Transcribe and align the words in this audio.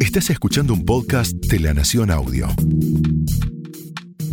Estás 0.00 0.30
escuchando 0.30 0.74
un 0.74 0.84
podcast 0.84 1.32
de 1.32 1.60
La 1.60 1.72
Nación 1.72 2.10
Audio. 2.10 2.48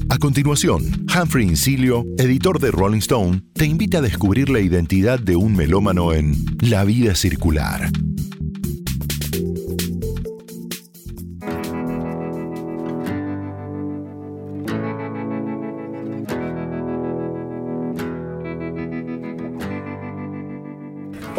A 0.10 0.18
continuación, 0.18 1.06
Humphrey 1.16 1.46
Incilio, 1.48 2.06
editor 2.18 2.60
de 2.60 2.72
Rolling 2.72 3.00
Stone, 3.00 3.44
te 3.54 3.66
invita 3.66 4.00
a 4.00 4.02
descubrir 4.02 4.50
la 4.50 4.60
identidad 4.60 5.20
de 5.20 5.36
un 5.36 5.56
melómano 5.56 6.14
en 6.14 6.36
La 6.60 6.84
vida 6.84 7.16
circular. 7.16 7.90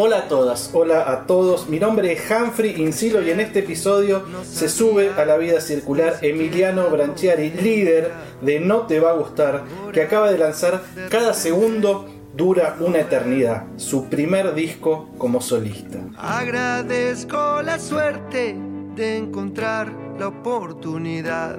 Hola 0.02 0.20
a 0.20 0.28
todas, 0.28 0.70
hola 0.72 1.12
a 1.12 1.26
todos. 1.26 1.68
Mi 1.68 1.78
nombre 1.78 2.10
es 2.10 2.22
Humphrey 2.30 2.80
Insilo 2.80 3.20
y 3.20 3.32
en 3.32 3.38
este 3.38 3.58
episodio 3.58 4.22
se 4.42 4.70
sube 4.70 5.10
a 5.10 5.27
la 5.27 5.36
vida 5.36 5.60
circular 5.60 6.16
Emiliano 6.22 6.88
Branchiari, 6.88 7.50
líder 7.50 8.10
de 8.41 8.60
No 8.60 8.86
Te 8.86 8.98
Va 8.98 9.10
a 9.10 9.16
Gustar, 9.16 9.62
que 9.92 10.00
acaba 10.00 10.32
de 10.32 10.38
lanzar 10.38 10.82
Cada 11.10 11.34
Segundo 11.34 12.08
Dura 12.34 12.78
una 12.80 13.00
Eternidad, 13.00 13.64
su 13.77 14.08
primer 14.08 14.55
disco 14.55 15.10
como 15.18 15.42
solista. 15.42 15.98
Agradezco 16.16 17.60
la 17.60 17.78
suerte 17.78 18.56
de 18.96 19.19
encontrar 19.19 19.92
la 20.19 20.28
oportunidad 20.28 21.58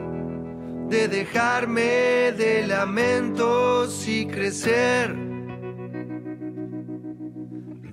de 0.90 1.08
dejarme 1.08 2.32
de 2.32 2.66
lamentos 2.66 4.08
y 4.08 4.26
crecer 4.26 5.30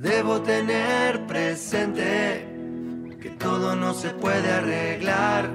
Debo 0.01 0.41
tener 0.43 1.27
presente 1.27 2.47
que 3.21 3.31
todo 3.31 3.75
no 3.75 3.93
se 3.95 4.11
puede 4.11 4.49
arreglar. 4.49 5.51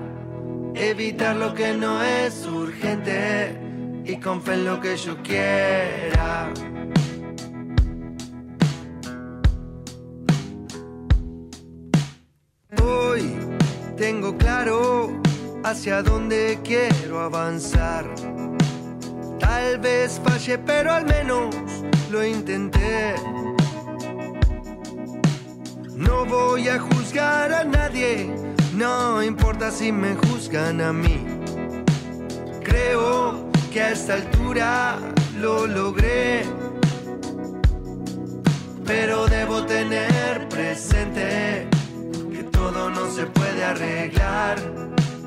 Evitar 0.75 1.37
lo 1.37 1.53
que 1.53 1.73
no 1.73 2.03
es 2.03 2.45
urgente 2.45 3.57
y 4.03 4.17
con 4.17 4.41
fe 4.41 4.55
en 4.55 4.65
lo 4.65 4.81
que 4.81 4.97
yo 4.97 5.15
quiera. 5.23 6.51
Hoy 12.83 13.37
tengo 13.95 14.37
claro 14.37 15.21
hacia 15.63 16.03
dónde 16.03 16.59
quiero 16.65 17.21
avanzar. 17.21 18.13
Tal 19.39 19.77
vez 19.79 20.19
falle, 20.21 20.57
pero 20.57 20.91
al 20.91 21.05
menos 21.05 21.55
lo 22.11 22.25
intenté. 22.25 23.15
No 25.95 26.25
voy 26.25 26.67
a 26.69 26.79
juzgar 26.79 27.53
a 27.53 27.63
nadie, 27.63 28.33
no 28.73 29.21
importa 29.21 29.69
si 29.69 29.91
me 29.91 30.15
juzgan 30.15 30.81
a 30.81 30.91
mí. 30.91 31.23
Creo 32.63 33.51
que 33.71 33.81
a 33.81 33.91
esta 33.91 34.15
altura 34.15 34.97
lo 35.39 35.67
logré, 35.67 36.43
pero 38.85 39.27
debo 39.27 39.63
tener 39.65 40.49
presente 40.49 41.67
que 42.31 42.43
todo 42.43 42.89
no 42.89 43.11
se 43.11 43.27
puede 43.27 43.63
arreglar. 43.63 44.57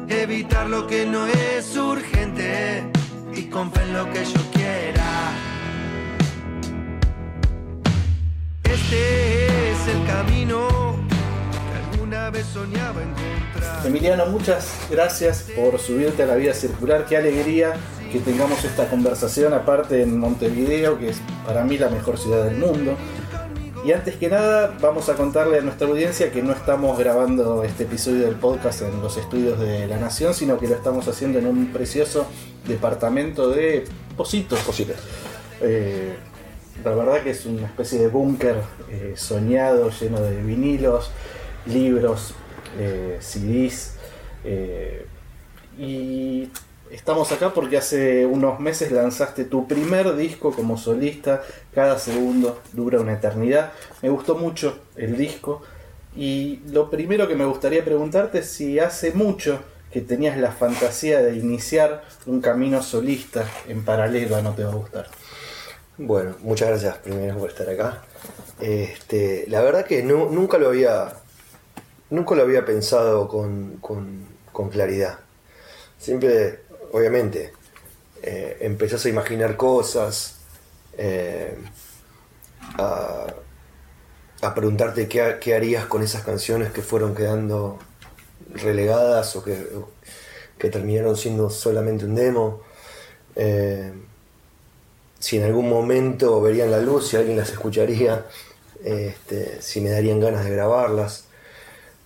Evitar 0.09 0.69
lo 0.69 0.87
que 0.87 1.07
no 1.07 1.27
es 1.27 1.77
urgente 1.77 2.91
y 3.35 3.45
con 3.45 3.71
en 3.83 3.93
lo 3.93 4.11
que 4.13 4.25
yo 4.25 4.41
quiera. 4.53 5.56
Este 8.71 9.47
el 9.91 10.07
camino 10.07 10.97
que 11.71 11.97
alguna 11.97 12.31
vez 12.31 12.47
soñaba 12.47 13.03
encontrar. 13.03 13.87
Emiliano, 13.87 14.27
muchas 14.27 14.75
gracias 14.91 15.47
por 15.55 15.79
subirte 15.79 16.25
a 16.25 16.27
la 16.27 16.35
vida 16.35 16.53
circular. 16.53 17.07
Qué 17.07 17.17
alegría 17.17 17.75
que 18.11 18.19
tengamos 18.19 18.65
esta 18.65 18.89
conversación 18.89 19.53
aparte 19.55 20.03
en 20.03 20.19
Montevideo, 20.19 20.99
que 20.99 21.11
es 21.11 21.21
para 21.47 21.65
mí 21.65 21.79
la 21.79 21.89
mejor 21.89 22.19
ciudad 22.19 22.45
del 22.45 22.57
mundo. 22.57 22.97
Y 23.85 23.93
antes 23.93 24.17
que 24.17 24.29
nada, 24.29 24.77
vamos 24.81 25.09
a 25.09 25.15
contarle 25.15 25.59
a 25.59 25.61
nuestra 25.61 25.87
audiencia 25.87 26.33
que 26.33 26.43
no 26.43 26.53
estamos 26.53 26.99
grabando 26.99 27.63
este 27.63 27.85
episodio 27.85 28.25
del 28.25 28.35
podcast 28.35 28.83
en 28.83 29.01
los 29.01 29.17
estudios 29.17 29.61
de 29.61 29.87
La 29.87 29.99
Nación, 29.99 30.35
sino 30.35 30.59
que 30.59 30.67
lo 30.67 30.75
estamos 30.75 31.07
haciendo 31.07 31.39
en 31.39 31.47
un 31.47 31.73
precioso 31.73 32.27
departamento 32.67 33.49
de 33.51 33.85
Positos. 34.17 34.59
Positos. 34.61 34.97
Eh, 35.61 36.17
la 36.85 36.95
verdad 36.95 37.23
que 37.23 37.31
es 37.31 37.47
una 37.47 37.67
especie 37.67 37.99
de 37.99 38.09
búnker 38.09 38.63
eh, 38.91 39.15
soñado, 39.17 39.91
lleno 39.91 40.21
de 40.21 40.43
vinilos, 40.43 41.11
libros, 41.67 42.35
eh, 42.79 43.19
CDs. 43.21 43.95
Eh, 44.45 45.07
y 45.79 46.49
estamos 46.91 47.33
acá 47.33 47.53
porque 47.53 47.77
hace 47.77 48.27
unos 48.27 48.61
meses 48.61 48.93
lanzaste 48.93 49.45
tu 49.45 49.67
primer 49.67 50.15
disco 50.17 50.53
como 50.53 50.77
solista. 50.77 51.43
Cada 51.75 51.99
segundo 51.99 52.61
dura 52.73 53.01
una 53.01 53.15
eternidad. 53.15 53.73
Me 54.03 54.09
gustó 54.09 54.37
mucho 54.37 54.79
el 54.97 55.17
disco. 55.17 55.63
Y 56.17 56.61
lo 56.69 56.89
primero 56.89 57.29
que 57.29 57.35
me 57.35 57.45
gustaría 57.45 57.85
preguntarte 57.85 58.39
es 58.39 58.51
si 58.51 58.79
hace 58.79 59.13
mucho 59.13 59.61
que 59.93 60.01
tenías 60.01 60.37
la 60.39 60.53
fantasía 60.53 61.23
de 61.23 61.37
iniciar 61.37 62.05
un 62.27 62.41
camino 62.41 62.83
solista 62.83 63.45
en 63.69 63.85
paralelo 63.85 64.37
a 64.37 64.43
No 64.43 64.53
Te 64.53 64.65
Va 64.65 64.73
a 64.73 64.75
Gustar. 64.75 65.07
Bueno, 65.99 66.37
muchas 66.43 66.69
gracias 66.69 66.99
primero 66.99 67.39
por 67.39 67.49
estar 67.49 67.69
acá. 67.71 68.03
Este, 68.61 69.47
la 69.49 69.63
verdad 69.63 69.87
que 69.87 70.03
nunca 70.03 70.59
lo 70.59 70.69
había. 70.69 71.15
Nunca 72.11 72.35
lo 72.35 72.43
había 72.43 72.67
pensado 72.67 73.29
con, 73.29 73.81
claridad. 74.71 75.21
Siempre, 75.99 76.61
obviamente, 76.93 77.53
eh, 78.23 78.59
empezás 78.61 79.07
a 79.07 79.09
imaginar 79.09 79.57
cosas, 79.57 80.37
eh, 80.99 81.57
a, 82.79 83.35
preguntarte 84.55 85.09
qué, 85.09 85.55
harías 85.55 85.87
con 85.87 86.03
esas 86.03 86.23
canciones 86.23 86.73
que 86.73 86.83
fueron 86.83 87.15
quedando 87.15 87.79
relegadas 88.55 89.35
o 89.37 89.43
que, 89.43 89.67
que 90.59 90.69
terminaron 90.69 91.17
siendo 91.17 91.49
solamente 91.49 92.05
un 92.05 92.15
demo. 92.15 92.61
Eh, 93.35 93.93
si 95.19 95.39
en 95.39 95.45
algún 95.45 95.69
momento 95.69 96.41
verían 96.41 96.71
la 96.71 96.81
luz, 96.81 97.09
si 97.09 97.17
alguien 97.17 97.37
las 97.37 97.51
escucharía, 97.51 98.27
este, 98.85 99.61
si 99.61 99.81
me 99.81 99.91
darían 99.91 100.21
ganas 100.21 100.45
de 100.45 100.51
grabarlas. 100.51 101.25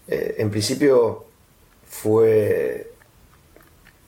Eh, 0.09 0.37
en 0.39 0.51
principio 0.51 1.27
fue 1.89 2.91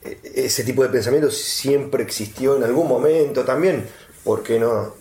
e-, 0.05 0.19
ese 0.35 0.65
tipo 0.65 0.83
de 0.83 0.89
pensamiento 0.89 1.31
siempre 1.31 2.03
existió 2.03 2.57
en 2.57 2.65
algún 2.65 2.89
momento 2.89 3.45
también, 3.45 3.87
¿por 4.25 4.43
qué 4.43 4.59
no 4.59 4.95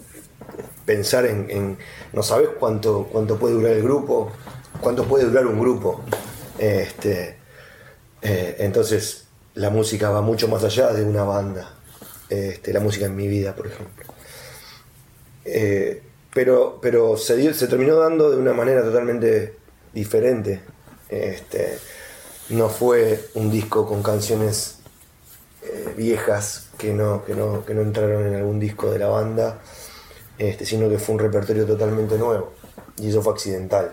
pensar 0.85 1.25
en, 1.25 1.77
no 2.11 2.23
sabes 2.23 2.49
cuánto, 2.59 3.07
cuánto 3.11 3.37
puede 3.37 3.53
durar 3.53 3.73
el 3.73 3.83
grupo, 3.83 4.31
cuánto 4.81 5.05
puede 5.05 5.25
durar 5.25 5.47
un 5.47 5.59
grupo? 5.59 6.01
Este, 6.57 7.37
eh, 8.21 8.55
entonces 8.59 9.25
la 9.55 9.69
música 9.69 10.09
va 10.09 10.21
mucho 10.21 10.47
más 10.47 10.63
allá 10.63 10.93
de 10.93 11.03
una 11.03 11.23
banda. 11.23 11.80
Este, 12.31 12.71
la 12.71 12.79
música 12.79 13.07
en 13.07 13.15
mi 13.17 13.27
vida, 13.27 13.53
por 13.53 13.67
ejemplo. 13.67 14.05
Eh, 15.43 16.01
pero 16.33 16.79
pero 16.81 17.17
se, 17.17 17.35
terminó 17.67 17.97
dando 17.97 18.31
de 18.31 18.37
una 18.37 18.53
manera 18.53 18.81
totalmente 18.83 19.55
diferente. 19.93 20.61
Este, 21.09 21.77
no 22.47 22.69
fue 22.69 23.21
un 23.33 23.51
disco 23.51 23.85
con 23.85 24.01
canciones 24.01 24.77
eh, 25.63 25.93
viejas 25.97 26.69
que 26.77 26.93
no, 26.93 27.25
que, 27.25 27.35
no, 27.35 27.65
que 27.65 27.73
no 27.73 27.81
entraron 27.81 28.25
en 28.25 28.35
algún 28.35 28.61
disco 28.61 28.89
de 28.89 28.99
la 28.99 29.07
banda, 29.07 29.59
este, 30.37 30.65
sino 30.65 30.87
que 30.87 30.99
fue 30.99 31.15
un 31.15 31.19
repertorio 31.19 31.65
totalmente 31.65 32.17
nuevo. 32.17 32.53
Y 32.97 33.09
eso 33.09 33.21
fue 33.21 33.33
accidental. 33.33 33.91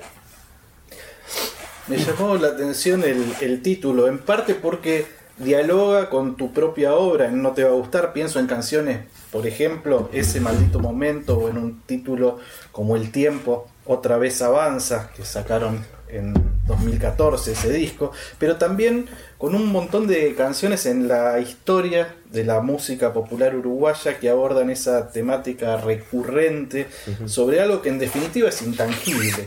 Me 1.88 1.96
llamó 1.96 2.36
la 2.36 2.48
atención 2.48 3.02
el 3.02 3.62
título, 3.62 4.06
en 4.06 4.18
parte 4.20 4.54
porque 4.54 5.17
dialoga 5.38 6.10
con 6.10 6.36
tu 6.36 6.52
propia 6.52 6.94
obra, 6.94 7.30
no 7.30 7.52
te 7.52 7.64
va 7.64 7.70
a 7.70 7.74
gustar, 7.74 8.12
pienso 8.12 8.40
en 8.40 8.46
canciones, 8.46 9.00
por 9.30 9.46
ejemplo, 9.46 10.08
Ese 10.12 10.40
maldito 10.40 10.80
momento 10.80 11.38
o 11.38 11.48
en 11.48 11.58
un 11.58 11.80
título 11.82 12.38
como 12.72 12.96
El 12.96 13.12
tiempo, 13.12 13.68
otra 13.84 14.18
vez 14.18 14.42
avanza, 14.42 15.10
que 15.16 15.24
sacaron 15.24 15.84
en 16.08 16.34
2014 16.66 17.52
ese 17.52 17.72
disco, 17.72 18.12
pero 18.38 18.56
también 18.56 19.06
con 19.36 19.54
un 19.54 19.66
montón 19.66 20.06
de 20.06 20.34
canciones 20.34 20.86
en 20.86 21.08
la 21.08 21.38
historia 21.40 22.14
de 22.30 22.44
la 22.44 22.60
música 22.60 23.12
popular 23.12 23.54
uruguaya 23.54 24.18
que 24.18 24.28
abordan 24.28 24.70
esa 24.70 25.10
temática 25.10 25.76
recurrente 25.76 26.86
sobre 27.26 27.60
algo 27.60 27.82
que 27.82 27.88
en 27.88 27.98
definitiva 27.98 28.48
es 28.48 28.62
intangible. 28.62 29.46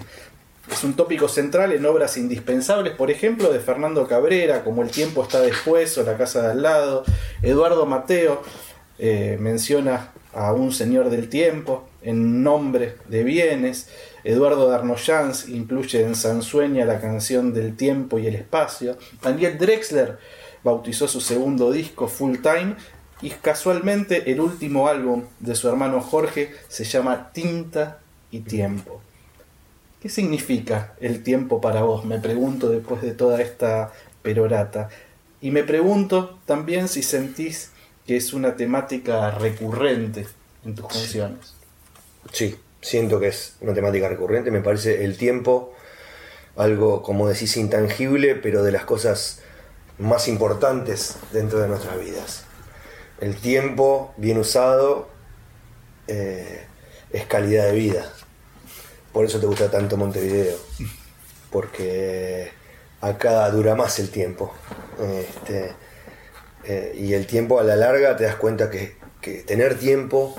Es 0.72 0.86
un 0.86 0.94
tópico 0.94 1.28
central 1.28 1.74
en 1.74 1.86
obras 1.86 2.18
indispensables, 2.18 2.96
por 2.96 3.12
ejemplo, 3.12 3.52
de 3.52 3.60
Fernando 3.60 4.08
Cabrera, 4.08 4.64
como 4.64 4.82
El 4.82 4.90
tiempo 4.90 5.22
está 5.22 5.42
después 5.42 5.98
o 5.98 6.04
La 6.04 6.18
casa 6.18 6.42
de 6.42 6.52
al 6.52 6.62
lado. 6.62 7.04
Eduardo 7.42 7.86
Mateo 7.86 8.42
eh, 8.98 9.38
menciona 9.40 10.12
a 10.34 10.54
un 10.54 10.72
señor 10.72 11.10
del 11.10 11.28
tiempo 11.28 11.90
en 12.02 12.42
nombre 12.42 12.96
de 13.10 13.24
bienes. 13.24 13.90
Eduardo 14.24 14.70
Darnoyans 14.70 15.50
incluye 15.50 16.04
en 16.04 16.16
Sansueña 16.16 16.86
la 16.86 17.02
canción 17.02 17.54
del 17.54 17.76
tiempo 17.76 18.18
y 18.18 18.28
el 18.28 18.36
espacio. 18.36 18.98
Daniel 19.22 19.58
Drexler 19.58 20.20
bautizó 20.64 21.08
su 21.08 21.20
segundo 21.20 21.72
disco 21.72 22.08
Full 22.08 22.38
Time 22.38 22.76
y 23.22 23.30
casualmente 23.32 24.32
el 24.32 24.40
último 24.40 24.88
álbum 24.88 25.26
de 25.40 25.54
su 25.54 25.68
hermano 25.68 26.00
Jorge 26.02 26.54
se 26.70 26.86
llama 26.86 27.32
Tinta 27.34 28.00
y 28.32 28.40
Tiempo. 28.40 29.02
¿Qué 30.02 30.10
significa 30.10 30.96
el 31.00 31.22
tiempo 31.22 31.62
para 31.62 31.84
vos? 31.84 32.06
Me 32.06 32.20
pregunto 32.20 32.70
después 32.70 33.04
de 33.04 33.12
toda 33.12 33.40
esta 33.40 33.94
perorata. 34.24 34.90
Y 35.42 35.52
me 35.52 35.64
pregunto 35.64 36.40
también 36.48 36.88
si 36.88 37.04
sentís 37.04 37.72
que 38.08 38.18
es 38.18 38.34
una 38.34 38.56
temática 38.56 39.30
recurrente 39.30 40.26
en 40.66 40.74
tus 40.74 40.88
canciones. 40.88 41.54
Sí, 42.32 42.58
siento 42.82 43.20
que 43.20 43.28
es 43.28 43.56
una 43.62 43.76
temática 43.76 44.10
recurrente. 44.10 44.50
Me 44.50 44.62
parece 44.62 45.06
el 45.06 45.18
tiempo 45.18 45.74
algo, 46.56 47.04
como 47.04 47.28
decís, 47.28 47.56
intangible, 47.58 48.34
pero 48.36 48.64
de 48.64 48.72
las 48.72 48.86
cosas 48.86 49.42
más 50.00 50.28
importantes 50.28 51.18
dentro 51.32 51.60
de 51.60 51.68
nuestras 51.68 52.00
vidas. 52.00 52.46
El 53.20 53.36
tiempo 53.36 54.16
bien 54.18 54.40
usado 54.40 55.10
eh, 56.08 56.66
es 57.12 57.26
calidad 57.28 57.66
de 57.66 57.74
vida. 57.74 58.12
Por 59.14 59.26
eso 59.26 59.40
te 59.40 59.46
gusta 59.46 59.70
tanto 59.70 59.98
Montevideo. 59.98 60.58
Porque 61.52 62.52
acá 63.02 63.50
dura 63.50 63.76
más 63.76 64.00
el 64.00 64.10
tiempo. 64.10 64.54
Este, 65.00 65.74
eh, 66.64 66.94
y 66.96 67.14
el 67.14 67.28
tiempo 67.28 67.60
a 67.60 67.64
la 67.64 67.76
larga 67.76 68.16
te 68.16 68.24
das 68.24 68.36
cuenta 68.36 68.70
que, 68.70 69.00
tener 69.46 69.78
tiempo 69.78 70.36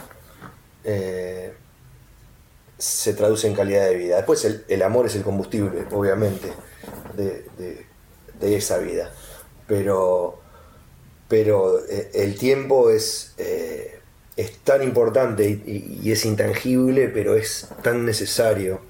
eh, 0.84 1.52
se 2.78 3.14
traduce 3.14 3.46
en 3.46 3.54
calidad 3.54 3.86
de 3.86 3.96
vida. 3.96 4.16
Después 4.16 4.44
el, 4.68 4.82
amor 4.82 5.06
es 5.06 5.16
el 5.16 5.22
combustible, 5.22 5.86
obviamente, 5.90 6.52
de, 7.16 7.86
esa 8.40 8.78
vida. 8.78 9.12
Pero, 9.66 10.40
pero 11.28 11.78
eh, 11.86 12.10
el 12.14 12.36
tiempo 12.38 12.90
es 12.90 13.34
es 14.36 14.58
tan 14.58 14.82
importante 14.82 15.48
y, 15.48 16.10
es 16.10 16.24
intangible, 16.24 17.08
pero 17.08 17.36
es 17.36 17.68
tan 17.82 18.06
necesario 18.06 18.80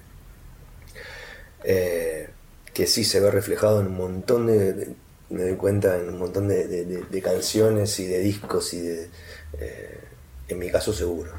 eh, 1.64 2.28
que 2.72 2.86
sí 2.86 3.04
se 3.04 3.20
ve 3.20 3.30
reflejado 3.30 3.80
en 3.80 3.88
un 3.88 3.96
montón 3.96 4.46
de, 4.46 4.94
me 5.30 5.42
doy 5.42 5.56
cuenta, 5.56 5.98
en 5.98 6.08
un 6.10 6.18
montón 6.18 6.48
de, 6.48 7.22
canciones 7.22 7.98
y 8.00 8.06
de 8.06 8.18
discos 8.20 8.72
y 8.74 8.80
de, 8.80 9.10
eh, 9.58 10.00
en 10.48 10.58
mi 10.58 10.70
caso 10.70 10.92
seguro. 10.92 11.32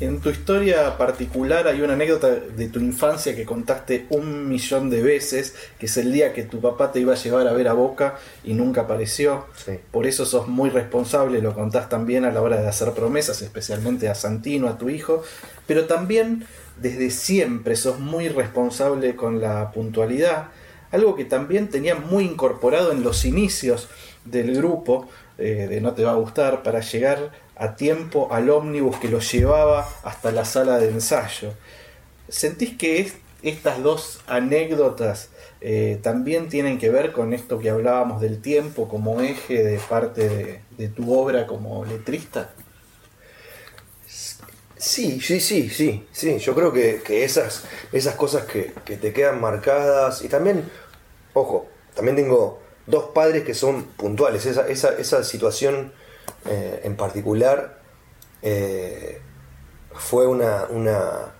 En 0.00 0.20
tu 0.20 0.28
historia 0.28 0.98
particular 0.98 1.68
hay 1.68 1.80
una 1.80 1.92
anécdota 1.92 2.28
de 2.28 2.68
tu 2.68 2.80
infancia 2.80 3.36
que 3.36 3.44
contaste 3.44 4.06
un 4.10 4.48
millón 4.48 4.90
de 4.90 5.00
veces, 5.00 5.54
que 5.78 5.86
es 5.86 5.96
el 5.96 6.12
día 6.12 6.32
que 6.32 6.42
tu 6.42 6.60
papá 6.60 6.90
te 6.90 6.98
iba 6.98 7.12
a 7.12 7.16
llevar 7.16 7.46
a 7.46 7.52
ver 7.52 7.68
a 7.68 7.74
Boca 7.74 8.18
y 8.42 8.54
nunca 8.54 8.82
apareció. 8.82 9.46
Por 9.92 10.08
eso 10.08 10.26
sos 10.26 10.48
muy 10.48 10.68
responsable, 10.68 11.40
lo 11.40 11.54
contás 11.54 11.88
también 11.88 12.24
a 12.24 12.32
la 12.32 12.42
hora 12.42 12.60
de 12.60 12.66
hacer 12.66 12.90
promesas, 12.90 13.40
especialmente 13.40 14.08
a 14.08 14.16
Santino, 14.16 14.66
a 14.66 14.78
tu 14.78 14.88
hijo, 14.88 15.22
pero 15.68 15.84
también 15.84 16.44
desde 16.76 17.10
siempre 17.10 17.76
sos 17.76 18.00
muy 18.00 18.28
responsable 18.28 19.14
con 19.14 19.40
la 19.40 19.70
puntualidad, 19.70 20.48
algo 20.90 21.14
que 21.14 21.24
también 21.24 21.68
tenía 21.68 21.94
muy 21.94 22.24
incorporado 22.24 22.90
en 22.90 23.04
los 23.04 23.24
inicios 23.24 23.88
del 24.24 24.56
grupo, 24.56 25.08
eh, 25.38 25.68
de 25.70 25.80
No 25.80 25.92
Te 25.94 26.02
Va 26.02 26.12
a 26.12 26.16
Gustar, 26.16 26.64
para 26.64 26.80
llegar 26.80 27.43
a 27.56 27.76
tiempo 27.76 28.28
al 28.32 28.50
ómnibus 28.50 28.98
que 28.98 29.08
lo 29.08 29.20
llevaba 29.20 29.88
hasta 30.02 30.32
la 30.32 30.44
sala 30.44 30.78
de 30.78 30.88
ensayo. 30.88 31.52
¿Sentís 32.28 32.76
que 32.76 33.12
estas 33.42 33.82
dos 33.82 34.20
anécdotas 34.26 35.28
eh, 35.60 35.98
también 36.02 36.48
tienen 36.48 36.78
que 36.78 36.90
ver 36.90 37.12
con 37.12 37.32
esto 37.32 37.58
que 37.58 37.70
hablábamos 37.70 38.20
del 38.20 38.40
tiempo 38.40 38.88
como 38.88 39.20
eje 39.20 39.62
de 39.62 39.78
parte 39.78 40.62
de, 40.76 40.88
tu 40.88 41.14
obra 41.14 41.46
como 41.46 41.84
letrista? 41.84 42.50
Sí, 44.76 45.20
sí, 45.20 45.40
sí, 45.40 45.70
sí, 45.70 46.06
sí. 46.12 46.38
Yo 46.38 46.54
creo 46.54 46.72
que, 46.72 47.24
esas, 47.24 47.64
esas 47.92 48.16
cosas 48.16 48.44
que, 48.44 48.72
te 48.84 49.12
quedan 49.12 49.40
marcadas 49.40 50.22
y 50.22 50.28
también, 50.28 50.68
ojo, 51.32 51.66
también 51.94 52.16
tengo 52.16 52.60
dos 52.86 53.04
padres 53.14 53.44
que 53.44 53.54
son 53.54 53.84
puntuales. 53.84 54.44
Esa, 54.44 54.68
esa, 54.68 54.98
esa 54.98 55.24
situación 55.24 55.92
eh, 56.46 56.82
en 56.84 56.96
particular 56.96 57.80
eh, 58.42 59.20
fue 59.94 60.26
una, 60.26 60.66
una, 60.68 61.34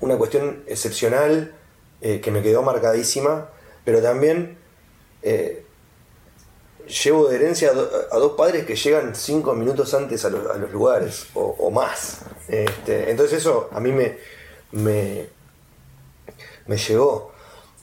una, 0.00 0.16
cuestión 0.16 0.64
excepcional 0.66 1.54
eh, 2.00 2.20
que 2.20 2.32
me 2.32 2.42
quedó 2.42 2.62
marcadísima, 2.62 3.50
pero 3.84 4.02
también 4.02 4.58
llevo 6.86 7.28
de 7.28 7.36
herencia 7.36 7.70
a, 7.70 8.16
dos 8.18 8.32
padres 8.32 8.66
que 8.66 8.74
llegan 8.74 9.14
cinco 9.14 9.54
minutos 9.54 9.94
antes 9.94 10.24
a, 10.24 10.30
los 10.30 10.72
lugares 10.72 11.28
o, 11.34 11.70
más. 11.70 12.22
Este, 12.48 13.10
entonces 13.10 13.38
eso 13.38 13.68
a 13.72 13.80
mí 13.80 13.92
me, 13.92 14.18
me, 14.72 15.28
me 16.66 16.76
llegó. 16.76 17.32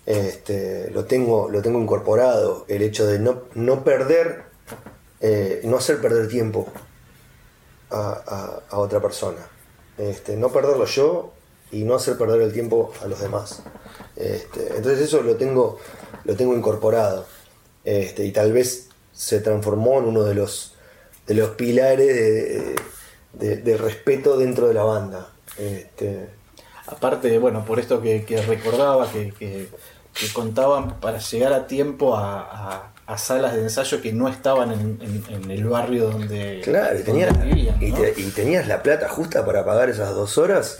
Este, 0.05 0.89
lo, 0.91 1.05
tengo, 1.05 1.49
lo 1.49 1.61
tengo 1.61 1.79
incorporado, 1.79 2.65
el 2.67 2.81
hecho 2.81 3.05
de 3.05 3.19
no, 3.19 3.43
no 3.53 3.83
perder 3.83 4.50
eh, 5.21 5.61
no 5.63 5.77
hacer 5.77 6.01
perder 6.01 6.27
tiempo 6.27 6.67
a, 7.89 8.61
otra 8.71 9.01
persona. 9.01 9.47
Este, 9.97 10.35
no 10.35 10.49
perderlo 10.51 10.85
yo 10.85 11.33
y 11.71 11.83
no 11.83 11.95
hacer 11.95 12.17
perder 12.17 12.41
el 12.41 12.53
tiempo 12.53 12.91
a 13.01 13.07
los 13.07 13.19
demás. 13.19 13.63
Este, 14.15 14.75
entonces 14.75 15.01
eso 15.01 15.21
lo 15.21 15.35
tengo, 15.35 15.77
lo 16.25 16.35
tengo 16.35 16.55
incorporado. 16.55 17.25
Este, 17.83 18.25
y 18.25 18.31
tal 18.31 18.51
vez 18.51 18.89
se 19.13 19.39
transformó 19.39 19.99
en 19.99 20.05
uno 20.05 20.23
de 20.23 20.35
los, 20.35 20.75
de 21.27 21.33
los 21.35 21.51
pilares 21.51 22.75
de, 23.33 23.77
respeto 23.77 24.37
dentro 24.37 24.67
de 24.67 24.73
la 24.73 24.83
banda. 24.83 25.29
Aparte, 26.87 27.37
bueno, 27.37 27.63
por 27.63 27.79
esto 27.79 28.01
que, 28.01 28.43
recordaba, 28.47 29.09
que, 29.11 29.69
contaban 30.33 30.99
para 30.99 31.19
llegar 31.19 31.53
a 31.53 31.67
tiempo 31.67 32.15
a 32.15 32.91
a 33.11 33.17
salas 33.17 33.53
de 33.53 33.63
ensayo 33.63 34.01
que 34.01 34.13
no 34.13 34.29
estaban 34.29 34.71
en, 34.71 35.51
el 35.51 35.65
barrio 35.65 36.11
donde, 36.11 36.61
claro, 36.63 36.97
y 36.97 37.03
tenías, 37.03 37.35
y, 37.81 38.31
tenías 38.31 38.67
la 38.67 38.81
plata 38.81 39.09
justa 39.09 39.45
para 39.45 39.65
pagar 39.65 39.89
esas 39.89 40.15
dos 40.15 40.37
horas. 40.37 40.79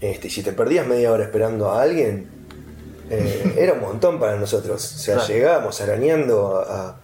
Este, 0.00 0.30
si 0.30 0.42
te 0.42 0.52
perdías 0.52 0.86
media 0.86 1.12
hora 1.12 1.24
esperando 1.24 1.70
a 1.70 1.82
alguien, 1.82 2.30
eh, 3.10 3.56
era 3.58 3.74
un 3.74 3.80
montón 3.80 4.18
para 4.18 4.36
nosotros. 4.36 4.82
O 4.94 4.98
sea, 4.98 5.26
llegábamos 5.26 5.78
arañando 5.82 6.64
a, 6.66 6.96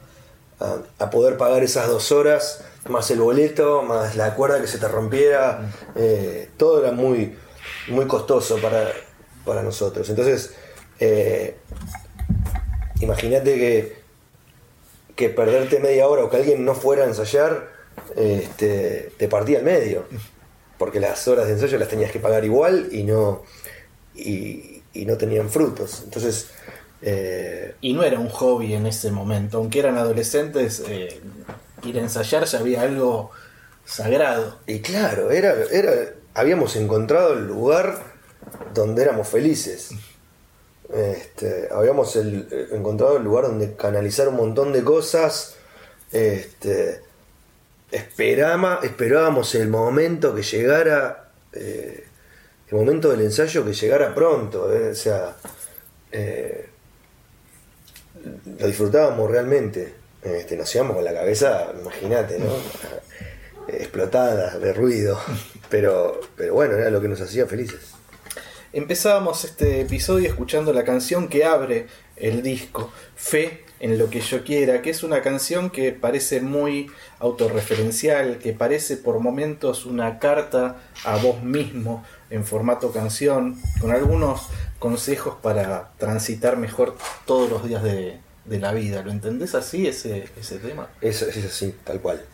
poder 1.11 1.37
pagar 1.37 1.63
esas 1.63 1.89
dos 1.89 2.11
horas, 2.11 2.65
más 2.89 3.11
el 3.11 3.21
boleto, 3.21 3.83
más 3.83 4.17
la 4.17 4.35
cuerda 4.35 4.59
que 4.59 4.69
se 4.69 4.79
te 4.79 4.89
rompiera. 4.89 5.59
Mm. 5.59 5.91
Eh, 5.97 6.51
todo 6.57 6.83
era 6.83 6.93
muy, 6.93 7.37
muy 7.89 8.07
costoso 8.07 8.57
para, 8.57 8.91
para 9.45 9.63
nosotros. 9.63 10.09
Entonces, 10.09 10.55
eh, 11.03 11.57
imagínate 13.01 13.55
que 13.57 14.03
que 15.17 15.29
perderte 15.29 15.79
media 15.79 16.09
hora 16.09 16.25
o 16.25 16.31
que 16.31 16.37
alguien 16.37 16.65
no 16.65 16.75
fuera 16.75 17.05
a 17.05 17.07
ensayar 17.07 17.69
este, 18.17 19.13
te 19.17 19.29
partía 19.29 19.59
al 19.59 19.65
medio. 19.65 20.07
Porque 20.79 21.01
las 21.01 21.29
horas 21.29 21.47
de 21.47 21.53
ensayo 21.53 21.79
las 21.79 21.89
tenías 21.89 22.11
que 22.11 22.19
pagar 22.19 22.45
igual 22.45 22.89
y 22.91 23.05
no, 23.05 23.43
y, 24.15 24.83
no 24.95 25.17
tenían 25.17 25.49
frutos. 25.51 26.03
Entonces. 26.05 26.51
Eh, 27.03 27.75
y 27.81 27.93
no 27.95 28.03
era 28.03 28.19
un 28.19 28.29
hobby 28.29 28.75
en 28.75 28.87
ese 28.87 29.11
momento. 29.11 29.59
Aunque 29.59 29.81
eran 29.81 29.97
adolescentes, 29.97 30.83
eh, 30.89 31.21
ir 31.85 31.99
a 31.99 32.01
ensayar 32.01 32.45
ya 32.45 32.59
había 32.59 32.83
algo 32.83 33.31
sagrado. 33.85 34.59
Y 34.67 34.81
claro, 34.81 35.31
era, 35.31 35.55
era, 35.71 35.93
habíamos 36.35 36.75
encontrado 36.77 37.35
el 37.35 37.47
lugar 37.47 38.03
donde 38.75 39.03
éramos 39.03 39.29
felices. 39.29 39.91
Este, 40.93 41.69
habíamos 41.71 42.15
encontrado 42.17 43.17
el 43.17 43.25
lugar 43.25 43.47
donde 43.47 43.75
canalizar 43.75 44.29
un 44.29 44.37
montón 44.37 44.73
de 44.73 44.85
cosas. 44.85 45.57
Este, 46.11 47.01
esperábamos 47.91 49.55
el 49.55 49.69
momento 49.69 50.35
que 50.35 50.43
llegara, 50.43 51.31
eh, 51.53 52.05
el 52.69 52.77
momento 52.77 53.11
del 53.11 53.23
ensayo 53.23 53.65
que 53.65 53.73
llegara 53.73 54.15
pronto. 54.15 54.73
Eh, 54.75 54.91
o 54.91 54.95
sea, 54.95 55.37
eh, 56.11 56.69
lo 58.59 58.67
disfrutábamos 58.67 59.31
realmente. 59.31 59.95
Este, 60.23 60.57
nos 60.57 60.73
íbamos 60.75 60.97
con 60.97 61.05
la 61.05 61.15
cabeza, 61.15 61.73
imagínate, 61.81 62.39
¿no? 62.39 62.53
explotada 63.69 64.59
de 64.59 64.73
ruido. 64.73 65.19
Pero, 65.71 66.21
pero 66.37 66.53
bueno, 66.53 66.77
era 66.77 66.91
lo 66.91 67.01
que 67.01 67.09
nos 67.09 67.19
hacía 67.23 67.47
felices. 67.47 67.92
Empezábamos 68.75 69.45
este 69.45 69.83
episodio 69.83 70.31
escuchando 70.31 70.73
la 70.73 70.83
canción 70.83 71.29
que 71.29 71.45
abre 71.45 71.89
el 72.17 72.43
disco, 72.43 72.91
Fe 73.15 73.65
en 73.81 73.99
lo 73.99 74.09
que 74.09 74.21
yo 74.21 74.45
quiera, 74.45 74.81
que 74.81 74.89
es 74.89 75.03
una 75.03 75.21
canción 75.21 75.69
que 75.69 75.93
parece 75.93 76.41
muy 76.41 76.91
autorreferencial, 77.19 78.39
que 78.39 78.55
parece 78.55 78.97
por 78.97 79.21
momentos 79.21 79.85
una 79.85 80.19
carta 80.19 80.81
a 81.05 81.17
vos 81.17 81.43
mismo, 81.43 82.03
en 82.31 82.47
formato 82.47 82.93
canción, 82.93 83.61
con 83.79 83.91
algunos 83.91 84.49
consejos 84.79 85.35
para 85.43 85.93
transitar 85.99 86.57
mejor 86.57 86.97
todos 87.27 87.51
los 87.51 87.69
días 87.69 87.83
de, 87.83 88.21
la 88.47 88.73
vida. 88.73 89.03
¿Lo 89.03 89.11
entendés 89.11 89.55
así 89.55 89.87
ese, 89.87 90.31
ese 90.41 90.57
tema? 90.57 90.89
Es, 91.03 91.21
es 91.21 91.45
así, 91.45 91.75
tal 91.85 92.01
cual. 92.01 92.25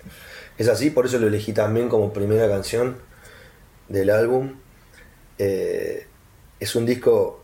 Es 0.56 0.68
así, 0.68 0.90
por 0.90 1.06
eso 1.06 1.18
lo 1.18 1.26
elegí 1.26 1.52
también 1.52 1.88
como 1.88 2.12
primera 2.12 2.48
canción 2.48 2.96
del 3.88 4.10
álbum. 4.10 4.54
Eh, 5.38 6.07
es 6.60 6.74
un 6.74 6.86
disco 6.86 7.42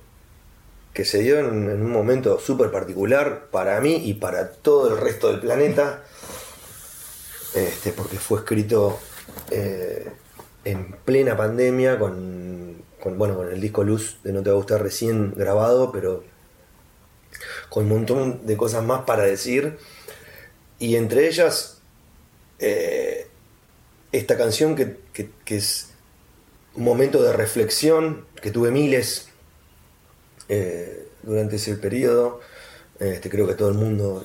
que 0.93 1.05
se 1.05 1.19
dio 1.19 1.39
en, 1.41 1.69
un 1.69 1.91
momento 1.91 2.39
súper 2.39 2.71
particular 2.71 3.49
para 3.51 3.81
mí 3.81 3.97
y 4.05 4.15
para 4.15 4.53
todo 4.53 4.95
el 4.95 5.01
resto 5.01 5.29
del 5.29 5.41
planeta, 5.41 6.05
este, 7.55 7.93
porque 7.93 8.17
fue 8.17 8.39
escrito 8.39 9.01
eh, 9.51 10.09
en 10.65 10.93
plena 11.05 11.37
pandemia 11.37 11.99
con, 11.99 12.77
bueno, 13.17 13.37
con 13.37 13.53
el 13.53 13.61
disco 13.61 13.83
Luz 13.85 14.19
de 14.23 14.33
No 14.33 14.43
Te 14.43 14.51
Va 14.51 14.55
a 14.55 14.59
Gustar 14.59 14.83
recién 14.83 15.35
grabado, 15.37 15.93
pero 15.93 16.25
con 17.69 17.85
un 17.85 17.91
montón 17.91 18.47
de 18.47 18.57
cosas 18.57 18.85
más 18.85 19.03
para 19.03 19.25
decir. 19.25 19.79
Y 20.79 20.97
entre 20.97 21.29
ellas, 21.29 21.79
eh, 22.59 23.27
esta 24.13 24.37
canción 24.37 24.77
que, 24.77 24.97
es 25.47 25.89
un 26.77 26.85
momento 26.85 27.23
de 27.23 27.33
reflexión, 27.33 28.27
que 28.41 28.51
tuve 28.51 28.71
miles 28.71 29.29
eh, 30.49 31.07
durante 31.23 31.57
ese 31.57 31.77
periodo. 31.77 32.41
Este, 32.99 33.29
creo 33.31 33.47
que 33.47 33.55
todo 33.55 33.69
el 33.69 33.75
mundo 33.75 34.25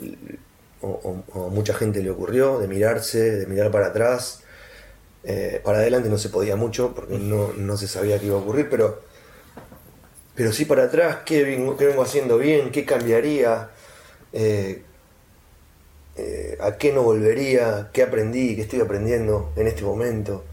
o, 0.82 1.24
o, 1.34 1.50
mucha 1.50 1.74
gente 1.74 2.01
le 2.01 2.10
ocurrió, 2.10 2.60
de 2.60 2.68
mirarse, 2.68 3.20
de 3.32 3.46
mirar 3.48 3.72
para 3.72 3.88
atrás, 3.88 4.44
eh, 5.24 5.62
para 5.63 5.79
adelante 5.79 6.10
no 6.10 6.18
se 6.18 6.29
podía 6.29 6.56
mucho 6.56 6.94
porque 6.96 7.18
no, 7.18 7.77
se 7.77 7.88
sabía 7.88 8.20
qué 8.20 8.27
iba 8.27 8.36
a 8.36 8.39
ocurrir, 8.39 8.70
pero, 8.70 9.01
pero 10.36 10.51
sí 10.53 10.65
para 10.65 10.84
atrás, 10.84 11.20
qué 11.25 11.44
vengo, 11.44 11.75
haciendo 12.01 12.38
bien, 12.38 12.72
qué 12.72 12.86
cambiaría, 12.86 13.70
eh, 14.34 14.84
a 16.60 16.77
qué 16.77 16.91
no 16.91 17.03
volvería, 17.03 17.89
qué 17.94 18.03
aprendí, 18.03 18.56
qué 18.56 18.62
estoy 18.63 18.82
aprendiendo 18.82 19.51
en 19.56 19.68
este 19.68 19.84
momento. 19.84 20.44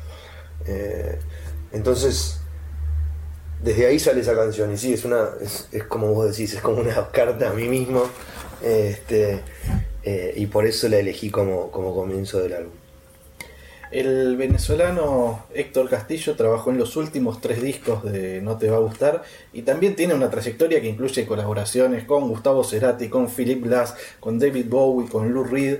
Entonces, 1.76 2.40
desde 3.62 3.86
ahí 3.86 3.98
sale 3.98 4.20
esa 4.20 4.34
canción 4.34 4.72
y 4.72 4.76
sí, 4.76 4.92
es, 4.92 5.04
una, 5.04 5.28
es, 5.40 5.68
como 5.84 6.08
vos 6.08 6.30
decís, 6.30 6.54
es 6.54 6.60
como 6.60 6.78
una 6.78 7.10
carta 7.12 7.50
a 7.50 7.52
mí 7.52 7.68
mismo 7.68 8.04
este, 8.62 9.42
y 10.34 10.46
por 10.46 10.66
eso 10.66 10.88
la 10.88 10.98
elegí 10.98 11.30
como, 11.30 11.70
como 11.70 11.94
comienzo 11.94 12.40
del 12.40 12.54
álbum. 12.54 12.72
El 13.90 14.36
venezolano 14.36 15.46
Héctor 15.54 15.88
Castillo 15.88 16.34
trabajó 16.34 16.70
en 16.70 16.78
los 16.78 16.96
últimos 16.96 17.40
tres 17.40 17.62
discos 17.62 18.02
de 18.02 18.40
No 18.42 18.58
Te 18.58 18.68
Va 18.68 18.78
a 18.78 18.80
Gustar 18.80 19.22
y 19.52 19.62
también 19.62 19.94
tiene 19.94 20.14
una 20.14 20.28
trayectoria 20.28 20.80
que 20.80 20.88
incluye 20.88 21.24
colaboraciones 21.24 22.04
con 22.04 22.28
Gustavo 22.28 22.64
Cerati, 22.64 23.08
con 23.08 23.28
Philip 23.28 23.62
Glass, 23.62 23.94
con 24.18 24.40
David 24.40 24.66
Bowie, 24.68 25.08
con 25.08 25.32
Lou 25.32 25.44
Reed. 25.44 25.78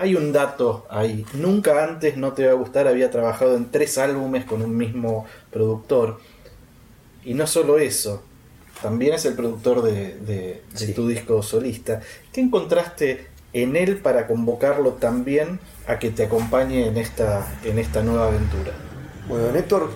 Hay 0.00 0.14
un 0.14 0.32
dato 0.32 0.86
ahí. 0.88 1.26
Nunca 1.34 1.84
antes 1.84 2.16
No 2.16 2.32
Te 2.32 2.46
Va 2.46 2.52
a 2.52 2.54
Gustar 2.54 2.88
había 2.88 3.10
trabajado 3.10 3.54
en 3.54 3.70
tres 3.70 3.98
álbumes 3.98 4.46
con 4.46 4.62
un 4.62 4.74
mismo 4.74 5.26
productor. 5.52 6.20
Y 7.22 7.34
no 7.34 7.46
solo 7.46 7.78
eso, 7.78 8.22
también 8.80 9.12
es 9.12 9.26
el 9.26 9.34
productor 9.34 9.82
de, 9.82 10.62
tu 10.96 11.06
disco 11.06 11.42
solista. 11.42 12.00
¿Qué 12.32 12.40
encontraste 12.40 13.26
en 13.52 13.76
él 13.76 13.98
para 13.98 14.26
convocarlo 14.26 14.94
también 14.94 15.60
a 15.86 15.98
que 15.98 16.08
te 16.08 16.24
acompañe 16.24 16.86
en 16.86 16.96
esta, 16.96 17.46
en 17.62 17.78
esta 17.78 18.02
nueva 18.02 18.28
aventura? 18.28 18.72
Bueno, 19.28 19.54
Héctor, 19.54 19.90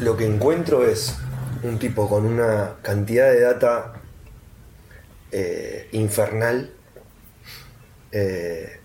lo 0.00 0.16
que 0.16 0.26
encuentro 0.26 0.86
es 0.86 1.16
un 1.64 1.80
tipo 1.80 2.08
con 2.08 2.24
una 2.26 2.76
cantidad 2.82 3.32
de 3.32 3.40
data 3.40 3.94
eh, 5.32 5.88
infernal, 5.90 6.70
eh, 8.12 8.78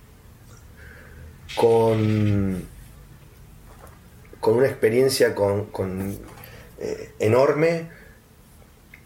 con, 1.55 2.67
con 4.39 4.55
una 4.55 4.67
experiencia 4.67 5.35
con, 5.35 6.17
eh, 6.79 7.11
enorme, 7.19 7.89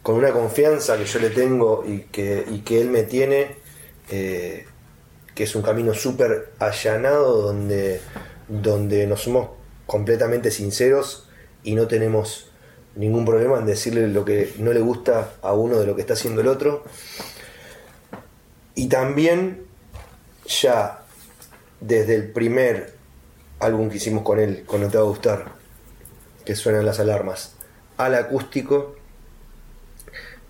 con 0.01 0.15
una 0.15 0.31
confianza 0.31 0.97
que 0.97 1.05
yo 1.05 1.19
le 1.19 1.29
tengo 1.29 1.83
y 1.85 2.01
que, 2.03 2.45
y 2.49 2.59
que 2.59 2.81
él 2.81 2.89
me 2.89 3.03
tiene 3.03 3.55
que 5.37 5.43
es 5.43 5.55
un 5.55 5.61
camino 5.61 5.93
súper 5.93 6.49
allanado 6.57 7.43
donde, 7.43 8.01
donde 8.47 9.05
nos 9.05 9.21
somos 9.21 9.49
completamente 9.85 10.49
sinceros 10.49 11.29
y 11.63 11.75
no 11.75 11.87
tenemos 11.87 12.49
ningún 12.95 13.23
problema 13.23 13.59
en 13.59 13.67
decirle 13.67 14.07
lo 14.07 14.25
que 14.25 14.55
no 14.57 14.73
le 14.73 14.79
gusta 14.79 15.33
a 15.43 15.53
uno 15.53 15.77
de 15.77 15.85
lo 15.85 15.95
que 15.95 16.01
está 16.01 16.13
haciendo 16.13 16.41
el 16.41 16.47
otro. 16.47 16.83
Y 18.73 18.89
también 18.89 19.67
ya 20.47 21.03
desde 21.79 22.15
el 22.15 22.31
primer 22.31 22.93
álbum 23.59 23.89
que 23.89 23.97
hicimos 23.97 24.23
con 24.23 24.39
él, 24.39 24.63
con 24.65 24.81
No 24.81 24.89
Te 24.89 24.97
Va 24.97 25.03
a 25.03 25.07
Gustar, 25.07 25.51
que 26.45 26.55
suenan 26.55 26.85
las 26.85 26.99
alarmas, 26.99 27.55
al 27.97 28.15
acústico, 28.15 28.95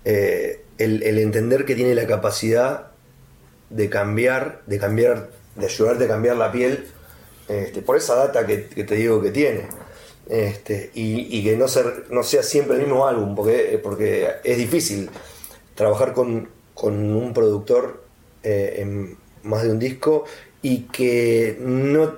eh, 0.04 0.64
el, 0.78 1.02
entender 1.18 1.64
que 1.64 1.74
tiene 1.74 1.94
la 1.94 2.06
capacidad 2.06 2.92
de 3.70 3.90
cambiar, 3.90 4.62
de 4.66 4.78
cambiar, 4.78 5.30
de 5.56 5.66
ayudarte 5.66 6.04
a 6.04 6.08
cambiar 6.08 6.36
la 6.36 6.52
piel 6.52 6.86
este, 7.48 7.82
por 7.82 7.96
esa 7.96 8.14
data 8.14 8.46
que, 8.46 8.56
te 8.58 8.94
digo 8.94 9.20
que 9.20 9.30
tiene. 9.30 9.66
Este, 10.28 10.90
y, 10.94 11.42
que 11.42 11.56
no, 11.56 11.68
ser, 11.68 12.04
no 12.10 12.22
sea 12.22 12.42
siempre 12.42 12.76
el 12.76 12.82
mismo 12.82 13.06
álbum, 13.06 13.34
porque, 13.34 13.80
porque 13.82 14.28
es 14.44 14.58
difícil 14.58 15.10
trabajar 15.74 16.12
con, 16.12 16.50
un 16.80 17.32
productor 17.34 18.04
eh, 18.44 18.76
en 18.78 19.18
más 19.42 19.64
de 19.64 19.70
un 19.70 19.78
disco 19.78 20.24
y 20.62 20.82
que 20.82 21.56
no 21.60 22.16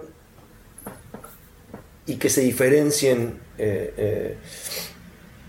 y 2.07 2.17
que 2.17 2.29
se 2.29 2.41
diferencien 2.41 3.39
eh, 3.59 3.95
eh, 3.97 4.37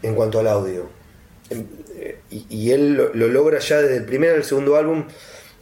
en 0.03 0.15
cuanto 0.15 0.39
al 0.39 0.47
audio. 0.47 0.89
Y, 2.29 2.71
él 2.71 2.93
lo, 2.93 3.13
lo, 3.13 3.27
logra 3.27 3.59
ya 3.59 3.81
desde 3.81 3.97
el 3.97 4.05
primer 4.05 4.35
al 4.35 4.43
segundo 4.43 4.77
álbum 4.77 5.05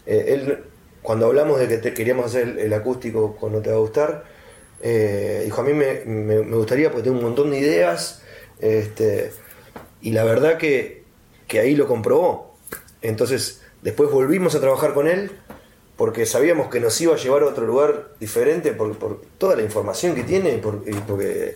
eh, 0.10 0.34
él, 0.34 0.64
cuando 1.04 1.28
hablamos 1.28 1.60
de 1.60 1.80
que 1.80 1.94
queríamos 1.94 2.26
hacer 2.26 2.58
el, 2.58 2.74
acústico 2.74 3.38
cuando 3.40 3.62
te 3.62 3.70
va 3.70 3.76
a 3.76 3.80
gustar, 3.80 4.26
eh, 4.82 5.44
dijo, 5.46 5.62
a 5.62 5.64
mí 5.64 5.74
me, 5.74 6.40
gustaría 6.42 6.90
porque 6.90 7.04
tengo 7.04 7.18
un 7.18 7.24
montón 7.24 7.52
de 7.52 7.60
ideas, 7.60 8.24
este, 8.60 9.32
y 10.02 10.12
la 10.12 10.24
verdad 10.24 10.58
que, 10.58 11.04
ahí 11.52 11.76
lo 11.76 11.88
comprobó. 11.88 12.58
Entonces, 13.04 13.62
después 13.84 14.10
volvimos 14.10 14.56
a 14.56 14.60
trabajar 14.60 14.96
con 14.96 15.08
él 15.08 15.32
porque 16.00 16.26
sabíamos 16.26 16.70
que 16.70 16.80
nos 16.80 17.00
iba 17.00 17.14
a 17.14 17.18
llevar 17.18 17.44
a 17.44 17.48
otro 17.48 17.68
lugar 17.68 18.14
diferente 18.20 18.72
por, 18.72 19.22
toda 19.38 19.56
la 19.56 19.62
información 19.62 20.16
que 20.16 20.24
tiene, 20.24 20.60
porque 21.06 21.56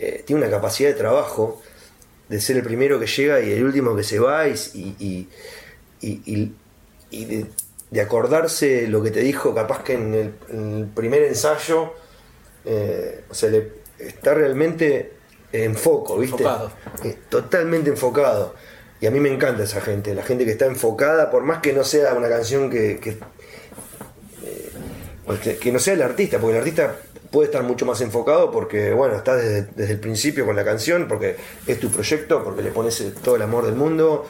eh, 0.00 0.24
tiene 0.26 0.42
una 0.42 0.50
capacidad 0.50 0.88
de 0.88 0.96
trabajo 0.96 1.62
de 2.28 2.40
ser 2.40 2.56
el 2.56 2.64
primero 2.64 2.98
que 2.98 3.06
llega 3.06 3.40
y 3.40 3.52
el 3.52 3.62
último 3.62 3.94
que 3.94 4.02
se 4.02 4.18
va 4.18 4.48
y, 4.48 4.54
y, 4.74 5.28
y, 6.00 6.52
y 7.10 7.24
de 7.26 7.46
de 7.92 8.00
acordarse 8.00 8.88
lo 8.88 9.02
que 9.02 9.10
te 9.10 9.20
dijo, 9.20 9.54
capaz 9.54 9.84
que 9.84 9.92
en 9.92 10.14
el, 10.14 10.86
primer 10.94 11.24
ensayo, 11.24 11.92
eh, 12.64 13.24
o 13.28 13.34
sea, 13.34 13.50
le, 13.50 13.70
está 13.98 14.32
realmente 14.32 15.12
en 15.52 15.76
foco, 15.76 16.16
¿viste? 16.16 16.42
Enfocado. 16.42 16.72
Eh, 17.04 17.18
totalmente 17.28 17.90
enfocado. 17.90 18.54
Y 18.98 19.06
a 19.06 19.10
mí 19.10 19.20
me 19.20 19.30
encanta 19.30 19.64
esa 19.64 19.82
gente, 19.82 20.14
la 20.14 20.22
gente 20.22 20.46
que 20.46 20.52
está 20.52 20.64
enfocada, 20.64 21.30
por 21.30 21.42
más 21.42 21.60
que 21.60 21.74
no 21.74 21.84
sea 21.84 22.14
una 22.14 22.30
canción 22.30 22.70
que, 22.70 22.98
que, 22.98 23.18
eh, 25.28 25.58
que 25.60 25.72
no 25.72 25.78
sea 25.78 25.94
el 25.94 26.02
artista, 26.02 26.38
porque 26.38 26.56
el 26.56 26.58
artista 26.58 26.96
puede 27.30 27.46
estar 27.46 27.62
mucho 27.62 27.86
más 27.86 28.00
enfocado 28.00 28.50
porque, 28.50 28.92
bueno, 28.92 29.16
está 29.16 29.36
desde, 29.36 29.68
desde, 29.74 29.94
el 29.94 30.00
principio 30.00 30.44
con 30.44 30.54
la 30.54 30.64
canción, 30.64 31.08
porque 31.08 31.36
es 31.66 31.80
tu 31.80 31.90
proyecto, 31.90 32.44
porque 32.44 32.62
le 32.62 32.70
pones 32.70 33.02
todo 33.22 33.36
el 33.36 33.42
amor 33.42 33.64
del 33.64 33.74
mundo. 33.74 34.26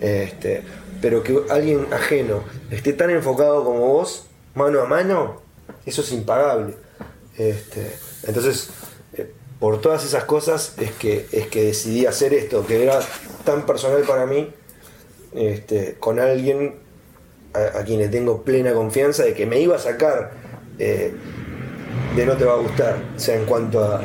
Este, 0.00 0.62
pero 1.00 1.22
que 1.22 1.42
alguien 1.50 1.86
ajeno 1.92 2.42
esté 2.70 2.92
tan 2.92 3.10
enfocado 3.10 3.64
como 3.64 3.80
vos, 3.80 4.26
mano 4.54 4.80
a 4.80 4.86
mano, 4.86 5.42
eso 5.86 6.02
es 6.02 6.12
impagable. 6.12 6.74
Este, 7.38 7.92
entonces, 8.26 8.70
eh, 9.14 9.32
por 9.58 9.80
todas 9.80 10.04
esas 10.04 10.24
cosas 10.24 10.74
es 10.78 10.92
que, 10.92 11.26
es 11.32 11.46
que 11.46 11.64
decidí 11.64 12.06
hacer 12.06 12.34
esto, 12.34 12.66
que 12.66 12.84
era 12.84 13.00
tan 13.44 13.64
personal 13.64 14.02
para 14.02 14.26
mí, 14.26 14.52
este, 15.34 15.96
con 15.98 16.18
alguien 16.18 16.81
a, 17.54 17.82
quien 17.84 18.00
le 18.00 18.08
tengo 18.08 18.42
plena 18.42 18.72
confianza 18.72 19.24
de 19.24 19.34
que 19.34 19.46
me 19.46 19.60
iba 19.60 19.76
a 19.76 19.78
sacar 19.78 20.32
eh, 20.78 21.14
de 22.16 22.26
no 22.26 22.36
te 22.36 22.44
va 22.44 22.54
a 22.54 22.56
gustar, 22.56 22.96
o 23.16 23.18
sea, 23.18 23.36
en 23.36 23.44
cuanto 23.44 23.82
a, 23.82 24.00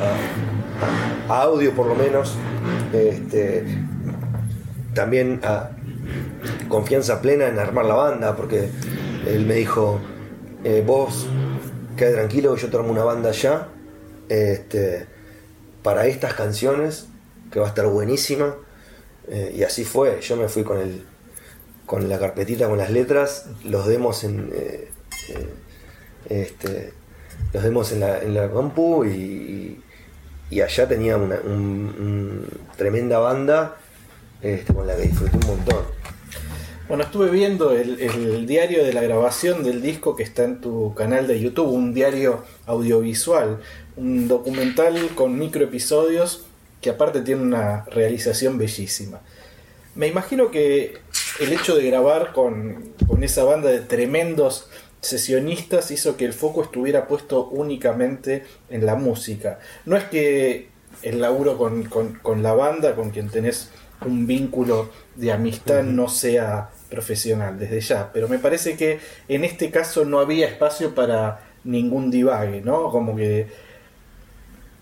audio 1.28 1.72
por 1.72 1.86
lo 1.86 1.94
menos, 1.94 2.36
este, 2.92 3.64
también 4.94 5.40
a, 5.42 5.70
confianza 6.68 7.20
plena 7.20 7.48
en 7.48 7.58
armar 7.58 7.84
la 7.84 7.94
banda, 7.94 8.36
porque 8.36 8.68
él 9.26 9.44
me 9.46 9.54
dijo, 9.54 10.00
eh, 10.64 10.82
vos 10.86 11.26
queda 11.96 12.12
tranquilo, 12.12 12.56
yo 12.56 12.70
te 12.70 12.76
armo 12.76 12.90
una 12.90 13.04
banda 13.04 13.32
ya, 13.32 13.68
este, 14.28 15.06
para 15.82 16.06
estas 16.06 16.34
canciones, 16.34 17.08
que 17.50 17.60
va 17.60 17.66
a 17.66 17.68
estar 17.68 17.86
buenísima. 17.86 18.54
Eh, 19.28 19.54
y 19.58 19.62
así 19.62 19.84
fue, 19.84 20.20
yo 20.20 20.36
me 20.36 20.48
fui 20.48 20.62
con 20.62 20.78
el 20.78 21.04
con 21.88 22.08
la 22.08 22.18
carpetita 22.18 22.68
con 22.68 22.76
las 22.78 22.90
letras, 22.90 23.46
los 23.64 23.86
demos 23.86 24.22
en 24.24 24.50
eh, 24.52 24.90
eh, 25.30 25.48
este, 26.28 26.92
los 27.54 27.62
demos 27.64 27.92
en 27.92 28.00
la, 28.00 28.20
en 28.20 28.34
la 28.34 28.50
compu 28.50 29.04
y, 29.06 29.80
y 30.50 30.60
allá 30.60 30.86
tenía 30.86 31.16
una 31.16 31.36
un- 31.44 31.94
un 32.04 32.46
tremenda 32.76 33.18
banda 33.18 33.76
este, 34.42 34.72
con 34.74 34.86
la 34.86 34.94
que 34.96 35.02
disfruté 35.02 35.36
un 35.38 35.46
montón. 35.56 35.82
Bueno, 36.88 37.04
estuve 37.04 37.30
viendo 37.30 37.72
el, 37.72 37.98
el 38.00 38.46
diario 38.46 38.84
de 38.84 38.92
la 38.92 39.02
grabación 39.02 39.62
del 39.62 39.80
disco 39.82 40.14
que 40.16 40.22
está 40.22 40.44
en 40.44 40.60
tu 40.60 40.94
canal 40.94 41.26
de 41.26 41.40
YouTube, 41.40 41.68
un 41.70 41.92
diario 41.94 42.44
audiovisual, 42.66 43.60
un 43.96 44.28
documental 44.28 44.94
con 45.14 45.38
microepisodios 45.38 46.44
que 46.82 46.90
aparte 46.90 47.20
tiene 47.22 47.42
una 47.42 47.84
realización 47.86 48.56
bellísima. 48.58 49.20
Me 49.98 50.06
imagino 50.06 50.50
que 50.52 50.96
el 51.40 51.52
hecho 51.52 51.74
de 51.76 51.84
grabar 51.90 52.32
con, 52.32 52.94
con 53.08 53.24
esa 53.24 53.42
banda 53.42 53.68
de 53.68 53.80
tremendos 53.80 54.68
sesionistas 55.00 55.90
hizo 55.90 56.16
que 56.16 56.24
el 56.24 56.32
foco 56.32 56.62
estuviera 56.62 57.08
puesto 57.08 57.46
únicamente 57.48 58.44
en 58.70 58.86
la 58.86 58.94
música. 58.94 59.58
No 59.86 59.96
es 59.96 60.04
que 60.04 60.68
el 61.02 61.20
laburo 61.20 61.58
con, 61.58 61.82
con- 61.84 62.14
con 62.14 62.44
la 62.44 62.52
banda, 62.52 62.94
con 62.94 63.10
quien 63.10 63.28
tenés 63.28 63.70
un 64.06 64.26
vínculo 64.28 64.88
de 65.16 65.32
amistad, 65.32 65.82
no 65.82 66.08
sea 66.08 66.70
profesional 66.88 67.58
desde 67.58 67.80
ya, 67.80 68.10
pero 68.12 68.28
me 68.28 68.38
parece 68.38 68.76
que 68.76 69.00
en 69.28 69.44
este 69.44 69.70
caso 69.72 70.04
no 70.04 70.20
había 70.20 70.46
espacio 70.46 70.94
para 70.94 71.40
ningún 71.64 72.08
divague, 72.10 72.60
¿no? 72.60 72.90
Como 72.90 73.16
que 73.16 73.48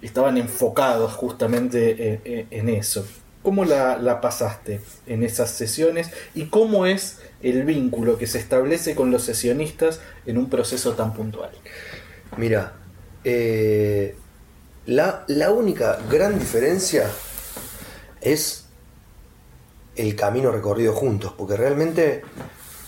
estaban 0.02 0.36
enfocados 0.36 1.14
justamente 1.14 2.12
en, 2.14 2.20
en- 2.24 2.46
en 2.50 2.68
eso. 2.68 3.06
¿Cómo 3.46 3.64
la, 3.64 4.20
pasaste 4.20 4.80
en 5.06 5.22
esas 5.22 5.52
sesiones 5.52 6.10
y 6.34 6.46
cómo 6.46 6.84
es 6.84 7.18
el 7.44 7.62
vínculo 7.62 8.18
que 8.18 8.26
se 8.26 8.40
establece 8.40 8.96
con 8.96 9.12
los 9.12 9.22
sesionistas 9.22 10.00
en 10.26 10.36
un 10.36 10.50
proceso 10.50 10.94
tan 10.94 11.14
puntual? 11.14 11.52
Mira, 12.38 12.72
eh, 13.22 14.16
la, 14.86 15.24
única 15.52 15.96
gran 16.10 16.40
diferencia 16.40 17.08
es 18.20 18.64
el 19.94 20.16
camino 20.16 20.50
recorrido 20.50 20.92
juntos, 20.92 21.32
porque 21.38 21.56
realmente 21.56 22.22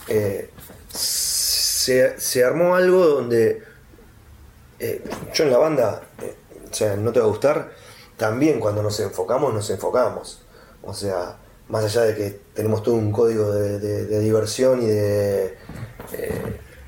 eh, 0.09 0.51
se, 0.89 2.45
armó 2.45 2.75
algo 2.75 3.07
donde 3.07 3.63
eh, 4.81 5.05
yo 5.33 5.45
en 5.45 5.53
la 5.53 5.59
banda, 5.59 6.03
o 6.69 6.75
sea, 6.75 6.97
no 6.97 7.13
te 7.13 7.21
va 7.21 7.27
a 7.27 7.29
gustar, 7.29 7.71
también 8.17 8.59
cuando 8.59 8.83
nos 8.83 8.99
enfocamos, 8.99 9.55
nos 9.55 9.71
enfocamos. 9.71 10.43
O 10.83 10.95
sea, 10.95 11.37
más 11.69 11.85
allá 11.85 12.03
de 12.03 12.15
que 12.15 12.41
tenemos 12.55 12.83
todo 12.83 12.95
un 12.95 13.13
código 13.13 13.53
de, 13.53 13.79
de- 13.79 14.07
de 14.07 14.21
diversión 14.21 14.83
y 14.83 14.87
de, 14.87 15.45
eh, 16.13 16.43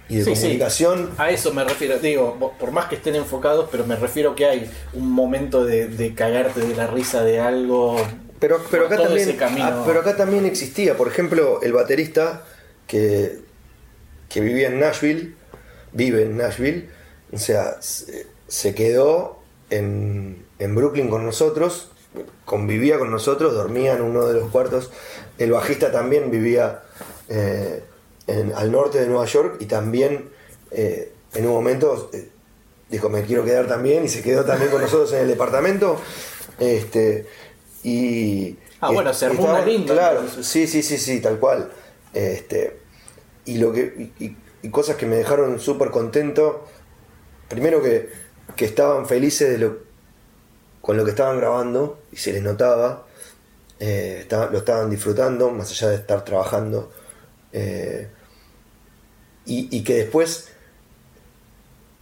y 0.08 0.16
de 0.16 0.24
Sí, 0.24 0.34
sí. 0.34 0.40
comunicación. 0.42 1.10
A 1.18 1.30
eso 1.30 1.52
me 1.52 1.64
refiero, 1.64 1.98
digo, 1.98 2.54
por 2.58 2.70
más 2.72 2.86
que 2.86 2.94
estén 2.96 3.14
enfocados, 3.14 3.68
pero 3.70 3.86
me 3.86 3.96
refiero 3.96 4.34
que 4.34 4.46
hay 4.46 4.70
un 4.94 5.10
momento 5.10 5.64
de, 5.64 5.86
de 5.88 6.14
cagarte 6.14 6.60
de 6.60 6.74
la 6.74 6.86
risa 6.86 7.22
de 7.22 7.40
algo. 7.40 7.96
Pero, 8.40 8.58
pero, 8.70 8.86
acá 8.86 8.96
también, 8.96 9.28
ese 9.28 9.36
camino. 9.36 9.66
ah, 9.66 9.82
pero 9.86 10.00
acá 10.00 10.16
también 10.16 10.46
existía, 10.46 10.96
por 10.96 11.08
ejemplo, 11.08 11.60
el 11.62 11.72
baterista 11.74 12.44
que, 12.86 13.40
que 14.30 14.40
vivía 14.40 14.68
en 14.68 14.80
Nashville, 14.80 15.34
vive 15.92 16.22
en 16.22 16.38
Nashville, 16.38 16.88
o 17.32 17.38
sea, 17.38 17.76
se, 17.82 18.26
se 18.48 18.74
quedó 18.74 19.40
en, 19.68 20.42
en 20.58 20.74
Brooklyn 20.74 21.10
con 21.10 21.26
nosotros, 21.26 21.92
convivía 22.44 22.98
con 22.98 23.10
nosotros, 23.10 23.54
dormía 23.54 23.94
en 23.94 24.02
uno 24.02 24.26
de 24.26 24.34
los 24.40 24.50
cuartos. 24.50 24.90
El 25.38 25.52
bajista 25.52 25.92
también 25.92 26.30
vivía 26.30 26.82
eh, 27.28 27.82
en- 28.26 28.52
al 28.54 28.72
norte 28.72 28.98
de 29.00 29.06
Nueva 29.06 29.26
York 29.26 29.56
y 29.60 29.66
también 29.66 30.28
eh, 30.72 31.12
en 31.34 31.46
un 31.46 31.52
momento 31.52 32.10
eh, 32.12 32.28
dijo 32.88 33.08
me 33.08 33.22
quiero 33.22 33.44
quedar 33.44 33.66
también 33.68 34.04
y 34.04 34.08
se 34.08 34.22
quedó 34.22 34.44
también 34.44 34.70
con 34.70 34.80
nosotros 34.80 35.12
en 35.12 35.20
el 35.20 35.28
departamento. 35.28 36.00
Este, 36.58 37.26
y, 37.82 38.56
Ah, 38.82 38.88
y- 38.90 38.94
bueno, 38.94 39.12
se 39.14 39.26
armó 39.26 39.44
una 39.44 39.64
linda, 39.64 39.92
Claro, 39.94 40.22
sí, 40.42 40.66
sí, 40.66 40.82
sí, 40.82 40.98
sí, 40.98 41.20
tal 41.20 41.38
cual. 41.38 41.70
Este, 42.14 42.78
y 43.44 43.58
lo 43.58 43.72
que 43.72 44.12
y, 44.18 44.24
y- 44.24 44.36
y 44.62 44.68
cosas 44.70 44.96
que 44.96 45.06
me 45.06 45.16
dejaron 45.16 45.60
súper 45.60 45.90
contento. 45.90 46.66
Primero 47.48 47.82
que, 47.82 48.08
que 48.56 48.64
estaban 48.64 49.06
felices 49.06 49.48
de 49.50 49.58
lo, 49.58 49.78
con 50.90 50.96
lo 50.96 51.04
que 51.04 51.12
estaban 51.12 51.38
grabando 51.38 52.00
y 52.10 52.16
se 52.16 52.32
les 52.32 52.42
notaba. 52.42 53.06
eh, 53.78 54.26
lo 54.50 54.58
estaban 54.58 54.90
disfrutando, 54.90 55.48
más 55.52 55.70
allá 55.70 55.90
de 55.90 55.94
estar 55.94 56.24
trabajando. 56.24 56.90
eh, 57.52 58.08
y, 59.46 59.84
que 59.84 59.94
después, 59.94 60.48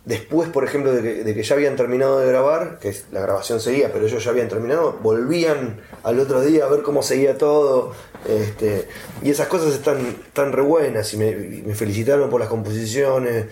después, 0.06 0.48
por 0.48 0.64
ejemplo, 0.64 0.90
de 0.92 1.34
que, 1.34 1.42
ya 1.42 1.54
habían 1.54 1.76
terminado 1.76 2.18
de 2.18 2.28
grabar, 2.28 2.78
que 2.78 2.96
la 3.12 3.20
grabación 3.20 3.60
seguía, 3.60 3.92
pero 3.92 4.06
ellos 4.06 4.24
ya 4.24 4.30
habían 4.30 4.48
terminado, 4.48 4.98
volvían 5.02 5.82
al 6.02 6.18
otro 6.18 6.40
día 6.40 6.64
a 6.64 6.68
ver 6.68 6.80
cómo 6.80 7.02
seguía 7.02 7.36
todo. 7.36 7.92
Este, 8.26 8.88
y 9.22 9.30
esas 9.30 9.48
cosas 9.48 9.74
están, 9.74 9.98
están 9.98 10.52
re 10.52 10.62
buenas 10.62 11.12
y 11.12 11.18
me, 11.18 11.74
felicitaron 11.74 12.30
por 12.30 12.40
las 12.40 12.48
composiciones. 12.48 13.48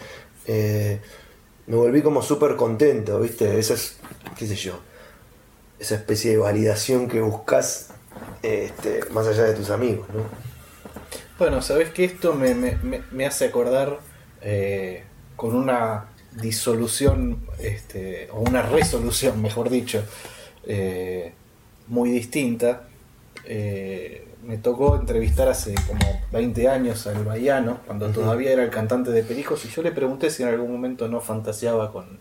eh, 0.46 0.98
me 1.66 1.76
volví 1.76 2.00
como 2.00 2.22
súper 2.22 2.56
contento, 2.56 3.20
¿viste? 3.20 3.58
Esa 3.58 3.74
es, 3.74 3.98
qué 4.38 4.46
sé 4.46 4.56
yo, 4.56 4.80
esa 5.78 5.94
especie 5.96 6.30
de 6.32 6.36
validación 6.38 7.08
que 7.08 7.20
buscas 7.20 7.88
este, 8.42 9.00
más 9.10 9.26
allá 9.26 9.44
de 9.44 9.54
tus 9.54 9.70
amigos, 9.70 10.06
¿no? 10.14 10.22
Bueno, 11.38 11.60
sabes 11.60 11.90
que 11.90 12.04
esto 12.04 12.34
me, 12.34 12.54
me- 12.54 12.78
me- 13.12 13.26
hace 13.26 13.44
acordar 13.44 13.98
eh, 14.40 15.04
con 15.36 15.54
una 15.54 16.06
disolución, 16.32 17.40
este, 17.58 18.28
o 18.32 18.40
una 18.40 18.62
resolución, 18.62 19.40
mejor 19.42 19.68
dicho, 19.70 20.02
eh, 20.66 21.32
muy 21.88 22.10
distinta. 22.10 22.82
Eh, 23.44 24.22
me 24.42 24.58
tocó 24.58 24.96
entrevistar 24.96 25.48
hace 25.48 25.74
como 25.86 26.22
20 26.32 26.68
años 26.68 27.06
al 27.06 27.24
Baiano, 27.24 27.80
cuando 27.86 28.08
todavía 28.10 28.52
era 28.52 28.62
el 28.62 28.70
cantante 28.70 29.10
de 29.10 29.22
Pericos, 29.22 29.64
y 29.64 29.68
yo 29.68 29.82
le 29.82 29.92
pregunté 29.92 30.30
si 30.30 30.42
en 30.42 30.50
algún 30.50 30.70
momento 30.72 31.08
no 31.08 31.20
fantaseaba 31.20 31.92
con, 31.92 32.18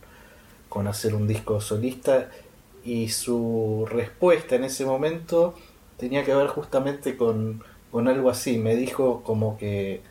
con 0.70 0.88
hacer 0.88 1.14
un 1.16 1.28
disco 1.28 1.62
solista, 1.62 2.30
y 2.86 3.10
su 3.10 3.88
respuesta 3.90 4.56
en 4.56 4.64
ese 4.64 4.86
momento 4.86 5.56
tenía 5.98 6.24
que 6.24 6.34
ver 6.34 6.48
justamente 6.48 7.18
con, 7.18 7.64
con 7.92 8.08
algo 8.08 8.30
así. 8.30 8.58
Me 8.58 8.76
dijo 8.76 9.24
como 9.24 9.58
que 9.58 10.02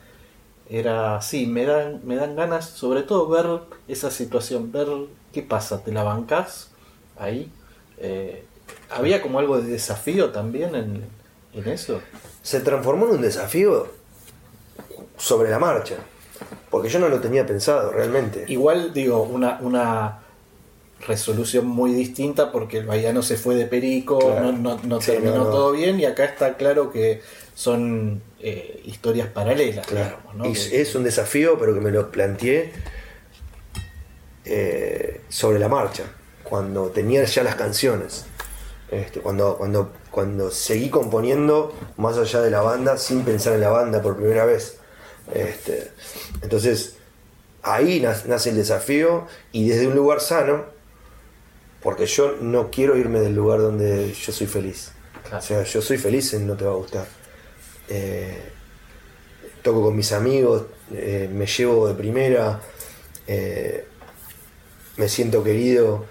era 0.69 1.17
así, 1.17 1.47
me 1.47 1.65
dan, 1.65 2.01
me 2.05 2.17
dan 2.17 2.35
ganas, 2.37 2.69
sobre 2.69 3.03
todo 3.03 3.29
ver 3.29 3.61
esa 3.87 4.11
situación, 4.11 4.73
ver 4.73 4.89
qué 5.33 5.43
pasa, 5.43 5.83
¿te 5.83 5.93
la 5.93 6.03
bancás 6.03 6.71
ahí? 7.17 7.51
Eh, 7.99 8.45
¿Había 8.91 9.23
como 9.23 9.39
algo 9.39 9.61
de 9.61 9.71
desafío 9.71 10.31
también 10.31 10.75
en, 10.75 11.05
en 11.53 11.69
eso? 11.69 12.01
se 12.45 12.61
transformó 12.61 13.07
en 13.07 13.13
un 13.13 13.23
desafío 13.23 13.89
sobre 15.17 15.51
la 15.51 15.59
marcha. 15.59 15.97
Porque 16.71 16.89
yo 16.89 16.99
no 16.99 17.09
lo 17.09 17.21
tenía 17.21 17.47
pensado 17.47 17.91
realmente. 17.91 18.45
Igual 18.49 18.93
digo, 18.93 19.23
una, 19.23 19.59
una 19.63 20.24
resolución 21.07 21.67
muy 21.67 21.93
distinta 21.93 22.51
porque 22.53 22.79
el 22.79 22.87
Baiano 22.87 23.23
se 23.23 23.37
fue 23.37 23.55
de 23.57 23.67
Perico, 23.67 24.19
Claro. 24.19 24.53
no, 24.53 24.53
no- 24.53 24.81
no 24.85 25.01
Sí, 25.01 25.13
terminó 25.13 25.45
todo 25.45 25.73
bien 25.73 26.01
y 26.01 26.05
acá 26.07 26.25
está 26.25 26.57
claro 26.57 26.91
que 26.91 27.21
son 27.55 28.23
eh, 28.41 28.83
historias 28.85 29.29
paralelas, 29.29 29.87
Claro. 29.87 30.17
digamos, 30.17 30.35
¿no? 30.35 30.47
Y 30.47 30.53
Que- 30.53 30.81
es 30.83 30.95
un 30.95 31.05
desafío, 31.05 31.59
pero 31.59 31.73
que 31.75 31.81
me 31.81 31.91
lo 31.91 32.11
planteé 32.11 32.73
eh, 34.45 35.21
sobre 35.29 35.59
la 35.59 35.69
marcha. 35.69 36.05
Cuando 36.43 36.91
tenía 36.91 37.25
ya 37.25 37.43
las 37.43 37.55
canciones. 37.55 38.27
Este, 38.91 39.21
cuando, 39.21 39.57
cuando, 39.57 39.93
cuando 40.11 40.51
seguí 40.51 40.91
componiendo 40.91 41.75
más 41.97 42.19
allá 42.19 42.43
de 42.43 42.51
la 42.51 42.61
banda 42.61 42.99
sin 42.99 43.23
pensar 43.25 43.55
en 43.55 43.61
la 43.63 43.71
banda 43.71 44.03
por 44.03 44.17
primera 44.17 44.45
vez. 44.45 44.77
Este, 45.35 45.91
entonces, 46.43 46.97
ahí 47.63 48.01
nace 48.27 48.51
el 48.51 48.57
desafío 48.57 49.27
y 49.53 49.69
desde 49.69 49.87
un 49.87 49.95
lugar 49.95 50.21
sano, 50.21 50.67
porque 51.85 52.07
yo 52.07 52.37
no 52.41 52.71
quiero 52.71 52.97
irme 52.97 53.21
del 53.21 53.35
lugar 53.37 53.61
donde 53.61 54.13
yo 54.13 54.33
soy 54.33 54.49
feliz. 54.49 54.91
Claro. 55.23 55.39
O 55.39 55.41
sea, 55.43 55.63
yo 55.63 55.81
soy 55.81 55.99
feliz 55.99 56.35
en 56.35 56.47
No 56.49 56.57
Te 56.57 56.65
Va 56.65 56.73
a 56.73 56.75
Gustar. 56.75 57.07
Eh, 57.89 58.43
toco 59.63 59.83
con 59.83 59.95
mis 59.95 60.11
amigos, 60.13 60.65
eh, 60.93 61.29
me 61.33 61.47
llevo 61.47 61.87
de 61.87 61.95
primera, 61.95 62.61
eh, 63.27 63.87
me 64.97 65.09
siento 65.09 65.45
querido, 65.45 66.05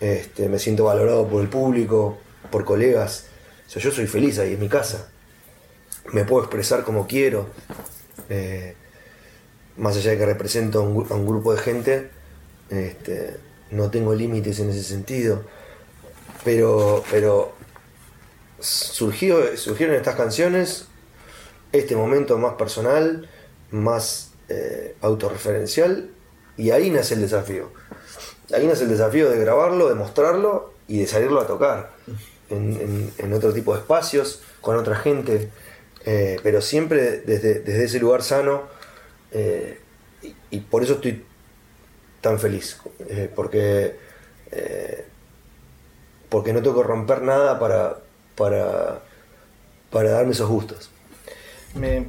este, 0.00 0.48
me 0.48 0.58
siento 0.58 0.84
valorado 0.84 1.26
por 1.26 1.40
el 1.42 1.48
público, 1.48 2.18
por 2.50 2.64
colegas. 2.64 3.26
O 3.66 3.70
sea, 3.70 3.82
yo 3.82 3.90
soy 3.90 4.06
feliz 4.06 4.38
ahí 4.38 4.52
en 4.54 4.60
mi 4.60 4.68
casa. 4.68 5.08
Me 6.12 6.24
puedo 6.24 6.42
expresar 6.44 6.84
como 6.84 7.06
quiero. 7.06 7.48
más 9.76 9.96
allá 9.96 10.10
de 10.12 10.18
que 10.18 10.26
represento 10.26 10.78
a 10.80 10.82
un, 10.82 10.96
gru- 10.96 11.10
a 11.10 11.14
un 11.14 11.26
grupo 11.26 11.54
de 11.54 11.60
gente, 11.60 12.10
este, 12.70 13.36
no 13.70 13.90
tengo 13.90 14.14
límites 14.14 14.60
en 14.60 14.70
ese 14.70 14.82
sentido. 14.82 15.42
Pero, 16.44 17.02
pero 17.10 17.54
surgió, 18.60 19.56
surgieron 19.56 19.96
estas 19.96 20.14
canciones, 20.14 20.86
este 21.72 21.96
momento 21.96 22.38
más 22.38 22.54
personal, 22.54 23.28
más 23.70 24.30
eh, 24.48 24.94
autorreferencial, 25.00 26.10
y 26.56 26.70
ahí 26.70 26.90
nace 26.90 27.14
el 27.14 27.20
desafío. 27.20 27.72
Ahí 28.54 28.66
nace 28.66 28.84
el 28.84 28.90
desafío 28.90 29.28
de 29.28 29.38
grabarlo, 29.38 29.88
de 29.88 29.94
mostrarlo 29.94 30.72
y 30.86 31.00
de 31.00 31.06
salirlo 31.06 31.40
a 31.40 31.46
tocar 31.46 31.90
en, 32.50 33.32
otro 33.32 33.52
tipo 33.52 33.74
de 33.74 33.80
espacios, 33.80 34.42
con 34.60 34.76
otra 34.76 34.96
gente, 34.96 35.50
eh, 36.04 36.38
pero 36.42 36.60
siempre 36.60 37.20
desde, 37.20 37.60
desde, 37.60 37.84
ese 37.84 38.00
lugar 38.00 38.22
sano. 38.22 38.62
Eh, 39.32 39.80
y, 40.50 40.60
por 40.60 40.82
eso 40.82 40.94
estoy 40.94 41.24
tan 42.26 42.38
feliz, 42.38 42.78
porque, 43.34 43.96
porque 46.28 46.52
no 46.52 46.62
tengo 46.62 46.82
que 46.82 46.88
romper 46.88 47.22
nada 47.22 47.58
para, 47.58 47.98
para, 48.34 49.00
para 49.90 50.10
darme 50.10 50.32
esos 50.32 50.48
gustos. 50.48 50.90
Me, 51.74 52.06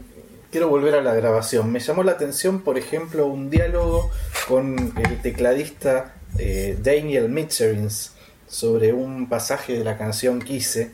quiero 0.51 0.69
volver 0.69 0.95
a 0.95 1.01
la 1.01 1.13
grabación. 1.13 1.71
Me 1.71 1.79
llamó 1.79 2.03
la 2.03 2.13
atención, 2.13 2.61
por 2.61 2.77
ejemplo, 2.77 3.27
un 3.27 3.49
diálogo 3.49 4.09
con 4.47 4.93
el 4.97 5.21
tecladista 5.21 6.15
eh, 6.37 6.77
Daniel 6.81 7.29
Mitzerins 7.29 8.13
sobre 8.47 8.93
un 8.93 9.29
pasaje 9.29 9.77
de 9.77 9.83
la 9.83 9.97
canción 9.97 10.39
Quise, 10.39 10.91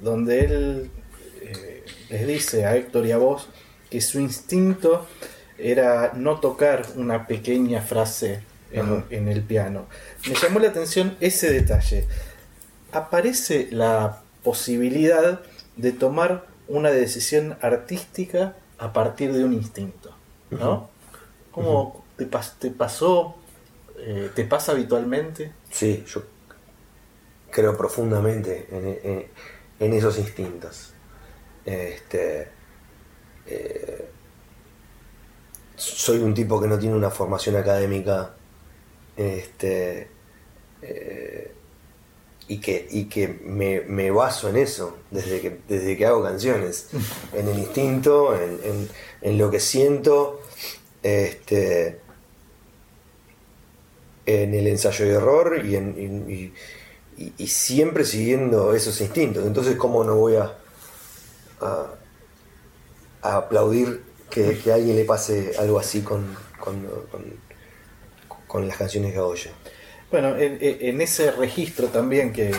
donde 0.00 0.44
él 0.44 0.90
eh, 1.42 1.84
les 2.10 2.26
dice 2.26 2.64
a 2.66 2.76
Héctor 2.76 3.06
y 3.06 3.12
a 3.12 3.18
vos 3.18 3.48
que 3.90 4.00
su 4.00 4.18
instinto 4.18 5.06
era 5.58 6.12
no 6.14 6.40
tocar 6.40 6.84
una 6.96 7.26
pequeña 7.26 7.82
frase 7.82 8.40
en, 8.74 9.04
en 9.10 9.28
el 9.28 9.42
piano. 9.42 9.86
Me 10.28 10.34
llamó 10.34 10.58
la 10.58 10.68
atención 10.68 11.16
ese 11.20 11.52
detalle. 11.52 12.06
Aparece 12.92 13.68
la 13.70 14.20
posibilidad 14.42 15.40
de 15.76 15.92
tomar 15.92 16.46
una 16.68 16.90
decisión 16.90 17.56
artística 17.60 18.56
a 18.78 18.92
partir 18.92 19.32
de 19.32 19.44
un 19.44 19.52
instinto, 19.52 20.14
¿no? 20.50 20.90
¿Cómo 21.50 22.04
te, 22.16 22.26
pasó? 22.70 23.36
Eh, 23.98 24.30
¿Te 24.34 24.44
pasa 24.44 24.72
habitualmente? 24.72 25.52
Sí, 25.70 26.04
yo 26.06 26.24
creo 27.50 27.76
profundamente 27.76 28.66
en, 29.78 29.92
esos 29.92 30.18
instintos. 30.18 30.92
Este, 31.64 32.48
eh, 33.46 34.08
soy 35.76 36.18
un 36.18 36.34
tipo 36.34 36.60
que 36.60 36.66
no 36.66 36.78
tiene 36.78 36.96
una 36.96 37.10
formación 37.10 37.56
académica 37.56 38.34
este, 39.16 40.08
eh, 40.82 41.52
y 42.46 42.58
que, 42.58 42.86
y 42.90 43.04
que 43.04 43.28
me, 43.28 44.10
baso 44.10 44.48
en 44.48 44.56
eso 44.56 44.98
desde 45.10 45.40
que, 45.40 45.58
desde 45.66 45.96
que 45.96 46.06
hago 46.06 46.22
canciones, 46.22 46.88
en 47.32 47.48
el 47.48 47.58
instinto, 47.58 48.34
en, 48.36 49.38
lo 49.38 49.50
que 49.50 49.60
siento, 49.60 50.42
este, 51.02 52.00
en 54.26 54.54
el 54.54 54.66
ensayo 54.66 55.06
y 55.06 55.10
error 55.10 55.64
y, 55.64 55.76
en, 55.76 56.52
y, 57.16 57.46
siempre 57.46 58.04
siguiendo 58.04 58.74
esos 58.74 59.00
instintos. 59.00 59.46
Entonces, 59.46 59.76
¿cómo 59.76 60.04
no 60.04 60.16
voy 60.16 60.36
a, 60.36 60.58
a, 61.60 61.94
aplaudir 63.22 64.02
que, 64.28 64.58
a 64.70 64.74
alguien 64.74 64.96
le 64.96 65.04
pase 65.04 65.52
algo 65.58 65.78
así 65.78 66.02
con, 66.02 66.36
con, 66.58 66.84
con 67.10 67.22
las 68.62 68.76
canciones 68.76 69.14
yo? 69.14 69.50
Bueno, 70.10 70.36
en, 70.36 71.00
ese 71.00 71.32
registro 71.32 71.88
también 71.88 72.32
que, 72.32 72.52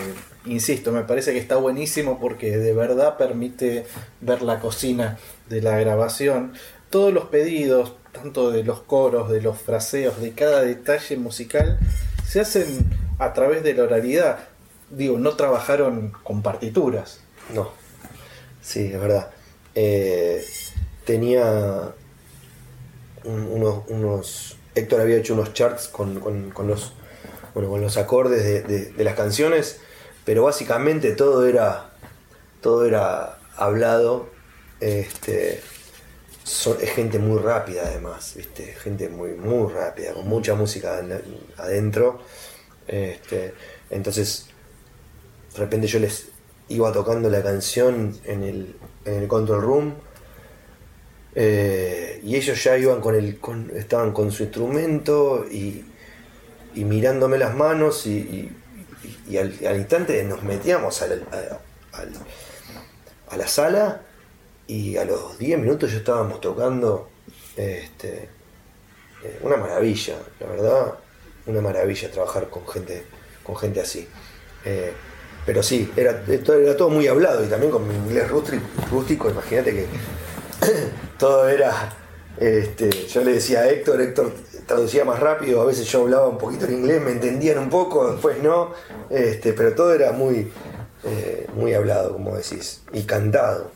insisto, 0.44 0.92
me 0.92 1.04
parece 1.04 1.32
que 1.32 1.38
está 1.38 1.56
buenísimo 1.56 2.20
porque 2.20 2.58
de 2.58 2.74
verdad 2.74 3.16
permite 3.16 3.86
ver 4.20 4.42
la 4.42 4.60
cocina 4.60 5.18
de 5.48 5.62
la 5.62 5.78
grabación. 5.78 6.52
Todos 6.90 7.14
los 7.14 7.24
pedidos, 7.26 7.94
tanto 8.12 8.50
de 8.50 8.62
los 8.62 8.80
coros, 8.80 9.30
de 9.30 9.40
los 9.40 9.58
fraseos, 9.58 10.20
de 10.20 10.32
cada 10.32 10.62
detalle 10.62 11.16
musical, 11.16 11.78
se 12.28 12.40
hacen 12.40 12.66
a 13.18 13.32
través 13.32 13.62
de 13.62 13.74
la 13.74 13.84
oralidad. 13.84 14.40
Digo, 14.90 15.18
no 15.18 15.34
trabajaron 15.36 16.12
con 16.22 16.42
partituras. 16.42 17.20
No, 17.54 17.70
sí, 18.60 18.90
es 18.92 19.00
verdad. 19.00 19.30
Eh, 19.74 20.44
tenía 21.04 21.94
unos, 23.24 23.84
unos, 23.88 24.56
Héctor 24.76 25.00
había 25.00 25.16
hecho 25.16 25.34
unos 25.34 25.54
charts 25.54 25.88
con, 25.88 26.14
los 26.14 26.92
bueno, 27.54 27.70
con 27.70 27.80
los 27.80 27.96
acordes 27.96 28.66
de, 28.68 29.04
las 29.04 29.14
canciones, 29.14 29.80
pero 30.24 30.44
básicamente 30.44 31.12
todo 31.12 31.46
era, 31.46 31.90
todo 32.60 32.84
era 32.84 33.38
hablado. 33.56 34.28
Este, 34.78 35.62
es 36.44 36.90
gente 36.94 37.18
muy 37.18 37.40
rápida 37.40 37.82
además, 37.86 38.34
¿viste? 38.36 38.74
gente 38.74 39.08
muy, 39.08 39.30
muy 39.30 39.72
rápida, 39.72 40.12
con 40.12 40.28
mucha 40.28 40.54
música 40.54 41.00
adentro. 41.56 42.20
Este, 42.86 43.54
entonces, 43.90 44.46
de 45.54 45.58
repente 45.58 45.86
yo 45.86 45.98
les 45.98 46.28
iba 46.68 46.92
tocando 46.92 47.30
la 47.30 47.42
canción 47.42 48.18
en 48.24 48.42
el, 48.42 48.76
en 49.06 49.14
el 49.14 49.28
control 49.28 49.62
room. 49.62 49.94
Eh, 51.38 52.18
y 52.24 52.34
ellos 52.34 52.64
ya 52.64 52.78
iban 52.78 53.02
con 53.02 53.14
el, 53.14 53.38
estaban 53.74 54.12
con 54.12 54.32
su 54.32 54.44
instrumento 54.44 55.44
y, 55.50 55.84
mirándome 56.74 57.36
las 57.36 57.54
manos 57.54 58.06
y, 58.06 58.50
al, 59.38 59.76
instante 59.76 60.24
nos 60.24 60.42
metíamos 60.42 61.02
a 61.02 61.08
la, 63.36 63.46
sala 63.46 64.00
y 64.66 64.96
a 64.96 65.04
los 65.04 65.38
10 65.38 65.58
minutos 65.60 65.92
ya 65.92 65.98
estábamos 65.98 66.40
tocando 66.40 67.10
este, 67.54 68.30
eh, 69.22 69.38
una 69.42 69.58
maravilla, 69.58 70.16
la 70.40 70.46
verdad, 70.46 70.94
una 71.44 71.60
maravilla 71.60 72.10
trabajar 72.10 72.48
con 72.48 72.66
gente, 72.66 73.04
con 73.42 73.56
gente 73.56 73.82
así. 73.82 74.08
Eh, 74.64 74.92
pero 75.44 75.62
sí, 75.62 75.92
era, 75.96 76.24
era 76.26 76.76
todo 76.76 76.88
muy 76.88 77.06
hablado 77.06 77.44
y 77.44 77.48
también 77.48 77.70
con 77.70 77.86
mi 77.86 77.94
inglés 77.94 78.26
rústico, 78.30 79.28
imagínate 79.28 79.72
que 79.74 79.86
todo 81.18 81.48
era, 81.48 81.92
este, 82.38 82.90
yo 83.08 83.24
le 83.24 83.32
decía 83.32 83.60
a 83.60 83.68
Héctor, 83.68 84.00
Héctor 84.00 84.32
traducía 84.66 85.04
más 85.04 85.20
rápido, 85.20 85.62
a 85.62 85.64
veces 85.64 85.86
yo 85.86 86.02
hablaba 86.02 86.28
un 86.28 86.38
poquito 86.38 86.66
en 86.66 86.74
inglés, 86.74 87.00
me 87.00 87.12
entendían 87.12 87.58
un 87.58 87.70
poco, 87.70 88.10
después 88.10 88.42
no, 88.42 88.72
este, 89.10 89.52
pero 89.52 89.74
todo 89.74 89.94
era 89.94 90.12
muy, 90.12 90.50
eh, 91.04 91.46
muy 91.54 91.72
hablado, 91.74 92.12
como 92.12 92.36
decís, 92.36 92.82
y 92.92 93.02
cantado. 93.02 93.70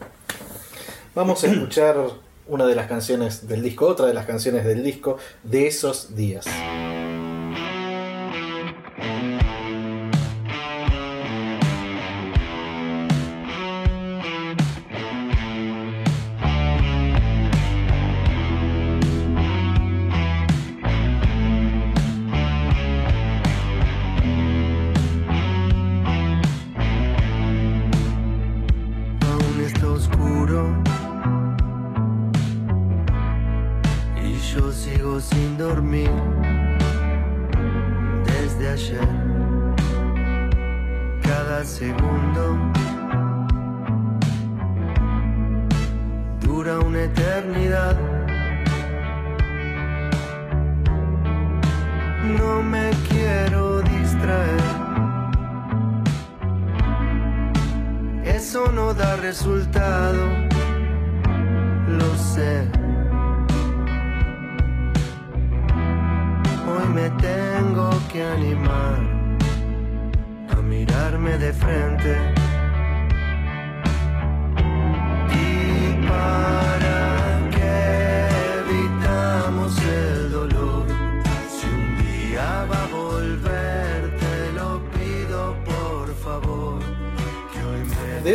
Vamos 1.15 1.43
a 1.45 1.47
escuchar 1.49 1.97
una 2.47 2.67
de 2.67 2.75
las 2.75 2.89
canciones 2.89 3.47
del 3.47 3.63
disco, 3.63 3.87
otra 3.87 4.07
de 4.07 4.15
las 4.15 4.27
canciones 4.27 4.65
del 4.65 4.83
disco 4.83 5.17
de 5.45 5.69
esos 5.69 6.17
días. 6.17 6.47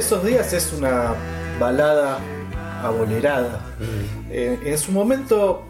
Esos 0.05 0.23
días 0.23 0.53
es 0.53 0.71
una 0.71 1.15
balada 1.59 2.19
abolerada. 2.83 3.59
Mm. 3.79 4.29
Eh, 4.29 4.59
en 4.65 4.77
su 4.77 4.91
momento 4.91 5.63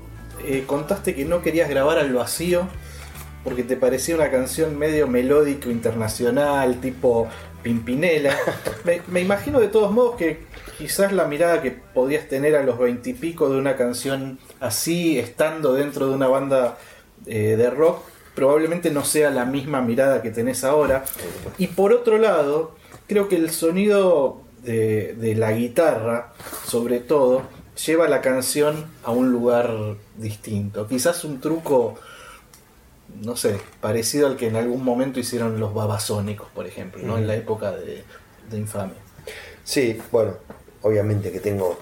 eh, 0.43 0.65
contaste 0.67 1.15
que 1.15 1.23
no 1.23 1.41
querías 1.41 1.69
grabar 1.69 1.99
al 1.99 2.11
vacío 2.11 2.67
porque 3.45 3.63
te 3.63 3.77
parecía 3.77 4.13
una 4.15 4.29
canción 4.29 4.77
medio 4.77 5.07
melódico 5.07 5.71
internacional, 5.71 6.81
tipo 6.81 7.29
Pimpinela. 7.63 8.35
me, 8.83 9.01
me 9.07 9.21
imagino 9.21 9.61
de 9.61 9.69
todos 9.69 9.93
modos 9.93 10.17
que 10.17 10.43
quizás 10.77 11.13
la 11.13 11.23
mirada 11.23 11.61
que 11.61 11.71
podías 11.71 12.27
tener 12.27 12.57
a 12.57 12.63
los 12.63 12.77
veintipico 12.77 13.49
de 13.49 13.57
una 13.57 13.77
canción 13.77 14.37
así, 14.59 15.17
estando 15.17 15.75
dentro 15.75 16.09
de 16.09 16.13
una 16.13 16.27
banda 16.27 16.77
eh, 17.25 17.55
de 17.55 17.69
rock, 17.69 18.03
probablemente 18.35 18.91
no 18.91 19.05
sea 19.05 19.29
la 19.29 19.45
misma 19.45 19.79
mirada 19.79 20.21
que 20.21 20.29
tenés 20.29 20.65
ahora. 20.65 21.05
Y 21.57 21.67
por 21.67 21.93
otro 21.93 22.17
lado, 22.17 22.75
creo 23.07 23.27
que 23.27 23.35
el 23.35 23.51
sonido 23.51 24.41
de, 24.63 25.13
de 25.13 25.35
la 25.35 25.51
guitarra, 25.51 26.33
sobre 26.65 26.99
todo, 26.99 27.43
lleva 27.85 28.07
la 28.07 28.21
canción 28.21 28.85
a 29.03 29.11
un 29.11 29.31
lugar 29.31 29.71
distinto. 30.17 30.87
Quizás 30.87 31.23
un 31.23 31.41
truco, 31.41 31.95
no 33.21 33.35
sé, 33.35 33.59
parecido 33.81 34.27
al 34.27 34.37
que 34.37 34.47
en 34.47 34.55
algún 34.55 34.83
momento 34.83 35.19
hicieron 35.19 35.59
los 35.59 35.73
babasónicos, 35.73 36.47
por 36.49 36.65
ejemplo, 36.65 37.01
¿no? 37.03 37.17
en 37.17 37.27
la 37.27 37.35
época 37.35 37.71
de, 37.71 38.03
de 38.49 38.57
Infamia. 38.57 38.95
Sí, 39.63 39.99
bueno, 40.11 40.35
obviamente 40.83 41.31
que 41.31 41.39
tengo. 41.39 41.77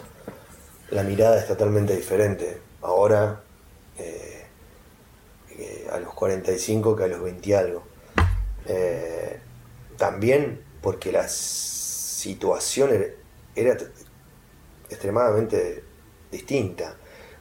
La 0.91 1.03
mirada 1.03 1.39
es 1.39 1.47
totalmente 1.47 1.95
diferente. 1.95 2.59
Ahora, 2.81 3.41
eh, 3.97 4.45
eh, 5.57 5.87
a 5.91 5.99
los 5.99 6.13
45 6.13 6.95
que 6.95 7.03
a 7.03 7.07
los 7.07 7.21
20 7.21 7.49
y 7.49 7.53
algo. 7.53 7.83
Eh, 8.67 9.39
también 9.97 10.61
porque 10.83 11.11
la 11.11 11.27
situación 11.29 12.91
era, 13.55 13.77
extremadamente 14.89 15.83
distinta. 16.31 16.95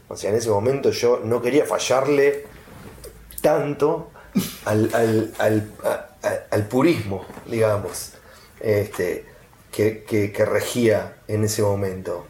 O 0.08 0.16
sea, 0.16 0.30
en 0.30 0.36
ese 0.36 0.48
momento 0.48 0.90
yo 0.90 1.20
no 1.24 1.42
quería 1.42 1.66
fallarle 1.66 2.44
tanto 3.42 4.10
al, 4.64 4.88
al- 4.94 5.34
al- 5.38 5.72
al 6.50 6.66
purismo, 6.68 7.26
digamos, 7.46 8.12
este, 8.60 9.26
que, 9.72 10.04
que- 10.04 10.30
que 10.32 10.44
regía 10.44 11.16
en 11.28 11.44
ese 11.44 11.62
momento. 11.62 12.26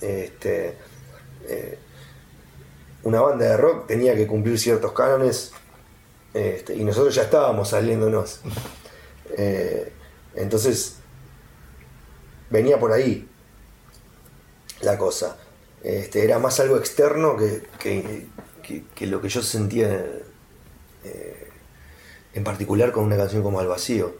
Este, 0.00 0.76
eh, 1.48 1.78
una 3.02 3.20
banda 3.20 3.46
de 3.46 3.56
rock 3.56 3.86
tenía 3.88 4.14
que 4.14 4.26
cumplir 4.26 4.58
ciertos 4.58 4.92
cánones 4.92 5.52
este, 6.32 6.74
y 6.74 6.84
nosotros 6.84 7.14
ya 7.14 7.22
estábamos 7.22 7.70
saliéndonos. 7.70 8.40
Eh, 9.36 9.92
entonces, 10.36 10.96
venía 12.50 12.78
por 12.78 12.92
ahí 12.92 13.28
la 14.80 14.98
cosa. 14.98 15.36
Este, 15.82 16.24
era 16.24 16.38
más 16.38 16.60
algo 16.60 16.76
externo 16.78 17.36
que, 17.36 17.62
que- 17.78 18.26
que- 18.62 18.84
que 18.94 19.06
lo 19.06 19.20
que 19.20 19.28
yo 19.28 19.42
sentía 19.42 19.90
eh, 21.04 21.48
en 22.34 22.44
particular 22.44 22.92
con 22.92 23.04
una 23.04 23.16
canción 23.16 23.42
como 23.42 23.60
Al 23.60 23.68
Vacío. 23.68 24.16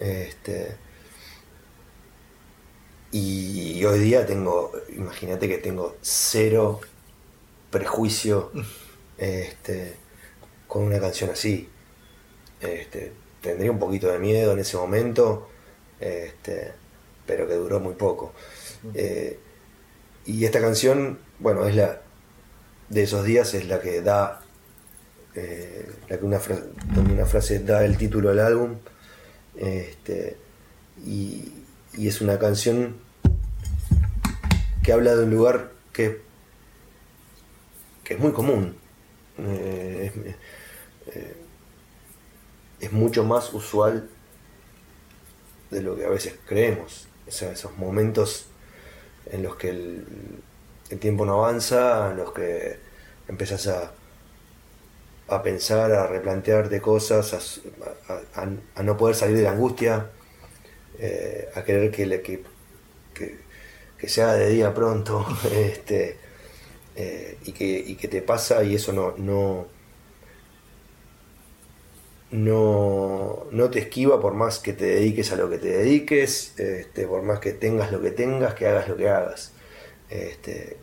Este, 0.00 0.76
y 3.12 3.82
hoy 3.84 3.98
día 4.00 4.26
tengo, 4.26 4.72
imagínate 4.94 5.48
que 5.48 5.58
tengo 5.58 5.96
cero 6.02 6.80
prejuicio 7.70 8.50
este, 9.18 9.94
con 10.66 10.82
una 10.84 11.00
canción 11.00 11.30
así. 11.30 11.68
Este, 12.60 13.12
tendría 13.46 13.70
un 13.70 13.78
poquito 13.78 14.08
de 14.10 14.18
miedo 14.18 14.52
en 14.52 14.58
ese 14.58 14.76
momento, 14.76 15.48
este, 16.00 16.72
pero 17.26 17.46
que 17.48 17.54
duró 17.54 17.80
muy 17.80 17.94
poco. 17.94 18.32
Eh, 18.94 19.38
y 20.26 20.44
esta 20.44 20.60
canción, 20.60 21.18
bueno, 21.38 21.66
es 21.66 21.74
la 21.74 22.00
de 22.88 23.02
esos 23.02 23.24
días, 23.24 23.54
es 23.54 23.66
la 23.68 23.80
que 23.80 24.00
da, 24.02 24.42
eh, 25.34 25.90
la 26.08 26.18
que 26.18 26.24
una, 26.24 26.38
fra- 26.38 26.62
donde 26.94 27.12
una 27.14 27.26
frase 27.26 27.60
da 27.60 27.84
el 27.84 27.96
título 27.96 28.30
al 28.30 28.38
álbum. 28.40 28.76
Este, 29.56 30.36
y, 31.04 31.52
y 31.94 32.08
es 32.08 32.20
una 32.20 32.38
canción 32.38 32.96
que 34.82 34.92
habla 34.92 35.16
de 35.16 35.24
un 35.24 35.30
lugar 35.30 35.72
que, 35.92 36.20
que 38.04 38.14
es 38.14 38.20
muy 38.20 38.32
común. 38.32 38.76
Eh, 39.38 40.34
eh, 41.08 41.36
es 42.80 42.92
mucho 42.92 43.24
más 43.24 43.52
usual 43.54 44.08
de 45.70 45.82
lo 45.82 45.96
que 45.96 46.04
a 46.04 46.08
veces 46.08 46.34
creemos. 46.46 47.08
Sea, 47.28 47.52
esos 47.52 47.76
momentos 47.76 48.46
en 49.26 49.42
los 49.42 49.56
que 49.56 49.70
el, 49.70 50.06
el 50.90 50.98
tiempo 50.98 51.26
no 51.26 51.34
avanza, 51.44 52.10
en 52.12 52.18
los 52.18 52.32
que 52.32 52.78
empezás 53.28 53.66
a, 53.66 53.92
a 55.28 55.42
pensar, 55.42 55.92
a 55.92 56.06
replantearte 56.06 56.80
cosas, 56.80 57.60
a, 58.76 58.82
no 58.82 58.96
poder 58.96 59.16
salir 59.16 59.36
de 59.36 59.42
la 59.42 59.52
angustia, 59.52 60.10
eh, 60.98 61.48
a 61.54 61.64
querer 61.64 61.90
que, 61.90 62.08
que, 62.22 62.44
que, 63.14 63.38
que 63.98 64.08
se 64.08 64.22
haga 64.22 64.34
de 64.34 64.50
día 64.50 64.72
pronto, 64.74 65.26
este, 65.52 66.16
eh, 66.96 67.38
y, 67.44 67.52
que, 67.52 67.66
y 67.66 67.96
que 67.96 68.08
te 68.08 68.22
pasa 68.22 68.62
y 68.64 68.74
eso 68.76 68.92
no, 68.92 69.66
no, 72.30 73.46
no 73.50 73.70
te 73.70 73.78
esquiva 73.78 74.20
por 74.20 74.34
más 74.34 74.58
que 74.58 74.72
te 74.72 74.86
dediques 74.86 75.32
a 75.32 75.36
lo 75.36 75.48
que 75.48 75.58
te 75.58 75.68
dediques, 75.68 76.58
este, 76.58 77.06
por 77.06 77.22
más 77.22 77.40
que 77.40 77.52
tengas 77.52 77.92
lo 77.92 78.00
que 78.00 78.10
tengas, 78.10 78.54
que 78.54 78.66
hagas 78.66 78.88
lo 78.88 78.96
que 78.96 79.08
hagas. 79.08 79.52
Este, 80.08 80.76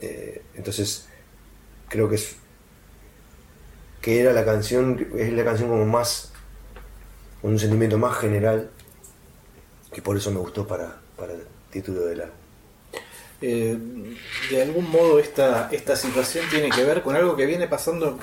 eh, 0.00 0.42
entonces, 0.54 1.08
creo 1.88 2.08
que 2.08 2.16
es 2.16 2.36
que 4.00 4.20
era 4.20 4.32
la 4.32 4.44
canción, 4.44 5.08
es 5.16 5.32
la 5.32 5.44
canción 5.44 5.68
como 5.68 5.84
más, 5.84 6.32
con 7.42 7.52
un 7.52 7.58
sentimiento 7.58 7.98
más 7.98 8.16
general, 8.18 8.70
y 9.96 10.00
por 10.00 10.16
eso 10.16 10.30
me 10.30 10.38
gustó 10.38 10.66
para, 10.66 11.00
para 11.16 11.32
el 11.32 11.42
título 11.70 12.02
del 12.02 12.20
álbum. 12.20 12.36
Eh, 13.42 13.76
de 14.50 14.62
algún 14.62 14.90
modo 14.90 15.18
esta, 15.18 15.68
esta 15.70 15.94
situación 15.94 16.46
tiene 16.48 16.70
que 16.70 16.84
ver 16.84 17.02
con 17.02 17.16
algo 17.16 17.36
que 17.36 17.46
viene 17.46 17.68
pasando, 17.68 18.18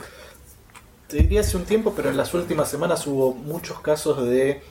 te 1.14 1.22
diría 1.22 1.42
hace 1.42 1.58
un 1.58 1.66
tiempo, 1.66 1.94
pero 1.96 2.10
en 2.10 2.18
las 2.18 2.34
últimas 2.34 2.70
semanas 2.70 3.06
hubo 3.06 3.34
muchos 3.34 3.80
casos 3.82 4.26
de 4.26 4.62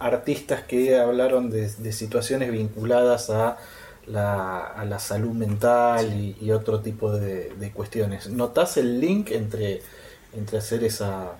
artistas 0.00 0.62
que 0.62 0.98
hablaron 0.98 1.50
de, 1.50 1.70
de 1.70 1.92
situaciones 1.92 2.50
vinculadas 2.50 3.30
a 3.30 3.56
la, 4.06 4.58
a 4.66 4.84
la 4.84 4.98
salud 4.98 5.30
mental 5.32 6.12
y, 6.14 6.36
y 6.40 6.50
otro 6.50 6.80
tipo 6.80 7.12
de, 7.12 7.52
de 7.58 7.70
cuestiones. 7.72 8.28
¿Notás 8.28 8.76
el 8.76 8.98
link 9.00 9.30
entre, 9.30 9.82
entre 10.36 10.58
hacer 10.58 10.82
esa 10.82 11.32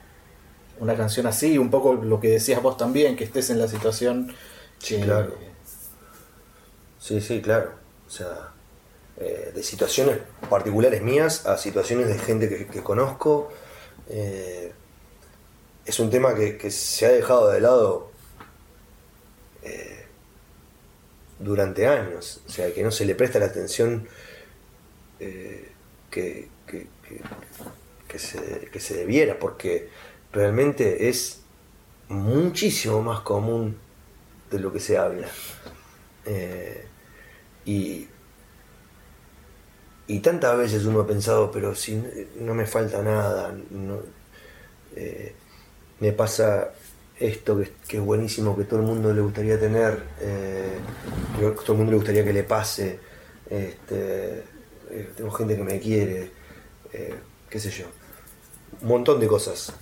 una 0.78 0.94
canción 0.94 1.26
así, 1.26 1.58
un 1.58 1.70
poco 1.70 1.94
lo 1.94 2.20
que 2.20 2.28
decías 2.28 2.62
vos 2.62 2.76
también, 2.76 3.16
que 3.16 3.24
estés 3.24 3.50
en 3.50 3.58
la 3.58 3.66
situación 3.66 4.32
Sí, 4.78 4.96
que- 4.98 5.02
claro. 5.02 5.34
Sí, 7.00 7.20
sí, 7.20 7.40
claro. 7.42 7.72
O 8.06 8.10
sea, 8.10 8.52
eh, 9.18 9.50
de 9.54 9.62
situaciones 9.64 10.18
particulares 10.48 11.02
mías 11.02 11.46
a 11.46 11.56
situaciones 11.58 12.06
de 12.08 12.18
gente 12.18 12.48
que, 12.48 12.66
que 12.68 12.82
conozco. 12.82 13.50
Eh, 14.08 14.72
es 15.84 15.98
un 16.00 16.10
tema 16.10 16.34
que, 16.34 16.70
se 16.70 17.06
ha 17.06 17.10
dejado 17.10 17.50
de 17.50 17.60
lado 17.60 18.10
eh, 19.62 20.04
durante 21.38 21.86
años. 21.86 22.42
O 22.46 22.50
sea, 22.50 22.72
que 22.72 22.82
no 22.82 22.90
se 22.90 23.04
le 23.04 23.14
presta 23.14 23.38
la 23.38 23.46
atención 23.46 24.08
eh, 25.20 25.70
que, 26.10 26.48
que- 26.66 26.86
se, 28.18 28.68
que 28.72 28.80
se 28.80 28.94
debiera, 28.96 29.38
porque 29.38 29.90
realmente 30.32 31.08
es 31.08 31.40
muchísimo 32.08 33.00
más 33.02 33.20
común 33.20 33.78
de 34.50 34.58
lo 34.58 34.72
que 34.72 34.80
se 34.80 34.98
habla. 34.98 35.28
Y, 37.64 38.08
y 40.08 40.20
tantas 40.20 40.56
veces 40.56 40.86
uno 40.86 41.00
ha 41.00 41.06
pensado, 41.06 41.50
pero 41.52 41.74
si 41.74 42.02
no, 42.40 42.54
me 42.54 42.64
falta 42.64 43.02
nada, 43.02 43.54
eh, 44.96 45.34
me 46.00 46.12
pasa 46.12 46.70
esto 47.18 47.58
que, 47.86 47.98
es 47.98 48.02
buenísimo, 48.02 48.56
que 48.56 48.64
todo 48.64 48.80
el 48.80 48.86
mundo 48.86 49.12
le 49.12 49.20
gustaría 49.20 49.60
tener, 49.60 50.02
eh, 50.20 50.78
que 51.38 51.50
todo 51.50 51.72
el 51.72 51.78
mundo 51.78 51.92
le 51.92 51.98
gustaría 51.98 52.24
que 52.24 52.32
le 52.32 52.42
pase, 52.42 52.98
este, 53.50 54.44
eh, 54.90 55.12
tengo 55.14 55.30
gente 55.30 55.56
que 55.56 55.62
me 55.62 55.78
quiere, 55.78 56.30
qué 57.50 57.60
sé 57.60 57.70
yo, 57.70 57.84
un 58.80 58.88
montón 58.88 59.20
de 59.20 59.26
cosas. 59.28 59.74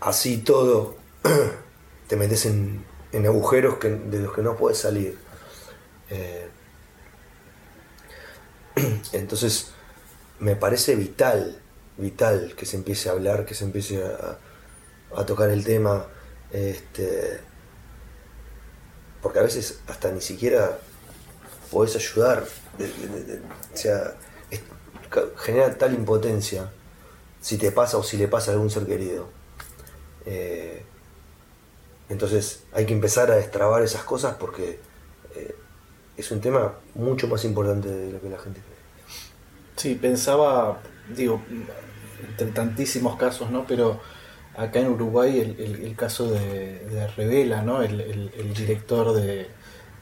Así 0.00 0.38
todo, 0.38 0.96
te 2.08 2.16
metes 2.16 2.44
en, 2.44 2.84
en 3.12 3.26
agujeros 3.26 3.80
de 3.80 4.18
los 4.20 4.34
que 4.34 4.42
no 4.42 4.54
puedes 4.54 4.76
salir. 4.76 5.16
entonces, 9.12 9.72
me 10.40 10.56
parece 10.56 10.94
vital, 10.94 11.60
vital 11.96 12.54
que 12.56 12.66
se 12.66 12.76
empiece 12.76 13.08
a 13.08 13.12
hablar, 13.12 13.44
que 13.44 13.54
se 13.54 13.64
empiece 13.64 14.02
a, 14.02 15.24
tocar 15.24 15.50
el 15.50 15.64
tema. 15.64 16.06
Este, 16.50 17.40
porque 19.22 19.38
a 19.38 19.42
veces 19.42 19.80
hasta 19.86 20.10
ni 20.10 20.20
siquiera 20.20 20.78
podés 21.70 21.96
ayudar. 21.96 22.44
o 22.44 23.76
sea, 23.76 24.14
genera 25.36 25.76
tal 25.76 25.94
impotencia 25.94 26.70
si 27.40 27.56
te 27.56 27.72
pasa 27.72 27.96
o 27.96 28.02
si 28.02 28.16
le 28.16 28.28
pasa 28.28 28.50
a 28.50 28.54
algún 28.54 28.70
ser 28.70 28.86
querido. 28.86 29.28
Eh, 30.26 30.82
entonces 32.08 32.64
hay 32.72 32.86
que 32.86 32.92
empezar 32.92 33.30
a 33.30 33.36
destrabar 33.36 33.82
esas 33.82 34.02
cosas 34.04 34.36
porque 34.36 34.78
eh, 35.34 35.54
es 36.16 36.30
un 36.30 36.40
tema 36.40 36.74
mucho 36.94 37.28
más 37.28 37.44
importante 37.44 37.88
de 37.88 38.12
lo 38.12 38.20
que 38.20 38.28
la 38.28 38.38
gente. 38.38 38.60
Sí, 39.78 39.94
pensaba, 39.94 40.80
digo, 41.14 41.40
entre 42.28 42.48
tantísimos 42.48 43.16
casos, 43.16 43.50
¿no? 43.50 43.66
Pero 43.66 44.00
acá 44.56 44.80
en 44.80 44.88
Uruguay 44.88 45.38
el, 45.40 45.60
el- 45.60 45.96
caso 45.96 46.30
de, 46.30 46.80
de 46.86 47.06
Revela, 47.16 47.62
¿no? 47.62 47.82
El, 47.82 48.00
el- 48.00 48.54
director 48.54 49.12
de, 49.14 49.48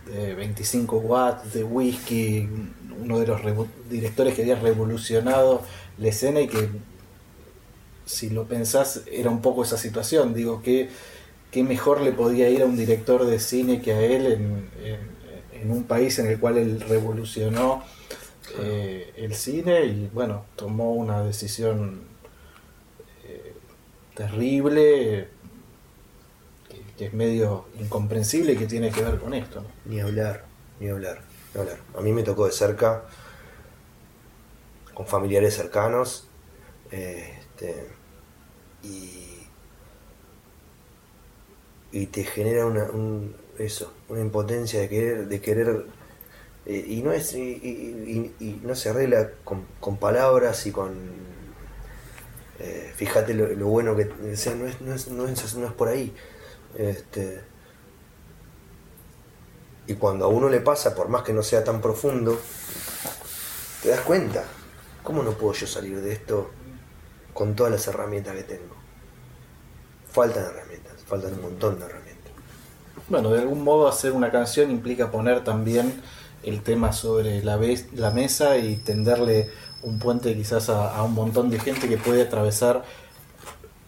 de 0.06 0.34
25 0.34 0.98
watts, 0.98 1.52
de 1.54 1.64
whisky, 1.64 2.48
uno 3.02 3.18
de 3.20 3.26
los 3.26 3.40
directores 3.90 4.34
que 4.34 4.42
había 4.42 4.56
revolucionado 4.56 5.62
la 5.98 6.08
escena 6.08 6.40
y 6.40 6.48
que, 6.48 6.68
si 8.04 8.30
lo 8.30 8.44
pensás, 8.46 9.02
era 9.10 9.30
un 9.30 9.42
poco 9.42 9.62
esa 9.64 9.76
situación. 9.76 10.34
Digo, 10.34 10.62
que 10.62 10.88
qué 11.50 11.62
mejor 11.64 12.00
le 12.02 12.12
podía 12.12 12.48
ir 12.50 12.62
a 12.62 12.66
un 12.66 12.76
director 12.76 13.26
de 13.26 13.40
cine 13.40 13.80
que 13.82 13.92
a 13.92 14.00
él 14.02 14.26
en- 14.26 14.70
en 15.62 15.70
un 15.70 15.84
país 15.84 16.18
en 16.18 16.26
el 16.28 16.38
cual 16.38 16.58
él 16.58 16.80
revolucionó 16.80 17.82
eh, 18.58 19.12
el 19.16 19.34
cine 19.34 19.84
y 19.86 20.08
bueno, 20.12 20.44
tomó 20.56 20.92
una 20.94 21.22
decisión 21.22 22.02
eh, 23.24 23.54
terrible 24.14 25.28
que, 26.68 26.82
que 26.96 27.04
es 27.06 27.12
medio 27.12 27.66
incomprensible 27.78 28.52
y 28.52 28.56
que 28.56 28.66
tiene 28.66 28.90
que 28.90 29.02
ver 29.02 29.18
con 29.18 29.34
esto. 29.34 29.62
¿no? 29.62 29.68
Ni 29.84 30.00
hablar, 30.00 30.44
ni 30.80 30.88
hablar, 30.88 31.20
ni 31.54 31.60
hablar. 31.60 31.78
A 31.96 32.00
mí 32.00 32.12
me 32.12 32.22
tocó 32.22 32.46
de 32.46 32.52
cerca, 32.52 33.04
con 34.94 35.06
familiares 35.06 35.54
cercanos, 35.54 36.26
eh, 36.90 37.38
este, 37.40 37.88
y, 38.82 39.22
y 41.92 42.06
te 42.06 42.24
genera 42.24 42.66
una, 42.66 42.84
un- 42.84 43.34
eso, 43.58 43.92
una 44.08 44.20
impotencia 44.20 44.80
de 44.80 44.88
querer, 44.88 45.28
de 45.28 45.40
querer 45.40 45.86
eh, 46.66 46.84
y 46.88 47.02
no 47.02 47.12
es 47.12 47.34
y, 47.34 48.60
no 48.62 48.74
se 48.74 48.90
arregla 48.90 49.30
con, 49.44 49.96
palabras 49.98 50.66
y 50.66 50.72
con 50.72 50.94
eh, 52.58 52.92
fíjate 52.94 53.34
lo, 53.34 53.46
lo 53.48 53.66
bueno 53.66 53.94
que 53.96 54.04
o 54.04 54.36
sea, 54.36 54.54
no 54.54 54.66
es, 54.66 54.80
no 54.80 54.94
es, 54.94 55.08
no 55.08 55.26
es, 55.26 55.54
no 55.54 55.66
es 55.66 55.72
por 55.72 55.88
ahí 55.88 56.14
este, 56.76 57.42
y 59.86 59.94
cuando 59.94 60.24
a 60.24 60.28
uno 60.28 60.48
le 60.48 60.60
pasa, 60.60 60.94
por 60.94 61.08
más 61.08 61.22
que 61.22 61.32
no 61.32 61.42
sea 61.42 61.62
tan 61.62 61.80
profundo, 61.80 62.38
te 63.82 63.90
das 63.90 64.00
cuenta, 64.00 64.44
¿cómo 65.02 65.22
no 65.22 65.32
puedo 65.32 65.52
yo 65.52 65.66
salir 65.66 66.00
de 66.00 66.12
esto 66.12 66.50
con 67.32 67.54
todas 67.54 67.72
las 67.72 67.86
herramientas 67.86 68.34
que 68.34 68.42
tengo? 68.42 68.74
Faltan 70.10 70.44
herramientas, 70.44 70.94
faltan 71.06 71.34
un 71.34 71.42
montón 71.42 71.78
de 71.78 71.84
herramientas. 71.86 72.32
Bueno, 73.08 73.30
de 73.30 73.40
algún 73.40 73.62
modo 73.62 73.86
hacer 73.86 74.12
una 74.12 74.32
canción 74.32 74.70
implica 74.70 75.10
poner 75.10 75.44
también 75.44 76.02
el 76.46 76.62
tema 76.62 76.92
sobre 76.92 77.42
la, 77.44 77.60
la 77.94 78.10
mesa 78.12 78.56
y 78.56 78.76
tenderle 78.76 79.50
un 79.82 79.98
puente 79.98 80.34
quizás 80.34 80.68
a, 80.70 80.96
a 80.96 81.02
un 81.02 81.12
montón 81.12 81.50
de 81.50 81.58
gente 81.58 81.88
que 81.88 81.98
puede 81.98 82.22
atravesar 82.22 82.84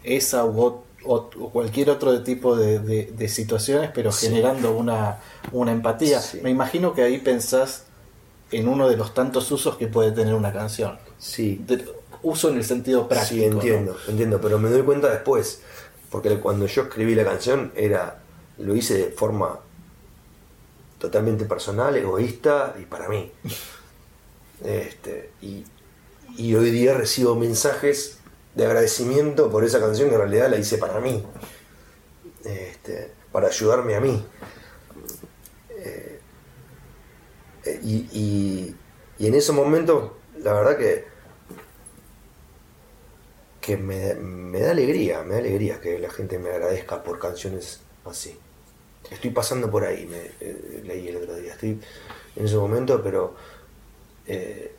esa 0.04 0.44
u, 0.44 0.82
o 1.04 1.30
cualquier 1.52 1.90
otro 1.90 2.22
tipo 2.22 2.56
de, 2.56 2.78
de- 2.80 3.12
de 3.16 3.28
situaciones, 3.28 3.90
pero 3.94 4.12
Sí. 4.12 4.26
generando 4.26 4.76
una, 4.76 5.18
una 5.52 5.72
empatía. 5.72 6.20
Sí. 6.20 6.40
Me 6.42 6.50
imagino 6.50 6.92
que 6.94 7.02
ahí 7.02 7.18
pensás 7.18 7.84
en 8.50 8.68
uno 8.68 8.88
de 8.88 8.96
los 8.96 9.14
tantos 9.14 9.50
usos 9.52 9.76
que 9.76 9.86
puede 9.86 10.12
tener 10.12 10.34
una 10.34 10.52
canción. 10.52 10.98
Sí, 11.18 11.62
De- 11.66 11.84
uso 12.22 12.50
en 12.50 12.56
el 12.56 12.64
sentido 12.64 13.08
práctico. 13.08 13.40
sí, 13.40 13.44
entiendo, 13.44 13.96
entiendo, 14.08 14.40
pero 14.40 14.58
me 14.58 14.68
doy 14.70 14.82
cuenta 14.82 15.08
después, 15.08 15.60
porque 16.10 16.38
cuando 16.40 16.66
yo 16.66 16.82
escribí 16.82 17.14
la 17.14 17.24
canción 17.24 17.72
era, 17.76 18.18
lo 18.58 18.74
hice 18.74 18.94
de 18.94 19.04
forma 19.10 19.60
totalmente 20.98 21.44
personal, 21.44 21.96
egoísta 21.96 22.76
y 22.80 22.84
para 22.84 23.08
mí. 23.08 23.32
Este, 24.64 25.30
y, 25.40 25.64
hoy 26.54 26.70
día 26.70 26.94
recibo 26.94 27.34
mensajes 27.34 28.18
de 28.54 28.66
agradecimiento 28.66 29.50
por 29.50 29.64
esa 29.64 29.80
canción 29.80 30.08
que 30.08 30.16
en 30.16 30.20
realidad 30.20 30.50
la 30.50 30.56
hice 30.56 30.78
para 30.78 31.00
mí, 31.00 31.24
este, 32.44 33.12
para 33.32 33.48
ayudarme 33.48 33.94
a 33.94 34.00
mí. 34.00 34.26
Eh, 35.70 36.20
eh, 37.64 37.80
y 37.82 38.74
en 39.20 39.34
ese 39.34 39.52
momento, 39.52 40.16
la 40.42 40.52
verdad 40.52 40.76
que, 40.76 41.06
que 43.60 43.76
me, 43.76 44.14
me 44.14 44.60
da 44.60 44.70
alegría, 44.70 45.22
me 45.24 45.34
da 45.34 45.40
alegría 45.40 45.80
que 45.80 45.98
la 45.98 46.08
gente 46.08 46.38
me 46.38 46.48
agradezca 46.48 47.02
por 47.02 47.18
canciones 47.18 47.80
así. 48.06 48.38
Estoy 49.10 49.30
pasando 49.30 49.70
por 49.70 49.84
ahí, 49.84 50.06
me 50.06 50.30
eh, 50.40 50.82
leí 50.86 51.08
el 51.08 51.16
otro 51.16 51.34
día, 51.36 51.52
estoy 51.52 51.80
en 52.36 52.44
ese 52.44 52.56
momento, 52.56 53.02
pero 53.02 53.34
eh, 54.26 54.72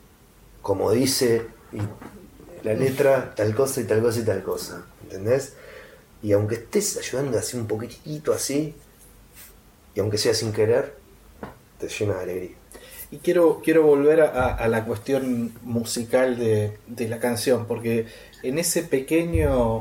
como 0.62 0.90
dice 0.92 1.46
la 2.62 2.74
letra, 2.74 3.34
tal 3.34 3.54
cosa 3.54 3.80
y 3.80 3.84
tal 3.84 4.00
cosa 4.00 4.20
y 4.20 4.24
tal 4.24 4.42
cosa, 4.42 4.86
¿entendés? 5.02 5.54
Y 6.22 6.32
aunque 6.32 6.56
estés 6.56 6.96
ayudando 6.96 7.38
así 7.38 7.56
un 7.56 7.66
poquitito 7.66 8.32
así, 8.32 8.74
y 9.94 10.00
aunque 10.00 10.18
sea 10.18 10.34
sin 10.34 10.52
querer, 10.52 10.94
te 11.78 11.88
llena 11.88 12.14
de 12.14 12.22
alegría. 12.22 12.56
Y 13.10 13.16
quiero, 13.18 13.60
quiero 13.64 13.82
volver 13.82 14.20
a, 14.20 14.54
a 14.54 14.68
la 14.68 14.84
cuestión 14.84 15.52
musical 15.62 16.38
de, 16.38 16.78
de 16.86 17.08
la 17.08 17.18
canción, 17.18 17.66
porque 17.66 18.06
en 18.42 18.58
ese 18.58 18.84
pequeño 18.84 19.80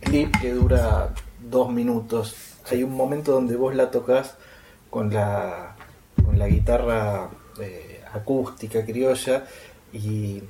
clip 0.00 0.32
que 0.40 0.52
dura 0.52 1.14
dos 1.50 1.72
minutos, 1.72 2.36
hay 2.70 2.82
un 2.82 2.94
momento 2.94 3.32
donde 3.32 3.56
vos 3.56 3.74
la 3.74 3.90
tocas 3.90 4.36
con 4.90 5.12
la, 5.12 5.76
con 6.24 6.38
la 6.38 6.48
guitarra 6.48 7.28
eh, 7.60 8.00
acústica 8.12 8.84
criolla 8.84 9.44
y, 9.92 10.42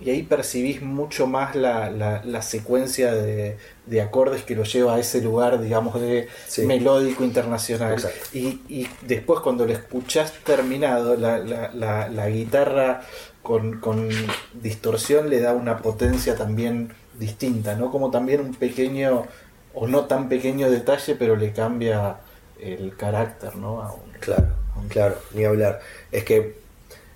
y 0.00 0.08
ahí 0.10 0.22
percibís 0.22 0.80
mucho 0.80 1.26
más 1.26 1.54
la, 1.54 1.90
la- 1.90 2.22
la 2.24 2.40
secuencia 2.42 3.12
de, 3.12 3.58
de 3.86 4.00
acordes 4.00 4.42
que 4.44 4.54
lo 4.56 4.64
lleva 4.64 4.94
a 4.94 4.98
ese 4.98 5.20
lugar, 5.20 5.60
digamos, 5.60 6.00
de 6.00 6.28
Sí. 6.46 6.62
melódico 6.66 7.22
internacional. 7.24 7.96
Y, 8.32 8.60
y 8.68 8.88
después 9.02 9.40
cuando 9.40 9.66
lo 9.66 9.72
escuchás 9.72 10.32
terminado, 10.44 11.16
la 11.16 12.28
guitarra 12.30 13.02
con, 13.42 13.80
con 13.80 14.08
distorsión 14.54 15.28
le 15.30 15.40
da 15.40 15.52
una 15.54 15.78
potencia 15.78 16.34
también 16.36 16.92
distinta, 17.18 17.74
¿no? 17.74 17.90
Como 17.90 18.10
también 18.10 18.40
un 18.40 18.54
pequeño 18.54 19.26
o 19.74 19.86
no 19.86 20.06
tan 20.06 20.28
pequeño 20.28 20.70
detalle, 20.70 21.14
pero 21.16 21.36
le 21.36 21.52
cambia 21.52 22.16
el 22.58 22.96
carácter, 22.96 23.56
¿no? 23.56 23.82
A 23.82 23.92
un- 23.92 24.10
Claro, 24.20 24.48
claro, 24.88 25.16
ni 25.34 25.44
hablar. 25.44 25.80
Es 26.12 26.24
que 26.24 26.56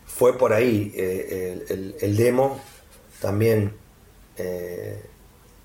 fue 0.06 0.38
por 0.38 0.52
ahí 0.52 0.92
eh, 0.96 1.62
el, 1.68 1.78
el- 1.78 1.96
el 2.00 2.16
demo, 2.16 2.60
también 3.20 3.74
eh, 4.36 5.00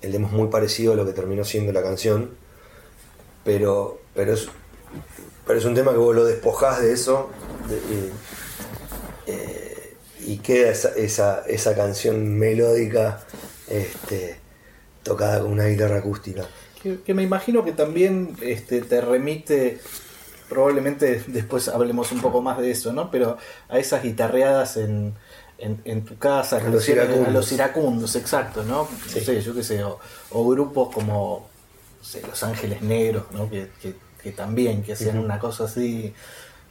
el 0.02 0.12
demo 0.12 0.26
es 0.28 0.32
muy 0.32 0.48
parecido 0.48 0.92
a 0.92 0.96
lo 0.96 1.06
que 1.06 1.12
terminó 1.12 1.44
siendo 1.44 1.72
la 1.72 1.82
canción, 1.82 2.30
pero, 3.44 4.00
pero, 4.14 4.34
es, 4.34 4.48
pero 5.46 5.58
es 5.58 5.64
un 5.64 5.74
tema 5.74 5.92
que 5.92 5.98
vos 5.98 6.14
lo 6.14 6.24
despojás 6.24 6.82
de 6.82 6.92
eso 6.92 7.30
de- 7.68 8.10
eh, 9.26 9.94
y 10.26 10.38
queda 10.38 10.70
esa, 10.70 10.90
esa, 10.96 11.42
esa 11.46 11.74
canción 11.74 12.38
melódica 12.38 13.20
este, 13.68 14.36
tocada 15.02 15.40
con 15.40 15.52
una 15.52 15.66
guitarra 15.66 15.98
acústica. 15.98 16.46
Que, 16.82 17.00
que 17.00 17.14
me 17.14 17.22
imagino 17.22 17.64
que 17.64 17.72
también 17.72 18.36
este, 18.40 18.80
te 18.82 19.00
remite, 19.00 19.78
probablemente 20.48 21.22
después 21.26 21.68
hablemos 21.68 22.10
un 22.12 22.20
poco 22.20 22.42
más 22.42 22.58
de 22.58 22.70
eso, 22.70 22.92
¿no? 22.92 23.10
Pero 23.10 23.36
a 23.68 23.78
esas 23.78 24.02
guitarreadas 24.02 24.76
en, 24.76 25.14
en, 25.58 25.80
en 25.84 26.04
tu 26.04 26.16
casa, 26.18 26.56
A 26.56 26.68
los 26.68 26.88
iracundos. 26.88 27.28
a 27.28 27.30
los 27.30 27.52
iracundos, 27.52 28.16
exacto, 28.16 28.62
¿no? 28.64 28.88
Sí. 29.06 29.18
No 29.20 29.24
sé, 29.24 29.40
yo 29.40 29.54
qué 29.54 29.62
sé, 29.62 29.84
o, 29.84 29.98
o 30.30 30.48
grupos 30.48 30.92
como 30.94 31.48
no 31.98 32.04
sé, 32.04 32.22
Los 32.26 32.42
Ángeles 32.42 32.82
Negros, 32.82 33.24
¿no? 33.32 33.48
Que, 33.50 33.68
que- 33.80 33.94
que 34.22 34.32
también, 34.32 34.82
que 34.82 34.92
hacían 34.92 35.18
una 35.18 35.38
cosa 35.38 35.64
así 35.64 36.12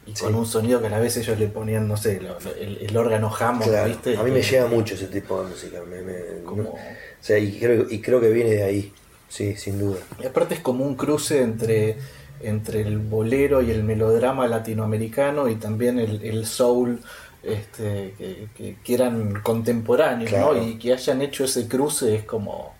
y 0.06 0.14
Sí. 0.14 0.22
con 0.22 0.36
un 0.36 0.46
sonido 0.46 0.80
que 0.80 0.86
a 0.86 0.90
la 0.90 1.00
vez 1.00 1.16
ellos 1.16 1.36
le 1.36 1.48
ponían, 1.48 1.88
no 1.88 1.96
sé, 1.96 2.20
lo- 2.20 2.38
lo- 2.38 2.54
el, 2.54 2.78
el 2.82 2.96
órgano 2.96 3.28
Hammond, 3.36 3.68
Claro, 3.70 3.88
¿viste? 3.88 4.16
a 4.16 4.22
mí 4.22 4.30
me 4.30 4.40
llega 4.40 4.66
mucho 4.66 4.94
ese 4.94 5.06
tipo 5.08 5.42
de 5.42 5.48
música. 5.50 5.80
me- 5.88 6.00
me- 6.02 6.44
Como- 6.44 6.62
o 6.70 6.78
sea, 7.20 7.38
y 7.38 7.58
creo, 7.58 7.86
y 7.90 8.00
creo 8.00 8.20
que 8.20 8.28
viene 8.30 8.50
de 8.50 8.62
ahí, 8.62 8.92
sí, 9.30 9.56
sin 9.56 9.78
duda. 9.78 10.00
Y 10.22 10.26
aparte 10.26 10.52
es 10.56 10.60
como 10.60 10.84
un 10.84 10.94
cruce 10.96 11.40
entre, 11.40 11.96
entre 12.42 12.82
el 12.82 12.98
bolero 12.98 13.62
y 13.62 13.70
el 13.70 13.82
melodrama 13.84 14.46
latinoamericano 14.46 15.48
y 15.48 15.54
también 15.54 15.98
el, 15.98 16.22
el 16.22 16.44
soul 16.44 17.00
este, 17.42 18.12
que, 18.18 18.48
que- 18.54 18.76
que 18.84 18.94
eran 18.94 19.40
contemporáneos, 19.40 20.28
Claro. 20.28 20.52
¿no? 20.54 20.62
Y 20.68 20.78
que 20.78 20.92
hayan 20.92 21.22
hecho 21.22 21.44
ese 21.44 21.66
cruce 21.68 22.14
es 22.14 22.24
como... 22.24 22.74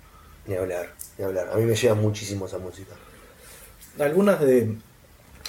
Ni 0.47 0.55
hablar, 0.57 0.93
ni 1.17 1.25
hablar. 1.25 1.49
A 1.53 1.57
mí 1.57 1.65
me 1.65 1.75
llega 1.75 1.95
muchísimo 1.95 2.45
esa 2.45 2.59
música. 2.59 2.93
Algunas 3.99 4.41
de, 4.41 4.75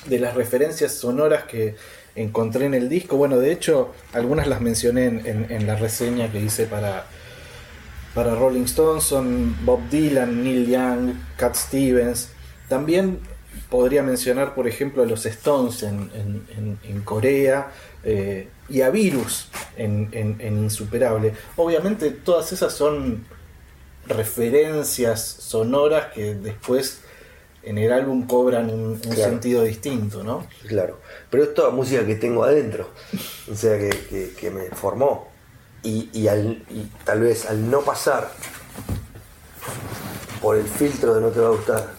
de 0.06 0.20
las 0.20 0.36
referencias 0.36 0.94
sonoras 0.94 1.44
que 1.46 1.76
encontré 2.16 2.66
en 2.66 2.74
el 2.74 2.90
disco. 2.90 3.16
Bueno, 3.18 3.38
de 3.38 3.52
hecho, 3.52 3.92
algunas 4.14 4.48
las 4.48 4.62
mencioné 4.62 5.06
en, 5.08 5.48
en 5.50 5.68
la 5.68 5.76
reseña 5.76 6.32
que 6.32 6.40
hice 6.40 6.66
para, 6.66 7.06
para 8.14 8.36
Rolling 8.36 8.64
Stones. 8.64 9.04
Son 9.04 9.56
Bob 9.66 9.82
Dylan, 9.90 10.44
Neil 10.44 10.68
Young, 10.68 11.14
Cat 11.38 11.56
Stevens. 11.56 12.30
También 12.68 13.20
podría 13.70 14.04
mencionar, 14.04 14.54
por 14.54 14.68
ejemplo, 14.68 15.04
a 15.04 15.06
los 15.06 15.26
Stones 15.26 15.84
en, 15.84 17.02
Corea 17.04 17.72
eh, 18.04 18.48
y 18.70 18.82
a 18.82 18.90
Virus 18.90 19.50
en, 19.78 20.38
Insuperable. 20.42 21.34
Obviamente 21.56 22.12
todas 22.12 22.52
esas 22.52 22.74
son 22.74 23.26
referencias 24.08 25.22
sonoras 25.22 26.08
que 26.14 26.36
después 26.36 27.02
en 27.64 27.78
el 27.78 27.92
álbum 27.94 28.26
cobran 28.26 28.70
un, 28.72 29.02
sentido 29.02 29.64
distinto, 29.64 30.24
¿no? 30.24 30.48
Claro, 30.68 31.00
pero 31.30 31.44
es 31.44 31.54
toda 31.54 31.70
música 31.70 32.06
que 32.06 32.16
tengo 32.16 32.44
adentro, 32.44 32.90
o 33.52 33.56
sea, 33.56 33.78
que, 33.78 34.52
me 34.52 34.76
formó. 34.76 35.31
Y, 35.84 36.10
y, 36.14 36.92
tal 37.06 37.22
vez 37.22 37.48
al 37.48 37.70
no 37.70 37.82
pasar 37.82 38.32
por 40.42 40.58
el 40.58 40.68
filtro 40.68 41.16
de 41.16 41.22
no 41.22 41.30
te 41.30 41.40
va 41.40 41.48
a 41.48 41.52
gustar, 41.52 41.94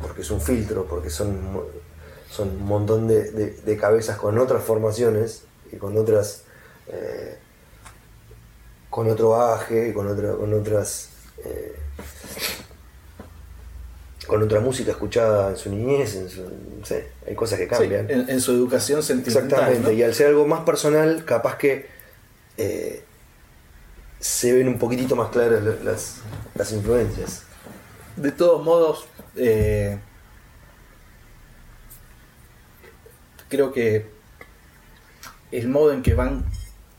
porque 0.00 0.22
es 0.22 0.30
un 0.30 0.40
filtro, 0.40 0.86
porque 0.86 1.10
son, 1.10 1.38
son 2.30 2.48
un 2.48 2.64
montón 2.64 3.08
de, 3.08 3.78
cabezas 3.80 4.16
con 4.18 4.38
otras 4.38 4.62
formaciones 4.62 5.44
y 5.70 5.76
con 5.76 5.96
otras. 5.96 6.42
Eh, 6.88 7.38
con 8.92 9.08
otro 9.08 9.30
baje, 9.30 9.94
con, 9.94 10.06
otra, 10.06 10.34
con 10.34 10.52
otras. 10.52 11.08
Eh, 11.44 11.76
con 14.26 14.42
otra 14.42 14.60
música 14.60 14.92
escuchada 14.92 15.50
en 15.50 15.56
su 15.56 15.70
niñez, 15.70 16.14
en 16.14 16.30
su, 16.30 16.42
hay 17.26 17.34
cosas 17.34 17.58
que 17.58 17.66
cambian. 17.66 18.08
en, 18.10 18.40
su 18.40 18.52
educación 18.52 19.02
sentimental. 19.02 19.44
Exactamente, 19.44 19.94
y 19.94 20.02
al 20.02 20.14
ser 20.14 20.28
algo 20.28 20.46
más 20.46 20.60
personal, 20.60 21.24
capaz 21.24 21.56
que 21.56 21.86
eh, 22.56 23.02
se 24.20 24.52
ven 24.52 24.68
un 24.68 24.78
poquitito 24.78 25.16
más 25.16 25.30
claras 25.30 25.62
las, 25.82 26.20
las 26.54 26.72
influencias. 26.72 27.42
De 28.16 28.30
todos 28.30 28.64
modos, 28.64 29.06
eh, 29.36 29.98
creo 33.48 33.72
que 33.72 34.06
el 35.50 35.68
modo 35.68 35.92
en 35.92 36.02
que 36.02 36.14
van 36.14 36.44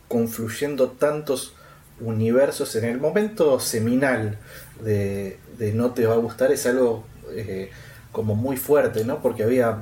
confluyendo 0.08 0.90
tantos 0.90 1.54
universos 2.00 2.76
en 2.76 2.84
el 2.84 2.98
momento 2.98 3.58
seminal 3.60 4.38
de, 4.80 5.38
No 5.74 5.92
te 5.92 6.06
va 6.06 6.14
a 6.14 6.18
gustar 6.18 6.52
es 6.52 6.66
algo 6.66 7.04
eh, 7.36 7.70
como 8.12 8.34
muy 8.34 8.56
fuerte, 8.56 9.04
¿no? 9.04 9.20
Porque 9.20 9.42
había 9.42 9.78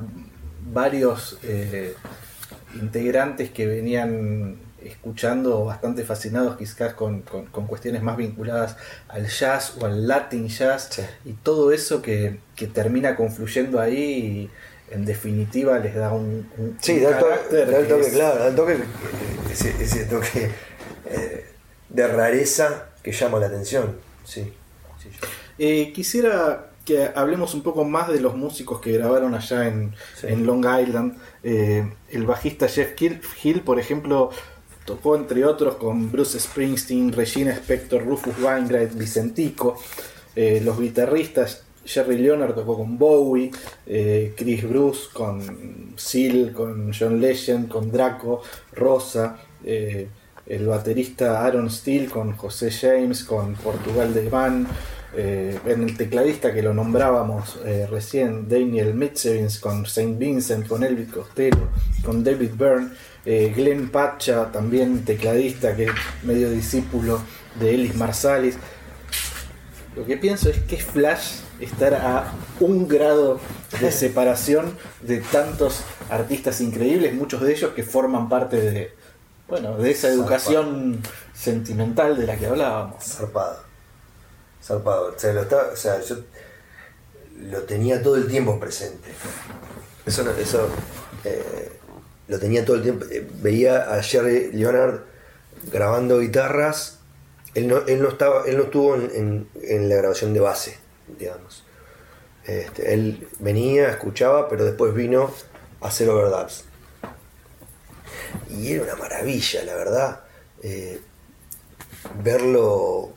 varios 0.72 1.38
eh, 1.42 1.94
integrantes 2.74 3.50
que 3.50 3.66
venían 3.66 4.56
escuchando 4.84 5.64
bastante 5.64 6.04
fascinados 6.04 6.56
quizás 6.56 6.94
con, 6.94 7.22
cuestiones 7.68 8.02
más 8.02 8.16
vinculadas 8.16 8.76
al 9.08 9.28
jazz 9.28 9.76
o 9.78 9.86
al 9.86 10.08
latin 10.08 10.48
jazz 10.48 11.00
y 11.24 11.34
todo 11.34 11.72
eso 11.72 12.02
que, 12.02 12.40
termina 12.72 13.16
confluyendo 13.16 13.80
ahí 13.80 14.50
y 14.90 14.94
en 14.94 15.04
definitiva 15.04 15.78
les 15.78 15.94
da 15.94 16.12
un, 16.12 16.48
sí, 16.80 17.00
da, 17.00 17.10
el 17.10 17.88
toque, 17.88 18.10
claro, 18.10 18.38
da 18.38 18.48
el 18.48 18.54
toque, 18.54 18.76
ese, 19.50 20.04
toque 20.04 20.50
eh, 21.10 21.46
de 21.88 22.08
rareza 22.08 22.86
que 23.02 23.12
llama 23.12 23.38
la 23.38 23.46
atención. 23.46 23.96
Sí. 24.24 24.52
Eh, 25.58 25.92
quisiera 25.92 26.71
que 26.84 27.10
hablemos 27.14 27.54
un 27.54 27.62
poco 27.62 27.84
más 27.84 28.08
de 28.08 28.20
los 28.20 28.36
músicos 28.36 28.80
que 28.80 28.92
grabaron 28.92 29.34
allá 29.34 29.68
en, 29.68 29.94
Long 30.46 30.64
Island. 30.64 31.16
Eh, 31.42 31.88
el 32.10 32.24
bajista 32.24 32.68
Jeff 32.68 33.00
Hill, 33.00 33.60
por 33.60 33.78
ejemplo, 33.78 34.30
Tocó 34.84 35.14
entre 35.14 35.44
otros 35.44 35.76
con 35.76 36.10
Bruce 36.10 36.40
Springsteen, 36.40 37.12
Regina 37.12 37.52
Spector, 37.52 38.04
Rufus 38.04 38.34
Wainwright, 38.42 38.92
Vicentico. 38.94 39.78
Eh, 40.34 40.60
los 40.64 40.80
guitarristas 40.80 41.62
Jerry 41.84 42.18
Leonard 42.18 42.54
tocó 42.54 42.78
con 42.78 42.98
Bowie, 42.98 43.52
eh, 43.86 44.34
Chris 44.36 44.68
Bruce 44.68 45.02
con 45.12 45.92
Seal, 45.94 46.52
con 46.52 46.92
John 46.92 47.20
Legend, 47.20 47.68
con 47.68 47.92
Draco, 47.92 48.42
Rosa. 48.72 49.38
El 49.64 50.66
baterista 50.66 51.44
Aaron 51.44 51.70
Steele 51.70 52.06
con 52.06 52.32
José 52.36 52.72
James, 52.72 53.22
con 53.22 53.54
Portugal 53.54 54.12
de 54.12 54.28
Van. 54.28 54.66
En 55.14 55.82
el 55.82 55.96
tecladista 55.96 56.52
que 56.52 56.62
lo 56.62 56.72
nombrábamos 56.72 57.58
recién, 57.90 58.48
Daniel 58.48 58.94
Mitzevins 58.94 59.58
con 59.58 59.84
Saint 59.86 60.18
Vincent, 60.18 60.66
con 60.66 60.82
Elvis 60.82 61.12
Costello, 61.12 61.68
con 62.04 62.24
David 62.24 62.52
Byrne. 62.56 62.90
Eh, 63.24 63.52
Glenn 63.54 63.90
Pacha, 63.90 64.50
también 64.50 65.04
tecladista, 65.04 65.76
que 65.76 65.84
es 65.84 65.92
medio 66.24 66.50
discípulo 66.50 67.20
de 67.60 67.74
Ellis 67.74 67.94
Marsalis. 67.94 68.56
Lo 69.94 70.04
que 70.04 70.16
pienso 70.16 70.50
es 70.50 70.58
que 70.62 70.76
es 70.76 70.84
Flash 70.84 71.36
estar 71.60 71.94
a 71.94 72.32
un 72.58 72.88
grado 72.88 73.38
de 73.80 73.92
separación 73.92 74.76
de 75.02 75.20
tantos 75.20 75.84
artistas 76.10 76.60
increíbles, 76.60 77.14
muchos 77.14 77.42
de 77.42 77.52
ellos 77.52 77.70
que 77.74 77.84
forman 77.84 78.28
parte 78.28 78.56
de, 78.56 78.92
bueno, 79.48 79.76
de 79.76 79.92
esa 79.92 80.08
educación 80.08 81.00
sentimental 81.32 82.16
de 82.16 82.26
la 82.26 82.36
que 82.36 82.46
hablábamos. 82.46 83.04
Zarpado. 83.04 83.71
Zarpado. 84.62 85.14
O 85.14 85.18
sea, 85.18 85.32
lo 85.32 85.42
o 85.42 85.76
sea, 85.76 86.00
yo 86.00 86.16
lo 87.50 87.62
tenía 87.62 88.02
todo 88.02 88.16
el 88.16 88.26
tiempo 88.28 88.58
presente. 88.60 89.10
Eso, 90.06 90.28
eso 90.38 90.68
eh, 91.24 91.72
lo 92.28 92.38
tenía 92.38 92.64
todo 92.64 92.76
el 92.76 92.82
tiempo. 92.82 93.06
Eh, 93.10 93.26
veía 93.40 93.94
a 93.94 94.02
Jerry 94.02 94.52
Leonard 94.52 95.00
grabando 95.70 96.20
guitarras. 96.20 96.98
Él 97.54 97.68
no, 97.68 97.78
él 97.86 98.00
no, 98.02 98.08
estaba, 98.08 98.44
él 98.46 98.56
no 98.56 98.64
estuvo 98.64 98.94
en, 98.94 99.48
la 99.88 99.96
grabación 99.96 100.32
de 100.32 100.40
base, 100.40 100.78
digamos. 101.18 101.64
Este, 102.44 102.94
él 102.94 103.28
venía, 103.40 103.90
escuchaba, 103.90 104.48
pero 104.48 104.64
después 104.64 104.94
vino 104.94 105.32
a 105.80 105.88
hacer 105.88 106.08
overdubs. 106.08 106.64
Y 108.48 108.72
era 108.72 108.84
una 108.84 108.96
maravilla, 108.96 109.64
la 109.64 109.74
verdad. 109.74 110.20
Eh, 110.62 111.00
verlo, 112.22 113.12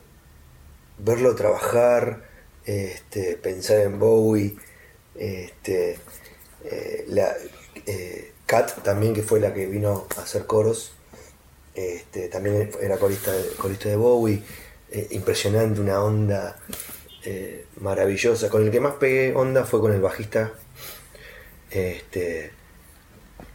verlo 0.98 1.34
trabajar, 1.34 2.22
este, 2.64 3.36
pensar 3.36 3.80
en 3.80 3.98
Bowie, 3.98 4.56
este, 5.14 5.98
eh, 6.64 7.04
la, 7.08 7.34
Kat 8.46 8.82
también, 8.82 9.12
que 9.12 9.22
fue 9.22 9.40
la 9.40 9.52
que 9.52 9.66
vino 9.66 10.06
a 10.16 10.22
hacer 10.22 10.46
coros, 10.46 10.92
este, 11.74 12.28
también 12.28 12.70
era 12.80 12.96
corista 12.96 13.32
de, 13.32 13.48
corista 13.58 13.88
de 13.88 13.96
Bowie, 13.96 14.42
eh, 14.90 15.08
impresionante, 15.10 15.80
una 15.80 16.02
onda 16.02 16.56
eh, 17.24 17.66
maravillosa. 17.80 18.48
Con 18.48 18.64
el 18.64 18.70
que 18.70 18.80
más 18.80 18.94
pegué 18.94 19.34
onda 19.34 19.64
fue 19.64 19.80
con 19.80 19.92
el 19.92 20.00
bajista, 20.00 20.52
este, 21.70 22.50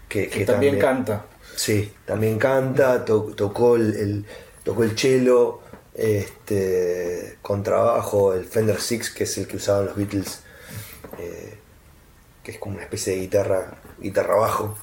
que, 0.07 0.27
también, 0.45 0.77
canta. 0.77 1.25
Sí, 1.55 1.91
también 2.05 2.37
canta, 2.37 3.05
tocó 3.05 3.77
el, 3.77 4.25
tocó 4.63 4.83
el 4.83 4.97
cello, 4.97 5.60
este, 5.93 7.37
con 7.41 7.63
trabajo, 7.63 8.33
el 8.33 8.45
Fender 8.45 8.79
Six, 8.79 9.11
que 9.11 9.25
es 9.25 9.37
el 9.37 9.47
que 9.47 9.57
usaban 9.57 9.85
los 9.85 9.95
Beatles, 9.95 10.43
eh, 11.19 11.57
que 12.43 12.51
es 12.51 12.57
como 12.57 12.75
una 12.75 12.83
especie 12.83 13.13
de 13.13 13.21
guitarra 13.21 13.77
guitarra 13.99 14.35
bajo, 14.35 14.77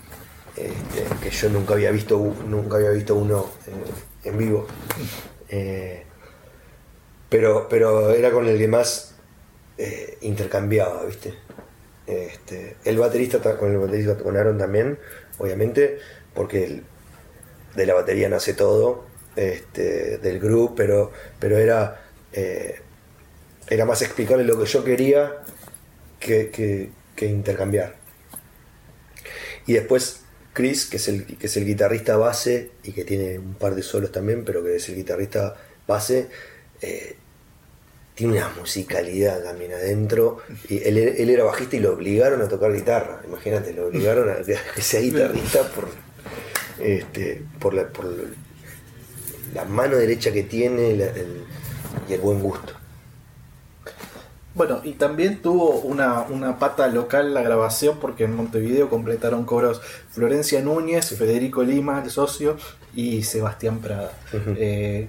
este, 0.56 1.04
que 1.22 1.30
yo 1.30 1.48
nunca 1.48 1.74
había 1.74 1.90
visto, 1.90 2.18
nunca 2.46 2.76
había 2.76 2.90
visto 2.90 3.14
uno 3.14 3.50
eh, 3.66 4.28
en 4.28 4.38
vivo. 4.38 4.66
Eh, 5.48 6.04
pero, 7.28 7.68
pero 7.68 8.10
era 8.10 8.30
con 8.30 8.46
el 8.46 8.58
que 8.58 8.68
más 8.68 9.14
intercambiaba, 10.22 11.04
¿viste? 11.04 11.34
Este, 12.06 12.76
el 12.84 12.98
baterista 12.98 13.38
con 13.58 13.70
el 13.70 13.78
baterista 13.78 14.16
con 14.16 14.36
Aaron 14.36 14.58
también, 14.58 14.98
obviamente, 15.38 15.98
porque 16.34 16.82
de 17.76 17.86
la 17.86 17.94
batería 17.94 18.28
nace 18.28 18.54
todo, 18.54 19.07
este, 19.38 20.18
del 20.18 20.38
grupo, 20.40 20.74
pero, 20.74 21.12
pero 21.38 21.58
era, 21.58 22.02
era 22.32 23.84
más 23.84 24.02
explicarle 24.02 24.44
lo 24.44 24.58
que 24.58 24.66
yo 24.66 24.84
quería 24.84 25.42
que 26.18 26.90
intercambiar. 27.20 27.96
Y 29.66 29.74
después 29.74 30.22
Chris, 30.58 30.86
que 30.86 30.96
es, 30.96 31.06
el, 31.06 31.24
que 31.24 31.46
es 31.46 31.56
el 31.56 31.64
guitarrista 31.64 32.16
base 32.16 32.72
y 32.82 32.90
que 32.90 33.04
tiene 33.04 33.38
un 33.38 33.54
par 33.54 33.76
de 33.76 33.82
solos 33.84 34.10
también, 34.10 34.44
pero 34.44 34.64
que 34.64 34.74
es 34.74 34.88
el 34.88 34.96
guitarrista 34.96 35.54
base, 35.86 36.26
eh, 36.82 37.14
tiene 38.16 38.38
una 38.38 38.48
musicalidad 38.58 39.40
también 39.40 39.72
adentro. 39.72 40.38
Y 40.68 40.82
él, 40.82 40.98
era 40.98 41.44
bajista 41.44 41.76
y 41.76 41.78
lo 41.78 41.92
obligaron 41.92 42.42
a 42.42 42.48
tocar 42.48 42.72
guitarra. 42.72 43.22
Imagínate, 43.24 43.72
lo 43.72 43.86
obligaron 43.86 44.30
a 44.30 44.42
que 44.42 44.82
sea 44.82 45.00
guitarrista 45.00 45.62
por, 45.70 45.90
este, 46.84 47.40
por, 47.60 47.74
la, 47.74 47.86
por 47.86 48.06
la 49.54 49.64
mano 49.64 49.96
derecha 49.96 50.32
que 50.32 50.42
tiene 50.42 50.90
y 52.08 52.12
el 52.12 52.20
buen 52.20 52.40
gusto. 52.40 52.74
Bueno, 54.54 54.80
y 54.82 54.92
también 54.94 55.40
tuvo 55.40 55.80
una, 55.80 56.22
una 56.22 56.58
pata 56.58 56.88
local 56.88 57.32
la 57.32 57.42
grabación 57.42 57.98
porque 58.00 58.24
en 58.24 58.34
Montevideo 58.34 58.88
completaron 58.90 59.44
coros 59.44 59.80
Florencia 60.10 60.60
Núñez, 60.62 61.10
Federico 61.16 61.62
Lima, 61.62 62.02
el 62.02 62.10
socio, 62.10 62.56
y 62.94 63.22
Sebastián 63.22 63.78
Prada. 63.78 64.12
Eh, 64.56 65.08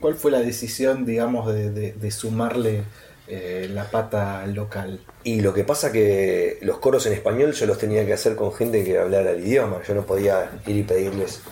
¿Cuál 0.00 0.14
fue 0.14 0.30
la 0.30 0.40
decisión, 0.40 1.04
digamos, 1.04 1.52
de, 1.52 1.70
de- 1.70 1.92
de 1.92 2.10
sumarle 2.10 2.84
eh, 3.28 3.68
la 3.70 3.90
pata 3.90 4.46
local? 4.46 5.00
Y 5.24 5.40
lo 5.42 5.52
que 5.52 5.64
pasa 5.64 5.92
que 5.92 6.58
los 6.62 6.78
coros 6.78 7.04
en 7.06 7.12
español 7.12 7.52
yo 7.52 7.66
los 7.66 7.76
tenía 7.78 8.06
que 8.06 8.14
hacer 8.14 8.34
con 8.34 8.52
gente 8.54 8.82
que 8.84 8.98
hablara 8.98 9.32
el 9.32 9.46
idioma. 9.46 9.82
Yo 9.86 9.94
no 9.94 10.06
podía 10.06 10.52
ir 10.66 10.76
y 10.76 10.82
pedirles 10.84 11.42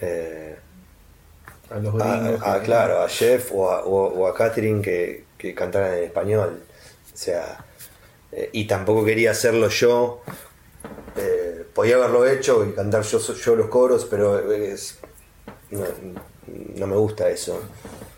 eh, 0.00 0.56
A 1.70 1.78
los 1.78 1.94
a, 2.00 2.18
gringos. 2.18 2.42
a- 2.42 2.58
que- 2.60 2.64
claro, 2.66 3.00
a 3.02 3.08
Jeff 3.08 3.50
o 3.52 3.70
a, 3.70 3.84
o- 3.84 4.12
o 4.20 4.26
a 4.26 4.34
Catherine 4.34 4.82
que, 4.82 5.24
que 5.38 5.54
cantaran 5.54 5.94
en 5.98 6.04
español. 6.04 6.62
O 7.14 7.16
sea, 7.16 7.64
eh, 8.32 8.50
y 8.52 8.66
tampoco 8.66 9.04
quería 9.04 9.30
hacerlo 9.32 9.68
yo. 9.68 10.22
Eh, 11.16 11.64
podía 11.74 11.96
haberlo 11.96 12.26
hecho 12.26 12.64
y 12.64 12.72
cantar 12.72 13.02
yo, 13.04 13.18
yo 13.20 13.56
los 13.56 13.68
coros, 13.68 14.06
pero 14.10 14.52
es- 14.52 14.98
no, 15.70 15.84
no 16.76 16.86
me 16.86 16.96
gusta 16.96 17.28
eso. 17.30 17.60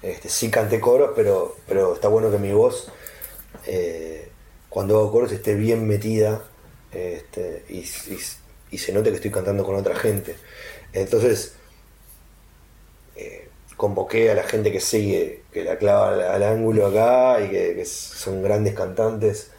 Este, 0.02 0.28
sí 0.28 0.50
canté 0.50 0.80
coros, 0.80 1.12
pero, 1.14 1.56
pero 1.68 1.94
está 1.94 2.08
bueno 2.08 2.30
que 2.30 2.38
mi 2.38 2.52
voz, 2.52 2.90
eh, 3.66 4.28
cuando 4.68 4.98
hago 4.98 5.12
coros, 5.12 5.32
esté 5.32 5.54
bien 5.54 5.86
metida 5.86 6.42
este, 6.92 7.64
y, 7.68 7.80
y- 7.80 8.18
y 8.70 8.78
se 8.78 8.92
note 8.92 9.10
que 9.10 9.16
estoy 9.16 9.30
cantando 9.30 9.64
con 9.64 9.74
otra 9.76 9.94
gente. 9.96 10.36
Entonces, 10.92 11.54
convoqué 13.82 14.30
a 14.30 14.34
la 14.36 14.44
gente 14.44 14.70
que 14.70 14.78
sigue, 14.78 15.42
que 15.52 15.64
la 15.64 15.76
clava 15.76 16.10
al, 16.10 16.20
al 16.22 16.42
ángulo 16.44 16.86
acá 16.86 17.40
y 17.44 17.50
que, 17.50 17.74
que 17.74 17.84
son 17.84 18.40
grandes 18.40 18.74
cantantes 18.74 19.50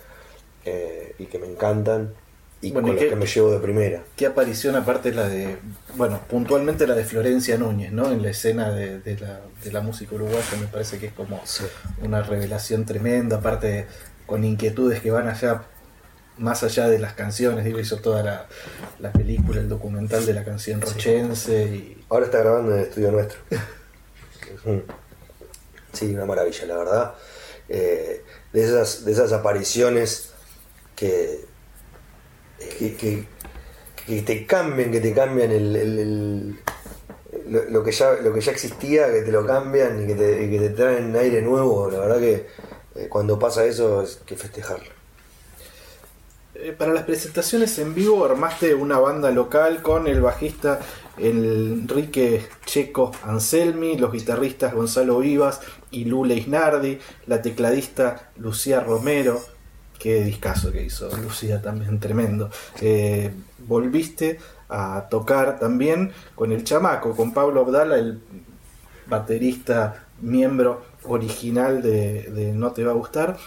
eh, 0.63 1.13
y 1.19 1.25
que 1.25 1.39
me 1.39 1.47
encantan 1.47 2.13
y 2.61 2.71
Bueno, 2.71 2.87
con 2.87 2.91
¿y 2.95 2.99
los 3.01 3.03
qué- 3.03 3.09
que 3.09 3.15
me 3.17 3.25
llevo 3.25 3.51
de 3.51 3.59
primera. 3.59 4.01
¿Qué 4.15 4.25
aparición 4.25 4.77
aparte 4.77 5.11
la 5.13 5.27
de, 5.27 5.57
bueno, 5.97 6.21
puntualmente 6.29 6.87
la 6.87 6.95
de 6.95 7.03
Florencia 7.03 7.57
Núñez, 7.57 7.91
¿no? 7.91 8.09
En 8.13 8.21
la 8.21 8.29
escena 8.29 8.71
de, 8.71 8.99
de 8.99 9.19
la, 9.19 9.41
de 9.61 9.71
la 9.73 9.81
música 9.81 10.15
uruguaya 10.15 10.57
me 10.61 10.67
parece 10.67 10.97
que 10.99 11.07
es 11.07 11.13
como 11.13 11.41
Sí. 11.43 11.65
una 12.01 12.23
revelación 12.23 12.85
tremenda, 12.85 13.37
aparte 13.39 13.87
con 14.25 14.45
inquietudes 14.45 15.01
que 15.01 15.11
van 15.11 15.27
allá, 15.27 15.63
más 16.37 16.63
allá 16.63 16.87
de 16.87 16.97
las 16.99 17.11
canciones, 17.13 17.65
digo, 17.65 17.79
hizo 17.81 17.97
toda 17.97 18.23
la, 18.23 18.47
la 18.99 19.11
película, 19.11 19.59
el 19.59 19.67
documental 19.67 20.25
de 20.25 20.33
la 20.33 20.45
canción 20.45 20.79
rochense 20.79 21.65
y 21.65 22.05
Ahora 22.09 22.25
está 22.27 22.37
grabando 22.39 22.71
en 22.71 22.79
el 22.79 22.83
estudio 22.85 23.11
nuestro. 23.11 23.39
Sí, 25.93 26.13
una 26.13 26.25
maravilla, 26.25 26.65
la 26.65 26.77
verdad. 26.77 27.15
Eh, 27.69 28.23
de, 28.51 28.63
esas, 28.63 29.05
de 29.05 29.11
esas 29.11 29.31
apariciones 29.31 30.31
que, 30.95 31.45
que, 32.79 32.95
que- 32.95 34.21
te 34.25 34.45
cambian, 34.45 34.91
que 34.91 34.99
te 34.99 35.13
cambian 35.13 35.51
el, 35.51 36.57
lo, 37.69 37.83
que 37.83 37.91
ya, 37.91 38.13
lo 38.13 38.33
que 38.33 38.41
ya 38.41 38.51
existía, 38.51 39.11
que 39.11 39.21
te 39.21 39.31
lo 39.31 39.45
cambian 39.45 40.03
y 40.03 40.07
que 40.07 40.15
te, 40.15 40.49
que 40.49 40.59
te 40.59 40.69
traen 40.71 41.15
aire 41.15 41.41
nuevo. 41.41 41.89
La 41.89 41.99
verdad 41.99 42.19
que 42.19 42.47
eh, 42.95 43.07
cuando 43.09 43.39
pasa 43.39 43.63
eso 43.65 44.01
es 44.01 44.17
que 44.25 44.35
festejarlo. 44.35 44.91
Eh, 46.55 46.73
para 46.77 46.93
las 46.93 47.03
presentaciones 47.05 47.79
en 47.79 47.95
vivo 47.95 48.23
armaste 48.25 48.75
una 48.75 48.99
banda 48.99 49.31
local 49.31 49.81
con 49.81 50.07
el 50.07 50.21
bajista 50.21 50.79
Enrique 51.17 52.45
Checo 52.65 53.11
Anselmi, 53.23 53.97
los 53.97 54.11
guitarristas 54.11 54.73
Gonzalo 54.73 55.19
Vivas 55.19 55.61
y 55.91 56.05
Lula 56.05 56.33
Isnardi, 56.33 56.99
la 57.27 57.41
tecladista 57.41 58.31
Lucía 58.37 58.79
Romero, 58.79 59.39
qué 59.99 60.23
discazo 60.23 60.71
que 60.71 60.83
hizo 60.83 61.15
Lucía 61.17 61.61
también, 61.61 61.99
tremendo. 61.99 62.49
Eh, 62.81 63.31
volviste 63.59 64.39
a 64.69 65.07
tocar 65.09 65.59
también 65.59 66.11
con 66.35 66.51
el 66.51 66.63
chamaco, 66.63 67.15
con 67.15 67.33
Pablo 67.33 67.61
Abdala, 67.61 67.95
el 67.95 68.19
baterista, 69.07 70.05
miembro 70.21 70.83
original 71.03 71.81
de, 71.81 72.23
de 72.23 72.53
No 72.53 72.71
Te 72.71 72.83
Va 72.83 72.91
a 72.91 72.95
Gustar. 72.95 73.37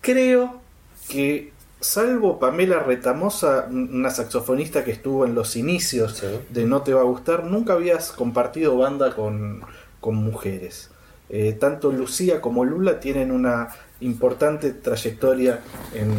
Creo 0.00 0.60
que, 1.08 1.52
salvo 1.84 2.38
Pamela 2.38 2.78
Retamosa, 2.78 3.66
una 3.70 4.08
saxofonista 4.10 4.84
que 4.84 4.90
estuvo 4.92 5.26
en 5.26 5.34
los 5.34 5.54
inicios 5.54 6.16
Sí. 6.16 6.26
de 6.48 6.64
No 6.64 6.82
Te 6.82 6.94
Va 6.94 7.02
a 7.02 7.04
Gustar, 7.04 7.44
nunca 7.44 7.74
habías 7.74 8.10
compartido 8.10 8.78
banda 8.78 9.14
con, 9.14 9.62
con 10.00 10.14
mujeres. 10.14 10.90
Eh, 11.28 11.52
tanto 11.52 11.92
Lucía 11.92 12.40
como 12.40 12.64
Lula 12.64 13.00
tienen 13.00 13.30
una 13.30 13.68
importante 14.00 14.70
trayectoria 14.72 15.60
en 15.94 16.10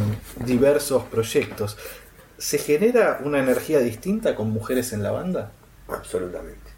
diversos 0.46 1.04
proyectos. 1.04 1.78
¿Se 2.38 2.58
genera 2.58 3.20
una 3.24 3.40
energía 3.40 3.80
distinta 3.80 4.36
con 4.36 4.52
mujeres 4.52 4.94
en 4.94 5.02
la 5.02 5.12
banda? 5.12 5.52
Absolutamente. 5.88 6.72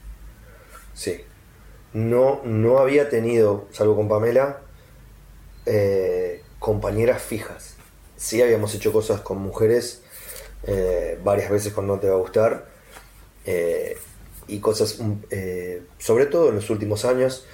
Sí. 0.94 1.22
No, 1.94 2.42
no 2.46 2.80
había 2.80 3.10
tenido, 3.10 3.68
salvo 3.72 3.96
con 3.96 4.08
Pamela, 4.08 4.60
eh, 5.66 6.44
compañeras 6.60 7.22
fijas. 7.22 7.77
Sí 8.18 8.42
habíamos 8.42 8.74
hecho 8.74 8.92
cosas 8.92 9.22
con 9.22 9.38
mujeres, 9.38 10.02
eh, 10.64 11.20
varias 11.24 11.52
veces 11.52 11.72
con 11.72 11.88
No 11.88 12.00
Te 12.00 12.10
Va 12.10 12.16
a 12.16 12.18
Gustar, 12.18 12.68
eh, 13.46 13.96
y 14.48 14.60
cosas, 14.60 15.00
mm, 15.00 15.14
eh, 15.30 15.84
sobre 16.00 16.26
todo 16.26 16.50
en 16.50 16.56
los 16.56 16.70
últimos 16.70 17.06
años, 17.06 17.46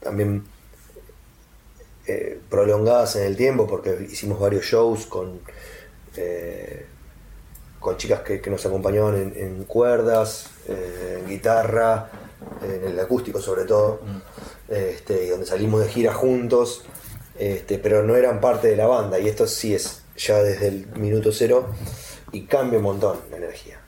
también 0.00 0.44
prolongadas 2.48 3.16
en 3.16 3.24
el 3.24 3.36
tiempo, 3.36 3.66
porque 3.66 4.08
hicimos 4.10 4.38
varios 4.40 4.64
shows 4.64 5.06
con... 5.06 5.40
con 7.80 7.96
chicas 7.98 8.20
que, 8.20 8.40
que 8.40 8.50
nos 8.50 8.64
acompañaban 8.64 9.14
en, 9.16 9.36
en 9.36 9.64
cuerdas, 9.64 10.50
en 10.68 11.28
guitarra, 11.28 12.10
en 12.62 12.84
el 12.92 13.00
acústico 13.00 13.40
sobre 13.40 13.64
todo, 13.64 14.00
este, 14.68 15.26
y 15.26 15.28
donde 15.28 15.46
salimos 15.46 15.82
de 15.82 15.88
gira 15.88 16.14
juntos, 16.14 16.84
este, 17.38 17.78
pero 17.78 18.02
no 18.02 18.16
eran 18.16 18.40
parte 18.40 18.68
de 18.68 18.76
la 18.76 18.86
banda, 18.86 19.18
y 19.18 19.28
esto 19.28 19.46
sí 19.46 19.74
es 19.74 20.02
ya 20.16 20.42
desde 20.42 20.68
el 20.68 20.86
minuto 20.96 21.32
cero, 21.32 21.68
y 22.32 22.46
cambia 22.46 22.78
un 22.78 22.84
montón 22.84 23.20
la 23.30 23.36
energía. 23.38 23.80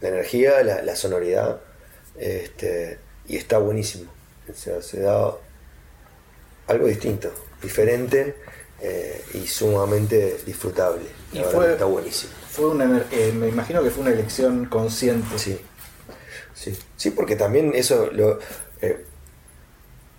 La 0.00 0.08
energía, 0.08 0.62
la, 0.62 0.82
la 0.82 0.96
sonoridad, 0.96 1.60
este, 2.18 2.98
y 3.26 3.36
está 3.36 3.58
buenísimo. 3.58 4.10
O 4.50 4.54
sea, 4.54 4.82
se 4.82 5.00
da 5.00 5.32
algo 6.66 6.86
distinto, 6.86 7.32
diferente 7.62 8.34
eh, 8.80 9.22
y 9.34 9.46
sumamente 9.46 10.38
disfrutable. 10.44 11.04
Y 11.32 11.38
La 11.38 11.44
fue- 11.44 11.72
está 11.72 11.84
buenísimo. 11.84 12.32
Fue 12.50 12.66
una, 12.70 13.06
eh, 13.12 13.32
me 13.34 13.48
imagino 13.48 13.82
que 13.82 13.90
fue 13.90 14.02
una 14.02 14.12
elección 14.12 14.66
consciente. 14.66 15.38
Sí, 15.38 15.58
sí, 16.54 16.76
sí, 16.96 17.10
porque 17.12 17.36
también 17.36 17.72
eso 17.74 18.10
lo, 18.12 18.38
eh, 18.80 19.04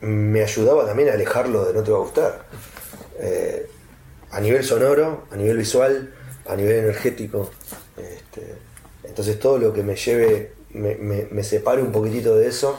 me 0.04 0.44
ayudaba 0.44 0.86
también 0.86 1.10
a 1.10 1.14
alejarlo 1.14 1.66
de 1.66 1.74
no 1.74 1.84
te 1.84 1.92
va 1.92 1.98
a 1.98 2.02
gustar. 2.02 2.46
Eh, 3.20 3.68
a 4.32 4.40
nivel 4.42 4.64
sonoro, 4.64 5.26
a 5.32 5.36
nivel 5.36 5.58
visual, 5.58 6.14
a 6.48 6.56
nivel 6.56 6.78
energético. 6.80 7.52
este, 7.98 8.56
entonces 9.04 9.40
todo 9.40 9.58
lo 9.58 9.74
que 9.74 9.84
me 9.84 9.96
lleve, 9.96 10.54
me, 10.72 10.96
me, 10.96 11.28
me 11.32 11.44
separe 11.44 11.82
un 11.82 11.92
poquitito 11.92 12.36
de 12.36 12.48
eso, 12.48 12.78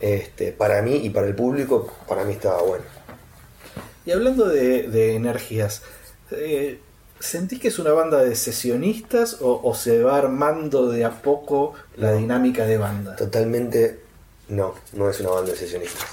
este, 0.00 0.52
para 0.52 0.82
mí 0.82 0.96
y 0.96 1.10
para 1.10 1.26
el 1.26 1.34
público, 1.34 1.92
para 2.08 2.24
mí 2.24 2.32
estaba 2.32 2.62
bueno. 2.62 2.84
Y 4.04 4.12
hablando 4.12 4.46
de, 4.48 4.84
de 4.88 5.14
energías, 5.16 5.82
eh, 6.30 6.80
¿sentís 7.20 7.60
que 7.60 7.68
es 7.68 7.78
una 7.78 7.92
banda 7.92 8.22
de 8.22 8.34
sesionistas 8.36 9.38
o, 9.40 9.60
o 9.62 9.74
se 9.74 10.02
va 10.02 10.16
armando 10.16 10.88
de 10.88 11.04
a 11.04 11.22
poco 11.22 11.74
la 11.96 12.12
No. 12.12 12.18
dinámica 12.18 12.66
de 12.66 12.78
banda? 12.78 13.16
Totalmente 13.16 14.00
no, 14.48 14.74
no 14.94 15.10
es 15.10 15.20
una 15.20 15.30
banda 15.30 15.50
de 15.50 15.56
sesionistas. 15.58 16.06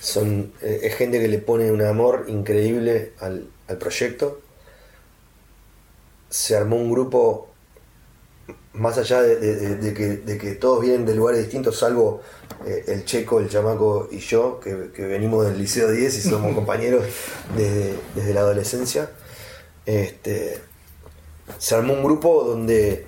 Son, 0.00 0.52
eh, 0.62 0.80
es 0.84 0.94
gente 0.96 1.20
que 1.20 1.28
le 1.28 1.38
pone 1.38 1.70
un 1.72 1.82
amor 1.82 2.26
increíble 2.28 3.12
al, 3.20 3.48
al 3.68 3.78
proyecto. 3.78 4.40
Se 6.28 6.56
armó 6.56 6.76
un 6.76 6.90
grupo, 6.92 7.48
más 8.74 8.98
allá 8.98 9.22
de, 9.22 9.36
de- 9.36 9.56
de- 9.56 9.76
de 9.76 9.94
que, 9.94 10.06
de 10.18 10.38
que 10.38 10.52
todos 10.54 10.80
vienen 10.82 11.06
de 11.06 11.14
lugares 11.14 11.40
distintos, 11.40 11.78
salvo 11.78 12.20
eh, 12.66 12.84
el 12.88 13.04
checo, 13.04 13.40
el 13.40 13.48
chamaco 13.48 14.08
y 14.10 14.18
yo, 14.18 14.60
que, 14.60 14.90
que 14.94 15.06
venimos 15.06 15.46
del 15.46 15.58
Liceo 15.58 15.90
10 15.90 16.16
y 16.18 16.20
somos 16.28 16.54
compañeros 16.54 17.04
desde, 17.56 17.94
desde 18.14 18.34
la 18.34 18.40
adolescencia. 18.40 19.10
Este, 19.86 20.58
se 21.58 21.74
armó 21.74 21.94
un 21.94 22.04
grupo 22.04 22.44
donde 22.44 23.06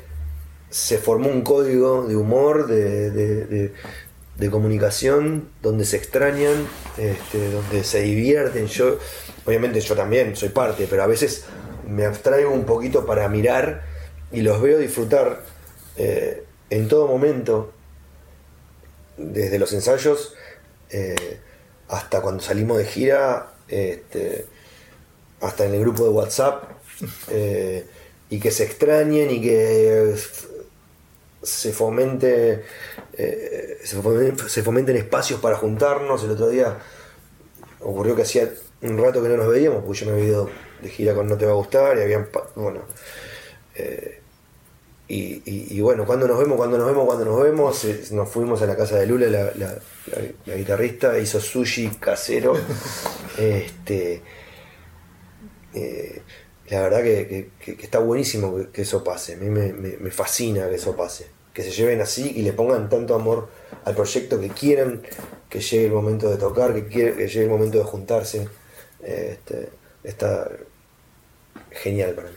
se 0.71 0.99
formó 0.99 1.29
un 1.31 1.43
código 1.43 2.07
de 2.07 2.17
humor, 2.17 2.67
de, 2.67 3.73
de- 4.39 4.51
comunicación, 4.51 5.49
donde 5.63 5.85
se 5.85 5.97
extrañan, 5.97 6.67
este, 6.97 7.51
donde 7.51 7.85
se 7.85 8.03
divierten. 8.03 8.67
Yo, 8.67 8.99
obviamente 9.45 9.81
yo 9.81 9.95
también 9.95 10.37
soy 10.37 10.49
parte, 10.51 10.87
pero 10.89 11.03
a 11.03 11.07
veces 11.07 11.45
me 11.89 12.05
abstraigo 12.05 12.51
un 12.51 12.65
poquito 12.65 13.05
para 13.07 13.29
mirar 13.29 13.83
y 14.33 14.43
los 14.43 14.61
veo 14.61 14.79
disfrutar 14.79 15.43
eh, 15.97 16.45
en 16.71 16.89
todo 16.89 17.07
momento, 17.09 17.73
desde 19.17 19.59
los 19.59 19.73
ensayos 19.73 20.35
eh, 20.91 21.39
hasta 21.89 22.21
cuando 22.21 22.43
salimos 22.43 22.79
de 22.79 22.85
gira. 22.85 23.53
este, 23.69 24.47
hasta 25.41 25.67
en 25.67 25.75
el 25.75 25.81
grupo 25.81 26.03
de 26.05 26.11
WhatsApp, 26.11 26.65
eh, 27.31 27.87
y 28.31 28.41
que 28.41 28.51
se 28.51 28.65
extrañen 28.65 29.31
y 29.31 29.41
que 29.41 30.15
se 31.43 31.73
fomente, 31.73 32.65
eh, 33.15 33.79
se 33.85 33.97
fomen- 34.03 34.37
se 34.49 34.63
fomenten 34.63 34.97
espacios 34.97 35.41
para 35.41 35.57
juntarnos. 35.57 36.25
El 36.25 36.31
otro 36.33 36.49
día 36.49 36.79
ocurrió 37.81 38.17
que 38.17 38.23
hacía 38.23 38.51
un 38.83 38.99
rato 38.99 39.23
que 39.23 39.29
no 39.29 39.37
nos 39.37 39.49
veíamos, 39.49 39.85
porque 39.85 40.01
yo 40.01 40.07
me 40.07 40.13
había 40.13 40.25
ido 40.27 40.51
de 40.83 40.89
gira 40.89 41.15
con 41.15 41.27
No 41.29 41.37
Te 41.37 41.45
Va 41.47 41.53
a 41.53 41.55
Gustar 41.55 41.97
y 41.99 42.03
habían, 42.03 42.29
bueno, 42.55 42.83
eh, 43.75 44.21
y, 45.09 45.43
y- 45.51 45.67
y 45.71 45.81
bueno, 45.81 46.05
cuando 46.05 46.29
nos 46.29 46.39
vemos, 46.39 46.57
cuando 46.57 46.77
nos 46.77 46.87
vemos, 46.89 47.07
cuando 47.07 47.25
nos 47.25 47.43
vemos, 47.43 47.85
eh, 47.87 48.05
nos 48.13 48.29
fuimos 48.29 48.61
a 48.63 48.67
la 48.67 48.77
casa 48.77 48.97
de 48.99 49.07
Lula, 49.07 49.27
la, 49.29 49.45
la- 49.45 49.53
la- 49.55 50.23
la 50.47 50.55
guitarrista, 50.55 51.19
hizo 51.19 51.41
sushi 51.41 51.89
casero. 51.99 52.55
este, 53.39 54.23
eh, 55.75 56.23
la 56.71 56.83
verdad 56.83 57.03
que, 57.03 57.51
está 57.81 57.99
buenísimo 57.99 58.57
que, 58.73 58.83
eso 58.83 59.03
pase, 59.03 59.35
a 59.35 59.37
mí 59.37 59.49
me, 59.49 60.11
fascina 60.11 60.69
que 60.69 60.77
eso 60.77 60.97
pase, 60.97 61.29
que 61.53 61.63
se 61.63 61.71
lleven 61.71 62.01
así 62.01 62.33
y 62.37 62.43
le 62.43 62.53
pongan 62.53 62.89
tanto 62.89 63.15
amor 63.15 63.49
al 63.85 63.95
proyecto 63.95 64.41
que 64.41 64.49
quieran 64.49 65.03
que 65.49 65.61
llegue 65.61 65.87
el 65.87 65.93
momento 65.93 66.29
de 66.29 66.37
tocar, 66.37 66.75
que, 66.89 67.13
llegue 67.13 67.43
el 67.43 67.49
momento 67.49 67.79
de 67.79 67.85
juntarse. 67.85 68.49
Este, 69.03 69.71
está 70.05 70.51
genial 71.71 72.15
para 72.15 72.29
mí. 72.29 72.37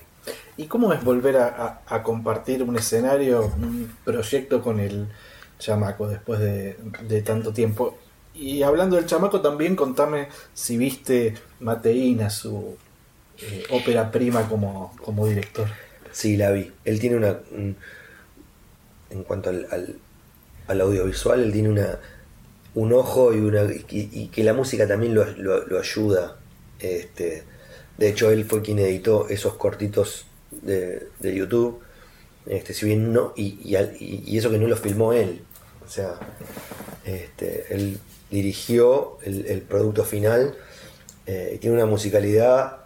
¿Y 0.57 0.67
cómo 0.67 0.93
es 0.93 1.03
volver 1.03 1.38
a 1.38 2.03
compartir 2.03 2.63
un 2.63 2.77
escenario, 2.77 3.51
un 3.57 3.91
proyecto 4.05 4.61
con 4.61 4.79
el 4.79 5.07
chamaco 5.59 6.07
después 6.07 6.39
de, 6.39 6.77
de 7.07 7.21
tanto 7.21 7.51
tiempo? 7.51 7.97
Y 8.34 8.63
hablando 8.63 8.95
del 8.95 9.05
chamaco, 9.05 9.41
también 9.41 9.75
contame 9.75 10.29
si 10.53 10.77
viste 10.77 11.34
Mateína, 11.59 12.29
su 12.29 12.77
eh, 13.43 13.63
ópera 13.69 14.11
prima 14.11 14.47
como, 14.47 14.95
como 15.03 15.27
director. 15.27 15.67
Sí, 16.11 16.37
la 16.37 16.51
vi. 16.51 16.71
Él 16.85 16.99
tiene 16.99 17.15
una. 17.17 17.39
un- 17.51 17.75
en 19.09 19.23
cuanto 19.23 19.49
al, 19.49 19.67
al- 19.71 19.95
al 20.67 20.81
audiovisual, 20.81 21.41
él 21.43 21.51
tiene 21.51 21.69
una 21.69 21.99
un 22.75 22.93
ojo 22.93 23.33
y 23.33 23.39
una 23.39 23.63
y, 23.89 24.27
que 24.29 24.43
la 24.43 24.53
música 24.53 24.87
también 24.87 25.15
lo, 25.15 25.25
lo- 25.37 25.79
ayuda. 25.79 26.37
Este, 26.79 27.43
de 27.97 28.09
hecho, 28.09 28.31
él 28.31 28.45
fue 28.45 28.61
quien 28.61 28.79
editó 28.79 29.29
esos 29.29 29.55
cortitos 29.55 30.25
de, 30.51 31.07
de 31.19 31.35
YouTube. 31.35 31.81
Este, 32.47 32.73
si 32.73 32.85
bien 32.87 33.13
no, 33.13 33.33
y, 33.35 33.59
y 33.65 34.37
eso 34.37 34.51
que 34.51 34.59
no 34.59 34.67
lo 34.67 34.77
filmó 34.77 35.13
él. 35.13 35.41
O 35.85 35.89
sea, 35.89 36.15
este, 37.05 37.65
él 37.73 37.99
dirigió 38.29 39.17
el, 39.23 39.45
el 39.47 39.61
producto 39.61 40.05
final 40.05 40.55
eh, 41.27 41.53
y 41.55 41.57
tiene 41.59 41.77
una 41.77 41.85
musicalidad 41.85 42.77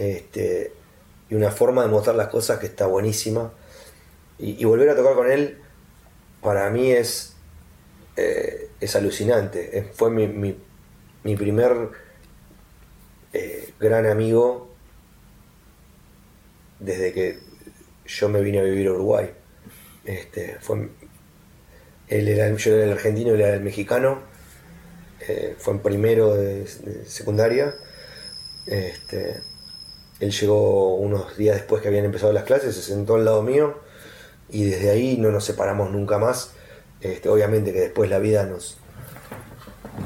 este, 0.00 0.72
y 1.30 1.36
una 1.36 1.52
forma 1.52 1.82
de 1.84 1.88
mostrar 1.90 2.16
las 2.16 2.28
cosas 2.28 2.58
que 2.60 2.66
está 2.66 2.86
buenísima. 2.88 3.52
Y, 4.38 4.64
volver 4.66 4.90
a 4.90 4.96
tocar 4.96 5.14
con 5.14 5.30
él, 5.30 5.58
para 6.42 6.70
mí 6.70 6.92
es, 6.92 7.34
eh, 8.16 8.70
es 8.80 8.96
alucinante. 8.96 9.90
Fue 9.94 10.10
mi, 10.10 10.28
mi- 10.28 10.56
primer 11.36 11.90
eh, 13.32 13.72
gran 13.78 14.06
amigo 14.06 14.68
desde 16.78 17.12
que 17.12 17.38
yo 18.06 18.28
me 18.28 18.40
vine 18.40 18.60
a 18.60 18.62
vivir 18.62 18.88
a 18.88 18.92
Uruguay. 18.92 19.30
Este, 20.04 20.56
fue, 20.60 20.88
él 22.08 22.28
era, 22.28 22.54
yo 22.56 22.74
era 22.74 22.84
el 22.84 22.92
argentino, 22.92 23.34
él 23.34 23.40
era 23.40 23.54
el 23.54 23.62
mexicano. 23.62 24.20
Eh, 25.28 25.54
fue 25.58 25.74
en 25.74 25.80
primero 25.80 26.34
de, 26.34 26.64
de 26.64 27.04
secundaria. 27.06 27.74
Este, 28.66 29.42
él 30.20 30.30
llegó 30.32 30.96
unos 30.96 31.36
días 31.36 31.56
después 31.56 31.82
que 31.82 31.88
habían 31.88 32.04
empezado 32.04 32.32
las 32.32 32.44
clases, 32.44 32.74
se 32.74 32.82
sentó 32.82 33.14
al 33.14 33.24
lado 33.24 33.42
mío 33.42 33.78
y 34.50 34.64
desde 34.64 34.90
ahí 34.90 35.16
no 35.16 35.30
nos 35.30 35.44
separamos 35.44 35.90
nunca 35.90 36.18
más. 36.18 36.52
Este, 37.00 37.30
obviamente 37.30 37.72
que 37.72 37.80
después 37.80 38.10
la 38.10 38.18
vida 38.18 38.44
nos, 38.44 38.76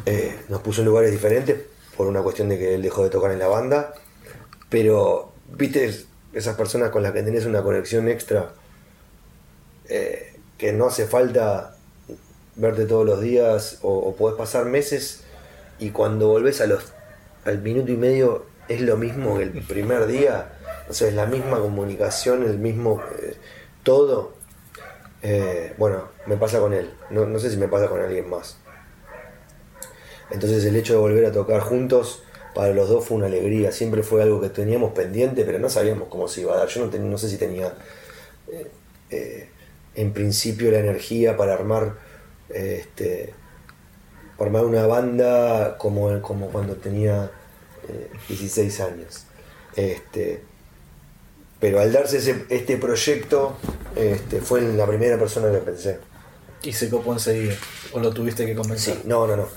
eh, 0.06 0.38
nos 0.48 0.60
puso 0.60 0.82
en 0.82 0.86
lugares 0.86 1.10
diferentes 1.10 1.62
por 1.96 2.06
una 2.06 2.22
cuestión 2.22 2.48
de 2.48 2.58
que 2.58 2.76
él 2.76 2.82
dejó 2.82 3.02
de 3.02 3.10
tocar 3.10 3.32
en 3.32 3.40
la 3.40 3.48
banda, 3.48 3.92
pero 4.68 5.32
viste 5.50 6.04
esas 6.32 6.56
personas 6.56 6.90
con 6.90 7.02
las 7.02 7.12
que 7.12 7.22
tenés 7.22 7.46
una 7.46 7.62
conexión 7.62 8.08
extra, 8.08 8.52
eh, 9.88 10.36
que 10.56 10.72
no 10.72 10.86
hace 10.86 11.06
falta 11.06 11.76
verte 12.54 12.86
todos 12.86 13.04
los 13.04 13.20
días 13.20 13.78
o, 13.82 13.92
o 13.92 14.14
podés 14.14 14.36
pasar 14.36 14.64
meses 14.66 15.24
y 15.80 15.90
cuando 15.90 16.28
volvés 16.28 16.60
a 16.60 16.66
los, 16.66 16.92
al 17.44 17.60
minuto 17.60 17.90
y 17.90 17.96
medio 17.96 18.53
es 18.68 18.80
lo 18.80 18.96
mismo 18.96 19.36
que 19.36 19.44
el 19.44 19.62
primer 19.62 20.06
día, 20.06 20.52
o 20.88 20.92
sea, 20.92 21.08
es 21.08 21.14
la 21.14 21.26
misma 21.26 21.58
comunicación, 21.58 22.42
el 22.44 22.58
mismo 22.58 23.00
eh, 23.20 23.36
todo. 23.82 24.34
Eh, 25.22 25.74
bueno, 25.78 26.08
me 26.26 26.36
pasa 26.36 26.58
con 26.60 26.74
él, 26.74 26.90
no, 27.10 27.26
no 27.26 27.38
sé 27.38 27.50
si 27.50 27.56
me 27.56 27.68
pasa 27.68 27.88
con 27.88 28.00
alguien 28.00 28.28
más. 28.28 28.58
Entonces 30.30 30.64
el 30.64 30.76
hecho 30.76 30.94
de 30.94 30.98
volver 30.98 31.26
a 31.26 31.32
tocar 31.32 31.60
juntos 31.60 32.22
para 32.54 32.72
los 32.72 32.88
dos 32.88 33.04
fue 33.06 33.16
una 33.16 33.26
alegría, 33.26 33.72
siempre 33.72 34.02
fue 34.02 34.22
algo 34.22 34.40
que 34.40 34.48
teníamos 34.48 34.92
pendiente, 34.92 35.44
pero 35.44 35.58
no 35.58 35.68
sabíamos 35.68 36.08
cómo 36.08 36.28
se 36.28 36.42
iba 36.42 36.54
a 36.54 36.58
dar. 36.58 36.68
Yo 36.68 36.86
no, 36.86 36.98
no 36.98 37.18
sé 37.18 37.28
si 37.28 37.36
tenía 37.36 37.74
eh, 39.10 39.48
en 39.94 40.12
principio 40.12 40.70
la 40.70 40.78
energía 40.78 41.36
para 41.36 41.54
armar 41.54 41.94
este, 42.48 43.34
armar 44.38 44.64
una 44.64 44.86
banda 44.86 45.76
como, 45.78 46.20
como 46.22 46.48
cuando 46.48 46.76
tenía 46.76 47.30
eh, 47.88 48.10
16 48.28 48.80
años. 48.80 49.24
Este, 49.76 50.42
pero 51.60 51.80
al 51.80 51.92
darse 51.92 52.18
ese- 52.18 52.44
este 52.48 52.76
proyecto, 52.76 53.56
este, 53.96 54.40
fue 54.40 54.60
la 54.62 54.86
primera 54.86 55.18
persona 55.18 55.50
que 55.50 55.58
pensé. 55.58 55.98
Y 56.62 56.72
se 56.72 56.88
copó 56.90 57.12
enseguida. 57.12 57.54
¿O 57.92 58.00
lo 58.00 58.12
tuviste 58.12 58.46
que 58.46 58.54
convencer? 58.54 58.94
Sí, 58.96 59.02
no, 59.06 59.26
no, 59.26 59.36
no. 59.36 59.48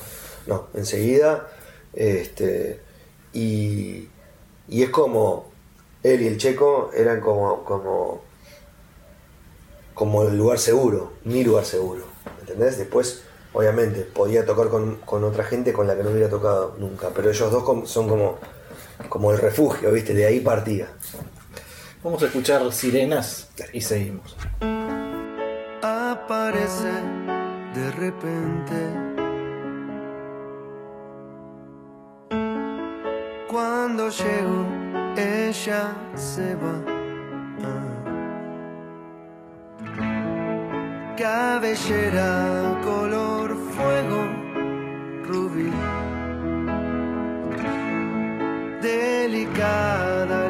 No, 0.47 0.67
enseguida. 0.73 1.49
Este, 1.93 2.79
y, 3.33 4.07
y 4.67 4.83
es 4.83 4.89
como. 4.89 5.51
Él 6.03 6.21
y 6.21 6.27
el 6.27 6.37
checo 6.37 6.91
eran 6.95 7.21
como. 7.21 7.63
como. 7.63 8.21
como 9.93 10.23
el 10.23 10.37
lugar 10.37 10.59
seguro, 10.59 11.13
mi 11.23 11.43
lugar 11.43 11.65
seguro. 11.65 12.05
¿Entendés? 12.41 12.77
Después, 12.77 13.23
obviamente, 13.53 14.01
podía 14.01 14.45
tocar 14.45 14.69
con, 14.69 14.97
con 14.97 15.23
otra 15.23 15.43
gente 15.43 15.73
con 15.73 15.87
la 15.87 15.95
que 15.95 16.03
no 16.03 16.11
hubiera 16.11 16.29
tocado 16.29 16.75
nunca. 16.77 17.09
Pero 17.15 17.29
ellos 17.29 17.51
dos 17.51 17.89
son 17.89 18.07
como. 18.07 18.39
como 19.09 19.31
el 19.31 19.37
refugio, 19.37 19.91
¿viste? 19.91 20.13
De 20.13 20.25
ahí 20.25 20.39
partía. 20.39 20.87
Vamos 22.03 22.21
a 22.23 22.27
escuchar 22.27 22.71
sirenas 22.71 23.49
y 23.73 23.81
seguimos. 23.81 24.35
aparece 25.81 26.93
de 27.73 27.91
repente. 27.91 29.07
Cuando 33.47 34.09
llego, 34.09 34.65
ella 35.17 35.93
se 36.15 36.55
va. 36.55 36.75
Ah. 37.63 37.97
Cabellera 41.17 42.79
color 42.83 43.36
Delicada 48.81 50.46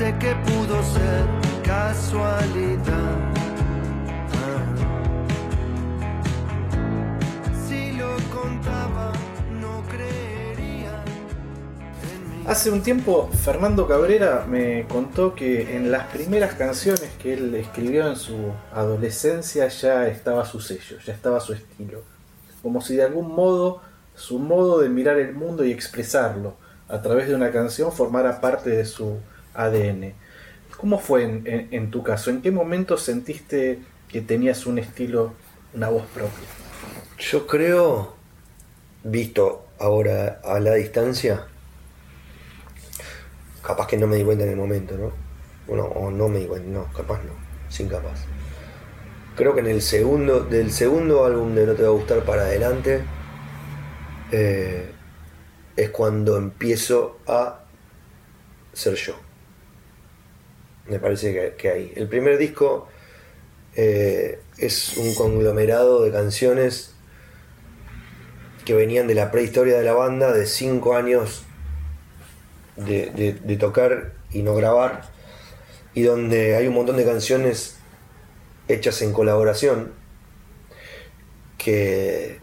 que 0.00 0.34
pudo 0.34 0.82
ser 0.82 1.26
casualidad. 1.62 3.18
Hace 12.46 12.70
un 12.70 12.82
tiempo 12.82 13.28
Fernando 13.44 13.86
Cabrera 13.86 14.46
me 14.48 14.86
contó 14.88 15.34
que 15.34 15.76
en 15.76 15.92
las 15.92 16.06
primeras 16.06 16.54
canciones 16.54 17.10
que 17.22 17.34
él 17.34 17.54
escribió 17.54 18.08
en 18.08 18.16
su 18.16 18.36
adolescencia 18.72 19.68
ya 19.68 20.08
estaba 20.08 20.46
su 20.46 20.60
sello, 20.60 20.96
ya 21.04 21.12
estaba 21.12 21.40
su 21.40 21.52
estilo. 21.52 22.00
como 22.62 22.80
si 22.80 22.96
de 22.96 23.04
algún 23.04 23.34
modo 23.34 23.82
su 24.14 24.38
modo 24.38 24.80
de 24.80 24.88
mirar 24.88 25.18
el 25.18 25.34
mundo 25.34 25.64
y 25.64 25.70
expresarlo 25.70 26.54
a 26.88 27.02
través 27.02 27.28
de 27.28 27.34
una 27.34 27.52
canción 27.52 27.92
formara 27.92 28.40
parte 28.40 28.70
de 28.70 28.84
su 28.86 29.18
ADN. 29.64 30.14
¿Cómo 30.76 30.98
fue 30.98 31.24
en, 31.24 31.90
tu 31.90 32.02
caso? 32.02 32.30
¿En 32.30 32.40
qué 32.40 32.50
momento 32.50 32.96
sentiste 32.96 33.80
que 34.08 34.22
tenías 34.22 34.64
un 34.64 34.78
estilo, 34.78 35.34
una 35.74 35.90
voz 35.90 36.06
propia? 36.14 36.48
Yo 37.18 37.46
creo, 37.46 38.14
visto 39.04 39.66
ahora 39.78 40.40
a 40.42 40.58
la 40.58 40.74
distancia, 40.74 41.46
capaz 43.62 43.86
que 43.88 43.98
no 43.98 44.06
me 44.06 44.16
di 44.16 44.24
cuenta 44.24 44.44
en 44.44 44.50
el 44.50 44.56
momento, 44.56 44.96
¿no? 44.96 45.12
Bueno, 45.66 45.84
o 45.84 46.10
no 46.10 46.28
me 46.28 46.38
di 46.38 46.46
cuenta, 46.46 46.68
no, 46.70 46.90
capaz 46.94 47.18
no, 47.24 47.32
sin 47.68 47.88
capaz. 47.88 48.24
Creo 49.36 49.54
que 49.54 49.60
en 49.60 49.68
el 49.68 49.82
segundo, 49.82 50.40
del 50.40 50.72
segundo 50.72 51.26
álbum 51.26 51.54
de 51.54 51.66
No 51.66 51.74
Te 51.74 51.82
Va 51.82 51.88
a 51.88 51.92
Gustar 51.92 52.24
para 52.24 52.42
adelante, 52.42 53.02
eh, 54.32 54.90
es 55.76 55.90
cuando 55.90 56.36
empiezo 56.36 57.18
a 57.26 57.60
ser 58.72 58.94
yo. 58.94 59.29
Me 60.86 60.98
parece 60.98 61.54
que, 61.56 61.68
ahí. 61.68 61.92
El 61.96 62.08
primer 62.08 62.38
disco 62.38 62.88
eh, 63.76 64.40
es 64.58 64.96
un 64.96 65.14
conglomerado 65.14 66.02
de 66.02 66.10
canciones 66.10 66.94
que 68.64 68.74
venían 68.74 69.06
de 69.06 69.14
la 69.14 69.30
prehistoria 69.30 69.78
de 69.78 69.84
la 69.84 69.92
banda, 69.92 70.32
de 70.32 70.46
cinco 70.46 70.96
años 70.96 71.44
de, 72.76 73.56
tocar 73.58 74.12
y 74.30 74.42
no 74.42 74.54
grabar, 74.54 75.02
y 75.94 76.02
donde 76.02 76.56
hay 76.56 76.66
un 76.66 76.74
montón 76.74 76.96
de 76.96 77.04
canciones 77.04 77.76
hechas 78.68 79.02
en 79.02 79.12
colaboración 79.12 79.92
que, 81.58 82.40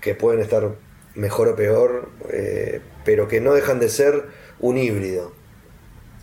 que 0.00 0.14
pueden 0.14 0.40
estar 0.40 0.70
mejor 1.14 1.48
o 1.48 1.56
peor, 1.56 2.10
eh, 2.30 2.80
pero 3.04 3.28
que 3.28 3.40
no 3.40 3.52
dejan 3.52 3.80
de 3.80 3.88
ser 3.88 4.26
un 4.60 4.78
híbrido. 4.78 5.32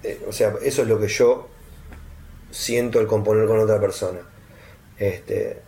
Eh, 0.03 0.21
o 0.27 0.31
sea, 0.31 0.55
eso 0.61 0.81
es 0.81 0.87
lo 0.87 0.99
que 0.99 1.07
yo 1.07 1.47
siento 2.51 2.99
al 2.99 3.07
componer 3.07 3.47
con 3.47 3.59
otra 3.59 3.79
persona. 3.79 4.19
Este, 4.97 5.61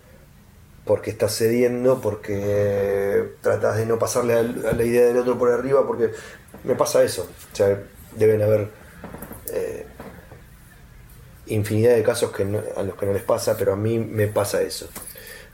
porque 0.85 1.11
estás 1.11 1.35
cediendo, 1.37 2.01
porque 2.01 3.33
tratas 3.41 3.77
de 3.77 3.85
no 3.85 3.99
pasarle 3.99 4.33
a 4.33 4.43
la 4.43 4.83
idea 4.83 5.05
del 5.05 5.17
otro 5.17 5.37
por 5.37 5.51
arriba, 5.51 5.85
porque 5.85 6.11
me 6.63 6.75
pasa 6.75 7.03
eso. 7.03 7.27
O 7.51 7.55
sea, 7.55 7.81
deben 8.15 8.41
haber 8.41 8.69
eh, 9.53 9.85
infinidad 11.47 11.95
de 11.95 12.03
casos 12.03 12.31
que 12.31 12.43
a 12.43 12.83
los 12.83 12.95
que 12.95 13.05
no 13.05 13.13
les 13.13 13.23
pasa, 13.23 13.55
pero 13.57 13.73
a 13.73 13.75
mí 13.75 13.99
me 13.99 14.27
pasa 14.27 14.61
eso. 14.61 14.89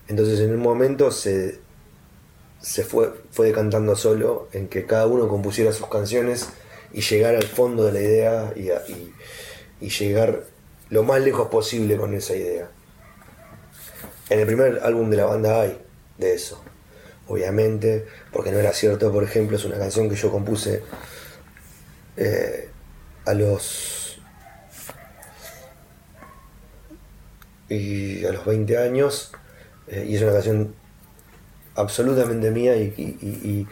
Entonces 0.07 0.39
en 0.39 0.53
un 0.53 0.61
momento 0.61 1.11
se, 1.11 1.59
se 2.61 2.83
fue, 2.83 3.13
fue 3.31 3.47
decantando 3.47 3.95
solo 3.95 4.47
en 4.53 4.67
que 4.67 4.85
cada 4.85 5.07
uno 5.07 5.27
compusiera 5.27 5.73
sus 5.73 5.87
canciones 5.87 6.49
y 6.97 7.01
llegar 7.01 7.35
al 7.35 7.43
fondo 7.43 7.85
de 7.85 7.91
la 7.91 8.01
idea 8.01 8.53
y 9.79 9.89
llegar 9.89 10.45
lo 10.89 11.03
más 11.03 11.21
lejos 11.21 11.47
posible 11.47 11.95
con 11.95 12.15
esa 12.15 12.35
idea. 12.35 12.71
En 14.31 14.39
el 14.39 14.47
primer 14.47 14.79
álbum 14.81 15.11
de 15.11 15.17
la 15.17 15.25
banda 15.25 15.61
hay 15.61 15.79
de 16.17 16.33
eso, 16.33 16.59
obviamente, 17.27 18.07
porque 18.33 18.51
no 18.51 18.57
era 18.57 18.73
cierto, 18.73 19.11
por 19.11 19.23
ejemplo, 19.23 19.57
es 19.57 19.65
una 19.65 19.77
canción 19.77 20.09
que 20.09 20.15
yo 20.15 20.31
compuse 20.31 20.81
eh, 22.15 22.69
a 23.25 23.33
los 23.35 24.19
y 27.69 28.25
a 28.25 28.31
los 28.31 28.43
20 28.43 28.75
años 28.75 29.33
eh, 29.87 30.03
y 30.09 30.15
es 30.15 30.23
una 30.23 30.33
canción 30.33 30.73
absolutamente 31.75 32.49
mía 32.49 32.75
y, 32.75 33.67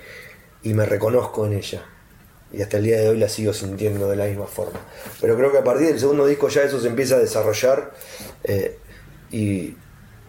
me 0.62 0.86
reconozco 0.86 1.48
en 1.48 1.54
ella 1.54 1.95
y 2.56 2.62
hasta 2.62 2.78
el 2.78 2.84
día 2.84 3.00
de 3.00 3.10
hoy 3.10 3.18
la 3.18 3.30
sigo 3.30 3.54
sintiendo 3.54 4.10
de 4.10 4.16
la 4.16 4.26
misma 4.26 4.46
forma 4.46 4.80
pero 5.20 5.36
creo 5.36 5.52
que 5.52 5.58
a 5.58 5.64
partir 5.64 5.88
del 5.88 6.00
segundo 6.00 6.26
disco 6.26 6.48
ya 6.50 6.64
eso 6.64 6.80
se 6.80 6.88
empieza 6.88 7.16
a 7.16 7.20
desarrollar 7.20 7.94
eh, 8.44 8.78
y, 9.32 9.76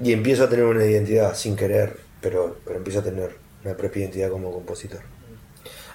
y 0.01 0.13
empiezo 0.13 0.45
a 0.45 0.49
tener 0.49 0.65
una 0.65 0.85
identidad 0.85 1.35
sin 1.35 1.57
querer, 1.57 1.99
pero, 2.21 2.59
pero 2.65 2.79
empiezo 2.79 3.01
a 3.01 3.03
tener 3.03 3.37
una 3.65 3.77
propia 3.77 4.03
identidad 4.03 4.31
como 4.31 4.53
compositor. 4.53 5.01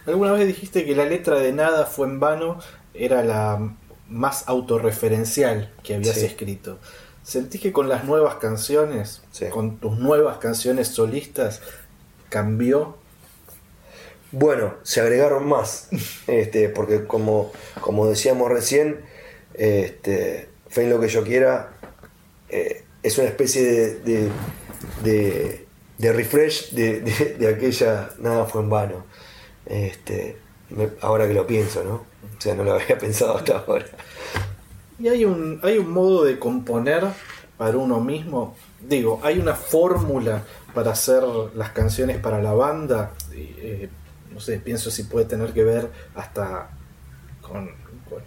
Alguna 0.05 0.31
vez 0.33 0.47
dijiste 0.47 0.85
que 0.85 0.95
la 0.95 1.05
letra 1.05 1.39
de 1.39 1.53
Nada 1.53 1.85
fue 1.85 2.07
en 2.07 2.19
vano 2.19 2.59
era 2.93 3.23
la 3.23 3.75
más 4.07 4.47
autorreferencial 4.47 5.71
que 5.83 5.95
habías 5.95 6.17
escrito. 6.17 6.79
¿Sentís 7.23 7.61
que 7.61 7.71
con 7.71 7.87
las 7.87 8.03
nuevas 8.03 8.35
canciones, 8.35 9.21
con 9.51 9.77
tus 9.77 9.97
nuevas 9.99 10.39
canciones 10.39 10.87
solistas, 10.87 11.61
cambió? 12.29 12.97
Bueno, 14.31 14.75
se 14.83 15.01
agregaron 15.01 15.47
más, 15.47 15.89
este, 16.27 16.69
porque 16.69 17.05
como, 17.05 17.51
como 17.81 18.07
decíamos 18.07 18.49
recién, 18.49 19.01
este, 19.53 20.47
en 20.75 20.89
lo 20.89 21.01
que 21.01 21.09
yo 21.09 21.23
quiera 21.23 21.73
eh, 22.49 22.83
es 23.03 23.17
una 23.17 23.27
especie 23.27 23.63
de, 23.63 24.29
de, 25.03 26.13
refresh 26.13 26.71
de, 26.71 27.47
aquella 27.47 28.09
Nada 28.19 28.45
fue 28.45 28.61
en 28.61 28.69
vano. 28.69 29.05
Este, 29.65 30.37
ahora 31.01 31.27
que 31.27 31.33
lo 31.33 31.45
pienso, 31.45 31.83
¿no? 31.83 31.93
O 32.37 32.41
sea, 32.41 32.55
no 32.55 32.63
lo 32.63 32.73
había 32.73 32.97
pensado 32.99 33.37
hasta 33.37 33.57
ahora. 33.57 33.85
Y 34.99 35.07
hay 35.07 35.25
un, 35.25 35.59
hay 35.63 35.77
un 35.77 35.89
modo 35.89 36.23
de 36.23 36.39
componer 36.39 37.05
para 37.57 37.77
uno 37.77 37.99
mismo. 37.99 38.55
Digo, 38.79 39.19
hay 39.23 39.39
una 39.39 39.55
fórmula 39.55 40.43
para 40.73 40.91
hacer 40.91 41.23
las 41.55 41.71
canciones 41.71 42.17
para 42.17 42.41
la 42.41 42.53
banda. 42.53 43.11
Eh, 43.33 43.89
no 44.31 44.39
sé, 44.39 44.59
pienso 44.59 44.91
si 44.91 45.03
puede 45.03 45.25
tener 45.25 45.53
que 45.53 45.63
ver 45.63 45.89
hasta 46.15 46.69
con 47.41 47.81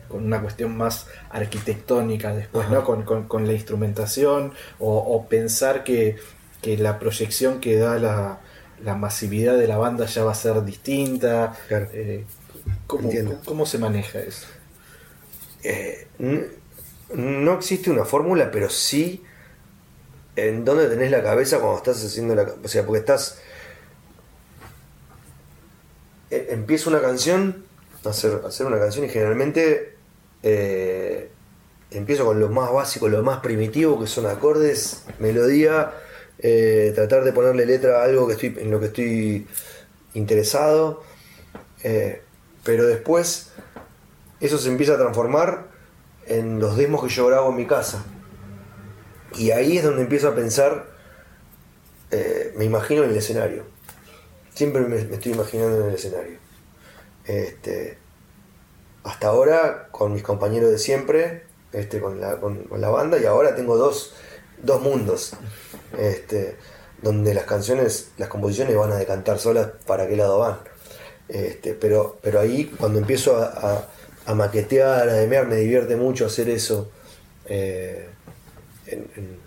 con 0.08 0.24
una 0.24 0.40
cuestión 0.40 0.76
más 0.76 1.06
arquitectónica 1.30 2.34
después, 2.34 2.68
¿no? 2.70 2.84
Con, 2.84 3.46
la 3.46 3.52
instrumentación 3.52 4.52
o, 4.78 5.26
pensar 5.28 5.84
que, 5.84 6.16
la 6.62 6.98
proyección 6.98 7.60
que 7.60 7.76
da 7.76 7.98
la, 7.98 8.94
masividad 8.94 9.56
de 9.56 9.66
la 9.66 9.76
banda 9.76 10.06
ya 10.06 10.24
va 10.24 10.32
a 10.32 10.34
ser 10.34 10.64
distinta. 10.64 11.56
Eh, 11.70 12.24
¿cómo, 12.86 13.66
se 13.66 13.78
maneja 13.78 14.20
eso? 14.20 14.46
Eh, 15.62 16.06
no 17.14 17.54
existe 17.54 17.90
una 17.90 18.04
fórmula, 18.04 18.50
pero 18.50 18.68
sí 18.68 19.22
en 20.36 20.64
dónde 20.64 20.88
tenés 20.88 21.10
la 21.10 21.22
cabeza 21.22 21.58
cuando 21.58 21.78
estás 21.78 22.04
haciendo 22.04 22.34
la... 22.34 22.54
O 22.62 22.68
sea, 22.68 22.84
porque 22.84 23.00
estás... 23.00 23.38
E, 26.30 26.48
empieza 26.50 26.90
una 26.90 27.00
canción 27.00 27.64
hacer, 28.08 28.66
una 28.66 28.78
canción 28.78 29.04
y 29.04 29.08
generalmente 29.08 29.94
eh, 30.42 31.30
empiezo 31.90 32.24
con 32.24 32.40
lo 32.40 32.48
más 32.48 32.72
básico, 32.72 33.08
lo 33.08 33.22
más 33.22 33.40
primitivo, 33.40 34.00
que 34.00 34.06
son 34.06 34.26
acordes, 34.26 35.04
melodía, 35.18 35.92
eh, 36.38 36.92
tratar 36.94 37.24
de 37.24 37.32
ponerle 37.32 37.66
letra 37.66 38.00
a 38.00 38.04
algo 38.04 38.26
que 38.26 38.34
estoy, 38.34 38.56
en 38.58 38.70
lo 38.70 38.80
que 38.80 38.86
estoy 38.86 39.46
interesado, 40.14 41.02
eh, 41.82 42.22
pero 42.64 42.86
después 42.86 43.52
eso 44.40 44.58
se 44.58 44.68
empieza 44.68 44.94
a 44.94 44.98
transformar 44.98 45.68
en 46.26 46.58
los 46.58 46.76
demos 46.76 47.02
que 47.02 47.08
yo 47.08 47.26
grabo 47.26 47.50
en 47.50 47.56
mi 47.56 47.66
casa. 47.66 48.04
Y 49.36 49.50
ahí 49.50 49.78
es 49.78 49.84
donde 49.84 50.02
empiezo 50.02 50.28
a 50.28 50.34
pensar, 50.34 50.92
me 52.56 52.64
imagino 52.64 53.02
en 53.02 53.10
el 53.10 53.16
escenario. 53.16 53.73
Siempre 54.54 54.82
me 54.82 54.98
estoy 54.98 55.32
imaginando 55.32 55.80
en 55.80 55.88
el 55.88 55.94
escenario. 55.94 56.38
Este, 57.26 57.98
hasta 59.02 59.26
ahora 59.28 59.88
con 59.90 60.12
mis 60.12 60.22
compañeros 60.22 60.70
de 60.70 60.78
siempre, 60.78 61.42
este, 61.72 62.00
con, 62.00 62.20
la, 62.20 62.36
con, 62.36 62.66
la 62.76 62.88
banda, 62.88 63.18
y 63.18 63.26
ahora 63.26 63.56
tengo 63.56 63.76
dos, 63.76 64.14
mundos, 64.80 65.32
este, 65.98 66.56
donde 67.02 67.34
las 67.34 67.44
canciones, 67.44 68.12
las 68.16 68.28
composiciones 68.28 68.76
van 68.76 68.92
a 68.92 68.96
decantar 68.96 69.40
solas 69.40 69.70
para 69.86 70.06
qué 70.06 70.16
lado 70.16 70.38
van. 70.38 70.58
Este, 71.28 71.74
pero, 71.74 72.18
pero 72.22 72.38
ahí 72.38 72.66
cuando 72.78 73.00
empiezo 73.00 73.36
a, 73.36 73.88
maquetear, 74.34 75.08
a 75.08 75.14
demear, 75.14 75.46
me 75.48 75.56
divierte 75.56 75.96
mucho 75.96 76.26
hacer 76.26 76.48
eso 76.48 76.90
eh, 77.46 78.08
en, 78.86 79.42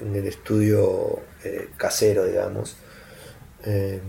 el 0.00 0.26
estudio 0.26 1.20
eh, 1.42 1.68
casero, 1.76 2.24
digamos. 2.24 2.76
Eh, 3.64 4.00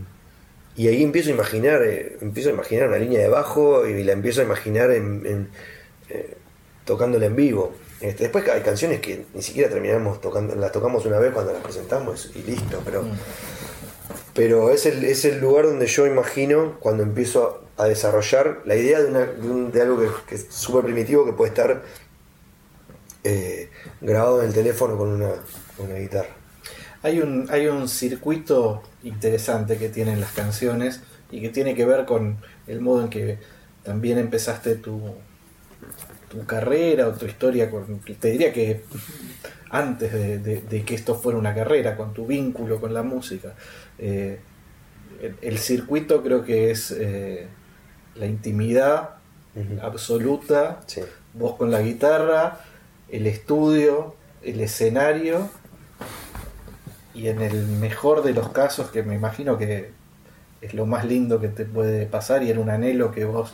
y 0.79 0.87
ahí 0.87 1.03
empiezo 1.03 1.29
a 1.29 1.33
imaginar, 1.33 1.81
eh, 1.83 2.17
empiezo 2.21 2.49
a 2.49 2.53
imaginar 2.53 2.87
una 2.87 2.97
línea 2.97 3.19
de 3.19 3.27
bajo 3.27 3.85
y 3.85 4.01
la 4.03 4.13
empiezo 4.13 4.39
a 4.39 4.45
imaginar 4.45 4.91
en, 4.91 5.49
eh, 6.07 6.37
tocándola 6.85 7.25
en 7.25 7.35
vivo. 7.35 7.73
Este, 7.99 8.23
después 8.23 8.47
hay 8.47 8.61
canciones 8.61 9.01
que 9.01 9.25
ni 9.33 9.41
siquiera 9.41 9.69
terminamos 9.69 10.21
tocando, 10.21 10.55
las 10.55 10.71
tocamos 10.71 11.05
una 11.05 11.19
vez 11.19 11.33
cuando 11.33 11.51
las 11.51 11.61
presentamos 11.61 12.31
y 12.33 12.43
listo, 12.43 12.81
pero, 12.85 13.03
mm. 13.03 13.11
pero 14.33 14.71
es, 14.71 14.85
el, 14.85 15.03
es 15.03 15.25
el 15.25 15.41
lugar 15.41 15.65
donde 15.65 15.85
yo 15.85 16.07
imagino 16.07 16.77
cuando 16.79 17.03
empiezo 17.03 17.65
a, 17.75 17.85
desarrollar 17.85 18.61
la 18.63 18.75
idea 18.77 19.01
de, 19.01 19.81
algo 19.81 19.99
que, 20.27 20.35
es 20.35 20.47
súper 20.49 20.85
primitivo 20.85 21.25
que 21.25 21.33
puede 21.33 21.49
estar 21.49 21.81
eh, 23.25 23.69
grabado 23.99 24.41
en 24.41 24.47
el 24.47 24.53
teléfono 24.53 24.97
con 24.97 25.09
una, 25.09 25.31
una 25.77 25.95
guitarra. 25.95 26.38
Hay 27.01 27.19
un, 27.19 27.47
hay 27.49 27.67
un 27.67 27.87
circuito 27.87 28.83
interesante 29.03 29.77
que 29.77 29.89
tienen 29.89 30.19
las 30.19 30.33
canciones 30.33 31.01
y 31.31 31.41
que 31.41 31.49
tiene 31.49 31.75
que 31.75 31.85
ver 31.85 32.05
con 32.05 32.37
el 32.67 32.81
modo 32.81 33.03
en 33.03 33.09
que 33.09 33.37
también 33.83 34.17
empezaste 34.17 34.75
tu, 34.75 35.01
tu 36.29 36.45
carrera 36.45 37.07
o 37.07 37.13
tu 37.13 37.25
historia 37.25 37.69
con, 37.69 37.99
te 37.99 38.31
diría 38.31 38.53
que 38.53 38.83
antes 39.69 40.11
de, 40.11 40.83
que 40.85 40.95
esto 40.95 41.15
fuera 41.15 41.37
una 41.37 41.53
carrera, 41.53 41.95
con 41.95 42.13
tu 42.13 42.25
vínculo 42.25 42.79
con 42.79 42.93
la 42.93 43.03
música. 43.03 43.53
Eh, 43.97 44.39
el, 45.41 45.57
circuito 45.57 46.23
creo 46.23 46.43
que 46.43 46.71
es 46.71 46.91
eh, 46.91 47.47
la 48.15 48.25
intimidad 48.25 49.11
absoluta, 49.81 50.81
vos 51.33 51.55
con 51.55 51.69
la 51.69 51.81
guitarra, 51.81 52.61
el 53.09 53.27
estudio, 53.27 54.15
el 54.41 54.61
escenario 54.61 55.49
y 57.13 57.27
en 57.27 57.41
el 57.41 57.65
mejor 57.65 58.23
de 58.23 58.33
los 58.33 58.49
casos, 58.49 58.91
que 58.91 59.03
me 59.03 59.15
imagino 59.15 59.57
que 59.57 59.91
es 60.61 60.73
lo 60.73 60.85
más 60.85 61.05
lindo 61.05 61.39
que 61.39 61.47
te 61.47 61.65
puede 61.65 62.05
pasar 62.05 62.43
y 62.43 62.49
era 62.49 62.59
un 62.59 62.69
anhelo 62.69 63.11
que 63.11 63.25
vos 63.25 63.53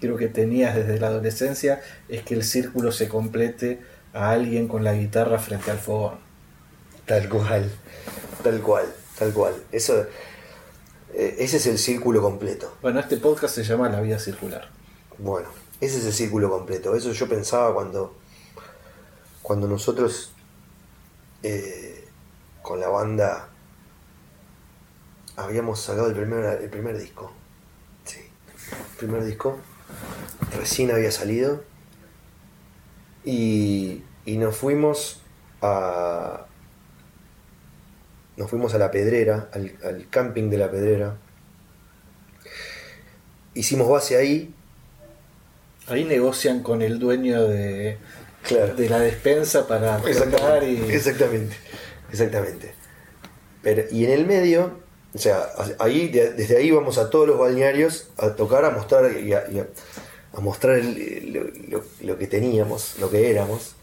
creo 0.00 0.16
que 0.16 0.28
tenías 0.28 0.74
desde 0.74 0.98
la 0.98 1.06
adolescencia, 1.06 1.80
es 2.08 2.24
que 2.24 2.34
el 2.34 2.42
círculo 2.42 2.90
se 2.90 3.08
complete 3.08 3.80
a 4.12 4.30
alguien 4.30 4.66
con 4.66 4.82
la 4.82 4.94
guitarra 4.94 5.38
frente 5.38 5.70
al 5.70 5.78
fogón. 5.78 6.14
Tal 7.06 7.28
cual, 7.28 7.70
tal 8.42 8.60
cual, 8.60 8.86
tal 9.16 9.32
cual. 9.32 9.54
Eso, 9.70 10.04
eh, 11.14 11.36
ese 11.38 11.58
es 11.58 11.66
el 11.66 11.78
círculo 11.78 12.20
completo. 12.20 12.76
Bueno, 12.82 12.98
este 12.98 13.16
podcast 13.16 13.54
se 13.54 13.62
llama 13.62 13.88
La 13.88 14.00
Vida 14.00 14.18
Circular. 14.18 14.68
Bueno, 15.18 15.48
ese 15.80 15.98
es 15.98 16.06
el 16.06 16.12
círculo 16.12 16.50
completo. 16.50 16.96
Eso 16.96 17.12
yo 17.12 17.28
pensaba 17.28 17.72
cuando, 17.72 18.16
cuando 19.40 19.68
nosotros 19.68 20.32
eh, 21.44 21.91
con 22.62 22.80
la 22.80 22.88
banda 22.88 23.48
habíamos 25.36 25.80
sacado 25.80 26.08
el 26.08 26.14
primer, 26.14 26.62
el 26.62 26.70
primer 26.70 26.98
disco. 26.98 27.32
Sí, 28.04 28.20
el 28.20 28.96
primer 28.98 29.24
disco 29.24 29.58
recién 30.56 30.90
había 30.90 31.10
salido. 31.10 31.62
Y, 33.24 34.02
nos 34.26 34.56
fuimos 34.56 35.20
a. 35.60 36.46
Nos 38.36 38.48
fuimos 38.48 38.74
a 38.74 38.78
la 38.78 38.90
pedrera, 38.90 39.48
al, 39.52 40.06
camping 40.10 40.50
de 40.50 40.56
la 40.56 40.70
pedrera. 40.70 41.16
Hicimos 43.54 43.88
base 43.88 44.16
ahí. 44.16 44.54
Ahí 45.86 46.04
negocian 46.04 46.62
con 46.62 46.80
el 46.80 46.98
dueño 46.98 47.42
de, 47.42 47.98
de 48.48 48.88
la 48.88 49.00
despensa 49.00 49.68
para 49.68 49.98
exactamente, 49.98 50.70
y... 50.70 50.92
exactamente, 50.92 51.56
exactamente. 52.12 52.74
Pero, 53.62 53.82
y 53.90 54.04
en 54.04 54.12
el 54.12 54.26
medio 54.26 54.82
o 55.14 55.18
sea, 55.18 55.50
ahí, 55.78 56.08
desde 56.08 56.56
ahí 56.56 56.70
vamos 56.70 56.96
a 56.96 57.10
todos 57.10 57.28
los 57.28 57.38
balnearios 57.38 58.08
a 58.16 58.30
tocar, 58.30 58.64
a 58.64 58.70
mostrar 58.70 59.12
y 59.18 59.34
a, 59.34 59.44
mostrar 60.40 60.80
lo, 60.82 62.18
que 62.18 62.26
teníamos, 62.26 62.98
lo 62.98 63.10
que 63.10 63.30
éramos. 63.30 63.76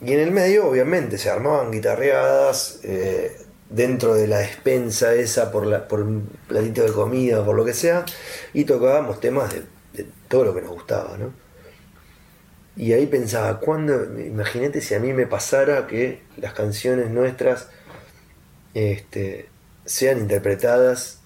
Y 0.00 0.12
en 0.12 0.20
el 0.20 0.32
medio, 0.32 0.66
obviamente, 0.66 1.16
se 1.16 1.30
armaban 1.30 1.70
guitarreadas 1.70 2.80
eh, 2.82 3.36
dentro 3.70 4.14
de 4.14 4.26
la 4.26 4.38
despensa 4.38 5.14
esa 5.14 5.52
por, 5.52 5.64
la, 5.64 5.86
por 5.86 6.00
un 6.00 6.28
platito 6.48 6.82
de 6.82 6.92
comida 6.92 7.40
o 7.40 7.44
por 7.44 7.54
lo 7.54 7.64
que 7.64 7.72
sea, 7.72 8.04
y 8.52 8.64
tocábamos 8.64 9.20
temas 9.20 9.54
de, 9.54 9.62
de 9.92 10.10
todo 10.26 10.44
lo 10.44 10.54
que 10.54 10.62
nos 10.62 10.72
gustaba, 10.72 11.16
¿no? 11.16 11.45
Y 12.76 12.92
ahí 12.92 13.06
pensaba, 13.06 13.58
¿cuándo? 13.58 14.18
Imagínate 14.20 14.80
si 14.80 14.94
a 14.94 15.00
mí 15.00 15.12
me 15.12 15.26
pasara 15.26 15.86
que 15.86 16.22
las 16.36 16.52
canciones 16.52 17.10
nuestras 17.10 17.68
este, 18.74 19.48
sean 19.86 20.18
interpretadas 20.18 21.20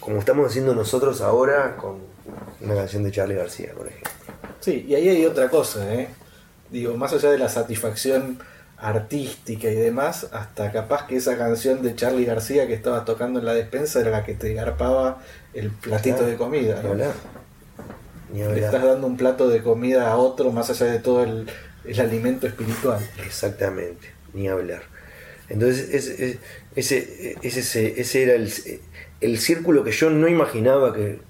como 0.00 0.18
estamos 0.18 0.48
haciendo 0.48 0.74
nosotros 0.74 1.20
ahora 1.20 1.76
con 1.76 1.98
una 2.60 2.74
canción 2.74 3.04
de 3.04 3.12
Charlie 3.12 3.36
García, 3.36 3.72
por 3.76 3.88
ejemplo. 3.88 4.10
Sí, 4.60 4.84
y 4.88 4.94
ahí 4.94 5.08
hay 5.08 5.24
otra 5.24 5.48
cosa, 5.48 5.94
¿eh? 5.94 6.08
Digo, 6.70 6.94
más 6.96 7.12
allá 7.12 7.30
de 7.30 7.38
la 7.38 7.48
satisfacción 7.48 8.38
artística 8.76 9.68
y 9.68 9.74
demás, 9.74 10.28
hasta 10.32 10.70
capaz 10.70 11.06
que 11.06 11.16
esa 11.16 11.36
canción 11.36 11.82
de 11.82 11.94
Charlie 11.96 12.24
García 12.24 12.66
que 12.66 12.74
estabas 12.74 13.04
tocando 13.04 13.40
en 13.40 13.46
la 13.46 13.54
despensa 13.54 14.00
era 14.00 14.10
la 14.10 14.24
que 14.24 14.34
te 14.34 14.52
garpaba 14.52 15.22
el 15.54 15.70
platito 15.70 16.24
de 16.24 16.36
comida. 16.36 16.82
Le 18.34 18.60
estás 18.60 18.82
dando 18.82 19.06
un 19.06 19.16
plato 19.16 19.48
de 19.48 19.62
comida 19.62 20.10
a 20.10 20.16
otro 20.16 20.52
más 20.52 20.68
allá 20.70 20.92
de 20.92 20.98
todo 20.98 21.22
el, 21.22 21.48
el 21.84 22.00
alimento 22.00 22.46
espiritual. 22.46 22.98
Exactamente, 23.24 24.12
ni 24.34 24.48
hablar. 24.48 24.82
Entonces, 25.48 25.88
ese, 25.90 26.38
ese, 27.42 28.00
ese 28.00 28.22
era 28.22 28.34
el, 28.34 29.38
círculo 29.38 29.82
que 29.82 29.92
yo 29.92 30.10
no 30.10 30.28
imaginaba 30.28 30.92
que, 30.92 31.20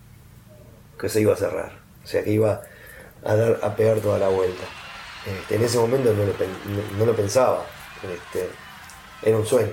que 0.99 1.09
se 1.09 1.21
iba 1.21 1.35
a 1.35 1.37
cerrar. 1.37 1.79
O 2.05 2.07
sea, 2.07 2.25
que 2.25 2.33
iba 2.33 2.63
a, 3.25 3.35
dar, 3.35 3.61
a 3.63 3.77
pegar 3.77 4.01
toda 4.01 4.19
la 4.19 4.29
vuelta. 4.29 4.65
Este, 5.27 5.57
en 5.57 5.63
ese 5.63 5.79
momento 5.79 6.13
no 6.15 6.25
lo, 6.25 6.99
no, 6.99 7.07
lo 7.07 7.15
pensaba. 7.15 7.65
Este, 8.03 8.49
era 9.23 9.37
un 9.37 9.47
sueño. 9.47 9.73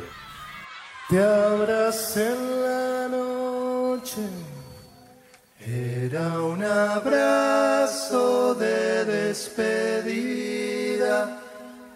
Te 1.10 1.24
abracé 1.24 2.28
en 2.28 2.62
la 2.62 3.08
noche. 3.08 4.22
Era 5.66 6.40
un 6.40 6.64
abrazo 6.64 8.54
de 8.56 9.06
despedida 9.06 10.16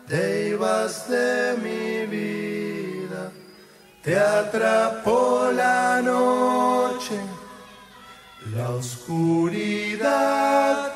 te 0.10 0.50
ibas 0.50 1.08
de 1.08 1.56
mi 1.62 2.08
vida, 2.08 3.32
te 4.02 4.18
atrapó 4.18 5.52
la 5.54 6.02
noche, 6.02 7.20
la 8.56 8.72
oscuridad 8.72 10.08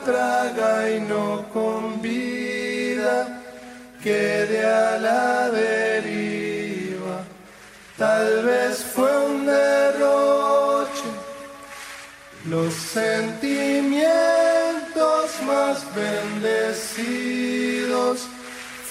traga 0.04 0.90
y 0.90 1.00
no 1.02 1.48
convida, 1.54 3.40
quede 4.02 4.66
a 4.66 4.98
la 4.98 5.52
deriva, 5.52 7.24
tal 8.00 8.44
vez 8.44 8.84
fue 8.84 9.23
los 12.54 12.74
sentimientos 12.76 14.06
más 15.48 15.84
bendecidos 15.96 17.50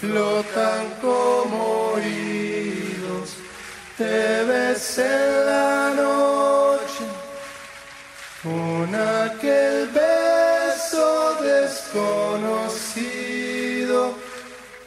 flotan 0.01 0.85
como 1.01 1.93
oídos, 1.95 3.37
te 3.97 4.45
ves 4.49 4.99
en 4.99 5.47
la 5.47 5.93
noche 5.95 7.05
con 8.43 8.93
aquel 8.97 9.89
beso 9.91 11.37
desconocido 11.41 12.81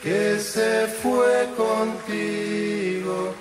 que 0.04 0.38
se 0.38 0.88
fue 1.02 1.48
contigo, 1.56 3.34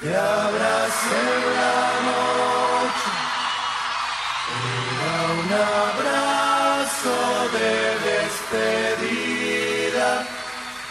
te 0.00 0.16
abracé 0.16 1.18
en 1.34 1.42
la 1.58 1.82
noche, 2.08 2.37
un 5.48 5.54
abrazo 5.54 7.16
de 7.56 7.72
despedida 8.10 10.10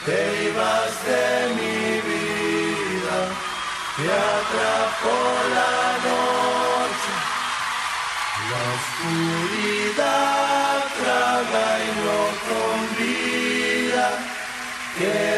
te 0.05 0.19
ibas 0.49 0.91
de 1.05 1.25
mi 1.57 1.79
vida, 2.09 3.17
te 3.97 4.07
atrapó 4.37 5.19
la 5.57 5.75
noche, 6.07 7.13
la 8.49 8.61
oscuridad 8.77 10.77
traga 10.99 11.67
y 11.83 11.85
no 12.05 12.21
convida, 12.49 14.07
quede 14.97 15.36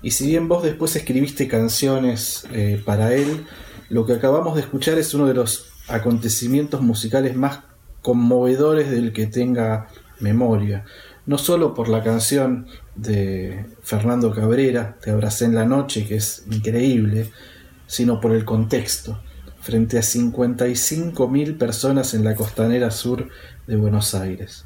Y 0.01 0.11
si 0.11 0.27
bien 0.27 0.47
vos 0.47 0.63
después 0.63 0.95
escribiste 0.95 1.47
canciones 1.47 2.47
eh, 2.51 2.81
para 2.85 3.13
él, 3.13 3.45
lo 3.89 4.05
que 4.05 4.13
acabamos 4.13 4.55
de 4.55 4.61
escuchar 4.61 4.97
es 4.97 5.13
uno 5.13 5.27
de 5.27 5.33
los 5.33 5.71
acontecimientos 5.87 6.81
musicales 6.81 7.35
más 7.35 7.61
conmovedores 8.01 8.91
del 8.91 9.13
que 9.13 9.27
tenga 9.27 9.87
memoria. 10.19 10.85
No 11.25 11.37
solo 11.37 11.73
por 11.73 11.89
la 11.89 12.03
canción 12.03 12.67
de 12.95 13.65
Fernando 13.81 14.31
Cabrera, 14.31 14.97
Te 15.01 15.11
abracé 15.11 15.45
en 15.45 15.55
la 15.55 15.65
noche, 15.65 16.05
que 16.05 16.15
es 16.17 16.45
increíble, 16.51 17.31
sino 17.87 18.19
por 18.19 18.33
el 18.33 18.45
contexto. 18.45 19.19
Frente 19.61 19.97
a 19.97 20.01
55.000 20.01 21.57
personas 21.57 22.13
en 22.13 22.23
la 22.23 22.35
costanera 22.35 22.91
sur 22.91 23.29
de 23.67 23.75
Buenos 23.75 24.13
Aires. 24.13 24.65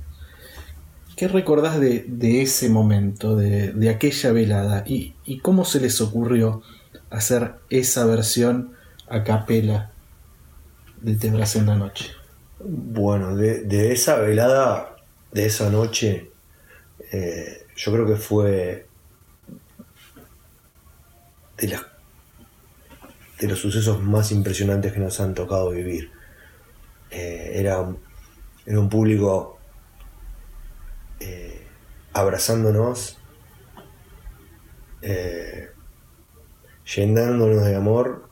¿Qué 1.15 1.27
recordás 1.27 1.79
de, 1.79 2.41
ese 2.41 2.69
momento, 2.69 3.35
de, 3.35 3.89
aquella 3.89 4.31
velada? 4.31 4.83
Y, 4.85 5.39
cómo 5.41 5.65
se 5.65 5.81
les 5.81 5.99
ocurrió 6.01 6.61
hacer 7.09 7.55
esa 7.69 8.05
versión 8.05 8.73
a 9.09 9.23
capela 9.23 9.91
de 11.01 11.15
Te 11.15 11.27
en 11.27 11.65
la 11.65 11.75
noche? 11.75 12.11
Bueno, 12.59 13.35
de, 13.35 13.91
esa 13.91 14.17
velada, 14.17 14.95
de 15.31 15.45
esa 15.45 15.69
noche, 15.69 16.31
eh, 17.11 17.65
yo 17.75 17.91
creo 17.91 18.05
que 18.05 18.15
fue 18.15 18.87
de, 21.57 21.67
las, 21.67 21.81
de 23.39 23.47
los 23.47 23.59
sucesos 23.59 24.01
más 24.03 24.31
impresionantes 24.31 24.91
que 24.91 24.99
nos 24.99 25.19
han 25.19 25.33
tocado 25.33 25.71
vivir. 25.71 26.11
Eh, 27.09 27.51
era, 27.55 27.95
era 28.65 28.79
un 28.79 28.89
público 28.89 29.59
eh, 31.19 31.65
abrazándonos, 32.13 33.17
eh, 35.01 35.69
llenándonos 36.95 37.65
de 37.65 37.75
amor, 37.75 38.29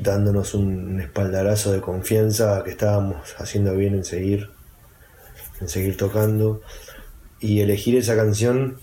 dándonos 0.00 0.54
un 0.54 1.00
espaldarazo 1.00 1.72
de 1.72 1.80
confianza 1.80 2.62
que 2.64 2.70
estábamos 2.70 3.36
haciendo 3.38 3.76
bien 3.76 3.94
en 3.94 4.04
seguir, 4.04 4.50
en 5.60 5.68
seguir 5.68 5.96
tocando 5.96 6.60
y 7.38 7.60
elegir 7.60 7.96
esa 7.96 8.16
canción 8.16 8.80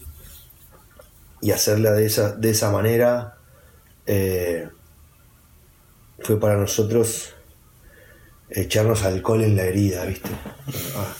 y 1.43 1.51
hacerla 1.51 1.91
de 1.91 2.05
esa, 2.05 2.35
de 2.35 2.49
esa 2.49 2.71
manera 2.71 3.37
fue 6.23 6.39
para 6.39 6.57
nosotros 6.57 7.35
echarnos 8.49 9.03
alcohol 9.03 9.43
en 9.43 9.55
la 9.55 9.63
herida, 9.63 10.05
¿viste? 10.05 10.29
Ah, 10.95 11.13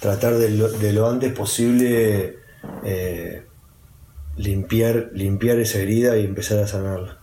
tratar 0.00 0.36
de 0.36 0.92
lo, 0.92 1.08
antes 1.08 1.32
posible 1.32 2.38
eh, 2.84 3.42
limpiar, 4.36 5.10
limpiar 5.12 5.58
esa 5.58 5.78
herida 5.78 6.16
y 6.16 6.24
empezar 6.24 6.58
a 6.58 6.66
sanarla. 6.66 7.18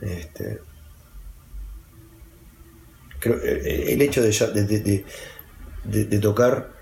Este, 0.00 0.60
creo, 3.18 3.36
eh, 3.42 3.92
el 3.92 4.02
hecho 4.02 4.22
de, 4.22 5.04
de, 5.84 6.18
tocar 6.18 6.72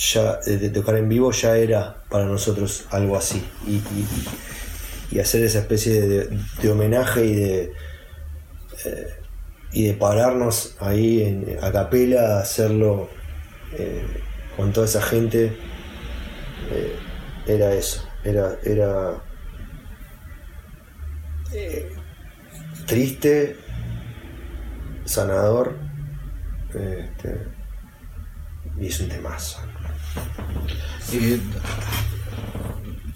ya 0.00 0.36
de 0.36 0.70
tocar 0.70 0.96
en 0.96 1.08
vivo 1.08 1.30
ya 1.30 1.56
era 1.56 2.02
para 2.08 2.24
nosotros 2.24 2.86
algo 2.90 3.16
así 3.16 3.44
y, 3.66 5.18
hacer 5.18 5.42
esa 5.42 5.58
especie 5.58 6.00
de, 6.00 6.70
homenaje 6.70 7.26
y 7.26 7.34
de 7.34 7.72
eh, 8.84 9.08
y 9.72 9.86
de 9.86 9.94
pararnos 9.94 10.76
ahí 10.80 11.22
en, 11.22 11.58
a 11.62 11.70
capela, 11.70 12.40
hacerlo 12.40 13.10
eh, 13.76 14.04
con 14.56 14.72
toda 14.72 14.86
esa 14.86 15.02
gente, 15.02 15.56
eh, 16.70 16.96
era 17.46 17.72
eso, 17.72 18.08
era, 18.24 18.56
era 18.64 19.22
triste, 22.86 23.56
sanador, 25.04 25.76
este, 26.68 27.46
y 28.80 28.86
es 28.86 29.00
un 29.00 29.08
temazo. 29.08 29.69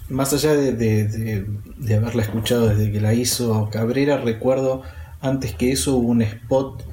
Más 0.09 0.33
allá 0.33 0.53
de, 0.53 0.73
de, 0.73 1.95
haberla 1.95 2.23
escuchado 2.23 2.67
desde 2.67 2.91
que 2.91 3.01
la 3.01 3.13
hizo 3.13 3.69
Cabrera, 3.71 4.17
recuerdo 4.17 4.83
antes 5.21 5.55
que 5.55 5.71
eso 5.71 5.95
hubo 5.95 6.09
un 6.09 6.21
spot, 6.21 6.83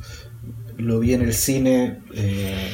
lo 0.79 1.01
vi 1.01 1.15
en 1.15 1.23
el 1.23 1.35
cine, 1.35 2.01
eh, 2.15 2.71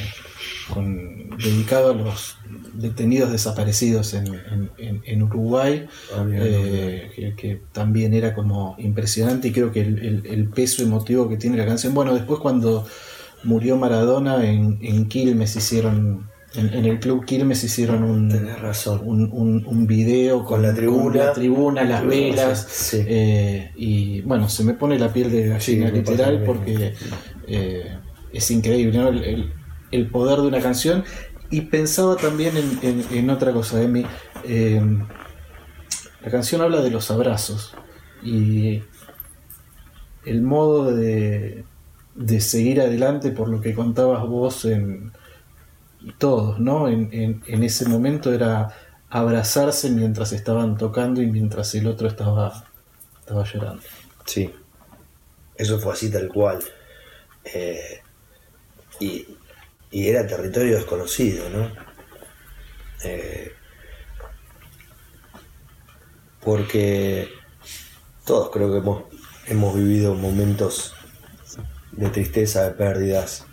dedicado 1.37 1.91
a 1.91 1.93
los 1.95 2.37
detenidos 2.73 3.31
desaparecidos 3.31 4.13
en, 4.13 5.21
Uruguay, 5.21 5.87
ah, 6.15 6.25
eh, 6.31 7.33
que, 7.35 7.61
también 7.71 8.13
era 8.13 8.33
como 8.33 8.75
impresionante 8.77 9.49
y 9.49 9.51
creo 9.51 9.71
que 9.71 9.81
el, 9.81 10.49
peso 10.53 10.83
emotivo 10.83 11.27
que 11.27 11.37
tiene 11.37 11.57
la 11.57 11.65
canción. 11.65 11.93
Bueno, 11.93 12.13
después 12.13 12.39
cuando 12.39 12.87
murió 13.43 13.77
Maradona 13.77 14.45
en, 14.45 14.79
en 14.81 15.07
Quilmes 15.07 15.55
hicieron 15.55 16.29
en, 16.55 16.85
el 16.85 16.99
Club 16.99 17.25
Quilmes 17.25 17.63
hicieron 17.63 18.03
un, 18.03 18.31
un, 19.03 19.65
un, 19.65 19.87
video 19.87 20.43
con, 20.43 20.63
la 20.63 20.73
tribuna, 20.73 21.31
tribuna 21.31 21.83
las 21.83 22.05
velas. 22.05 22.93
Eh, 22.93 23.71
y 23.75 24.21
bueno, 24.21 24.49
se 24.49 24.63
me 24.63 24.73
pone 24.73 24.97
la 24.97 25.13
piel 25.13 25.31
de 25.31 25.47
gallina 25.47 25.91
literal 25.91 26.43
porque 26.43 26.95
eh, 27.47 27.97
es 28.33 28.51
increíble 28.51 29.51
el, 29.91 30.07
poder 30.07 30.39
de 30.39 30.47
una 30.47 30.59
canción. 30.59 31.03
Y 31.51 31.61
pensaba 31.61 32.15
también 32.15 32.53
en, 32.81 33.29
otra 33.29 33.51
cosa, 33.51 33.81
Emi. 33.81 34.05
Eh, 34.43 34.81
la 36.21 36.31
canción 36.31 36.61
habla 36.61 36.81
de 36.81 36.91
los 36.91 37.11
abrazos 37.11 37.75
y 38.23 38.81
el 40.25 40.41
modo 40.41 40.93
de, 40.93 41.63
de 42.15 42.41
seguir 42.41 42.81
adelante 42.81 43.31
por 43.31 43.49
lo 43.49 43.61
que 43.61 43.73
contabas 43.73 44.27
vos 44.27 44.65
en 44.65 45.11
todos, 46.17 46.59
¿no? 46.59 46.87
En, 46.87 47.43
ese 47.45 47.87
momento 47.87 48.33
era 48.33 48.75
abrazarse 49.09 49.89
mientras 49.89 50.31
estaban 50.31 50.77
tocando 50.77 51.21
y 51.21 51.27
mientras 51.27 51.73
el 51.75 51.87
otro 51.87 52.07
estaba, 52.07 52.65
estaba 53.19 53.43
llorando. 53.43 53.83
Sí, 54.25 54.53
eso 55.55 55.79
fue 55.79 55.93
así 55.93 56.11
tal 56.11 56.27
cual. 56.29 56.59
Eh, 57.43 58.01
y, 58.99 59.25
era 59.91 60.27
territorio 60.27 60.75
desconocido, 60.75 61.49
¿no? 61.49 61.71
Eh, 63.03 63.51
porque 66.41 67.27
todos 68.23 68.51
creo 68.51 68.71
que 68.71 68.77
hemos, 68.77 69.03
hemos 69.47 69.75
vivido 69.75 70.13
momentos 70.13 70.93
de 71.91 72.09
tristeza, 72.09 72.65
de 72.65 72.71
pérdidas, 72.71 73.45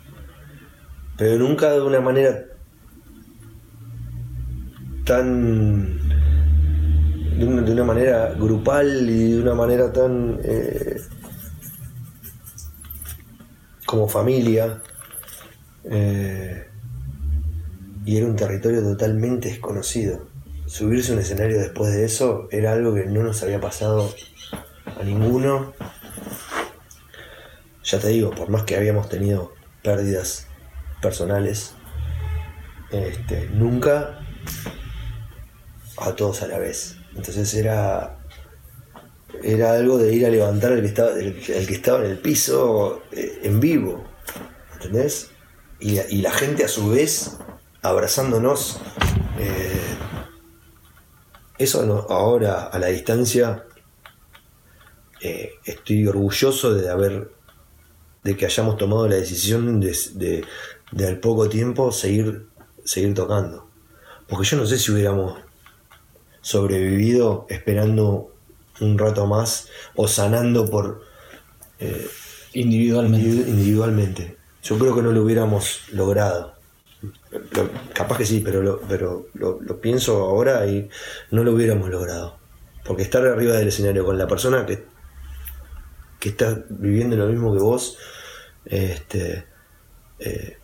pero 1.17 1.37
nunca 1.37 1.71
de 1.71 1.81
una 1.81 1.99
manera 1.99 2.45
tan 5.05 5.97
de 7.37 7.45
una, 7.45 7.83
manera 7.83 8.33
grupal 8.33 9.09
y 9.09 9.33
de 9.33 9.41
una 9.41 9.53
manera 9.53 9.91
tan 9.93 10.39
eh, 10.43 11.01
como 13.85 14.07
familia 14.07 14.81
eh, 15.83 16.67
y 18.05 18.17
era 18.17 18.25
un 18.25 18.35
territorio 18.35 18.81
totalmente 18.81 19.49
desconocido. 19.49 20.27
Subirse 20.65 21.11
a 21.11 21.15
un 21.15 21.21
escenario 21.21 21.59
después 21.59 21.93
de 21.93 22.05
eso 22.05 22.47
era 22.51 22.73
algo 22.73 22.93
que 22.93 23.05
no 23.05 23.21
nos 23.21 23.43
había 23.43 23.61
pasado 23.61 24.11
a 24.99 25.03
ninguno. 25.03 25.73
Ya 27.83 27.99
te 27.99 28.07
digo 28.09 28.31
por 28.31 28.49
más 28.49 28.63
que 28.63 28.75
habíamos 28.75 29.09
tenido 29.09 29.53
pérdidas 29.83 30.46
personales, 31.01 31.73
este, 32.91 33.49
nunca 33.53 34.19
a 35.97 36.15
todos 36.15 36.41
a 36.41 36.47
la 36.47 36.59
vez. 36.59 36.97
Entonces 37.15 37.53
era, 37.53 38.19
era 39.43 39.73
algo 39.73 39.97
de 39.97 40.13
ir 40.13 40.25
a 40.25 40.29
levantar 40.29 40.73
al 40.73 40.81
que 40.81 40.87
estaba, 40.87 41.13
que 41.15 41.73
estaba 41.73 41.99
en 41.99 42.11
el 42.11 42.17
piso 42.19 43.03
eh, 43.11 43.39
en 43.43 43.59
vivo, 43.59 44.03
¿entendés? 44.73 45.31
Y, 45.79 46.21
la 46.21 46.31
gente 46.31 46.63
a 46.65 46.67
su 46.67 46.89
vez 46.89 47.37
abrazándonos. 47.81 48.79
Eh, 49.39 49.95
eso 51.59 52.05
ahora 52.09 52.65
a 52.65 52.77
la 52.77 52.87
distancia 52.87 53.63
eh, 55.21 55.53
estoy 55.65 56.05
orgulloso 56.07 56.73
de 56.73 56.89
haber 56.89 57.31
de 58.23 58.35
que 58.35 58.45
hayamos 58.45 58.77
tomado 58.77 59.07
la 59.07 59.15
decisión 59.15 59.79
de, 59.79 59.95
de 60.15 60.45
al 61.05 61.19
poco 61.19 61.49
tiempo 61.49 61.91
seguir, 61.91 62.47
seguir 62.83 63.13
tocando. 63.13 63.67
Porque 64.27 64.45
yo 64.45 64.57
no 64.57 64.65
sé 64.65 64.77
si 64.77 64.91
hubiéramos 64.91 65.39
sobrevivido 66.41 67.45
esperando 67.49 68.33
un 68.79 68.97
rato 68.97 69.25
más 69.25 69.67
o 69.95 70.07
sanando 70.07 70.69
por, 70.69 71.01
eh, 71.79 72.07
Individualmente. 72.53 73.27
individualmente. 73.49 74.37
Yo 74.63 74.77
creo 74.77 74.95
que 74.95 75.01
no 75.01 75.11
lo 75.11 75.21
hubiéramos 75.23 75.81
logrado. 75.91 76.55
Lo- 77.31 77.69
capaz 77.93 78.17
que 78.17 78.25
sí, 78.25 78.41
pero, 78.43 78.61
lo, 78.63 78.79
pero 78.81 79.27
lo, 79.33 79.59
lo 79.61 79.79
pienso 79.79 80.23
ahora 80.25 80.65
y 80.65 80.89
no 81.31 81.43
lo 81.43 81.53
hubiéramos 81.53 81.89
logrado. 81.89 82.37
Porque 82.83 83.03
estar 83.03 83.25
arriba 83.25 83.53
del 83.55 83.67
escenario 83.67 84.05
con 84.05 84.17
la 84.17 84.27
persona 84.27 84.65
que, 84.65 84.85
que 86.19 86.29
está 86.29 86.63
viviendo 86.69 87.15
lo 87.17 87.27
mismo 87.27 87.53
que 87.53 87.59
vos, 87.59 87.97
este, 88.65 89.45
eh, 90.19 90.57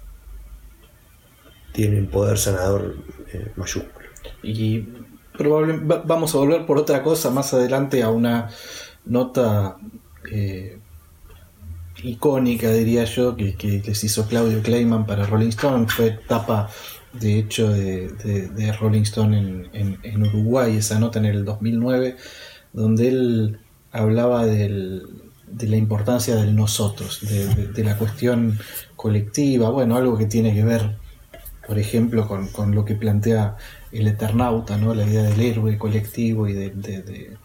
tiene 1.74 2.00
un 2.00 2.08
poder 2.08 2.38
sanador 2.38 2.96
eh, 3.34 3.52
mayúsculo. 3.56 4.06
Y 4.42 4.88
probablemente 5.38 6.02
vamos 6.06 6.34
a 6.34 6.38
volver 6.38 6.66
por 6.66 6.78
otra 6.78 7.04
cosa 7.04 7.30
más 7.32 7.54
adelante 7.54 8.04
a 8.04 8.10
una 8.10 8.50
nota 9.06 9.78
eh, 10.32 10.78
icónica, 12.04 12.72
diría 12.72 13.04
yo, 13.06 13.36
que, 13.36 13.56
que 13.56 13.82
les 13.86 14.04
hizo 14.04 14.28
Claudio 14.28 14.62
Kleiman 14.62 15.06
para 15.06 15.26
Rolling 15.26 15.50
Stone. 15.50 15.88
Fue 15.88 16.12
tapa, 16.28 16.70
de 17.14 17.40
hecho, 17.40 17.70
de, 17.72 18.76
Rolling 18.80 19.02
Stone 19.04 19.38
en, 19.74 19.98
en- 20.04 20.24
Uruguay, 20.24 20.78
esa 20.78 21.00
nota 21.00 21.20
en 21.20 21.26
el 21.26 21.46
2009, 21.46 22.18
donde 22.74 23.08
él 23.08 23.60
hablaba 23.92 24.46
del- 24.46 25.04
de 25.48 25.68
la 25.68 25.76
importancia 25.78 26.36
del 26.36 26.56
nosotros, 26.56 27.20
de 27.22 27.84
la 27.84 27.96
cuestión 27.98 28.58
colectiva, 28.96 29.70
bueno, 29.70 29.96
algo 29.96 30.18
que 30.18 30.26
tiene 30.26 30.52
que 30.54 30.64
ver 30.64 30.98
por 31.68 31.80
ejemplo, 31.80 32.28
con, 32.28 32.48
con 32.50 32.76
lo 32.76 32.86
que 32.86 32.96
plantea 32.96 33.58
el 33.92 34.08
Eternauta, 34.08 34.78
¿no? 34.78 34.94
la 34.94 35.06
idea 35.06 35.24
del 35.24 35.40
héroe 35.42 35.78
colectivo 35.78 36.48
y 36.48 36.54
de, 36.54 36.70
de- 36.72 37.02
de- 37.04 37.38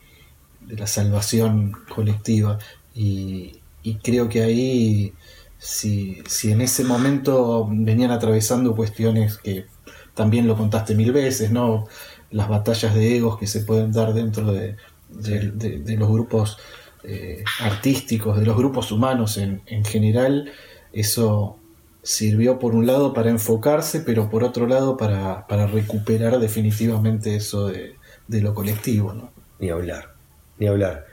de 0.61 0.77
la 0.77 0.87
salvación 0.87 1.73
colectiva. 1.95 2.59
Y, 2.95 3.61
y 3.83 3.95
creo 3.97 4.29
que 4.29 4.43
ahí, 4.43 5.15
si, 5.59 6.23
si 6.27 6.53
en 6.53 6.61
ese 6.61 6.85
momento 6.85 7.67
venían 7.71 8.11
atravesando 8.11 8.75
cuestiones 8.77 9.39
que 9.39 9.67
también 10.15 10.47
lo 10.47 10.57
contaste 10.57 10.95
mil 10.95 11.13
veces, 11.13 11.51
¿no? 11.51 11.87
las 12.31 12.49
batallas 12.49 12.95
de 12.95 13.17
egos 13.17 13.39
que 13.39 13.47
se 13.47 13.61
pueden 13.61 13.93
dar 13.93 14.13
dentro 14.15 14.53
de, 14.53 14.77
de- 15.09 15.51
de- 15.53 15.79
de 15.79 15.97
los 15.97 16.09
grupos 16.11 16.59
eh, 17.05 17.45
artísticos, 17.61 18.39
de 18.39 18.45
los 18.47 18.57
grupos 18.57 18.93
humanos 18.93 19.39
en, 19.39 19.63
en 19.67 19.85
general, 19.85 20.51
eso 20.93 21.59
sirvió 22.03 22.59
por 22.59 22.75
un 22.75 22.87
lado 22.87 23.13
para 23.13 23.31
enfocarse, 23.31 24.01
pero 24.01 24.31
por 24.31 24.45
otro 24.45 24.67
lado 24.67 24.97
para, 24.97 25.47
para 25.47 25.67
recuperar 25.67 26.39
definitivamente 26.39 27.37
eso 27.37 27.69
de, 27.69 27.97
de 28.29 28.41
lo 28.41 28.55
colectivo. 28.55 29.13
¿no? 29.13 29.33
Ni 29.59 29.71
hablar, 29.71 30.15
ni 30.59 30.67
hablar. 30.67 31.07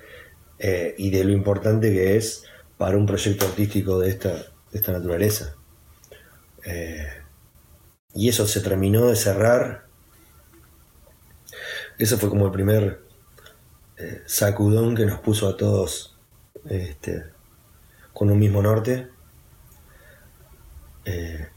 Eh, 0.60 0.96
y 0.98 1.10
de 1.10 1.24
lo 1.24 1.32
importante 1.32 1.92
que 1.92 2.16
es 2.16 2.44
para 2.78 2.98
un 2.98 3.06
proyecto 3.06 3.46
artístico 3.46 4.00
de 4.00 4.10
esta, 4.10 4.34
de 4.34 4.74
esta 4.74 4.92
naturaleza. 4.92 5.56
Eh, 6.64 7.08
y 8.14 8.30
eso 8.30 8.48
se 8.48 8.62
terminó 8.62 9.08
de 9.08 9.16
cerrar. 9.16 9.86
Eso 11.98 12.18
fue 12.18 12.30
como 12.30 12.46
el 12.46 12.52
primer 12.52 13.02
eh, 13.98 14.22
sacudón 14.26 14.96
que 14.96 15.06
nos 15.06 15.20
puso 15.20 15.48
a 15.48 15.58
todos 15.58 16.18
este, 16.70 17.26
con 18.14 18.30
un 18.30 18.40
mismo 18.40 18.62
norte. 18.62 19.10
Eh, 21.06 21.48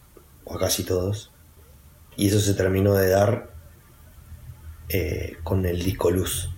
o 0.44 0.55
a 0.57 0.59
casi 0.59 0.84
todos. 0.84 1.32
Y 2.16 2.28
eso 2.28 2.40
se 2.40 2.55
terminó 2.55 2.94
de 2.94 3.09
dar 3.09 3.51
eh, 4.88 5.36
con 5.42 5.64
el 5.66 5.82
disco 5.82 6.11
Luz. 6.11 6.51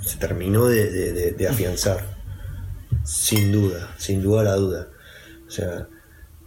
Se 0.00 0.16
terminó 0.16 0.66
de, 0.66 1.46
afianzar. 1.48 2.16
Sin 3.04 3.52
duda, 3.52 3.94
sin 3.98 4.22
duda 4.22 4.42
la 4.42 4.54
duda. 4.54 4.88
O 5.46 5.50
sea, 5.50 5.88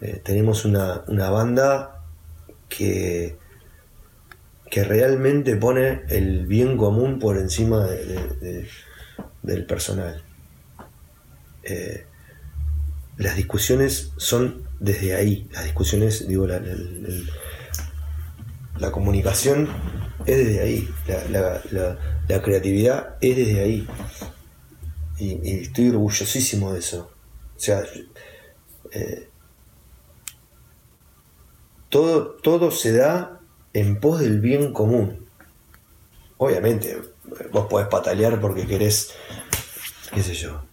eh, 0.02 0.22
tenemos 0.24 0.66
una, 0.66 1.04
una 1.08 1.30
banda 1.30 2.04
que, 2.70 3.38
que 4.72 4.84
realmente 4.84 5.56
pone 5.56 6.04
el 6.10 6.46
bien 6.48 6.78
común 6.78 7.20
por 7.20 7.38
encima 7.38 7.86
de- 7.86 8.06
de- 8.06 8.28
de- 8.38 8.70
del 9.44 9.66
personal. 9.66 10.24
Eh, 11.64 12.06
las 13.18 13.36
discusiones 13.36 14.12
son 14.18 14.63
desde 14.80 15.16
ahí. 15.16 15.48
Las 15.52 15.64
discusiones, 15.66 16.28
digo, 16.28 16.48
la, 16.48 16.60
la- 18.78 18.92
comunicación 18.92 19.70
es 20.26 20.38
desde 20.38 20.62
ahí. 20.62 20.90
La, 21.30 22.42
creatividad 22.42 23.16
es 23.22 23.36
desde 23.38 23.62
ahí. 23.62 23.88
Y, 25.20 25.40
y 25.50 25.62
estoy 25.62 25.90
orgullosísimo 25.90 26.74
de 26.74 26.80
eso. 26.80 27.12
O 27.56 27.60
sea, 27.60 27.84
eh, 28.92 29.30
todo, 31.90 32.32
todo 32.42 32.72
se 32.72 32.94
da 32.94 33.40
en 33.74 34.00
pos 34.00 34.20
del 34.20 34.40
bien 34.40 34.74
común. 34.74 35.28
Obviamente, 36.38 37.02
vos 37.52 37.68
podés 37.70 37.88
patalear 37.88 38.42
porque 38.42 38.68
querés, 38.68 39.14
qué 40.14 40.24
sé 40.24 40.34
yo, 40.34 40.64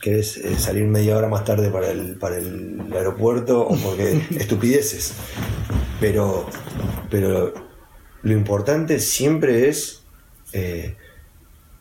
querés 0.00 0.36
eh, 0.38 0.58
salir 0.58 0.84
media 0.84 1.16
hora 1.16 1.28
más 1.28 1.44
tarde 1.44 1.70
para 1.70 1.90
el, 1.90 2.16
para 2.16 2.38
el 2.38 2.80
aeropuerto 2.92 3.60
o 3.66 3.76
porque 3.76 4.22
estupideces. 4.36 5.12
Pero, 6.00 6.46
pero 7.10 7.52
lo 8.22 8.32
importante 8.32 8.98
siempre 9.00 9.68
es 9.68 10.02
eh, 10.52 10.96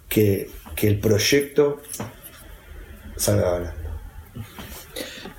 que, 0.09 0.49
que 0.75 0.87
el 0.87 0.99
proyecto 0.99 1.81
salga 3.15 3.51
ganando. 3.51 3.79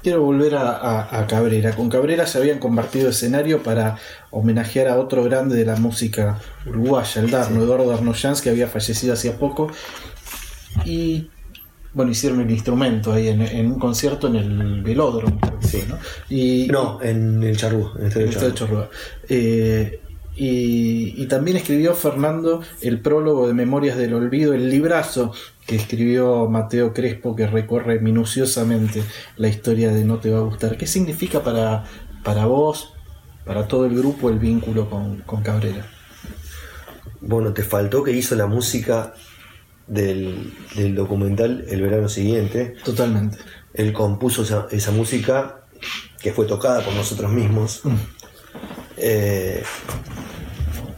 Quiero 0.02 0.22
volver 0.22 0.54
a, 0.54 0.70
a- 0.76 1.20
a 1.20 1.26
Cabrera. 1.26 1.72
Con 1.76 1.90
Cabrera 1.90 2.26
se 2.26 2.38
habían 2.38 2.58
convertido 2.58 3.10
escenario 3.10 3.62
para 3.62 3.98
homenajear 4.30 4.88
a 4.88 4.98
otro 4.98 5.22
grande 5.24 5.56
de 5.56 5.66
la 5.66 5.76
música 5.76 6.40
uruguaya, 6.66 7.20
el 7.20 7.30
Darno, 7.30 7.62
Eduardo 7.62 7.88
Darnoyans, 7.90 8.40
que 8.40 8.48
había 8.50 8.66
fallecido 8.68 9.12
hacía 9.12 9.38
poco. 9.38 9.70
Y 10.84 11.28
bueno, 11.92 12.12
hicieron 12.12 12.40
el 12.40 12.50
instrumento 12.50 13.12
ahí 13.12 13.28
en, 13.28 13.42
en 13.42 13.66
un 13.72 13.78
concierto 13.78 14.28
en 14.28 14.36
el 14.36 14.82
velódromo. 14.82 15.38
fue, 15.60 15.84
¿no? 15.88 15.98
Y, 16.28 16.68
No, 16.68 17.00
en 17.02 17.42
el 17.42 17.56
charrúa, 17.56 17.92
en 17.96 18.02
el 18.02 18.06
estadio 18.08 18.26
El 18.26 18.32
Estadio 18.32 18.54
Charrúa. 18.54 18.90
Eh, 19.28 20.00
y, 20.36 21.20
y 21.22 21.26
también 21.26 21.56
escribió 21.56 21.94
Fernando 21.94 22.62
el 22.80 23.00
prólogo 23.00 23.48
de 23.48 23.54
Memorias 23.54 23.96
del 23.98 24.14
Olvido, 24.14 24.54
el 24.54 24.70
librazo 24.70 25.32
que 25.66 25.76
escribió 25.76 26.48
Mateo 26.48 26.94
Crespo, 26.94 27.34
que 27.36 27.46
recorre 27.46 28.00
minuciosamente 28.00 29.02
la 29.36 29.48
historia 29.48 29.92
de 29.92 30.04
No 30.04 30.18
Te 30.18 30.30
Va 30.30 30.38
a 30.38 30.42
Gustar. 30.42 30.76
¿Qué 30.76 30.86
significa 30.86 31.42
para, 31.42 31.84
para 32.22 32.46
vos, 32.46 32.94
para 33.44 33.66
todo 33.66 33.84
el 33.86 33.96
grupo, 33.96 34.30
el 34.30 34.38
vínculo 34.38 34.88
con, 34.88 35.18
con 35.22 35.42
Cabrera? 35.42 35.86
Bueno, 37.20 37.52
te 37.52 37.62
faltó 37.62 38.02
que 38.02 38.12
hizo 38.12 38.34
la 38.34 38.46
música 38.46 39.12
del, 39.90 40.54
del 40.76 40.94
documental 40.94 41.64
el 41.68 41.82
verano 41.82 42.08
siguiente. 42.08 42.76
Totalmente. 42.84 43.38
Él 43.74 43.92
compuso 43.92 44.42
esa, 44.42 44.68
esa 44.70 44.92
música 44.92 45.64
que 46.20 46.32
fue 46.32 46.46
tocada 46.46 46.84
por 46.84 46.94
nosotros 46.94 47.30
mismos. 47.30 47.82
Eh, 48.96 49.62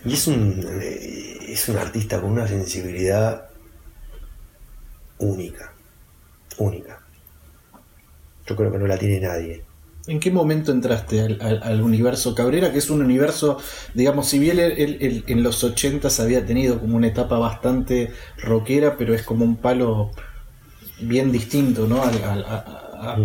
y 0.05 0.13
es 0.13 0.27
un, 0.27 0.65
eh, 0.83 1.39
es 1.49 1.69
un 1.69 1.79
artista 1.79 2.21
con 2.21 2.33
una 2.33 2.47
sensibilidad 2.47 3.49
única. 5.19 5.73
Única. 6.59 7.01
Yo 8.47 8.57
creo 8.57 8.71
que 8.71 8.79
no 8.79 8.87
la 8.87 8.99
tiene 8.99 9.21
nadie. 9.21 9.65
¿En 10.07 10.19
qué 10.19 10.31
momento 10.33 10.73
entraste 10.73 11.21
al, 11.21 11.39
al- 11.41 11.63
al 11.63 11.81
universo 11.83 12.35
Cabrera? 12.35 12.73
Que 12.73 12.79
es 12.79 12.91
un 12.91 13.03
universo, 13.03 13.59
digamos, 13.95 14.29
si 14.29 14.39
bien 14.39 14.59
él, 14.59 14.73
él- 14.77 14.99
él 15.01 15.25
en 15.29 15.43
los 15.43 15.63
80 15.63 16.09
había 16.21 16.45
tenido 16.45 16.81
como 16.81 16.97
una 16.97 17.07
etapa 17.07 17.39
bastante 17.39 18.11
rockera, 18.39 18.97
pero 18.97 19.15
es 19.15 19.23
como 19.23 19.45
un 19.45 19.57
palo 19.57 20.11
bien 21.01 21.31
distinto, 21.31 21.87
¿no? 21.87 22.03
Al- 22.03 22.23
a- 22.25 23.19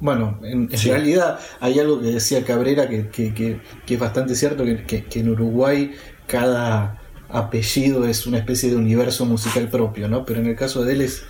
bueno, 0.00 0.38
en, 0.42 0.68
en 0.70 0.78
Sí. 0.78 0.90
realidad 0.90 1.38
hay 1.60 1.78
algo 1.78 2.00
que 2.00 2.08
decía 2.08 2.44
Cabrera 2.44 2.88
que, 2.88 3.08
que- 3.08 3.32
que- 3.32 3.60
que 3.86 3.94
es 3.94 4.00
bastante 4.00 4.34
cierto, 4.34 4.64
que 4.86 5.06
en 5.20 5.28
Uruguay 5.30 5.92
cada 6.26 7.00
apellido 7.28 8.06
es 8.06 8.26
una 8.26 8.38
especie 8.38 8.70
de 8.70 8.76
universo 8.76 9.24
musical 9.26 9.68
propio, 9.68 10.08
¿no? 10.08 10.24
Pero 10.24 10.40
en 10.40 10.46
el 10.46 10.56
caso 10.56 10.84
de 10.84 10.92
él 10.94 11.00
es... 11.02 11.24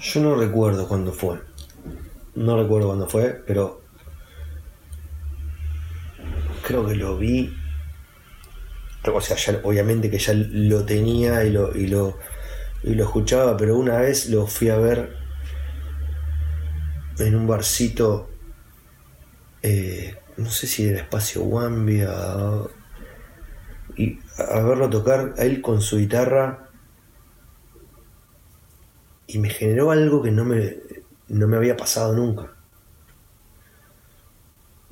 Yo 0.00 0.20
no 0.20 0.34
recuerdo 0.34 0.86
cuándo 0.88 1.12
fue. 1.12 1.40
No 2.34 2.60
recuerdo 2.60 2.88
cuándo 2.88 3.08
fue, 3.08 3.42
pero 3.46 3.83
creo 6.66 6.86
que 6.86 6.94
lo 6.96 7.16
vi. 7.18 7.52
O 9.12 9.20
sea, 9.20 9.36
ya- 9.36 9.60
obviamente 9.62 10.10
que 10.10 10.18
ya 10.18 10.32
lo 10.34 10.84
tenía 10.84 11.44
y 11.44 11.50
lo, 11.50 11.76
y 11.76 11.86
lo, 11.86 12.18
y 12.84 12.94
lo 12.94 13.04
escuchaba, 13.04 13.56
pero 13.56 13.76
una 13.76 13.98
vez 13.98 14.28
lo 14.30 14.46
fui 14.46 14.70
a 14.70 14.78
ver 14.78 15.16
en 17.18 17.34
un 17.34 17.46
barcito, 17.46 18.28
eh, 19.62 20.14
no 20.36 20.50
sé 20.50 20.66
si 20.66 20.86
era 20.88 21.00
Espacio 21.00 21.42
Wambia, 21.42 22.10
y 23.96 24.18
a 24.38 24.60
verlo 24.60 24.90
tocar 24.90 25.34
a 25.38 25.42
él 25.44 25.60
con 25.60 25.80
su 25.80 25.98
guitarra 25.98 26.68
y 29.26 29.38
me 29.38 29.50
generó 29.50 29.90
algo 29.90 30.22
que 30.22 30.30
no 30.30 30.44
me 30.46 30.76
no 31.28 31.46
me 31.48 31.56
había 31.56 31.76
pasado 31.76 32.14
nunca. 32.14 32.52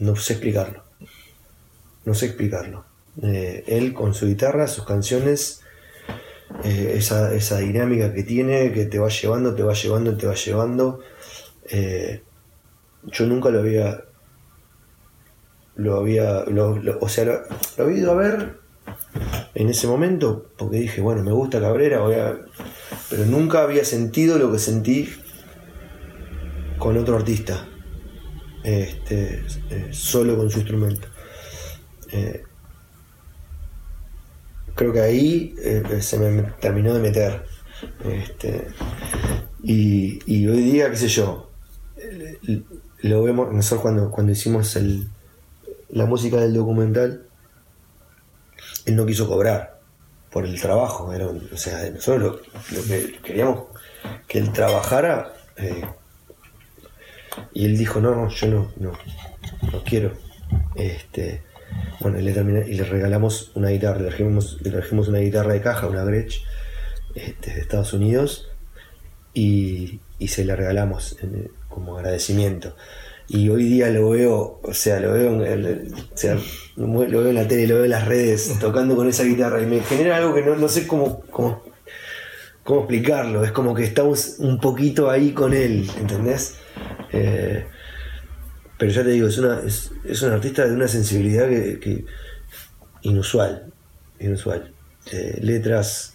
No 0.09 0.15
sé 0.17 0.35
explicarlo. 0.35 0.85
No 2.05 2.15
sé 2.15 2.27
explicarlo. 2.27 2.85
Eh, 3.23 3.65
él 3.67 3.93
con 3.93 4.15
su 4.15 4.27
guitarra, 4.27 4.67
sus 4.67 4.85
canciones, 4.85 5.61
eh, 6.65 6.95
esa, 6.97 7.35
esa, 7.35 7.59
dinámica 7.59 8.13
que 8.13 8.23
tiene, 8.23 8.73
que 8.73 8.87
te 8.87 8.99
va 8.99 9.09
llevando, 9.09 9.55
te 9.55 9.63
va 9.63 9.75
llevando, 9.75 10.17
te 10.17 10.27
va 10.27 10.35
llevando. 10.35 11.01
Eh, 11.69 12.23
yo 13.05 13.27
nunca 13.27 13.51
lo 13.51 13.61
había. 13.61 14.05
Lo 15.77 15.97
había. 15.97 16.45
o 17.01 17.09
sea, 17.09 17.25
lo, 17.25 17.43
había 17.85 17.99
ido 17.99 18.13
a 18.13 18.15
ver 18.15 18.63
en 19.55 19.69
ese 19.69 19.87
momento 19.87 20.47
porque 20.57 20.79
dije, 20.79 21.01
bueno, 21.01 21.23
me 21.23 21.33
gusta 21.33 21.61
Cabrera, 21.61 22.01
voy 22.01 22.15
a, 22.15 22.39
pero 23.11 23.27
nunca 23.27 23.63
había 23.63 23.85
sentido 23.85 24.39
lo 24.39 24.51
que 24.51 24.59
sentí 24.59 25.09
con 26.79 26.97
otro 26.97 27.17
artista, 27.17 27.69
este, 28.65 29.45
solo 29.93 30.37
con 30.37 30.51
su 30.51 30.59
instrumento. 30.59 31.09
Eh, 32.13 32.45
creo 34.75 34.93
que 34.93 35.01
ahí 35.01 35.55
eh, 35.63 36.01
se 36.01 36.19
me 36.19 36.43
terminó 36.61 36.95
de 36.95 37.01
meter. 37.01 37.45
Este, 38.05 38.69
y, 39.63 40.47
hoy 40.47 40.63
día, 40.63 40.91
qué 40.91 40.97
sé 40.97 41.09
yo, 41.09 41.51
lo 43.01 43.23
vemos, 43.25 43.53
nosotros 43.53 43.83
cuando, 43.83 44.11
cuando 44.11 44.33
hicimos 44.33 44.79
la 45.89 46.07
música 46.07 46.37
del 46.37 46.55
documental, 46.55 47.27
él 48.87 48.97
no 48.97 49.07
quiso 49.07 49.27
cobrar 49.27 49.81
por 50.31 50.47
el 50.47 50.61
trabajo. 50.61 51.13
Era, 51.13 51.27
o 51.27 51.57
sea, 51.57 51.91
nosotros 51.91 52.41
lo, 52.73 52.83
que 52.85 53.19
queríamos 53.23 53.65
que 54.29 54.39
él 54.39 54.53
trabajara 54.53 55.33
y 57.53 57.65
él 57.65 57.77
dijo, 57.77 58.01
no, 58.01 58.29
yo 58.29 58.47
no, 58.49 58.73
no, 58.77 58.93
no 59.73 59.85
quiero. 59.85 60.13
Este, 60.75 61.43
bueno, 62.01 62.19
y 62.19 62.23
le, 62.23 62.33
y 62.69 62.75
le 62.75 62.85
regalamos 62.85 63.53
una 63.55 63.71
guitarra, 63.71 64.01
le 64.01 64.09
trajimos, 64.09 64.59
le 64.61 64.71
trajimos 64.71 65.09
una 65.09 65.19
guitarra 65.19 65.53
de 65.53 65.61
caja, 65.61 65.87
una 65.87 66.05
Gretsch, 66.05 66.43
este, 67.15 67.55
de 67.55 67.61
Estados 67.61 67.93
Unidos, 67.93 68.51
y, 69.35 70.01
se 70.27 70.45
la 70.45 70.57
regalamos 70.57 71.17
como 71.69 71.97
agradecimiento. 71.97 72.77
Y 73.29 73.49
hoy 73.49 73.65
día 73.65 73.89
lo 73.91 74.11
veo, 74.11 74.61
o 74.63 74.75
sea, 74.75 75.01
lo 75.01 75.13
veo 75.13 75.45
en, 75.45 75.63
lo 76.77 77.21
veo 77.21 77.29
en 77.29 77.35
la 77.35 77.49
tele, 77.49 77.67
lo 77.67 77.77
veo 77.77 77.85
en 77.85 77.91
las 77.91 78.07
redes, 78.07 78.57
tocando 78.61 78.97
con 78.97 79.09
esa 79.09 79.25
guitarra, 79.25 79.63
y 79.63 79.67
me 79.67 79.81
genera 79.81 80.17
algo 80.17 80.35
que 80.35 80.43
no, 80.43 80.57
no 80.57 80.69
sé 80.69 80.87
cómo, 80.87 81.23
cómo, 81.31 81.63
cómo 82.63 82.81
explicarlo. 82.81 83.45
Es 83.45 83.53
como 83.53 83.75
que 83.75 83.85
estamos 83.85 84.37
un 84.39 84.61
poquito 84.61 85.11
ahí 85.11 85.33
con 85.33 85.55
él, 85.55 85.89
¿entendés? 85.99 86.57
Eh, 87.13 87.67
pero 88.83 88.91
ya 88.95 89.05
te 89.05 89.11
digo, 89.11 89.29
es, 89.29 89.39
una, 89.39 89.61
es, 89.65 90.23
un 90.23 90.33
artista 90.33 90.67
de 90.67 90.75
una 90.75 90.89
sensibilidad 90.89 91.47
que, 91.47 92.05
inusual, 93.03 93.73
inusual. 94.19 94.73
Eh, 95.13 95.39
letras, 95.41 96.15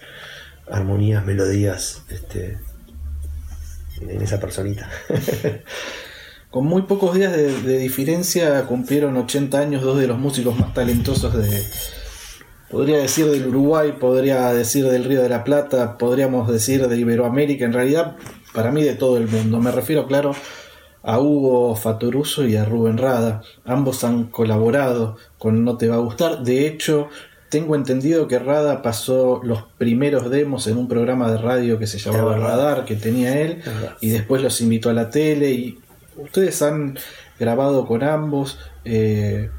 armonías, 0.69 1.25
melodías, 1.25 2.03
este, 2.09 2.57
en 4.01 4.21
esa 4.21 4.41
personita. 4.41 4.89
Con 6.51 6.65
muy 6.65 6.81
pocos 6.81 7.15
días 7.15 7.31
de, 7.31 7.77
diferencia 7.77 8.61
cumplieron 8.65 9.15
80 9.15 9.57
años 9.57 9.81
dos 9.81 9.97
de 9.97 10.07
los 10.07 10.19
músicos 10.19 10.59
más 10.59 10.73
talentosos 10.73 11.37
de, 11.37 11.63
podría 12.69 12.97
decir 12.97 13.27
del 13.27 13.47
Uruguay, 13.47 13.93
podría 13.97 14.51
decir 14.51 14.89
del 14.89 15.05
Río 15.05 15.23
de 15.23 15.29
la 15.29 15.45
Plata, 15.45 15.97
podríamos 15.97 16.51
decir 16.51 16.85
de 16.85 16.97
Iberoamérica, 16.97 17.63
en 17.63 17.71
realidad 17.71 18.17
para 18.53 18.73
mí 18.73 18.83
de 18.83 18.95
todo 18.95 19.15
el 19.15 19.29
mundo. 19.29 19.61
Me 19.61 19.71
refiero, 19.71 20.05
claro, 20.05 20.35
a 21.07 21.19
Hugo 21.21 21.73
Fatoruso 21.77 22.45
y 22.45 22.57
a 22.57 22.65
Rubén 22.65 22.97
Rada. 22.97 23.41
Ambos 23.63 24.03
han 24.03 24.25
colaborado 24.25 25.15
con 25.37 25.63
No 25.63 25.77
Te 25.77 25.87
Va 25.87 25.95
a 25.95 25.99
Gustar. 25.99 26.43
De 26.43 26.67
hecho, 26.67 27.07
tengo 27.49 27.75
entendido 27.75 28.27
que 28.27 28.39
Rada 28.39 28.81
pasó 28.81 29.39
los 29.41 29.63
primeros 29.77 30.29
demos 30.29 30.67
en 30.67 30.77
un 30.77 30.89
programa 30.89 31.31
de 31.31 31.37
radio 31.37 31.79
que 31.79 31.87
se 31.87 31.97
llamaba 31.97 32.35
Radar, 32.35 32.83
que 32.83 32.95
tenía 32.95 33.39
él, 33.39 33.63
y 34.01 34.09
después 34.09 34.41
los 34.41 34.59
invitó 34.59 34.89
a 34.89 34.93
la 34.93 35.09
tele. 35.09 35.51
Y 35.51 35.79
ustedes 36.17 36.61
han 36.61 36.99
grabado 37.39 37.87
con 37.87 38.03
ambos. 38.03 38.59
Eh, 38.83 39.49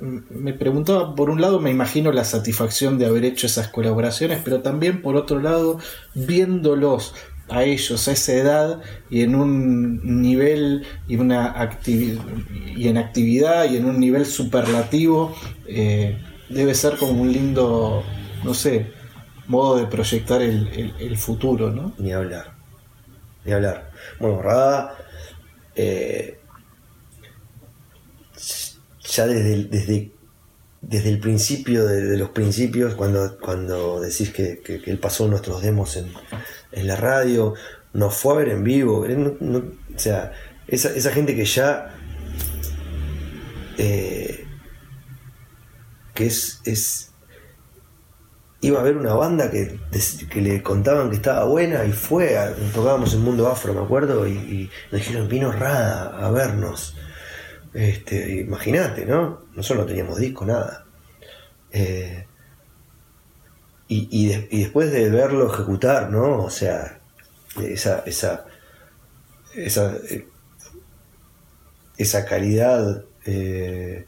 me 0.00 0.54
preguntaba, 0.54 1.14
por 1.14 1.30
un 1.30 1.40
lado 1.40 1.60
me 1.60 1.70
imagino 1.70 2.10
la 2.10 2.24
satisfacción 2.24 2.98
de 2.98 3.06
haber 3.06 3.24
hecho 3.24 3.46
esas 3.46 3.68
colaboraciones, 3.68 4.40
pero 4.44 4.60
también 4.60 5.02
por 5.02 5.14
otro 5.14 5.38
lado, 5.38 5.78
viéndolos 6.14 7.14
a 7.48 7.62
ellos 7.62 8.08
a 8.08 8.12
esa 8.12 8.32
edad 8.32 8.80
y 9.08 9.22
en 9.22 9.34
un 9.34 10.20
nivel 10.20 10.84
y 11.06 11.16
una 11.16 11.70
y 11.86 12.88
en 12.88 12.96
actividad 12.96 13.70
y 13.70 13.76
en 13.76 13.84
un 13.84 14.00
nivel 14.00 14.26
superlativo 14.26 15.34
eh, 15.66 16.18
debe 16.48 16.74
ser 16.74 16.96
como 16.96 17.22
un 17.22 17.32
lindo 17.32 18.02
no 18.44 18.54
sé 18.54 18.90
modo 19.46 19.76
de 19.76 19.86
proyectar 19.86 20.42
el, 20.42 21.16
futuro 21.16 21.70
no 21.70 21.92
ni 21.98 22.12
hablar 22.12 22.54
ni 23.44 23.52
hablar. 23.52 23.90
Bueno 24.18 24.42
eh, 25.76 26.40
ya 29.04 29.26
desde, 29.26 29.64
desde 29.64 30.16
desde 30.88 31.08
el 31.08 31.18
principio 31.18 31.84
de, 31.84 32.16
los 32.16 32.30
principios, 32.30 32.94
cuando, 32.94 33.38
cuando 33.38 34.00
decís 34.00 34.32
que, 34.32 34.60
él 34.86 34.98
pasó 34.98 35.26
nuestros 35.26 35.62
demos 35.62 35.96
en, 35.96 36.12
en, 36.76 36.86
la 36.86 36.96
radio, 36.96 37.54
nos 37.92 38.14
fue 38.14 38.34
a 38.34 38.36
ver 38.36 38.48
en 38.50 38.62
vivo, 38.64 39.00
o 39.00 39.98
sea, 39.98 40.32
esa, 40.68 41.10
gente 41.10 41.34
que 41.34 41.44
ya... 41.44 41.94
Eh, 43.78 44.46
que 46.14 46.26
es, 46.26 47.12
iba 48.62 48.80
a 48.80 48.82
ver 48.82 48.96
una 48.96 49.14
banda 49.14 49.50
que, 49.50 49.78
que, 50.30 50.40
le 50.40 50.62
contaban 50.62 51.10
que 51.10 51.16
estaba 51.16 51.44
buena 51.44 51.84
y 51.84 51.92
fue, 51.92 52.36
tocábamos 52.74 53.12
en 53.14 53.20
Mundo 53.20 53.48
Afro, 53.48 53.74
me 53.74 53.82
acuerdo, 53.82 54.26
y, 54.26 54.32
y 54.32 54.70
nos 54.90 55.00
dijeron, 55.00 55.28
vino 55.28 55.52
Rada 55.52 56.16
a 56.18 56.30
vernos. 56.30 56.96
Este, 57.76 58.40
Imagínate, 58.40 59.04
¿no? 59.04 59.42
Nosotros 59.54 59.84
no 59.84 59.86
teníamos 59.86 60.18
disco, 60.18 60.46
nada. 60.46 60.86
Eh, 61.70 62.25
y, 63.88 64.28
después 64.58 64.90
de 64.90 65.08
verlo 65.10 65.52
ejecutar, 65.52 66.10
¿no? 66.10 66.42
O 66.42 66.50
sea, 66.50 66.98
esa, 67.62 68.00
esa, 68.00 68.46
esa, 69.54 69.96
eh, 70.10 70.26
esa 71.96 72.24
calidad, 72.24 73.04
eh, 73.24 74.06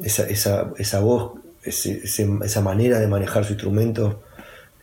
esa, 0.00 0.28
esa, 0.28 0.72
esa, 0.78 1.00
voz, 1.00 1.40
esa 1.64 2.60
manera 2.60 3.00
de 3.00 3.08
manejar 3.08 3.44
su 3.44 3.54
instrumento, 3.54 4.22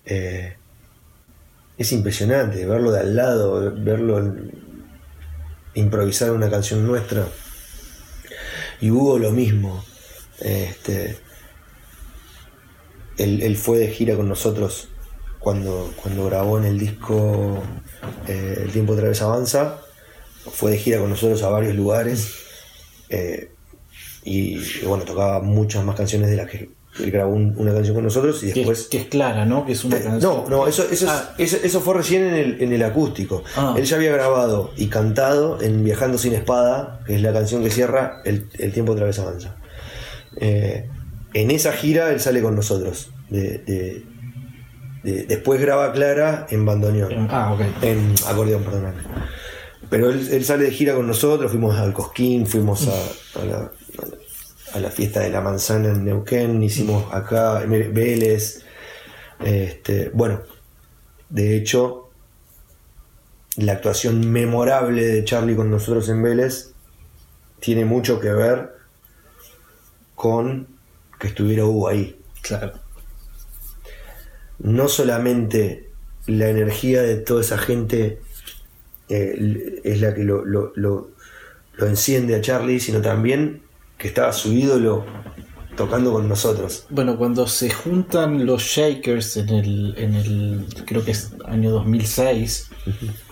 es 0.05 1.91
impresionante. 1.91 2.65
Verlo 2.65 2.91
de 2.91 2.99
al 2.99 3.15
lado, 3.15 3.73
verlo 3.73 4.35
improvisar 5.75 6.31
una 6.31 6.49
canción 6.49 6.85
nuestra 6.85 7.27
y 8.83 8.91
Hugo 8.91 9.17
lo 9.17 9.31
mismo. 9.31 9.83
Este, 10.39 11.17
él, 13.17 13.57
fue 13.57 13.77
de 13.79 13.87
gira 13.89 14.15
con 14.15 14.27
nosotros 14.27 14.89
cuando, 15.39 15.93
cuando 16.01 16.25
grabó 16.25 16.57
en 16.57 16.65
el 16.65 16.79
disco 16.79 17.61
eh, 18.27 18.61
El 18.63 18.71
tiempo 18.71 18.93
otra 18.93 19.09
vez 19.09 19.21
avanza. 19.21 19.79
Fue 20.51 20.71
de 20.71 20.77
gira 20.77 20.99
con 20.99 21.09
nosotros 21.09 21.41
a 21.43 21.49
varios 21.49 21.75
lugares. 21.75 22.33
Eh, 23.09 23.51
y, 24.23 24.57
bueno, 24.85 25.03
tocaba 25.03 25.41
muchas 25.41 25.83
más 25.83 25.95
canciones 25.95 26.29
de 26.29 26.37
las 26.37 26.49
que 26.49 26.69
él 26.99 27.09
grabó 27.09 27.33
una 27.33 27.73
canción 27.73 27.95
con 27.95 28.03
nosotros 28.03 28.43
y 28.43 28.51
después. 28.51 28.87
Que, 28.87 28.97
es 28.97 29.05
clara, 29.05 29.45
¿no? 29.45 29.65
Que 29.65 29.71
es 29.71 29.83
una 29.83 29.99
canción. 29.99 30.21
No, 30.21 30.49
no, 30.49 30.67
eso, 30.67 30.85
eso, 30.91 31.07
ah. 31.09 31.33
eso, 31.37 31.81
fue 31.81 31.95
recién 31.95 32.23
en 32.23 32.33
el, 32.35 32.61
en 32.61 32.71
el 32.71 32.83
acústico. 32.83 33.43
Ah. 33.55 33.73
Él 33.75 33.83
ya 33.83 33.95
había 33.95 34.11
grabado 34.11 34.71
y 34.77 34.87
cantado 34.87 35.59
en 35.61 35.83
Viajando 35.83 36.17
sin 36.19 36.33
Espada, 36.33 37.01
que 37.05 37.15
es 37.15 37.21
la 37.21 37.33
canción 37.33 37.63
que 37.63 37.71
cierra 37.71 38.21
El, 38.25 38.47
tiempo 38.73 38.91
otra 38.91 39.05
vez 39.05 39.17
avanza. 39.17 39.55
Eh, 40.37 40.87
en 41.33 41.51
esa 41.51 41.73
gira 41.73 42.11
él 42.11 42.19
sale 42.19 42.41
con 42.41 42.55
nosotros. 42.55 43.11
De, 43.29 44.03
después 45.03 45.59
graba 45.59 45.91
Clara 45.91 46.47
en 46.49 46.65
bandoneón. 46.65 47.27
Ah, 47.29 47.53
ok. 47.53 47.61
En 47.81 48.13
acordeón, 48.27 48.63
perdón. 48.63 48.93
Pero 49.89 50.09
él, 50.11 50.45
sale 50.45 50.65
de 50.65 50.71
gira 50.71 50.95
con 50.95 51.07
nosotros, 51.07 51.51
fuimos 51.51 51.77
al 51.77 51.93
Cosquín, 51.93 52.47
fuimos 52.47 52.87
a 52.87 53.45
la 53.45 53.71
a 54.73 54.79
la 54.79 54.89
fiesta 54.89 55.19
de 55.21 55.29
la 55.29 55.41
manzana 55.41 55.89
en 55.89 56.03
Neuquén, 56.03 56.61
hicimos 56.63 57.13
acá 57.13 57.59
Vélez. 57.59 58.63
Este, 59.43 60.09
bueno, 60.13 60.41
de 61.29 61.55
hecho, 61.55 62.09
la 63.57 63.73
actuación 63.73 64.31
memorable 64.31 65.05
de 65.05 65.23
Charlie 65.23 65.55
con 65.55 65.69
nosotros 65.69 66.09
en 66.09 66.23
Vélez 66.23 66.73
tiene 67.59 67.85
mucho 67.85 68.19
que 68.19 68.31
ver 68.31 68.73
con 70.15 70.72
que 71.23 71.29
estuviera 71.29 71.63
Hugo 71.65 71.87
ahí. 71.87 72.19
Claro. 72.41 72.73
No 74.59 74.87
solamente 74.89 75.89
la 76.27 76.49
energía 76.49 77.01
de 77.01 77.15
toda 77.15 77.41
esa 77.41 77.57
gente 77.57 78.19
eh, 79.09 79.79
es 79.83 80.01
la 80.01 80.13
que 80.13 80.23
lo, 80.23 80.43
lo- 80.45 80.71
lo- 80.75 81.11
lo 81.75 81.87
enciende 81.87 82.35
a 82.35 82.41
Charlie, 82.41 82.79
sino 82.79 83.01
también 83.01 83.61
que 83.97 84.07
estaba 84.09 84.31
su 84.33 84.51
ídolo 84.53 85.05
tocando 85.75 86.11
con 86.11 86.27
nosotros. 86.29 86.85
Bueno, 86.89 87.17
cuando 87.17 87.47
se 87.47 87.69
juntan 87.71 88.45
los 88.45 88.61
Shakers 88.61 89.37
en 89.37 89.49
el, 89.49 89.95
en 89.97 90.13
el 90.13 90.65
creo 90.85 91.03
que 91.03 91.11
es 91.11 91.31
año 91.45 91.71
2006, 91.71 92.69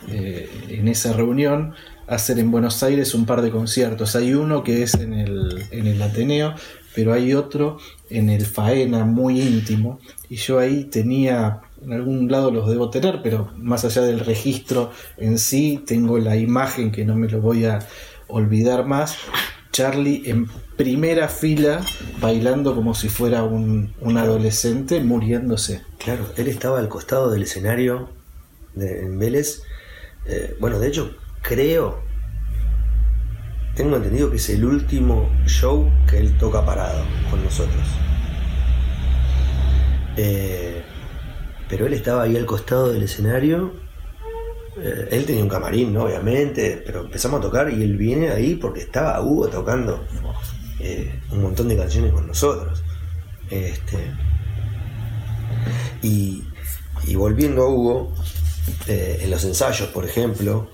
eh, 0.10 0.50
en 0.70 0.88
esa 0.88 1.14
reunión, 1.14 1.76
hacen 2.08 2.40
en 2.40 2.50
Buenos 2.52 2.82
Aires 2.84 3.14
un 3.14 3.26
par 3.28 3.42
de 3.44 3.52
conciertos. 3.52 4.16
Hay 4.16 4.34
uno 4.34 4.64
que 4.64 4.82
es 4.84 4.96
en 4.96 5.14
el, 5.14 5.66
en 5.72 5.86
el 5.88 6.02
Ateneo, 6.02 6.56
pero 6.96 7.14
hay 7.14 7.34
otro 7.34 7.78
en 8.10 8.30
el 8.30 8.46
Faena, 8.46 9.06
muy 9.06 9.42
íntimo. 9.42 10.00
Y 10.30 10.36
yo 10.36 10.60
ahí 10.60 10.86
tenía, 10.86 11.62
en 11.84 11.94
algún 11.94 12.32
lado 12.32 12.52
los 12.52 12.70
debo 12.70 12.90
tener, 12.90 13.22
pero 13.22 13.52
más 13.58 13.86
allá 13.86 14.02
del 14.02 14.20
registro 14.20 14.92
en 15.18 15.38
sí, 15.38 15.84
tengo 15.86 16.18
la 16.18 16.36
imagen 16.36 16.92
que 16.92 17.06
no 17.06 17.16
me 17.16 17.28
lo 17.28 17.42
voy 17.42 17.66
a 17.66 17.80
olvidar 18.28 18.86
más. 18.86 19.18
Charlie 19.72 20.24
en 20.26 20.48
primera 20.76 21.30
fila, 21.30 21.82
bailando 22.20 22.76
como 22.76 22.94
si 22.94 23.08
fuera 23.08 23.44
un, 23.44 23.94
un 24.02 24.18
adolescente, 24.18 25.00
muriéndose. 25.02 25.82
Claro, 25.98 26.26
él 26.36 26.48
estaba 26.48 26.80
al 26.80 26.90
costado 26.90 27.32
del 27.32 27.44
escenario 27.44 28.10
de, 28.74 29.02
en 29.02 29.18
Vélez. 29.18 29.64
Eh, 30.26 30.56
bueno, 30.60 30.80
de 30.80 30.90
hecho, 30.90 31.16
creo, 31.42 32.04
tengo 33.82 33.96
entendido 33.96 34.30
que 34.30 34.38
es 34.38 34.48
el 34.52 34.64
último 34.64 35.28
show 35.48 35.90
que 36.08 36.20
él 36.20 36.38
toca 36.38 36.64
parado 36.64 37.04
con 37.32 37.44
nosotros. 37.44 37.82
Eh, 40.18 40.84
pero 41.68 41.88
él 41.88 41.94
estaba 41.94 42.22
ahí 42.22 42.38
al 42.38 42.46
costado 42.46 42.94
del 42.94 43.02
escenario. 43.02 43.74
Eh, 44.78 45.08
él 45.10 45.26
tenía 45.26 45.42
un 45.42 45.50
camarín, 45.50 45.94
¿no? 45.94 46.04
obviamente, 46.04 46.84
pero 46.86 47.02
empezamos 47.02 47.40
a 47.40 47.42
tocar 47.42 47.74
y 47.74 47.82
él 47.82 47.98
viene 47.98 48.30
ahí 48.30 48.54
porque 48.54 48.82
estaba 48.82 49.20
Hugo 49.20 49.48
tocando 49.48 50.06
eh, 50.80 51.20
un 51.32 51.42
montón 51.42 51.68
de 51.68 51.76
canciones 51.76 52.14
con 52.14 52.28
nosotros. 52.28 52.84
Este, 53.50 53.98
y, 56.04 56.44
y 57.08 57.16
volviendo 57.16 57.64
a 57.64 57.68
Hugo, 57.68 58.14
en 58.86 59.32
los 59.32 59.44
ensayos, 59.44 59.90
por 59.90 60.06
ejemplo, 60.06 60.70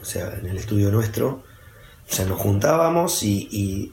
o 0.00 0.04
sea, 0.04 0.32
en 0.38 0.46
el 0.46 0.58
estudio 0.58 0.92
nuestro, 0.92 1.49
o 2.10 2.12
sea, 2.12 2.24
nos 2.26 2.40
juntábamos 2.40 3.22
y, 3.22 3.48
y- 3.50 3.92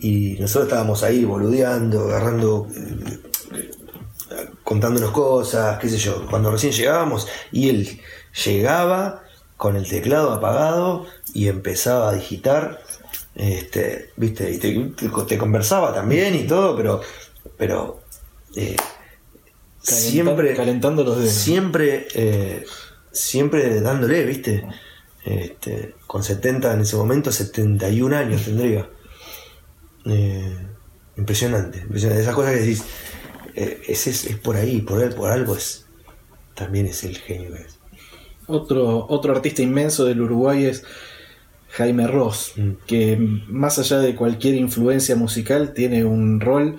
y 0.00 0.36
nosotros 0.40 0.68
estábamos 0.68 1.02
ahí 1.02 1.24
boludeando, 1.24 2.04
agarrando, 2.04 2.68
eh, 3.52 3.70
contándonos 4.62 5.10
cosas, 5.10 5.78
qué 5.78 5.88
sé 5.88 5.98
yo, 5.98 6.26
cuando 6.30 6.50
recién 6.50 6.72
llegábamos, 6.72 7.26
y 7.50 7.68
él 7.68 8.00
llegaba 8.44 9.22
con 9.56 9.76
el 9.76 9.88
teclado 9.88 10.32
apagado 10.32 11.06
y 11.34 11.48
empezaba 11.48 12.10
a 12.10 12.14
digitar, 12.14 12.80
este, 13.34 14.10
viste, 14.16 14.50
y 14.52 14.58
te, 14.58 14.72
te- 14.96 15.08
te 15.26 15.38
conversaba 15.38 15.92
también 15.92 16.34
y 16.34 16.44
todo, 16.46 16.76
pero, 16.76 17.00
pero 17.58 18.00
eh, 18.56 18.76
Calenta- 19.84 20.10
siempre 20.10 20.54
calentando 20.54 21.02
los 21.04 21.18
dedos. 21.18 21.32
siempre 21.32 22.06
eh, 22.14 22.64
siempre 23.10 23.80
dándole 23.80 24.24
viste 24.24 24.64
este, 25.24 25.94
con 26.06 26.22
70 26.22 26.72
en 26.74 26.80
ese 26.80 26.96
momento 26.96 27.30
71 27.32 28.16
años 28.16 28.44
tendría 28.44 28.88
Eh, 30.04 30.56
impresionante, 31.16 31.78
impresionante 31.80 32.22
esas 32.22 32.34
cosas 32.34 32.52
que 32.54 32.60
decís 32.60 32.82
eh, 33.54 33.82
es, 33.86 34.06
es, 34.08 34.24
es 34.26 34.36
por 34.36 34.56
ahí 34.56 34.80
por 34.80 35.00
él 35.02 35.14
por 35.14 35.30
algo 35.30 35.54
es 35.56 35.86
también 36.54 36.86
es 36.86 37.04
el 37.04 37.16
genio 37.18 37.52
que 37.54 37.62
es 37.62 37.78
Otro, 38.48 39.06
otro 39.08 39.32
artista 39.32 39.62
inmenso 39.62 40.04
del 40.04 40.20
Uruguay 40.20 40.64
es 40.66 40.82
Jaime 41.70 42.06
Ross, 42.06 42.52
Mm. 42.56 42.70
que 42.86 43.16
más 43.48 43.78
allá 43.78 43.98
de 44.00 44.14
cualquier 44.14 44.54
influencia 44.56 45.16
musical 45.16 45.72
tiene 45.72 46.04
un 46.04 46.40
rol, 46.40 46.76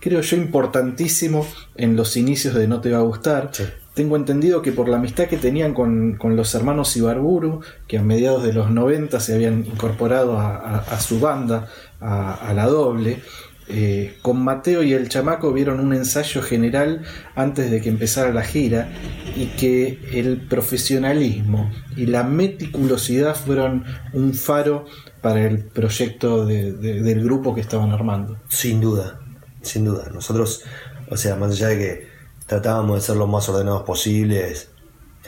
creo 0.00 0.20
yo, 0.22 0.36
importantísimo 0.36 1.46
en 1.76 1.96
los 1.96 2.16
inicios 2.16 2.54
de 2.54 2.68
No 2.68 2.80
Te 2.80 2.90
Va 2.90 2.98
a 2.98 3.02
Gustar. 3.02 3.50
Sí. 3.52 3.64
Tengo 3.94 4.16
entendido 4.16 4.62
que 4.62 4.72
por 4.72 4.88
la 4.88 4.96
amistad 4.96 5.26
que 5.26 5.36
tenían 5.36 5.74
con, 5.74 6.14
con 6.16 6.34
los 6.34 6.54
hermanos 6.54 6.96
Ibarburu, 6.96 7.60
que 7.86 7.98
a 7.98 8.02
mediados 8.02 8.42
de 8.42 8.52
los 8.54 8.70
90 8.70 9.20
se 9.20 9.34
habían 9.34 9.66
incorporado 9.66 10.38
a, 10.38 10.98
su 11.00 11.20
banda, 11.20 11.68
a, 12.00 12.52
la 12.54 12.66
doble, 12.66 13.20
eh, 13.68 14.16
con 14.22 14.42
Mateo 14.42 14.82
y 14.82 14.92
el 14.92 15.08
chamaco 15.08 15.52
vieron 15.52 15.78
un 15.78 15.92
ensayo 15.94 16.42
general 16.42 17.02
antes 17.36 17.70
de 17.70 17.80
que 17.80 17.90
empezara 17.90 18.32
la 18.32 18.42
gira 18.42 18.90
y 19.36 19.46
que 19.58 19.98
el 20.12 20.38
profesionalismo 20.48 21.70
y 21.96 22.06
la 22.06 22.22
meticulosidad 22.24 23.36
fueron 23.36 23.84
un 24.14 24.34
faro 24.34 24.86
para 25.20 25.46
el 25.46 25.58
proyecto 25.60 26.44
de- 26.44 26.72
de- 26.72 27.02
del 27.02 27.22
grupo 27.22 27.54
que 27.54 27.60
estaban 27.60 27.92
armando. 27.92 28.36
sin 28.48 28.80
duda 28.80 29.20
sin 29.62 29.84
duda 29.84 30.10
nosotros 30.12 30.64
o 31.08 31.16
sea 31.16 31.36
más 31.36 31.52
allá 31.52 31.68
de 31.68 31.78
que 31.78 32.11
tratábamos 32.52 32.96
de 32.96 33.00
ser 33.00 33.16
lo 33.16 33.26
más 33.26 33.48
ordenados 33.48 33.82
posibles 33.82 34.68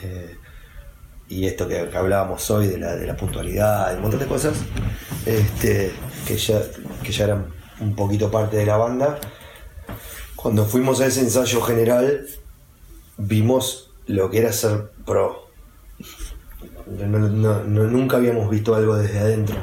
eh, 0.03 0.37
y 1.27 1.47
esto 1.47 1.67
que, 1.67 1.79
hablábamos 1.79 2.51
hoy 2.51 2.67
de 2.67 2.77
la, 2.77 3.17
puntualidad, 3.17 3.89
de 3.89 3.95
un 3.95 4.03
montón 4.03 4.19
de 4.19 4.27
cosas, 4.27 4.57
este, 5.25 5.91
que, 6.27 6.37
ya, 6.37 6.61
que 7.01 7.11
ya 7.11 7.23
eran 7.23 7.47
un 7.79 7.95
poquito 7.95 8.29
parte 8.29 8.57
de 8.57 8.67
la 8.67 8.77
banda. 8.77 9.19
Cuando 10.35 10.65
fuimos 10.65 11.01
a 11.01 11.07
ese 11.07 11.21
ensayo 11.21 11.61
general, 11.61 12.27
vimos 13.17 13.91
lo 14.05 14.29
que 14.29 14.37
era 14.37 14.53
ser 14.53 14.91
pro. 15.03 15.49
No- 16.85 17.63
nunca 17.63 18.17
habíamos 18.17 18.51
visto 18.51 18.75
algo 18.75 18.97
desde 18.97 19.17
adentro, 19.17 19.55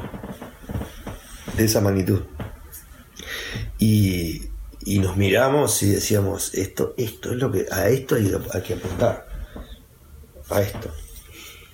de 1.55 1.63
esa 1.63 1.79
magnitud. 1.79 2.23
Y, 3.79 4.49
y 4.85 4.99
nos 4.99 5.17
miramos 5.17 5.81
y 5.83 5.91
decíamos, 5.91 6.53
esto, 6.53 6.93
esto 6.97 7.31
es 7.31 7.37
lo 7.37 7.51
que, 7.51 7.65
a 7.71 7.89
esto 7.89 8.15
hay, 8.15 8.31
hay 8.53 8.61
que 8.61 8.73
apuntar, 8.73 9.27
a 10.49 10.61
esto. 10.61 10.89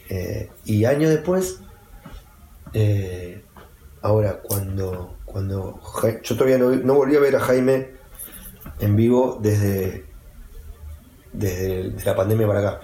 Eh, 0.09 0.49
y 0.65 0.85
años 0.85 1.09
después, 1.09 1.59
eh, 2.73 3.43
ahora 4.01 4.41
cuando, 4.41 5.17
cuando 5.25 5.79
yo 6.23 6.35
todavía 6.35 6.57
no, 6.57 6.69
no 6.71 6.93
volví 6.95 7.15
a 7.15 7.19
ver 7.19 7.35
a 7.35 7.39
Jaime 7.39 7.91
en 8.79 8.95
vivo 8.95 9.39
desde, 9.41 10.05
desde 11.33 11.93
la 12.05 12.15
pandemia 12.15 12.47
para 12.47 12.59
acá, 12.59 12.81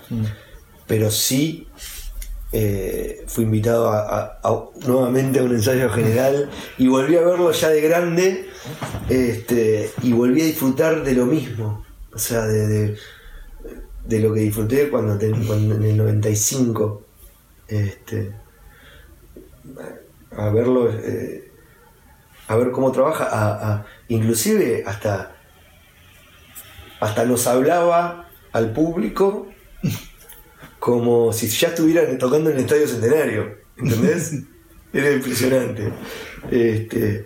pero 0.87 1.09
sí 1.09 1.67
eh, 2.51 3.23
fui 3.27 3.43
invitado 3.43 3.91
a, 3.91 4.39
nuevamente 4.85 5.39
a 5.39 5.43
un 5.43 5.51
ensayo 5.51 5.89
general 5.89 6.49
y 6.77 6.87
volví 6.87 7.17
a 7.17 7.21
verlo 7.21 7.51
ya 7.51 7.69
de 7.69 7.81
grande 7.81 8.49
este, 9.09 9.91
y 10.03 10.13
volví 10.13 10.41
a 10.41 10.45
disfrutar 10.45 11.03
de 11.03 11.13
lo 11.13 11.25
mismo, 11.25 11.85
o 12.13 12.17
sea, 12.17 12.45
de, 12.45 12.97
lo 14.07 14.33
que 14.33 14.39
disfruté 14.41 14.89
cuando, 14.89 15.19
en 15.23 15.83
el 15.83 15.97
95 15.97 17.03
este, 17.67 18.31
a 20.37 20.49
verlo, 20.49 20.89
eh, 20.91 21.51
a 22.47 22.55
ver 22.55 22.71
cómo 22.71 22.91
trabaja, 22.91 23.27
a- 23.31 23.85
inclusive 24.07 24.83
hasta, 24.85 25.35
hasta 26.99 27.25
nos 27.25 27.47
hablaba 27.47 28.29
al 28.51 28.71
público 28.71 29.47
como 30.85 31.33
si 31.33 31.47
ya 31.47 31.69
estuvieran 31.69 32.15
tocando 32.19 32.51
en 32.51 32.57
el 32.57 32.61
Estadio 32.61 32.87
Centenario, 32.87 33.57
¿entendés? 33.75 34.33
Era 34.93 35.13
impresionante. 35.13 35.91
Este, 36.51 37.25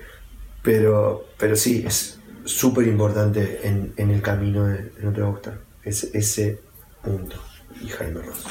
pero, 0.64 1.28
pero 1.38 1.58
sí, 1.58 1.84
es 1.86 2.22
súper 2.46 2.88
importante 2.88 3.60
en, 3.68 3.92
en 3.98 4.12
el 4.12 4.22
camino 4.22 4.66
de 4.66 4.94
No 5.02 5.12
Te 5.12 5.20
Va 5.20 5.28
a 5.28 5.32
Gustar, 5.32 5.60
ese, 5.84 6.10
ese 6.14 6.62
punto. 7.04 7.36
Y 7.82 7.90
Jaime 7.90 8.22
Ross. 8.22 8.46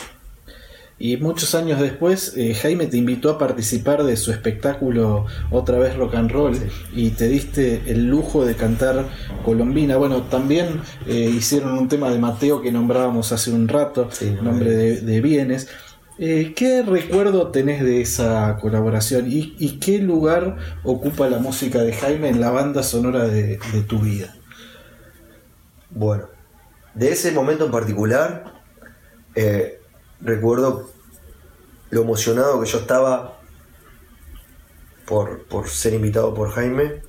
Y 1.00 1.16
muchos 1.18 1.54
años 1.54 1.80
después, 1.80 2.34
eh, 2.36 2.54
Jaime 2.54 2.86
te 2.88 2.96
invitó 2.96 3.30
a 3.30 3.38
participar 3.38 4.02
de 4.02 4.16
su 4.16 4.32
espectáculo 4.32 5.26
Otra 5.50 5.78
vez 5.78 5.96
Rock 5.96 6.16
and 6.16 6.30
Roll 6.32 6.56
Sí. 6.56 6.62
y 6.92 7.10
te 7.10 7.28
diste 7.28 7.82
el 7.86 8.06
lujo 8.08 8.44
de 8.44 8.56
cantar 8.56 9.06
Colombina. 9.44 9.96
Bueno, 9.96 10.22
también 10.24 10.80
eh, 11.06 11.30
hicieron 11.32 11.78
un 11.78 11.88
tema 11.88 12.10
de 12.10 12.18
Mateo 12.18 12.60
que 12.62 12.72
nombrábamos 12.72 13.30
hace 13.30 13.52
un 13.52 13.68
rato, 13.68 14.08
Sí, 14.10 14.36
nombre 14.42 14.70
de, 14.70 15.00
de 15.00 15.20
bienes. 15.20 15.68
Eh, 16.18 16.52
¿Qué 16.56 16.82
recuerdo 16.82 17.52
tenés 17.52 17.80
de 17.84 18.00
esa 18.00 18.58
colaboración 18.60 19.30
y, 19.30 19.54
y 19.56 19.78
qué 19.78 19.98
lugar 20.00 20.56
ocupa 20.82 21.30
la 21.30 21.38
música 21.38 21.78
de 21.82 21.92
Jaime 21.92 22.28
en 22.28 22.40
la 22.40 22.50
banda 22.50 22.82
sonora 22.82 23.28
de, 23.28 23.60
de 23.72 23.82
tu 23.86 24.00
vida? 24.00 24.34
Bueno, 25.90 26.24
de 26.94 27.10
ese 27.12 27.30
momento 27.32 27.64
en 27.66 27.70
particular, 27.70 28.52
eh, 29.36 29.77
recuerdo 30.20 30.90
lo 31.90 32.02
emocionado 32.02 32.60
que 32.60 32.66
yo 32.66 32.78
estaba 32.78 33.38
por, 35.06 35.44
por 35.44 35.68
ser 35.68 35.94
invitado 35.94 36.34
por 36.34 36.50
Jaime, 36.50 37.02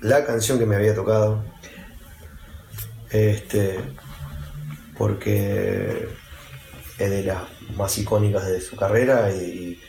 la 0.00 0.24
canción 0.26 0.58
que 0.58 0.66
me 0.66 0.76
había 0.76 0.94
tocado, 0.94 1.42
este, 3.10 3.78
porque 4.98 6.08
es 6.98 7.10
de 7.10 7.22
las 7.24 7.42
más 7.76 7.96
icónicas 7.98 8.46
de 8.46 8.60
su 8.60 8.76
carrera 8.76 9.32
y, 9.34 9.80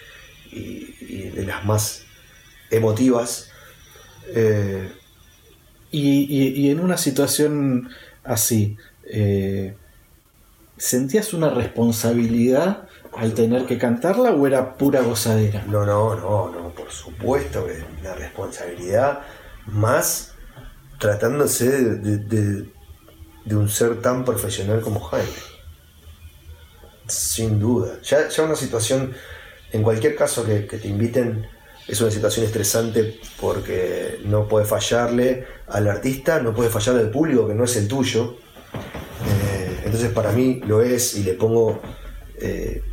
y- 0.52 1.30
de 1.35 1.45
las 1.45 1.65
más 1.65 2.03
emotivas. 2.72 3.49
Eh, 4.27 4.91
Y, 5.91 6.23
y- 6.23 6.49
y 6.65 6.72
en 6.72 6.81
una 6.81 6.97
situación 6.97 7.88
así, 8.26 8.76
eh, 9.06 9.77
¿sentías 10.85 11.33
una 11.33 11.49
responsabilidad 11.49 12.87
al 13.13 13.33
tener 13.33 13.65
que 13.65 13.77
cantarla 13.79 14.31
o 14.31 14.45
era 14.45 14.75
pura 14.75 15.01
gozadera? 15.01 15.63
no, 15.67 15.85
no, 15.85 16.15
no, 16.15 16.51
no, 16.51 16.69
por 16.69 16.91
supuesto 16.91 17.65
que 17.65 17.83
la 18.03 18.13
responsabilidad 18.13 19.21
más 19.65 20.33
tratándose 20.99 21.67
de 21.95 23.55
un 23.55 23.67
ser 23.67 23.99
tan 24.01 24.23
profesional 24.23 24.81
como 24.81 24.99
Jaime. 24.99 25.27
Sin 27.07 27.59
duda. 27.59 27.99
Ya, 28.03 28.29
ya 28.29 28.43
una 28.43 28.55
situación, 28.55 29.13
en 29.71 29.81
cualquier 29.81 30.15
caso 30.15 30.45
que, 30.45 30.67
que 30.67 30.77
te 30.77 30.87
inviten, 30.87 31.47
es 31.87 31.99
una 32.01 32.11
situación 32.11 32.45
estresante 32.45 33.19
porque 33.39 34.19
no 34.25 34.47
puede 34.47 34.65
fallarle 34.65 35.47
al 35.67 35.87
artista, 35.87 36.39
no 36.39 36.53
puede 36.53 36.69
fallarle 36.69 37.01
al 37.01 37.11
público 37.11 37.47
que 37.47 37.55
no 37.55 37.63
es 37.63 37.75
el 37.75 37.87
tuyo. 37.87 38.37
Entonces 39.95 40.13
para 40.13 40.34
mí 40.34 40.59
lo 40.67 40.81
es 40.81 41.15
y 41.15 41.23
le 41.23 41.35
pongo, 41.35 41.80
eh, 42.38 42.84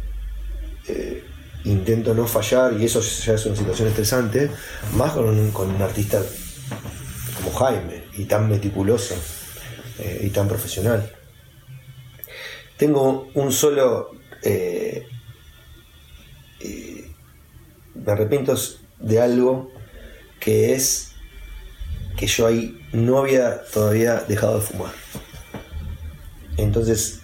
eh, 0.86 1.24
intento 1.64 2.14
no 2.14 2.28
fallar 2.28 2.80
y 2.80 2.84
eso 2.84 3.00
ya 3.00 3.34
es 3.34 3.44
una 3.44 3.56
situación 3.56 3.88
estresante, 3.88 4.48
más 4.94 5.10
con 5.10 5.28
un, 5.28 5.82
artista 5.82 6.22
como 7.38 7.52
Jaime 7.56 8.04
y 8.16 8.26
tan 8.26 8.48
meticuloso 8.48 9.16
eh, 9.98 10.20
y 10.22 10.28
tan 10.30 10.46
profesional. 10.46 11.10
Tengo 12.76 13.28
un 13.34 13.50
solo... 13.50 14.12
me 17.94 18.12
arrepiento 18.12 18.54
de 19.00 19.20
algo 19.20 19.72
que 20.38 20.74
es 20.74 21.14
que 22.16 22.28
yo 22.28 22.46
ahí 22.46 22.80
no 22.92 23.18
había 23.18 23.64
todavía 23.64 24.20
dejado 24.28 24.60
de 24.60 24.60
fumar. 24.60 24.92
Entonces 26.56 27.20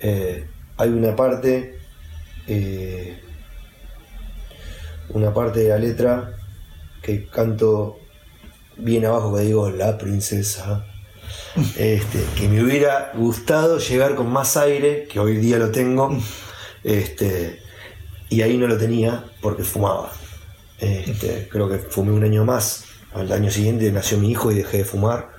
eh, 0.00 0.46
hay 0.76 0.90
una 0.90 1.16
parte, 1.16 1.78
eh, 2.46 3.20
una 5.10 5.32
parte 5.32 5.60
de 5.60 5.68
la 5.70 5.78
letra 5.78 6.36
que 7.02 7.26
canto 7.26 7.98
bien 8.76 9.06
abajo 9.06 9.34
que 9.34 9.42
digo 9.42 9.70
la 9.70 9.98
princesa. 9.98 10.84
Este, 11.78 12.22
que 12.36 12.48
me 12.48 12.62
hubiera 12.62 13.12
gustado 13.14 13.78
llegar 13.78 14.14
con 14.14 14.30
más 14.30 14.56
aire, 14.58 15.08
que 15.10 15.18
hoy 15.18 15.38
día 15.38 15.56
lo 15.56 15.70
tengo, 15.70 16.16
este, 16.84 17.60
y 18.28 18.42
ahí 18.42 18.58
no 18.58 18.66
lo 18.66 18.76
tenía 18.76 19.24
porque 19.40 19.64
fumaba. 19.64 20.12
Este, 20.78 21.48
creo 21.50 21.68
que 21.68 21.78
fumé 21.78 22.12
un 22.12 22.24
año 22.24 22.44
más. 22.44 22.84
Al 23.14 23.32
año 23.32 23.50
siguiente 23.50 23.90
nació 23.90 24.18
mi 24.18 24.30
hijo 24.30 24.52
y 24.52 24.56
dejé 24.56 24.78
de 24.78 24.84
fumar 24.84 25.30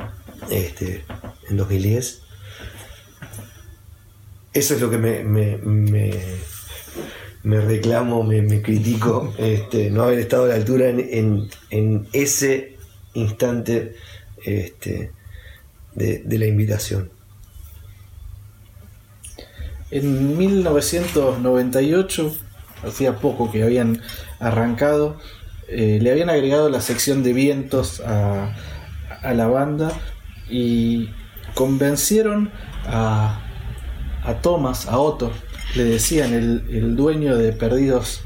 este, 0.50 1.06
en 1.50 1.58
2010. 1.58 2.27
Eso 4.58 4.74
es 4.74 4.82
lo 4.82 4.90
que 4.90 4.98
me, 4.98 5.24
me, 5.24 5.58
me- 7.44 7.62
reclamo, 7.62 8.24
me, 8.24 8.62
critico, 8.62 9.34
este, 9.38 9.90
no 9.92 10.04
haber 10.04 10.20
estado 10.20 10.46
a 10.46 10.48
la 10.48 10.56
altura 10.56 10.90
en, 10.90 11.48
en- 11.70 12.08
ese 12.12 12.76
instante 13.14 13.96
este, 14.44 15.12
de, 15.94 16.24
de 16.26 16.40
la 16.40 16.48
invitación. 16.48 17.12
En 19.90 20.38
1998, 20.38 22.36
hacía 22.84 23.18
poco 23.20 23.52
que 23.52 23.64
habían 23.64 24.02
arrancado, 24.40 25.18
eh, 25.70 26.00
le 26.02 26.12
habían 26.12 26.30
agregado 26.30 26.70
la 26.70 26.82
sección 26.82 27.24
de 27.24 27.34
vientos 27.34 28.02
a, 28.02 28.56
a 29.22 29.34
la 29.34 29.48
banda 29.48 29.92
y 30.50 31.10
convencieron 31.54 32.52
a, 32.86 33.42
a 34.28 34.42
Thomas, 34.42 34.88
a 34.88 35.00
Otto, 35.00 35.32
le 35.76 35.84
decían 35.84 36.34
el, 36.34 36.64
el 36.70 36.96
dueño 36.96 37.38
de 37.38 37.52
Perdidos 37.54 38.22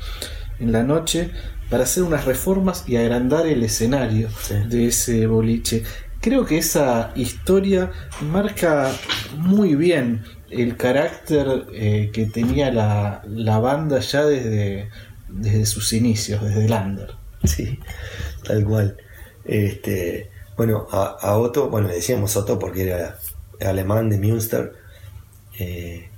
en 0.60 0.72
la 0.72 0.84
Noche, 0.84 1.32
para 1.70 1.84
hacer 1.84 2.04
unas 2.04 2.26
reformas 2.26 2.84
y 2.88 2.98
agrandar 2.98 3.48
el 3.48 3.64
escenario 3.64 4.28
Sí. 4.42 4.56
de 4.68 4.88
ese 4.88 5.26
boliche. 5.28 5.84
Creo 6.20 6.46
que 6.46 6.58
esa 6.58 7.12
historia 7.16 7.92
marca 8.22 8.92
muy 9.38 9.76
bien 9.76 10.24
el 10.50 10.76
carácter 10.76 11.66
eh, 11.74 12.10
que 12.14 12.26
tenía 12.26 12.72
la, 12.72 13.24
la 13.26 13.60
banda 13.60 14.00
ya 14.02 14.26
desde, 14.26 14.90
desde 15.30 15.66
sus 15.66 15.94
inicios, 15.94 16.44
desde 16.44 16.66
el 16.66 16.74
under. 16.74 17.12
Sí, 17.46 17.80
tal 18.44 18.66
cual. 18.66 18.98
Este, 19.46 20.30
bueno, 20.58 20.88
a, 20.92 21.16
a 21.22 21.38
Otto, 21.38 21.70
bueno, 21.70 21.88
le 21.88 21.96
decíamos 21.96 22.36
Otto 22.36 22.60
porque 22.60 22.84
era 22.84 23.18
alemán 23.66 24.10
de 24.10 24.18
Münster. 24.20 24.74
Eh, 25.60 26.10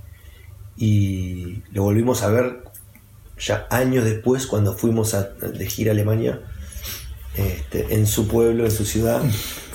y 0.78 1.62
lo 1.72 1.84
volvimos 1.84 2.24
a 2.24 2.30
ver 2.30 2.64
ya 3.38 3.68
años 3.70 4.06
después 4.06 4.48
cuando 4.48 4.74
fuimos 4.78 5.16
de 5.42 5.66
gira 5.68 5.92
a 5.92 5.94
Alemania. 5.94 6.42
este, 7.36 7.96
en 7.96 8.06
su 8.06 8.28
pueblo, 8.28 8.64
en 8.66 8.72
su 8.72 8.86
ciudad, 8.86 9.22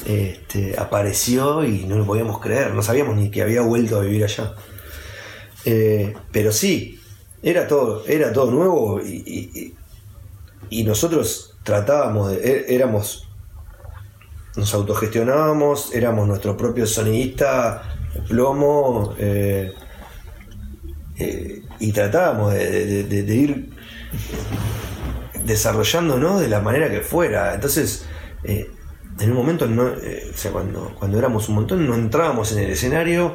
este, 0.07 0.79
apareció 0.79 1.65
y 1.65 1.85
no 1.87 1.97
lo 1.97 2.07
podíamos 2.07 2.39
creer, 2.41 2.73
no 2.73 2.83
sabíamos 2.83 3.17
ni 3.17 3.31
que 3.31 3.43
había 3.43 3.63
vuelto 3.63 3.99
a 3.99 4.03
vivir 4.03 4.23
allá. 4.25 4.55
Eh, 5.65 6.15
pero 6.33 6.53
sí, 6.53 7.01
era 7.43 7.67
todo, 7.67 8.05
era 8.07 8.33
todo 8.33 8.51
nuevo 8.53 9.01
y, 9.03 9.75
y- 10.71 10.85
nosotros 10.85 11.57
tratábamos 11.65 12.31
de, 12.31 12.37
é- 12.39 12.75
éramos, 12.75 13.29
nos 14.57 14.73
autogestionábamos, 14.75 15.95
éramos 15.95 16.27
nuestro 16.29 16.57
propio 16.57 16.87
sonidista, 16.87 17.98
plomo, 18.29 19.15
eh, 19.19 19.73
eh, 21.19 21.63
y 21.81 21.93
tratábamos 21.93 22.55
de, 22.55 23.35
ir 23.35 23.71
desarrollándonos 25.45 26.41
de 26.41 26.49
la 26.49 26.61
manera 26.61 26.91
que 26.91 27.01
fuera. 27.01 27.55
Entonces, 27.55 28.07
eh, 28.45 28.71
en 29.21 29.31
un 29.31 29.37
momento, 29.37 29.67
no, 29.67 29.89
eh, 29.89 30.31
o 30.33 30.37
sea, 30.37 30.51
cuando, 30.53 30.95
cuando 30.99 31.19
éramos 31.19 31.49
un 31.49 31.57
montón, 31.57 31.87
no 31.87 31.95
entrábamos 31.95 32.53
en 32.53 32.59
el 32.61 32.71
escenario 32.71 33.35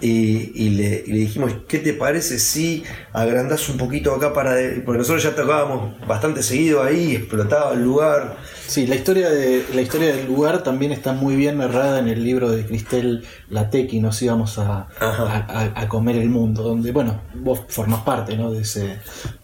y, 0.00 0.52
y 0.54 0.70
le, 0.70 1.04
y 1.06 1.12
le 1.12 1.18
dijimos, 1.20 1.52
¿qué 1.68 1.78
te 1.78 1.92
parece 1.94 2.38
si 2.38 2.84
agrandás 3.12 3.68
un 3.68 3.78
poquito 3.78 4.14
acá 4.14 4.32
para... 4.32 4.54
de-?" 4.54 4.80
Porque 4.84 4.98
nosotros 4.98 5.22
ya 5.22 5.34
tocábamos 5.34 5.94
bastante 6.06 6.42
seguido 6.42 6.82
ahí, 6.82 7.16
explotaba 7.16 7.72
el 7.72 7.82
lugar. 7.82 8.36
Sí, 8.66 8.86
la 8.86 8.94
historia, 8.94 9.30
de, 9.30 9.64
la 9.74 9.80
historia 9.82 10.14
del 10.14 10.26
lugar 10.26 10.62
también 10.62 10.92
está 10.92 11.12
muy 11.12 11.36
bien 11.36 11.58
narrada 11.58 11.98
en 11.98 12.08
el 12.08 12.22
libro 12.24 12.50
de 12.50 12.64
Cristel 12.66 13.24
Latequi, 13.48 14.00
Nos 14.00 14.20
íbamos 14.22 14.58
a, 14.58 14.88
Ajá. 15.00 15.46
a- 15.48 15.60
a- 15.62 15.80
a 15.82 15.88
comer 15.88 16.16
el 16.16 16.28
mundo, 16.30 16.62
donde, 16.62 16.92
bueno, 16.92 17.20
vos 17.34 17.60
formás 17.68 18.00
parte 18.02 18.36
¿no? 18.36 18.50
de, 18.50 18.62
ese, 18.62 18.98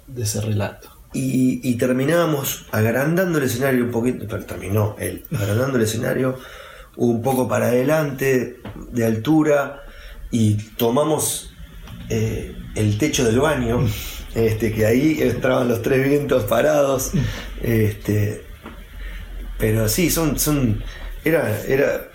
de 0.06 0.22
ese 0.22 0.40
relato. 0.40 0.88
Y, 1.12 1.60
y 1.62 1.74
terminábamos 1.76 2.66
agrandando 2.70 3.38
el 3.38 3.44
escenario 3.44 3.84
un 3.84 3.90
poquito, 3.90 4.26
pero 4.28 4.44
terminó 4.44 4.94
él, 4.98 5.24
agrandando 5.32 5.78
el 5.78 5.84
escenario 5.84 6.38
un 6.96 7.22
poco 7.22 7.48
para 7.48 7.68
adelante, 7.68 8.60
de 8.92 9.04
altura, 9.06 9.82
y 10.30 10.54
tomamos 10.76 11.54
eh, 12.10 12.56
el 12.74 12.98
techo 12.98 13.24
del 13.24 13.40
baño, 13.40 13.86
este, 14.34 14.72
que 14.72 14.86
ahí 14.86 15.18
estaban 15.20 15.68
los 15.68 15.82
tres 15.82 16.06
vientos 16.06 16.44
parados. 16.44 17.12
Este, 17.62 18.44
pero 19.58 19.88
sí, 19.88 20.10
son, 20.10 20.38
son. 20.38 20.82
Era, 21.24 21.60
era, 21.66 22.08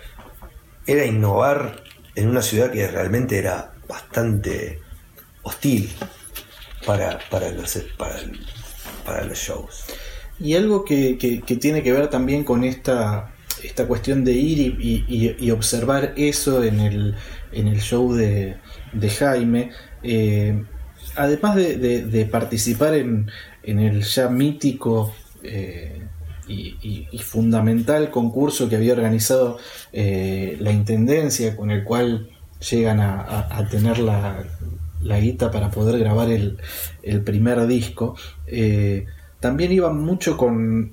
era 0.86 1.04
innovar 1.04 1.82
en 2.14 2.28
una 2.28 2.42
ciudad 2.42 2.70
que 2.70 2.86
realmente 2.88 3.38
era 3.38 3.72
bastante 3.88 4.80
hostil 5.42 5.90
para, 6.86 7.18
para, 7.30 7.50
los, 7.50 7.78
para, 7.98 8.16
para 9.04 9.24
los 9.24 9.38
shows. 9.38 9.84
Y 10.40 10.54
algo 10.54 10.84
que, 10.84 11.16
tiene 11.60 11.82
que 11.82 11.92
ver 11.92 12.08
también 12.08 12.44
con 12.44 12.64
esta, 12.64 13.34
esta 13.62 13.86
cuestión 13.86 14.24
de 14.24 14.32
ir 14.32 14.76
y, 14.80 15.50
observar 15.50 16.12
eso 16.16 16.64
en 16.64 16.80
el, 16.80 17.14
en 17.52 17.68
el 17.68 17.80
show 17.80 18.12
de, 18.12 18.56
Jaime, 19.18 19.70
eh, 20.02 20.62
además 21.16 21.56
de, 21.56 22.28
participar 22.30 22.94
en, 22.94 23.30
en 23.62 23.78
el 23.78 24.02
ya 24.02 24.28
mítico 24.28 25.14
eh, 25.42 26.02
y, 26.48 27.18
fundamental 27.18 28.10
concurso 28.10 28.68
que 28.68 28.76
había 28.76 28.92
organizado 28.92 29.58
eh, 29.92 30.56
la 30.60 30.72
Intendencia, 30.72 31.56
con 31.56 31.70
el 31.70 31.84
cual 31.84 32.28
llegan 32.60 33.00
a 33.00 33.68
tener 33.70 33.98
la, 33.98 34.44
la 35.04 35.20
guita 35.20 35.50
para 35.50 35.70
poder 35.70 35.98
grabar 35.98 36.30
el, 36.30 36.58
el 37.02 37.22
primer 37.22 37.66
disco, 37.66 38.16
eh, 38.46 39.06
también 39.40 39.72
iban 39.72 40.00
mucho 40.00 40.36
con, 40.36 40.92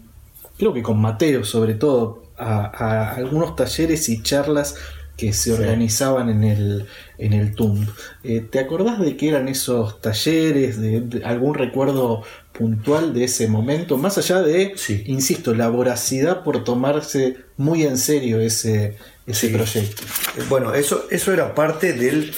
creo 0.58 0.74
que 0.74 0.84
con 0.84 1.00
Mateo 1.00 1.44
sobre 1.44 1.74
todo, 1.74 2.24
a, 2.38 2.66
a 2.66 3.16
algunos 3.16 3.56
talleres 3.56 4.10
y 4.10 4.22
charlas 4.22 4.76
que 5.22 5.34
se 5.34 5.54
organizaban 5.54 6.30
en 6.30 6.44
el, 6.44 6.88
en 7.20 7.34
el 7.34 7.54
TUMB. 7.54 7.88
Eh, 8.24 8.42
¿Te 8.50 8.58
acordás 8.58 9.00
de 9.00 9.18
qué 9.18 9.30
eran 9.30 9.48
esos 9.48 10.02
talleres, 10.02 10.82
de, 10.82 11.22
algún 11.24 11.54
recuerdo 11.54 12.24
puntual 12.52 13.14
de 13.14 13.26
ese 13.26 13.48
momento? 13.48 13.98
Más 13.98 14.18
allá 14.18 14.42
de, 14.42 14.74
insisto, 15.06 15.54
la 15.54 15.70
voracidad 15.70 16.44
por 16.44 16.64
tomarse 16.64 17.38
muy 17.56 17.84
en 17.84 18.00
serio 18.00 18.40
ese, 18.40 18.98
ese 19.28 19.50
proyecto. 19.50 20.02
Bueno, 20.50 20.74
eso, 20.74 21.06
eso 21.12 21.32
era 21.32 21.54
parte 21.54 21.94
del, 21.94 22.34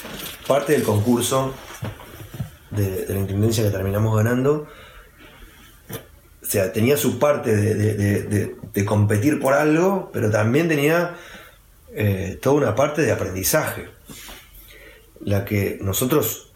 parte 0.45 0.73
del 0.73 0.83
concurso 0.83 1.53
de, 2.75 3.05
la 3.07 3.19
intendencia 3.19 3.63
que 3.63 3.69
terminamos 3.69 4.15
ganando. 4.15 4.67
O 6.41 6.45
sea, 6.45 6.71
tenía 6.73 6.97
su 6.97 7.19
parte 7.19 7.55
de 7.55 8.85
competir 8.85 9.39
por 9.39 9.53
algo, 9.53 10.09
pero 10.13 10.29
también 10.29 10.67
tenía 10.67 11.15
eh, 11.95 12.39
toda 12.41 12.55
una 12.55 12.75
parte 12.75 13.03
de 13.03 13.11
aprendizaje, 13.11 13.87
la 15.19 15.45
que 15.45 15.77
nosotros 15.79 16.51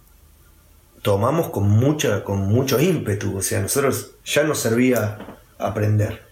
tomamos 1.04 1.50
con, 1.50 1.70
mucha, 1.70 2.24
con 2.24 2.40
mucho 2.40 2.80
ímpetu, 2.80 3.38
o 3.38 3.42
sea, 3.44 3.62
nosotros 3.62 4.16
ya 4.26 4.44
nos 4.44 4.58
servía 4.58 5.20
aprender. 5.60 6.24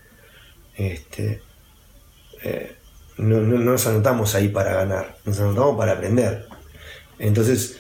Este, 0.76 1.44
eh, 2.42 2.76
no, 3.18 3.42
nos 3.42 3.86
anotamos 3.86 4.34
ahí 4.34 4.50
para 4.50 4.74
ganar, 4.74 5.18
nos 5.24 5.40
anotamos 5.40 5.78
para 5.78 5.92
aprender. 5.92 6.48
Entonces, 7.20 7.80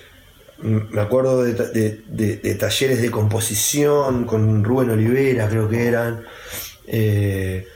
me 0.61 1.01
acuerdo 1.01 1.43
de, 1.43 2.55
talleres 2.59 3.01
de 3.01 3.11
composición 3.11 4.25
con 4.25 4.63
Rubén 4.63 4.89
Olivera, 4.91 5.47
creo 5.49 5.69
que 5.69 5.87
eran. 5.87 6.23
Eh, 6.87 7.67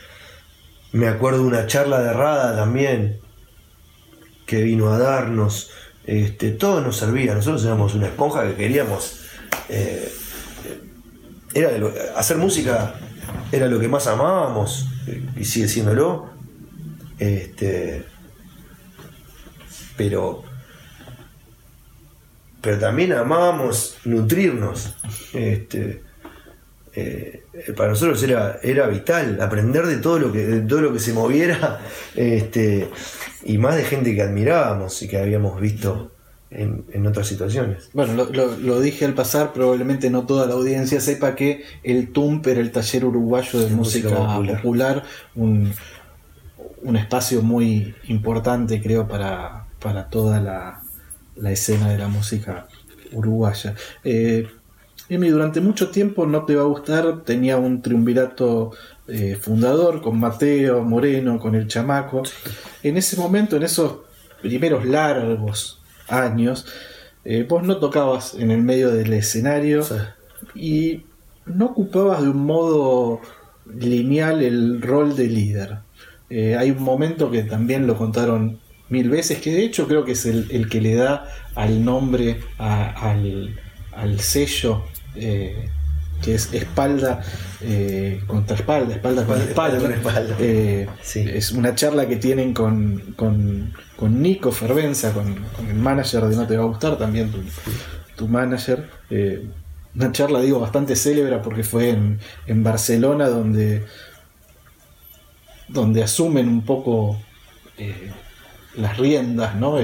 me 0.91 1.07
acuerdo 1.07 1.39
de 1.39 1.45
una 1.45 1.67
charla 1.67 2.01
de 2.01 2.13
Rada 2.13 2.55
también, 2.55 3.19
que 4.45 4.63
vino 4.63 4.91
a 4.91 4.97
darnos, 4.97 5.71
este, 6.05 6.51
todo 6.51 6.81
nos 6.81 6.97
servía, 6.97 7.35
nosotros 7.35 7.63
éramos 7.63 7.93
una 7.93 8.07
esponja 8.07 8.47
que 8.47 8.55
queríamos, 8.55 9.19
eh, 9.69 10.11
era 11.53 11.69
hacer 12.15 12.37
música 12.37 12.95
era 13.51 13.67
lo 13.67 13.79
que 13.79 13.87
más 13.87 14.07
amábamos 14.07 14.87
y 15.35 15.45
sigue 15.45 15.67
siéndolo, 15.67 16.29
este, 17.17 18.05
pero, 19.97 20.43
pero 22.61 22.77
también 22.79 23.13
amábamos 23.13 23.97
nutrirnos. 24.05 24.95
Este, 25.33 26.03
eh, 26.95 27.43
para 27.77 27.89
nosotros 27.89 28.21
era, 28.23 28.59
era 28.63 28.87
vital 28.87 29.39
aprender 29.41 29.85
de 29.85 29.97
todo 29.97 30.19
lo 30.19 30.31
que, 30.31 30.39
de 30.45 30.61
todo 30.61 30.81
lo 30.81 30.93
que 30.93 30.99
se 30.99 31.13
moviera 31.13 31.79
este, 32.15 32.89
y 33.43 33.57
más 33.57 33.75
de 33.75 33.83
gente 33.83 34.15
que 34.15 34.21
admirábamos 34.21 35.01
y 35.01 35.07
que 35.07 35.17
habíamos 35.17 35.59
visto 35.61 36.11
en, 36.51 37.05
otras 37.05 37.27
situaciones. 37.27 37.89
Bueno, 37.93 38.25
lo, 38.25 38.81
dije 38.81 39.05
al 39.05 39.13
pasar, 39.13 39.53
probablemente 39.53 40.09
no 40.09 40.25
toda 40.25 40.47
la 40.47 40.53
audiencia 40.53 40.99
sepa 40.99 41.35
que 41.35 41.63
el 41.83 42.11
TUMP 42.11 42.47
era 42.47 42.59
el 42.59 42.71
taller 42.71 43.05
uruguayo 43.05 43.59
de 43.59 43.69
música, 43.69 44.09
popular, 44.09 45.03
un, 45.35 45.73
espacio 46.95 47.43
muy 47.43 47.93
importante 48.07 48.81
creo 48.81 49.07
para, 49.07 49.67
para 49.79 50.09
toda 50.09 50.41
la, 50.41 50.81
escena 51.45 51.89
de 51.89 51.97
la 51.97 52.07
música 52.07 52.67
uruguaya. 53.11 53.75
Eh, 54.03 54.47
Emi, 55.09 55.29
durante 55.29 55.59
mucho 55.59 55.89
tiempo 55.89 56.27
no 56.27 56.45
te 56.45 56.55
va 56.55 56.61
a 56.61 56.65
gustar, 56.67 57.23
tenía 57.23 57.57
un 57.57 57.81
triunvirato 57.81 58.71
eh, 59.07 59.35
fundador 59.41 60.01
con 60.01 60.19
Mateo, 60.19 60.83
Moreno, 60.83 61.39
con 61.39 61.55
el 61.55 61.67
chamaco. 61.67 62.21
En 62.83 62.95
ese 62.95 63.17
momento, 63.17 63.55
en 63.55 63.63
esos 63.63 64.01
primeros 64.41 64.85
largos 64.85 65.81
años, 66.07 66.67
eh, 67.25 67.45
vos 67.49 67.63
no 67.63 67.77
tocabas 67.77 68.35
en 68.35 68.51
el 68.51 68.61
medio 68.61 68.91
del 68.91 69.11
escenario 69.13 69.83
y 70.53 71.05
no 71.45 71.65
ocupabas 71.65 72.21
de 72.21 72.29
un 72.29 72.45
modo 72.45 73.21
lineal 73.65 74.43
el 74.43 74.81
rol 74.81 75.15
de 75.15 75.27
líder. 75.27 75.79
Eh, 76.29 76.55
hay 76.55 76.71
un 76.71 76.83
momento 76.83 77.31
que 77.31 77.43
también 77.43 77.87
lo 77.87 77.97
contaron 77.97 78.59
mil 78.89 79.09
veces, 79.09 79.39
que 79.39 79.51
de 79.51 79.63
hecho 79.63 79.87
creo 79.87 80.03
que 80.03 80.13
es 80.13 80.25
el, 80.25 80.67
que 80.69 80.81
le 80.81 80.95
da 80.95 81.25
al 81.55 81.83
nombre 81.83 82.39
al, 82.57 83.59
al 83.93 84.19
sello 84.19 84.83
eh, 85.15 85.69
que 86.21 86.35
es 86.35 86.53
espalda 86.53 87.21
eh, 87.61 88.21
contra 88.27 88.57
espalda, 88.57 88.93
espalda 88.95 89.25
con 89.25 89.41
espalda. 89.41 90.35
Eh, 90.39 90.85
es 91.15 91.51
una 91.51 91.75
charla 91.75 92.09
que 92.09 92.17
tienen 92.17 92.53
con, 92.53 93.15
con, 93.15 94.21
Nico 94.21 94.51
Fervenza, 94.51 95.13
con, 95.13 95.37
el 95.65 95.75
manager 95.75 96.25
de 96.25 96.35
No 96.35 96.45
Te 96.45 96.57
Va 96.57 96.63
a 96.63 96.67
Gustar, 96.67 96.97
también 96.97 97.31
tu, 98.17 98.27
manager. 98.27 98.89
una 99.95 100.11
charla, 100.11 100.41
digo, 100.41 100.59
bastante 100.59 100.97
célebre 100.97 101.37
porque 101.37 101.63
fue 101.63 101.89
en, 101.89 102.63
Barcelona 102.63 103.29
donde, 103.29 103.85
donde 105.69 106.03
asumen 106.03 106.49
un 106.49 106.65
poco 106.65 107.17
las 108.79 108.97
riendas, 108.97 109.55
¿no? 109.55 109.79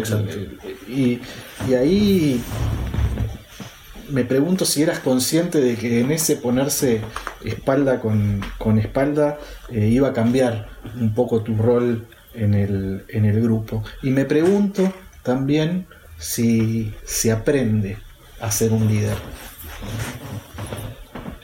y, 0.87 1.19
y 1.67 1.73
ahí 1.73 2.41
me 4.09 4.23
pregunto 4.23 4.65
si 4.65 4.83
eras 4.83 4.99
consciente 4.99 5.59
de 5.59 5.75
que 5.75 6.01
en 6.01 6.11
ese 6.11 6.35
ponerse 6.35 7.01
espalda 7.43 7.99
con, 7.99 8.79
espalda 8.79 9.39
eh, 9.69 9.87
iba 9.87 10.09
a 10.09 10.13
cambiar 10.13 10.69
un 10.99 11.13
poco 11.13 11.41
tu 11.41 11.55
rol 11.55 12.07
en 12.33 12.53
el, 12.53 13.05
en 13.09 13.25
el 13.25 13.41
grupo. 13.41 13.83
Y 14.03 14.11
me 14.11 14.25
pregunto 14.25 14.93
también 15.23 15.87
si 16.17 16.93
se 17.03 17.31
aprende 17.31 17.97
a 18.39 18.51
ser 18.51 18.73
un 18.73 18.87
líder. 18.87 19.17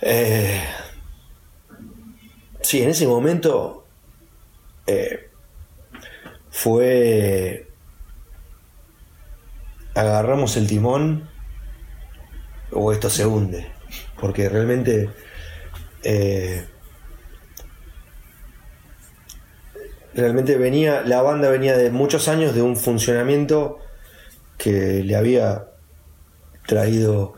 Eh, 0.01 0.61
sí, 2.61 2.81
en 2.81 2.89
ese 2.89 3.07
momento 3.07 3.85
eh, 4.87 5.30
fue... 6.51 7.67
Agarramos 9.95 10.55
el 10.55 10.67
timón 10.67 11.29
o 12.71 12.91
esto 12.91 13.09
se 13.09 13.25
hunde. 13.25 13.71
Porque 14.19 14.47
realmente 14.47 15.09
eh, 16.03 16.65
realmente 20.13 20.57
venía, 20.57 21.01
la 21.01 21.21
banda 21.21 21.49
venía 21.49 21.77
de 21.77 21.91
muchos 21.91 22.27
años 22.27 22.53
de 22.53 22.61
un 22.61 22.75
funcionamiento 22.75 23.79
que 24.57 25.03
le 25.03 25.15
había 25.15 25.67
traído, 26.67 27.33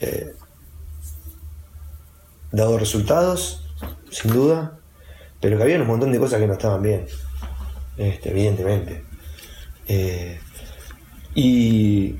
eh, 0.00 0.34
dado 2.52 2.78
resultados, 2.78 3.64
sin 4.10 4.32
duda, 4.32 4.78
pero 5.40 5.56
que 5.56 5.62
había 5.62 5.80
un 5.80 5.86
montón 5.86 6.12
de 6.12 6.18
cosas 6.18 6.40
que 6.40 6.46
no 6.46 6.54
estaban 6.54 6.82
bien, 6.82 7.06
este, 7.98 8.30
evidentemente. 8.30 9.04
Eh, 9.86 10.38
y 11.34 12.16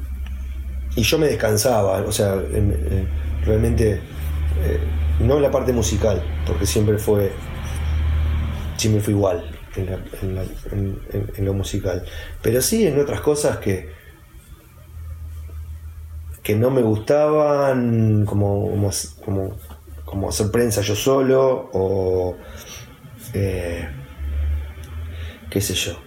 y 0.99 1.03
yo 1.03 1.17
me 1.17 1.29
descansaba, 1.29 2.01
o 2.01 2.11
sea, 2.11 2.35
eh, 2.35 3.07
realmente 3.45 3.93
eh, 3.93 4.81
no 5.21 5.37
en 5.37 5.43
la 5.43 5.51
parte 5.51 5.73
musical, 5.73 6.21
porque 6.45 6.67
siempre 6.67 6.99
fue, 6.99 7.31
siempre 8.77 9.01
fue 9.01 9.13
igual 9.13 9.49
en, 9.77 11.45
lo 11.45 11.55
musical, 11.55 12.05
pero 12.43 12.61
sí 12.61 12.85
en 12.85 12.99
otras 12.99 13.21
cosas 13.21 13.59
que, 13.59 13.91
que 16.43 16.57
no 16.57 16.71
me 16.71 16.83
gustaban, 16.83 18.25
como, 18.25 18.69
como, 19.25 19.57
como, 20.05 20.29
hacer 20.31 20.51
prensa 20.51 20.81
yo 20.81 20.97
solo, 20.97 21.71
o 21.73 22.37
qué 25.51 25.61
sé 25.61 25.75
yo 25.75 25.99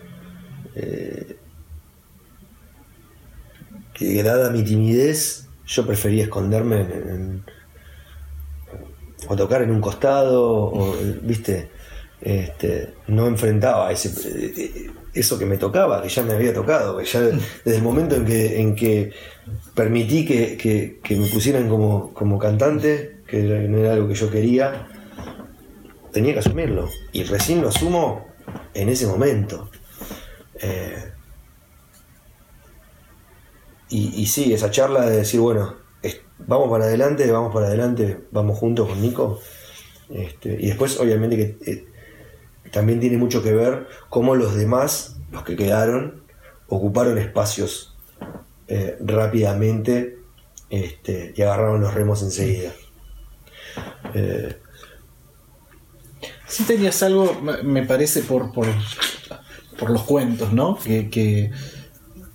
que 4.01 4.23
dada 4.23 4.49
mi 4.49 4.63
timidez, 4.63 5.47
yo 5.67 5.85
prefería 5.85 6.23
esconderme 6.23 6.85
o 9.27 9.35
tocar 9.35 9.61
en 9.61 9.69
un 9.69 9.79
costado, 9.79 10.41
o, 10.43 10.95
viste, 11.21 11.69
este, 12.19 12.95
no 13.07 13.27
enfrentaba 13.27 13.91
ese, 13.91 14.91
eso 15.13 15.37
que 15.37 15.45
me 15.45 15.57
tocaba, 15.57 16.01
que 16.01 16.09
ya 16.09 16.23
me 16.23 16.33
había 16.33 16.51
tocado, 16.51 16.99
ya 17.01 17.21
desde 17.21 17.77
el 17.77 17.83
momento 17.83 18.15
en 18.15 18.25
que, 18.25 18.59
en 18.59 18.75
que 18.75 19.11
permití 19.75 20.25
que, 20.25 20.99
me 21.09 21.27
pusieran 21.27 21.69
como, 21.69 22.11
como 22.13 22.39
cantante, 22.39 23.19
que 23.27 23.43
no 23.43 23.77
era 23.77 23.93
algo 23.93 24.07
que 24.07 24.15
yo 24.15 24.31
quería, 24.31 24.87
tenía 26.11 26.33
que 26.33 26.39
asumirlo. 26.39 26.89
Y 27.11 27.23
recién 27.23 27.61
lo 27.61 27.69
asumo 27.69 28.30
en 28.73 28.89
ese 28.89 29.07
momento. 29.07 29.69
Eh, 30.61 31.11
y, 33.89 34.25
sí, 34.27 34.53
esa 34.53 34.71
charla 34.71 35.05
de 35.05 35.17
decir, 35.17 35.41
bueno, 35.41 35.75
vamos 36.39 36.69
para 36.69 36.85
adelante, 36.85 37.29
vamos 37.29 37.53
para 37.53 37.67
adelante, 37.67 38.19
vamos 38.31 38.57
juntos 38.57 38.87
con 38.87 39.01
Nico. 39.01 39.39
Este, 40.09 40.57
y 40.59 40.67
después, 40.67 40.97
obviamente, 40.97 41.35
que 41.35 41.71
eh, 41.71 41.85
también 42.71 43.01
tiene 43.01 43.17
mucho 43.17 43.43
que 43.43 43.51
ver 43.51 43.87
cómo 44.09 44.35
los 44.35 44.55
demás, 44.55 45.17
los 45.29 45.43
que 45.43 45.57
quedaron, 45.57 46.23
ocuparon 46.67 47.17
espacios 47.17 47.97
eh, 48.69 48.97
rápidamente 49.01 50.17
este, 50.69 51.33
y 51.35 51.41
agarraron 51.41 51.81
los 51.81 51.93
remos 51.93 52.21
enseguida. 52.23 52.71
Sí 56.51 56.63
tenías 56.63 57.01
algo, 57.03 57.41
me- 57.63 57.83
parece, 57.83 58.21
por, 58.23 58.51
por, 58.51 58.67
por 59.79 59.89
los 59.89 60.03
cuentos, 60.03 60.51
¿no? 60.53 60.77
Que, 60.77 61.09
que- 61.09 61.51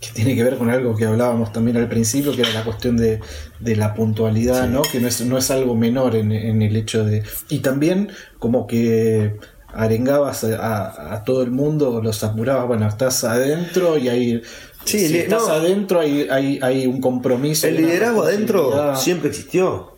que 0.00 0.10
tiene 0.12 0.34
que 0.34 0.44
ver 0.44 0.56
con 0.58 0.68
algo 0.70 0.94
que 0.94 1.06
hablábamos 1.06 1.52
también 1.52 1.76
al 1.78 1.88
principio, 1.88 2.34
que 2.34 2.42
era 2.42 2.52
la 2.52 2.64
cuestión 2.64 2.96
de, 2.98 3.18
de 3.60 3.76
la 3.76 3.94
puntualidad, 3.94 4.68
¿no? 4.68 4.82
Que 4.82 5.00
no 5.00 5.08
es, 5.08 5.20
no 5.22 5.38
es 5.38 5.50
algo 5.50 5.74
menor 5.74 6.16
en, 6.16 6.32
en 6.32 6.60
el 6.62 6.76
hecho 6.76 7.02
de... 7.04 7.22
Y 7.48 7.60
también 7.60 8.10
como 8.38 8.66
que 8.66 9.36
arengabas 9.72 10.44
a, 10.44 10.56
a- 10.56 11.14
a 11.14 11.24
todo 11.24 11.42
el 11.42 11.50
mundo, 11.50 12.00
los 12.02 12.22
apurabas, 12.24 12.66
bueno, 12.66 12.86
estás 12.88 13.24
adentro 13.24 13.96
y 13.98 14.08
hay... 14.08 14.42
Sí, 14.84 15.08
si 15.08 15.16
estás 15.18 15.48
no. 15.48 15.54
adentro 15.54 15.98
hay, 16.00 16.28
hay, 16.30 16.60
hay 16.62 16.86
un 16.86 17.00
compromiso. 17.00 17.66
el 17.66 17.76
liderazgo 17.78 18.22
adentro 18.22 18.94
siempre 18.96 19.30
existió, 19.30 19.95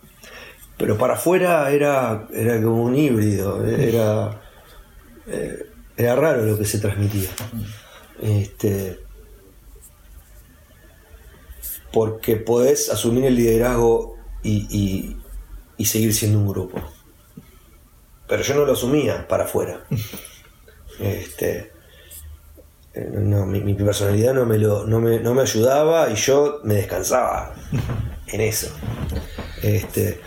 pero 0.79 0.97
para 0.97 1.15
afuera 1.15 1.71
era, 1.71 2.29
era 2.33 2.63
como 2.63 2.85
un 2.85 2.95
híbrido, 2.97 3.65
era, 3.67 4.41
eh, 5.27 5.67
era 5.97 6.15
raro 6.17 6.45
lo 6.45 6.57
que 6.59 6.65
se 6.65 6.79
transmitía. 6.79 7.29
Este, 8.23 8.99
porque 11.93 12.37
podés 12.37 12.91
asumir 12.91 13.25
el 13.25 13.35
liderazgo 13.37 14.17
y, 14.43 14.67
y- 14.71 15.17
y 15.77 15.85
seguir 15.85 16.13
siendo 16.15 16.39
un 16.39 16.49
grupo. 16.49 16.81
Pero 18.29 18.43
yo 18.43 18.55
no 18.55 18.65
lo 18.67 18.73
asumía 18.73 19.27
para 19.29 19.45
afuera. 19.45 19.85
Este, 21.01 21.71
eh, 22.93 23.09
no, 23.13 23.47
mi, 23.47 23.61
mi 23.61 23.75
personalidad 23.75 24.35
no 24.35 24.45
me, 24.47 24.59
lo, 24.59 24.85
no, 24.85 24.99
me, 24.99 25.21
no 25.21 25.33
me 25.33 25.43
ayudaba 25.43 26.11
y 26.11 26.17
yo 26.17 26.59
me 26.65 26.75
descansaba 26.75 27.55
en 28.27 28.41
eso. 28.41 28.69
Este, 29.63 30.21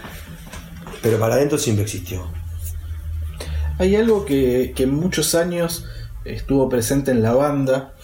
pero 1.02 1.20
para 1.20 1.36
adentro 1.36 1.58
siempre 1.58 1.84
existió. 1.84 2.28
Hay 3.80 3.96
algo 3.96 4.26
que, 4.26 4.74
que 4.76 4.86
muchos 4.88 5.34
años 5.36 5.86
estuvo 6.26 6.70
presente 6.70 7.12
en 7.12 7.24
la 7.24 7.34
banda. 7.34 7.96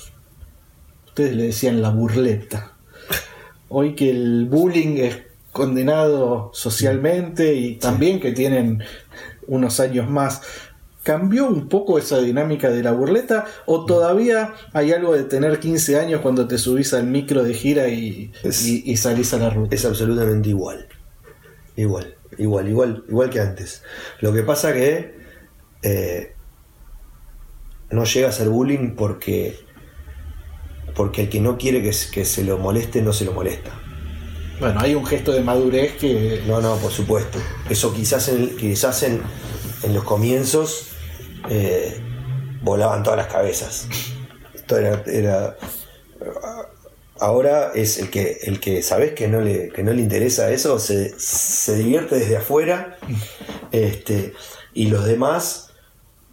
Ustedes 1.07 1.35
le 1.35 1.43
decían 1.43 1.81
la 1.81 1.89
burleta. 1.89 2.73
Hoy 3.69 3.95
que 3.95 4.09
el 4.09 4.45
bullying 4.45 4.97
es 4.97 5.19
condenado 5.51 6.51
socialmente 6.53 7.53
y 7.55 7.75
también 7.75 8.19
que 8.19 8.31
tienen 8.31 8.83
unos 9.47 9.79
años 9.79 10.09
más. 10.09 10.41
¿Cambió 11.03 11.47
un 11.47 11.69
poco 11.69 11.97
esa 11.97 12.19
dinámica 12.19 12.69
de 12.69 12.83
la 12.83 12.91
burleta? 12.91 13.45
¿O 13.65 13.85
todavía 13.85 14.53
hay 14.73 14.91
algo 14.91 15.13
de 15.15 15.23
tener 15.23 15.59
15 15.59 15.97
años 15.99 16.21
cuando 16.21 16.47
te 16.47 16.57
subís 16.57 16.93
al 16.93 17.07
micro 17.07 17.43
de 17.43 17.53
gira 17.53 17.87
y, 17.87 18.31
Es- 18.43 18.65
y- 18.67 18.83
y 18.85 18.97
salís 18.97 19.33
a 19.33 19.37
la 19.37 19.49
ruta? 19.49 19.73
Es 19.75 19.85
absolutamente 19.85 20.49
igual. 20.49 20.87
Igual, 21.77 22.15
igual, 22.37 22.67
igual, 22.69 23.03
igual 23.07 23.29
que 23.29 23.39
antes. 23.39 23.83
Lo 24.21 24.33
que 24.33 24.43
pasa 24.43 24.73
que 24.73 25.15
eh, 25.83 26.33
no 27.91 28.03
llega 28.03 28.29
a 28.29 28.31
ser 28.31 28.49
bullying 28.49 28.95
porque 28.95 29.65
porque 30.95 31.21
el 31.23 31.29
que 31.29 31.39
no 31.39 31.57
quiere 31.57 31.81
que, 31.83 31.93
se- 31.93 32.09
que 32.11 32.25
se 32.25 32.43
lo 32.43 32.57
moleste 32.57 33.01
no 33.03 33.13
se 33.13 33.25
lo 33.25 33.33
molesta. 33.33 33.71
Bueno, 34.59 34.79
hay 34.79 34.95
un 34.95 35.05
gesto 35.05 35.31
de 35.31 35.41
madurez 35.41 35.93
que 35.97 36.41
No, 36.47 36.59
no, 36.59 36.75
por 36.77 36.91
supuesto. 36.91 37.37
Eso 37.69 37.93
quizás 37.93 38.27
en, 38.29 38.57
quizás 38.57 39.03
en, 39.03 39.21
en 39.83 39.93
los 39.93 40.03
comienzos 40.03 40.87
eh, 41.49 42.01
volaban 42.63 43.03
todas 43.03 43.17
las 43.17 43.27
cabezas. 43.27 43.87
Esto 44.55 44.77
era, 44.77 45.03
era- 45.05 45.55
ahora 47.19 47.71
es 47.73 47.97
el 47.99 48.09
que 48.09 48.39
el 48.43 48.59
que 48.59 48.81
sabes 48.81 49.13
que 49.13 49.27
no 49.27 49.41
le, 49.41 49.69
que 49.69 49.83
no 49.83 49.93
le 49.93 50.01
interesa 50.01 50.51
eso, 50.51 50.79
se, 50.79 51.17
se 51.19 51.75
divierte 51.75 52.15
desde 52.15 52.37
afuera. 52.37 52.97
Este, 53.71 54.33
y 54.73 54.87
los 54.87 55.05
demás 55.05 55.71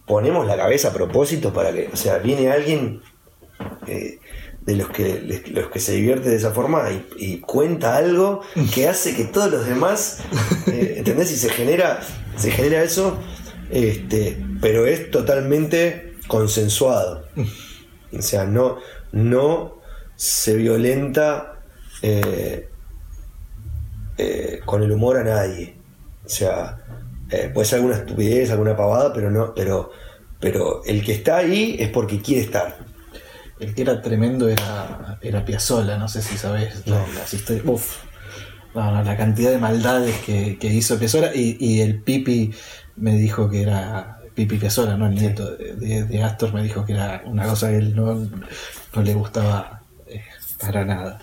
ponemos 0.05 0.45
la 0.45 0.57
cabeza 0.57 0.89
a 0.89 0.93
propósito 0.93 1.51
para 1.53 1.71
que, 1.71 1.89
o 1.91 1.95
sea, 1.95 2.19
viene 2.19 2.51
alguien 2.51 3.01
eh, 3.87 4.19
de 4.61 4.75
los 4.75 4.89
que, 4.89 5.43
los 5.51 5.69
que 5.69 5.79
se 5.79 5.93
divierte 5.93 6.29
de 6.29 6.35
esa 6.35 6.51
forma 6.51 6.89
y, 6.91 7.07
y 7.17 7.39
cuenta 7.39 7.97
algo 7.97 8.41
que 8.73 8.87
hace 8.87 9.15
que 9.15 9.25
todos 9.25 9.51
los 9.51 9.67
demás, 9.67 10.19
eh, 10.67 10.95
¿entendés? 10.97 11.31
Y 11.31 11.37
se 11.37 11.49
genera, 11.49 12.01
se 12.35 12.51
genera 12.51 12.83
eso, 12.83 13.19
este, 13.69 14.43
pero 14.61 14.85
es 14.85 15.11
totalmente 15.11 16.15
consensuado. 16.27 17.27
O 18.11 18.21
sea, 18.21 18.45
no, 18.45 18.77
no 19.11 19.81
se 20.15 20.55
violenta 20.55 21.59
eh, 22.01 22.69
eh, 24.17 24.59
con 24.65 24.83
el 24.83 24.91
humor 24.91 25.17
a 25.17 25.23
nadie. 25.23 25.75
O 26.25 26.29
sea, 26.29 26.77
eh, 27.29 27.51
puede 27.53 27.65
ser 27.67 27.77
alguna 27.79 27.97
estupidez, 27.97 28.51
alguna 28.51 28.75
pavada, 28.75 29.13
pero 29.13 29.29
no, 29.31 29.53
pero, 29.53 29.91
pero 30.39 30.83
el 30.85 31.03
que 31.03 31.13
está 31.13 31.37
ahí 31.37 31.75
es 31.79 31.89
porque 31.89 32.21
quiere 32.21 32.41
estar. 32.43 32.77
El 33.59 33.73
que 33.73 33.83
era 33.83 34.01
tremendo 34.01 34.49
era, 34.49 35.17
era 35.21 35.45
Piazzolla, 35.45 35.97
no 35.97 36.07
sé 36.07 36.21
si 36.21 36.37
sabes 36.37 36.85
No. 36.87 37.05
las 37.17 37.33
historias. 37.33 37.65
Uf. 37.65 37.97
No, 38.73 38.91
no, 38.91 39.03
la 39.03 39.15
cantidad 39.15 39.51
de 39.51 39.57
maldades 39.57 40.17
que, 40.25 40.57
que 40.59 40.67
hizo 40.67 40.99
Piazzolla 40.99 41.33
y, 41.33 41.55
y 41.59 41.79
el 41.79 42.01
Pipi 42.01 42.53
me 42.97 43.15
dijo 43.15 43.49
que 43.49 43.61
era 43.61 44.19
Pipi 44.33 44.57
Piazzolla, 44.57 44.97
no 44.97 45.07
el 45.07 45.15
nieto 45.15 45.55
de, 45.55 45.75
de- 45.75 46.03
de 46.03 46.23
Astor, 46.23 46.53
me 46.53 46.61
dijo 46.61 46.83
que 46.85 46.91
era 46.91 47.21
una 47.25 47.45
cosa 47.47 47.69
que 47.69 47.77
él 47.77 47.95
no, 47.95 48.15
no 48.15 49.01
le 49.01 49.13
gustaba 49.13 49.74
para 50.59 50.85
nada. 50.85 51.19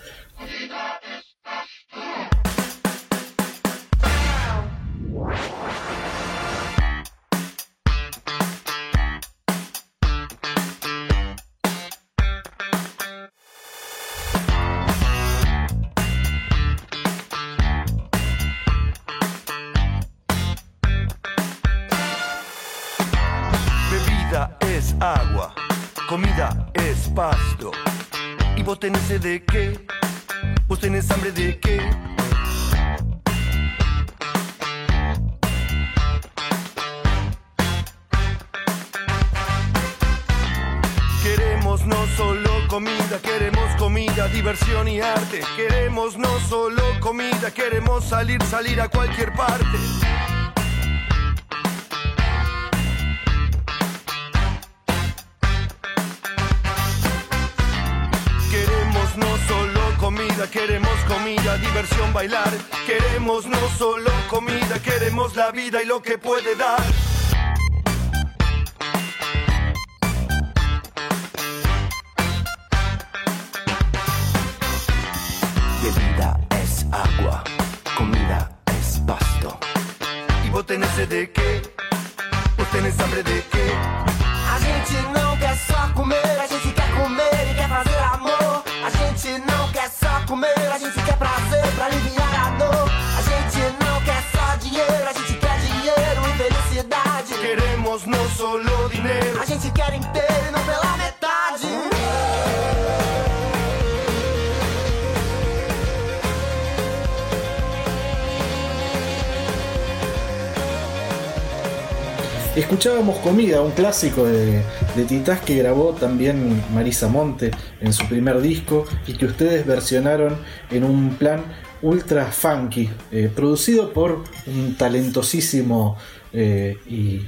Un 113.42 113.72
clásico 113.72 114.24
de, 114.24 114.62
de 114.94 115.04
Titás 115.04 115.40
que 115.40 115.56
grabó 115.56 115.94
también 115.94 116.62
Marisa 116.72 117.08
Monte 117.08 117.50
en 117.80 117.92
su 117.92 118.06
primer 118.06 118.40
disco 118.40 118.84
y 119.04 119.14
que 119.14 119.26
ustedes 119.26 119.66
versionaron 119.66 120.38
en 120.70 120.84
un 120.84 121.16
plan 121.16 121.42
ultra 121.82 122.26
funky, 122.26 122.88
eh, 123.10 123.28
producido 123.34 123.92
por 123.92 124.22
un 124.46 124.76
talentosísimo 124.76 125.96
eh, 126.32 126.76
y 126.88 127.22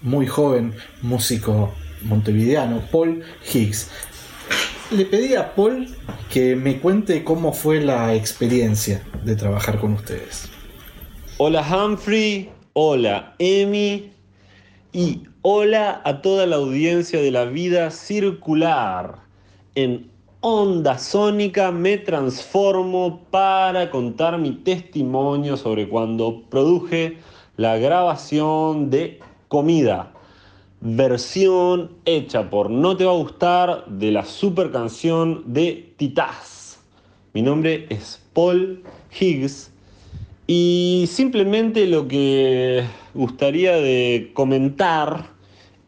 muy 0.00 0.28
joven 0.28 0.74
músico 1.02 1.74
montevideano, 2.02 2.80
Paul 2.92 3.24
Higgs. 3.52 3.90
Le 4.92 5.06
pedí 5.06 5.34
a 5.34 5.56
Paul 5.56 5.88
que 6.30 6.54
me 6.54 6.78
cuente 6.78 7.24
cómo 7.24 7.52
fue 7.52 7.80
la 7.80 8.14
experiencia 8.14 9.02
de 9.24 9.34
trabajar 9.34 9.80
con 9.80 9.94
ustedes. 9.94 10.48
Hola 11.36 11.62
Humphrey, 11.62 12.48
hola 12.74 13.34
Emi 13.40 14.12
y 14.92 15.27
hola 15.42 16.00
a 16.04 16.20
toda 16.20 16.46
la 16.46 16.56
audiencia 16.56 17.20
de 17.20 17.30
la 17.30 17.44
vida 17.44 17.90
circular. 17.90 19.20
En 19.74 20.10
Onda 20.40 20.98
Sónica 20.98 21.70
me 21.70 21.98
transformo 21.98 23.20
para 23.30 23.90
contar 23.90 24.38
mi 24.38 24.50
testimonio 24.52 25.56
sobre 25.56 25.88
cuando 25.88 26.42
produje 26.48 27.18
la 27.56 27.76
grabación 27.76 28.90
de 28.90 29.20
Comida, 29.46 30.12
versión 30.80 31.92
hecha 32.04 32.50
por 32.50 32.70
No 32.70 32.96
Te 32.96 33.04
Va 33.04 33.12
a 33.12 33.16
Gustar 33.16 33.84
de 33.86 34.10
la 34.10 34.24
super 34.24 34.72
canción 34.72 35.44
de 35.46 35.92
Titás. 35.96 36.80
Mi 37.32 37.42
nombre 37.42 37.86
es 37.90 38.20
Paul 38.32 38.82
Higgs 39.18 39.70
y 40.46 41.04
simplemente 41.08 41.86
lo 41.86 42.08
que 42.08 42.84
gustaría 43.18 43.76
de 43.76 44.30
comentar 44.32 45.26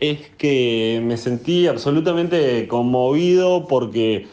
es 0.01 0.19
que 0.37 1.01
me 1.05 1.17
sentí 1.17 1.69
absolutamente 1.69 2.67
conmovido 2.67 3.69
porque 3.69 4.27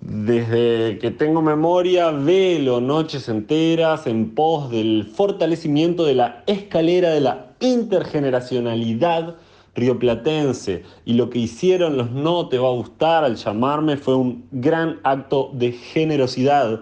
desde 0.00 0.98
que 0.98 1.12
tengo 1.12 1.40
memoria 1.40 2.10
velo 2.10 2.80
noches 2.80 3.28
enteras 3.28 4.08
en 4.08 4.34
pos 4.34 4.72
del 4.72 5.04
fortalecimiento 5.14 6.04
de 6.04 6.16
la 6.16 6.42
escalera 6.48 7.10
de 7.10 7.20
la 7.20 7.52
intergeneracionalidad 7.60 9.36
rioplatense. 9.76 10.82
Y 11.04 11.12
lo 11.12 11.30
que 11.30 11.38
hicieron 11.38 11.96
los 11.96 12.10
no 12.10 12.48
te 12.48 12.58
va 12.58 12.68
a 12.68 12.72
gustar 12.72 13.22
al 13.22 13.36
llamarme 13.36 13.96
fue 13.96 14.16
un 14.16 14.46
gran 14.50 14.98
acto 15.04 15.50
de 15.52 15.70
generosidad 15.70 16.80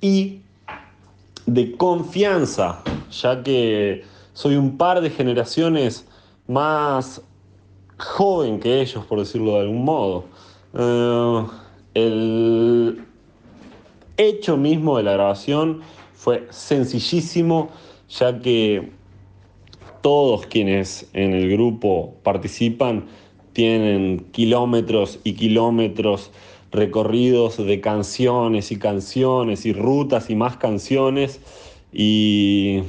y 0.00 0.38
de 1.46 1.72
confianza, 1.72 2.84
ya 3.10 3.42
que 3.42 4.04
soy 4.38 4.54
un 4.54 4.76
par 4.76 5.00
de 5.00 5.10
generaciones 5.10 6.06
más 6.46 7.20
joven 7.96 8.60
que 8.60 8.80
ellos, 8.80 9.04
por 9.04 9.18
decirlo 9.18 9.54
de 9.54 9.60
algún 9.62 9.84
modo. 9.84 10.26
Eh, 10.74 11.46
el 11.94 13.04
hecho 14.16 14.56
mismo 14.56 14.96
de 14.96 15.02
la 15.02 15.14
grabación 15.14 15.80
fue 16.14 16.46
sencillísimo, 16.50 17.70
ya 18.08 18.38
que 18.38 18.92
todos 20.02 20.46
quienes 20.46 21.10
en 21.14 21.32
el 21.32 21.50
grupo 21.50 22.14
participan 22.22 23.06
tienen 23.54 24.28
kilómetros 24.30 25.18
y 25.24 25.32
kilómetros 25.32 26.30
recorridos 26.70 27.56
de 27.56 27.80
canciones 27.80 28.70
y 28.70 28.78
canciones 28.78 29.66
y 29.66 29.72
rutas 29.72 30.30
y 30.30 30.36
más 30.36 30.58
canciones 30.58 31.40
y 31.92 32.84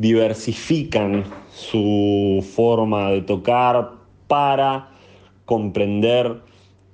diversifican 0.00 1.24
su 1.54 2.42
forma 2.54 3.10
de 3.10 3.20
tocar 3.20 3.90
para 4.28 4.88
comprender 5.44 6.40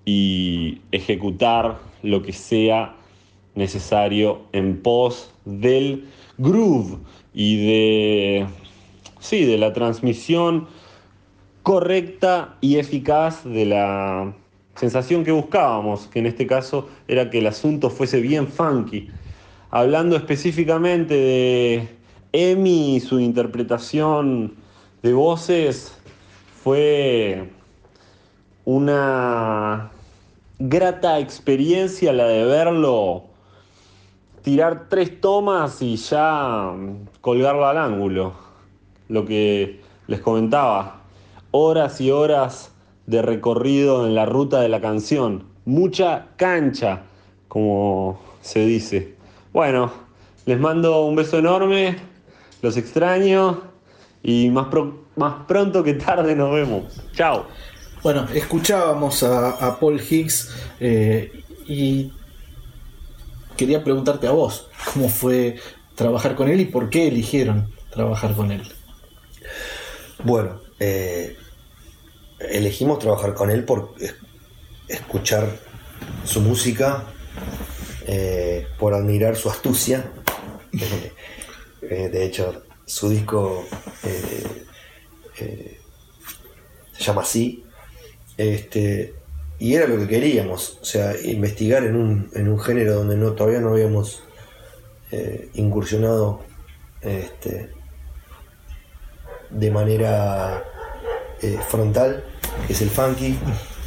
y 0.04 0.80
ejecutar 0.90 1.78
lo 2.02 2.22
que 2.22 2.32
sea 2.32 2.96
necesario 3.54 4.42
en 4.50 4.82
pos 4.82 5.32
del 5.44 6.08
groove 6.36 6.98
y 7.32 7.66
de 7.66 8.46
sí, 9.20 9.44
de 9.44 9.56
la 9.56 9.72
transmisión 9.72 10.66
correcta 11.62 12.56
y 12.60 12.78
eficaz 12.78 13.44
de 13.44 13.66
la 13.66 14.34
sensación 14.74 15.22
que 15.22 15.30
buscábamos, 15.30 16.08
que 16.08 16.18
en 16.18 16.26
este 16.26 16.48
caso 16.48 16.88
era 17.06 17.30
que 17.30 17.38
el 17.38 17.46
asunto 17.46 17.88
fuese 17.88 18.20
bien 18.20 18.48
funky. 18.48 19.10
Hablando 19.70 20.16
específicamente 20.16 21.14
de 21.14 21.95
Emi 22.32 23.00
su 23.00 23.20
interpretación 23.20 24.54
de 25.02 25.12
voces, 25.12 25.96
fue 26.62 27.50
una 28.64 29.90
grata 30.58 31.18
experiencia 31.20 32.12
la 32.12 32.26
de 32.26 32.44
verlo 32.44 33.24
tirar 34.46 34.86
tres 34.88 35.20
tomas 35.20 35.82
y 35.82 35.96
ya 35.96 36.72
colgarlo 37.20 37.66
al 37.66 37.78
ángulo. 37.78 38.32
Lo 39.08 39.24
que 39.24 39.80
les 40.06 40.20
comentaba, 40.20 41.00
horas 41.50 42.00
y 42.00 42.12
horas 42.12 42.72
de 43.06 43.22
recorrido 43.22 44.06
en 44.06 44.14
la 44.14 44.24
ruta 44.24 44.60
de 44.60 44.68
la 44.68 44.80
canción, 44.80 45.44
mucha 45.64 46.28
cancha, 46.36 47.02
como 47.48 48.20
se 48.40 48.64
dice. 48.66 49.16
Bueno, 49.52 49.90
les 50.44 50.60
mando 50.60 51.04
un 51.06 51.16
beso 51.16 51.38
enorme, 51.38 51.96
los 52.66 52.76
extraño 52.76 53.62
y 54.24 54.50
más, 54.50 54.66
más 55.14 55.46
pronto 55.46 55.84
que 55.84 55.94
tarde 55.94 56.34
nos 56.34 56.52
vemos. 56.52 57.00
Chao. 57.12 57.46
Bueno, 58.02 58.26
escuchábamos 58.34 59.22
a, 59.22 59.78
Paul 59.80 60.00
Higgs 60.00 60.50
eh, 60.80 61.44
y 61.66 62.12
quería 63.56 63.82
preguntarte 63.84 64.26
a 64.26 64.32
vos, 64.32 64.68
¿cómo 64.92 65.08
fue 65.08 65.60
trabajar 65.94 66.34
con 66.34 66.48
él 66.48 66.60
y 66.60 66.64
por 66.66 66.90
qué 66.90 67.08
eligieron 67.08 67.72
trabajar 67.90 68.34
con 68.34 68.50
él? 68.50 68.62
Bueno, 70.24 70.60
eh, 70.80 71.36
elegimos 72.40 72.98
trabajar 72.98 73.34
con 73.34 73.50
él 73.50 73.64
por 73.64 73.94
escuchar 74.88 75.56
su 76.24 76.40
música, 76.40 77.04
eh, 78.06 78.66
por 78.78 78.92
admirar 78.92 79.36
su 79.36 79.50
astucia. 79.50 80.10
de 81.88 82.24
hecho, 82.24 82.62
su 82.84 83.08
disco 83.10 83.64
se 86.92 87.04
llama 87.04 87.22
así, 87.22 87.64
este, 88.36 89.14
y 89.58 89.74
era 89.74 89.86
lo 89.86 89.98
que 89.98 90.06
queríamos, 90.06 90.78
o 90.82 90.84
sea, 90.84 91.14
investigar 91.22 91.84
en 91.84 91.96
un, 91.96 92.30
en 92.34 92.48
un 92.48 92.58
género 92.58 92.94
donde 92.94 93.16
no, 93.16 93.32
todavía 93.32 93.60
no 93.60 93.70
habíamos 93.70 94.22
eh, 95.10 95.50
incursionado 95.54 96.42
este, 97.00 97.70
de 99.50 99.70
manera 99.70 100.64
eh, 101.40 101.58
frontal, 101.68 102.24
que 102.66 102.72
es 102.72 102.82
el 102.82 102.90
funky. 102.90 103.38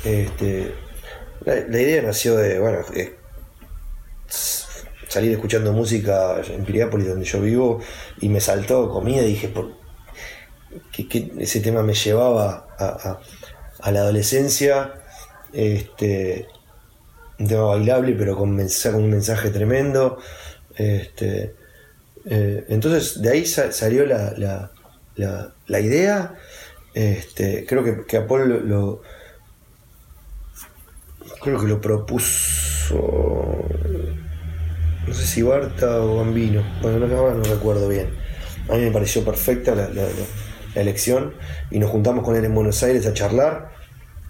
Este, 0.04 0.74
la, 1.46 1.58
idea 1.58 2.02
nació 2.02 2.36
de, 2.36 2.60
bueno, 2.60 2.80
salir 5.10 5.34
escuchando 5.34 5.74
música 5.74 6.42
en 6.48 6.64
Piriápolis, 6.64 7.10
donde 7.10 7.26
yo 7.26 7.42
vivo, 7.42 7.82
y 8.22 8.30
me 8.30 8.40
saltó 8.40 8.90
comida 8.90 9.24
y 9.24 9.28
dije, 9.28 9.50
por, 9.50 9.74
que, 10.94 11.34
ese 11.40 11.60
tema 11.60 11.84
me 11.84 11.94
llevaba 11.94 12.68
a 12.80 13.20
a 13.82 13.92
la 13.92 14.02
adolescencia, 14.02 14.94
este, 15.54 16.48
un 17.40 17.48
tema 17.48 17.64
bailable, 17.64 18.14
pero 18.14 18.38
con, 18.38 18.50
un 18.50 19.10
mensaje 19.10 19.50
tremendo. 19.50 20.20
Este, 20.76 21.56
eh, 22.26 22.66
entonces, 22.70 23.22
de 23.22 23.32
ahí 23.32 23.46
salió 23.46 24.06
la, 24.06 24.72
idea. 25.80 26.36
Este, 26.94 27.66
creo 27.66 27.84
que, 27.84 28.06
que 28.06 28.18
Apolo 28.18 28.46
lo, 28.46 29.02
creo 31.42 31.60
que 31.60 31.68
lo 31.68 31.80
propuso 31.80 33.66
no 35.10 35.14
sé 35.14 35.26
si 35.26 35.42
Barta 35.42 36.02
o 36.02 36.18
Bambino, 36.18 36.64
bueno, 36.82 37.08
no, 37.08 37.34
no 37.34 37.44
recuerdo 37.44 37.90
bien. 37.90 38.10
A 38.70 38.76
mí 38.76 38.84
me 38.84 38.92
pareció 38.92 39.26
perfecta 39.26 39.76
la, 39.76 39.90
la 39.90 40.08
elección 40.76 41.34
y 41.72 41.80
nos 41.80 41.90
juntamos 41.90 42.24
con 42.24 42.36
él 42.36 42.46
en 42.46 42.56
Buenos 42.56 42.82
Aires 42.84 43.06
a 43.06 43.14
charlar 43.14 43.80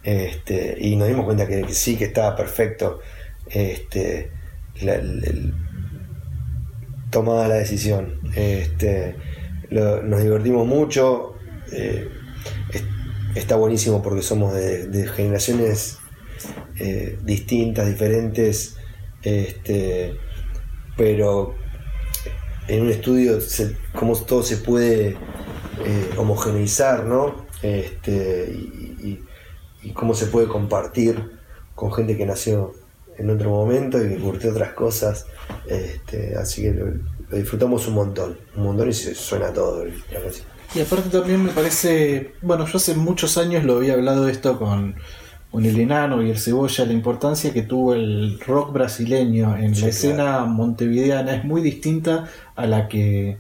este, 0.03 0.77
y 0.79 0.95
nos 0.95 1.07
dimos 1.07 1.25
cuenta 1.25 1.47
que, 1.47 1.65
sí, 1.73 1.97
que 1.97 2.05
estaba 2.05 2.35
perfecto 2.35 2.99
este, 3.49 4.31
tomada 7.09 7.47
la 7.47 7.55
decisión. 7.55 8.19
Este, 8.35 9.15
nos 9.69 10.21
divertimos 10.21 10.65
mucho, 10.65 11.35
eh, 11.71 12.09
está 13.35 13.55
buenísimo 13.55 14.01
porque 14.01 14.21
somos 14.21 14.53
de, 14.53 15.07
generaciones 15.15 15.97
eh, 16.77 17.19
distintas, 17.23 17.87
diferentes, 17.87 18.77
pero 20.99 21.55
en 22.67 22.81
un 22.83 22.89
estudio 22.89 23.39
como 23.97 24.15
todo 24.17 24.43
se 24.43 24.57
puede 24.57 25.15
eh, 25.85 26.09
homogeneizar, 26.17 27.05
¿no? 27.05 27.47
este, 27.63 28.51
y, 28.53 29.07
y- 29.07 29.23
y 29.81 29.93
cómo 29.93 30.13
se 30.13 30.25
puede 30.25 30.47
compartir 30.47 31.31
con 31.73 31.91
gente 31.93 32.17
que 32.17 32.25
nació 32.25 32.73
en 33.17 33.29
otro 33.29 33.49
momento 33.49 33.97
y 34.03 34.09
que 34.09 34.17
curtió 34.17 34.51
otras 34.51 34.73
cosas. 34.73 35.25
Este, 35.67 36.35
así 36.35 36.63
que 36.63 36.71
lo, 36.73 36.85
disfrutamos 37.37 37.87
un 37.87 37.93
montón, 37.93 38.37
un 38.57 38.63
montón 38.63 38.89
y 38.89 38.93
se 38.93 39.15
suena 39.15 39.53
todo 39.53 39.85
la 39.85 40.19
canción. 40.21 40.45
Y 40.75 40.81
aparte 40.81 41.09
también 41.09 41.43
me 41.45 41.51
parece, 41.51 42.33
bueno, 42.41 42.65
yo 42.67 42.75
hace 42.77 42.93
muchos 42.93 43.37
años 43.37 43.63
lo 43.63 43.77
había 43.77 43.93
hablado 43.93 44.27
esto 44.27 44.59
con, 44.59 44.95
con 45.51 45.65
el 45.65 45.79
enano 45.79 46.21
y 46.21 46.29
el 46.29 46.37
cebolla, 46.37 46.85
la 46.85 46.93
importancia 46.93 47.51
que 47.53 47.63
tuvo 47.63 47.93
el 47.93 48.39
rock 48.39 48.71
brasileño 48.73 49.57
en 49.57 49.75
Sí, 49.75 49.81
la 49.81 49.87
escena 49.89 50.45
montevideana 50.45 51.35
es 51.35 51.43
muy 51.43 51.61
distinta 51.61 52.27
a 52.55 52.67
la 52.67 52.87
que 52.87 53.37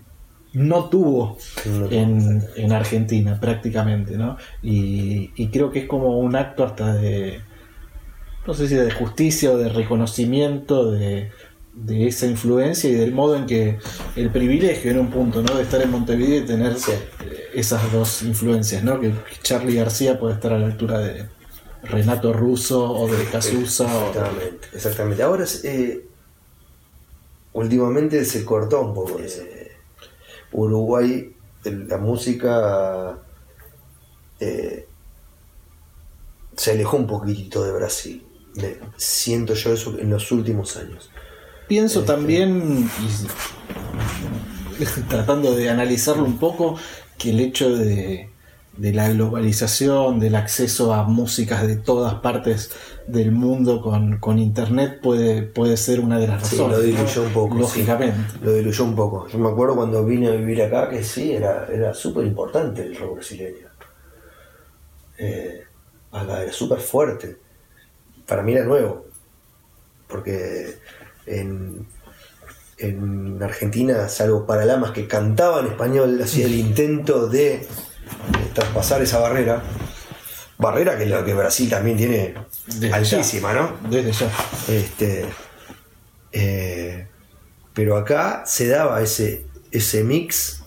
no 0.53 0.89
tuvo 0.89 1.37
No 1.65 1.91
en, 1.91 2.43
en 2.55 2.71
Argentina 2.71 3.39
prácticamente, 3.39 4.17
¿no? 4.17 4.37
Y, 4.63 5.31
y 5.35 5.47
creo 5.49 5.71
que 5.71 5.79
es 5.79 5.87
como 5.87 6.17
un 6.19 6.35
acto 6.35 6.63
hasta 6.63 6.93
de, 6.95 7.41
no 8.47 8.53
sé 8.53 8.67
si 8.67 8.75
de 8.75 8.91
justicia 8.91 9.51
o 9.51 9.57
de 9.57 9.69
reconocimiento 9.69 10.91
de, 10.91 11.29
de 11.73 12.07
esa 12.07 12.25
influencia 12.25 12.89
y 12.89 12.93
del 12.93 13.13
modo 13.13 13.35
en 13.35 13.45
que 13.45 13.77
el 14.15 14.31
privilegio 14.31 14.91
en 14.91 14.99
un 14.99 15.09
punto, 15.11 15.41
¿no? 15.43 15.55
De 15.55 15.63
estar 15.63 15.81
en 15.81 15.91
Montevideo 15.91 16.39
y 16.43 16.45
tener 16.45 16.75
Sí. 16.77 16.91
esas 17.53 17.91
dos 17.91 18.23
influencias, 18.23 18.83
¿no? 18.83 18.99
Que 18.99 19.13
Charlie 19.43 19.75
García 19.75 20.19
puede 20.19 20.33
estar 20.35 20.53
a 20.53 20.59
la 20.59 20.65
altura 20.67 20.99
de 20.99 21.25
Renato 21.83 22.33
Russo 22.33 22.91
o 22.91 23.07
de 23.07 23.25
Casusa 23.25 23.85
o 23.85 24.09
Exactamente, 24.09 24.67
exactamente. 24.73 25.23
Ahora 25.23 25.45
eh, 25.63 26.05
últimamente 27.53 28.25
se 28.25 28.43
cortó 28.45 28.81
un 28.81 28.93
poco 28.93 29.19
eso. 29.19 29.41
Uruguay, 30.51 31.33
la 31.63 31.97
música 31.97 33.17
eh, 34.39 34.87
se 36.55 36.71
alejó 36.71 36.97
un 36.97 37.07
poquitito 37.07 37.63
de 37.63 37.71
Brasil. 37.71 38.25
Siento 38.97 39.53
yo 39.53 39.73
eso 39.73 39.97
en 39.97 40.09
los 40.09 40.31
últimos 40.31 40.75
años. 40.75 41.09
Pienso 41.67 41.99
Este. 41.99 42.11
también, 42.11 42.89
y 44.79 44.85
tratando 45.09 45.55
de 45.55 45.69
analizarlo 45.69 46.23
un 46.23 46.39
poco, 46.39 46.77
que 47.17 47.29
el 47.29 47.39
hecho 47.39 47.75
de, 47.75 48.29
de 48.79 48.93
la 48.93 49.09
globalización, 49.09 50.19
del 50.19 50.35
acceso 50.35 50.93
a 50.93 51.03
músicas 51.03 51.67
de 51.67 51.75
todas 51.75 52.15
partes 52.15 52.71
del 53.07 53.31
mundo 53.31 53.81
con, 53.81 54.19
con 54.19 54.39
internet 54.39 54.99
puede, 55.01 55.41
puede 55.43 55.75
ser 55.77 55.99
una 55.99 56.17
de 56.17 56.27
las 56.27 56.47
Sí, 56.47 56.55
razones. 56.57 56.77
lo 56.77 56.83
diluyó 56.83 57.23
un 57.23 57.33
poco. 57.33 57.53
sí. 57.55 57.59
Lógicamente. 57.61 58.17
Lo 58.41 58.53
diluyó 58.53 58.83
un 58.85 58.95
poco. 58.95 59.27
Yo 59.27 59.37
me 59.39 59.49
acuerdo 59.49 59.75
cuando 59.75 60.05
vine 60.05 60.27
a 60.27 60.31
vivir 60.31 60.61
acá 60.61 60.89
que 60.89 61.03
sí, 61.03 61.31
era, 61.33 61.67
era 61.71 61.93
súper 61.93 62.25
importante 62.25 62.83
el 62.83 62.95
rock 62.95 63.15
brasileño. 63.15 63.67
Eh, 65.17 65.63
acá 66.11 66.43
era 66.43 66.51
súper 66.53 66.79
fuerte. 66.79 67.37
Para 68.25 68.41
mí 68.43 68.53
era 68.53 68.63
nuevo. 68.65 69.05
Porque 70.07 70.75
en, 71.25 71.85
en 72.77 73.43
Argentina, 73.43 74.07
salvo 74.07 74.45
Paralamas 74.45 74.91
que 74.91 75.07
cantaba 75.07 75.59
en 75.59 75.67
español, 75.67 76.21
hacía 76.21 76.45
el 76.45 76.55
intento 76.55 77.27
de 77.27 77.67
traspasar 78.53 79.01
esa 79.01 79.19
barrera. 79.19 79.61
Barrera 80.57 80.97
que 80.97 81.05
lo 81.05 81.23
que 81.23 81.33
Brasil 81.33 81.69
también 81.69 81.95
tiene 81.97 82.33
Desde 82.67 82.91
altísima, 82.93 83.53
¿no? 83.53 83.77
Desde 83.89 84.11
ya. 84.11 84.31
Este, 84.67 85.25
eh, 86.31 87.07
pero 87.73 87.95
acá 87.97 88.43
se 88.45 88.67
daba 88.67 89.01
ese, 89.01 89.45
ese 89.71 90.03
mix 90.03 90.63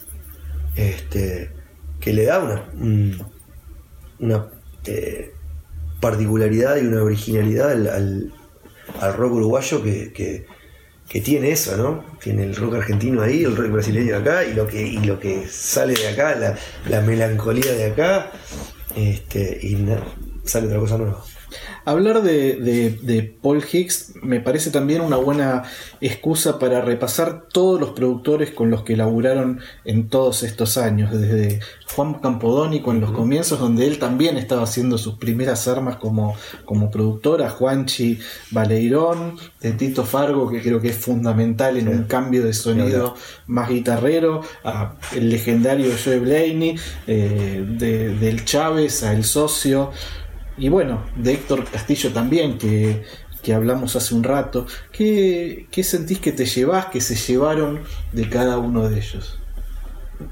este, 0.76 1.50
que 2.00 2.12
le 2.14 2.24
da 2.24 2.38
una, 2.40 2.64
un- 2.74 3.22
una 4.18 4.46
eh, 4.86 5.34
particularidad 6.00 6.76
y 6.76 6.86
una 6.86 7.02
originalidad 7.02 7.70
al, 7.72 7.86
al- 7.88 8.34
al 9.00 9.14
rock 9.14 9.32
uruguayo 9.34 9.82
que, 9.82 10.12
que- 10.12 10.46
que 11.12 11.20
tiene 11.20 11.50
eso, 11.50 11.76
¿no? 11.76 12.02
Tiene 12.22 12.44
el 12.44 12.56
rock 12.56 12.76
argentino 12.76 13.20
ahí, 13.20 13.44
el 13.44 13.54
rock 13.54 13.70
brasileño 13.70 14.16
acá 14.16 14.44
y 14.44 14.54
lo 14.54 14.66
que, 14.66 14.80
y 14.80 14.96
lo 15.00 15.20
que 15.20 15.46
sale 15.46 15.92
de 15.92 16.08
acá, 16.08 16.34
la, 16.36 16.56
la 16.88 17.02
melancolía 17.02 17.70
de 17.72 17.92
acá, 17.92 18.32
este, 18.96 19.58
y 19.62 19.76
sale 20.44 20.68
otra 20.68 20.78
cosa 20.78 20.96
nueva. 20.96 21.22
Hablar 21.84 22.22
de, 22.22 22.56
de- 22.56 22.90
de 23.02 23.22
Paul 23.22 23.62
Hicks 23.70 24.12
me 24.22 24.40
parece 24.40 24.70
también 24.70 25.00
una 25.00 25.16
buena 25.16 25.64
excusa 26.00 26.58
para 26.58 26.80
repasar 26.80 27.44
todos 27.52 27.80
los 27.80 27.90
productores 27.90 28.50
con 28.50 28.70
los 28.70 28.82
que 28.82 28.96
laburaron 28.96 29.60
en 29.84 30.08
todos 30.08 30.42
estos 30.42 30.76
años, 30.78 31.10
desde 31.12 31.60
Juan 31.94 32.14
Campodónico 32.14 32.90
en 32.92 33.00
los 33.00 33.10
comienzos, 33.12 33.58
donde 33.60 33.86
él 33.86 33.98
también 33.98 34.36
estaba 34.38 34.62
haciendo 34.62 34.96
sus 34.98 35.16
primeras 35.18 35.68
armas 35.68 35.96
como, 35.96 36.34
como 36.64 36.90
productor, 36.90 37.42
a 37.42 37.50
Juanchi 37.50 38.18
Baleirón, 38.50 39.36
de 39.60 39.72
Tito 39.72 40.04
Fargo, 40.04 40.48
que 40.50 40.62
creo 40.62 40.80
que 40.80 40.88
es 40.88 40.96
fundamental 40.96 41.76
en 41.76 41.88
un 41.88 42.04
cambio 42.04 42.44
de 42.44 42.52
sonido 42.52 43.14
más 43.46 43.68
guitarrero, 43.68 44.42
a 44.64 44.94
el 45.14 45.28
legendario 45.30 45.92
Joe 46.02 46.18
Blaney, 46.18 46.76
eh, 47.06 47.64
de- 47.78 48.14
del 48.16 48.44
Chávez, 48.44 49.02
a 49.02 49.12
El 49.12 49.24
Socio, 49.24 49.90
y 50.56 50.68
bueno, 50.68 51.04
de 51.16 51.32
Héctor 51.32 51.64
Castillo 51.64 52.12
también, 52.12 52.58
que, 52.58 53.04
que 53.42 53.54
hablamos 53.54 53.96
hace 53.96 54.14
un 54.14 54.22
rato. 54.22 54.66
¿Qué, 54.92 55.66
¿Qué 55.70 55.82
sentís 55.82 56.20
que 56.20 56.32
te 56.32 56.46
llevás, 56.46 56.86
que 56.86 57.00
se 57.00 57.14
llevaron 57.14 57.80
de 58.12 58.28
cada 58.28 58.58
uno 58.58 58.88
de 58.88 58.98
ellos? 58.98 59.38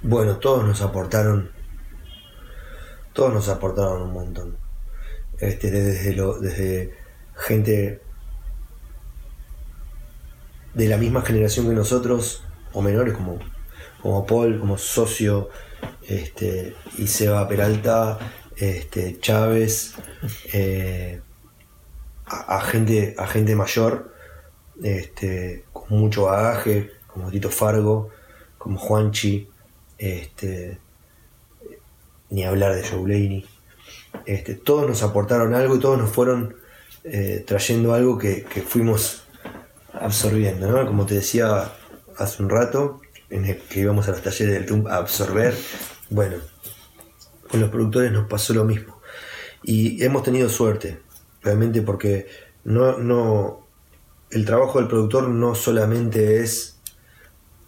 Bueno, 0.03 0.37
todos 0.37 0.65
nos 0.65 0.83
aportaron. 0.83 1.51
Todos 3.13 3.35
nos 3.35 3.49
aportaron 3.49 4.03
un 4.03 4.13
montón. 4.13 4.57
Este, 5.39 5.71
desde, 5.71 6.15
lo, 6.15 6.39
desde 6.39 6.95
gente 7.35 8.03
de 10.75 10.87
la 10.87 10.99
misma 10.99 11.23
generación 11.23 11.67
que 11.67 11.75
nosotros, 11.75 12.45
o 12.73 12.83
menores 12.83 13.15
como, 13.15 13.39
como 14.03 14.27
Paul, 14.27 14.61
como 14.61 14.79
socio, 14.79 15.49
este, 16.07 16.77
y 16.99 17.07
Seba 17.07 17.49
Peralta, 17.49 18.19
este, 18.61 19.19
Chávez, 19.21 19.95
eh, 20.53 21.21
a, 22.27 22.61
gente, 22.61 23.15
a 23.19 23.27
gente 23.27 23.57
mayor, 23.57 24.15
este, 24.83 25.65
con 25.73 25.99
mucho 25.99 26.25
bagaje, 26.25 26.91
como 27.07 27.31
Tito 27.31 27.51
Fargo, 27.51 28.11
como 28.59 28.79
Juanchi, 28.79 29.49
este, 29.99 30.79
ni 32.29 32.45
hablar 32.45 32.75
de 32.75 32.87
Joe 32.87 33.01
Blaney. 33.01 33.47
Este, 34.27 34.55
todos 34.55 34.87
nos 34.87 35.03
aportaron 35.03 35.55
algo 35.55 35.77
y 35.77 35.81
todos 35.81 35.99
nos 35.99 36.11
fueron 36.11 36.57
eh, 37.05 37.43
trayendo 37.47 37.95
algo 37.95 38.19
que, 38.19 38.45
que 38.45 38.61
fuimos 38.61 39.25
absorbiendo, 39.95 40.71
¿no? 40.71 40.87
Como 40.87 41.07
te 41.07 41.15
decía 41.15 41.73
hace 42.19 42.43
un 42.43 42.51
rato, 42.51 43.01
en 43.31 43.47
el 43.47 43.59
que 43.59 43.81
íbamos 43.81 44.07
a 44.09 44.11
los 44.11 44.23
talleres 44.23 44.55
del 44.55 44.67
TUM 44.67 44.87
a 44.87 44.97
absorber, 44.97 45.57
bueno, 46.11 46.37
con 47.51 47.61
los 47.61 47.71
productores 47.71 48.13
nos 48.13 48.29
pasó 48.29 48.55
lo 48.55 48.65
mismo. 48.65 49.01
Y 49.63 50.03
hemos 50.05 50.23
tenido 50.23 50.49
suerte, 50.49 51.01
realmente 51.43 51.83
porque 51.83 52.27
no, 52.65 52.99
no, 52.99 53.67
el 54.31 54.45
trabajo 54.45 54.79
del 54.79 54.89
productor 54.89 55.29
no 55.29 55.55
solamente 55.55 56.41
es 56.41 56.81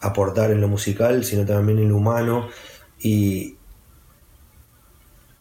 aportar 0.00 0.50
en 0.50 0.60
lo 0.60 0.68
musical, 0.68 1.24
sino 1.24 1.44
también 1.44 1.78
en 1.78 1.88
lo 1.88 1.96
humano 1.96 2.48
y 2.98 3.56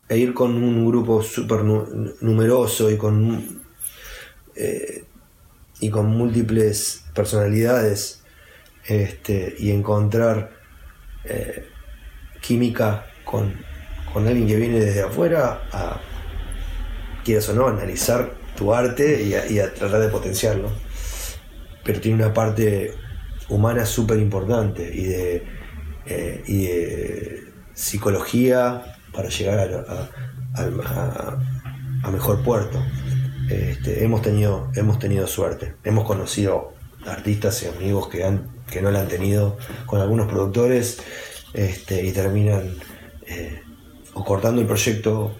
e 0.09 0.17
ir 0.17 0.33
con 0.33 0.51
un 0.55 0.85
grupo 0.85 1.23
súper 1.23 1.63
nu- 1.63 2.15
numeroso 2.19 2.91
y 2.91 2.97
con 2.97 3.61
eh, 4.55 5.05
y 5.79 5.89
con 5.89 6.07
múltiples 6.07 7.05
personalidades 7.15 8.21
este, 8.85 9.55
y 9.57 9.71
encontrar 9.71 10.51
eh, 11.23 11.65
química 12.41 13.07
con, 13.23 13.55
con 14.13 14.27
alguien 14.27 14.47
que 14.47 14.55
viene 14.55 14.79
desde 14.79 15.01
afuera 15.01 15.61
a 15.71 15.99
quieras 17.23 17.49
o 17.49 17.53
no 17.53 17.67
analizar 17.67 18.33
tu 18.55 18.73
arte 18.73 19.23
y 19.23 19.59
a, 19.59 19.73
tratar 19.73 20.01
de 20.01 20.07
potenciarlo 20.09 20.69
pero 21.83 21.99
tiene 21.99 22.23
una 22.23 22.33
parte 22.33 22.93
humana 23.49 23.85
súper 23.85 24.19
importante 24.19 24.91
y 24.93 25.03
de, 25.03 25.43
eh, 26.05 26.43
y 26.47 26.63
de 26.67 27.43
psicología 27.73 28.97
para 29.13 29.29
llegar 29.29 29.85
a, 30.53 32.09
mejor 32.11 32.43
puerto. 32.43 32.81
Este, 33.49 34.03
hemos, 34.03 34.21
tenido, 34.21 34.69
hemos 34.75 34.99
tenido 34.99 35.27
suerte, 35.27 35.75
hemos 35.83 36.05
conocido 36.05 36.73
artistas 37.05 37.63
y 37.63 37.67
amigos 37.67 38.09
que 38.09 38.81
no 38.81 38.91
la 38.91 39.01
han 39.01 39.07
tenido 39.07 39.57
con 39.85 39.99
algunos 39.99 40.27
productores 40.27 41.01
este, 41.53 42.05
y 42.05 42.11
terminan 42.11 42.75
eh, 43.27 43.61
o 44.21 44.23
cortando 44.23 44.61
el 44.61 44.67
proyecto 44.67 45.35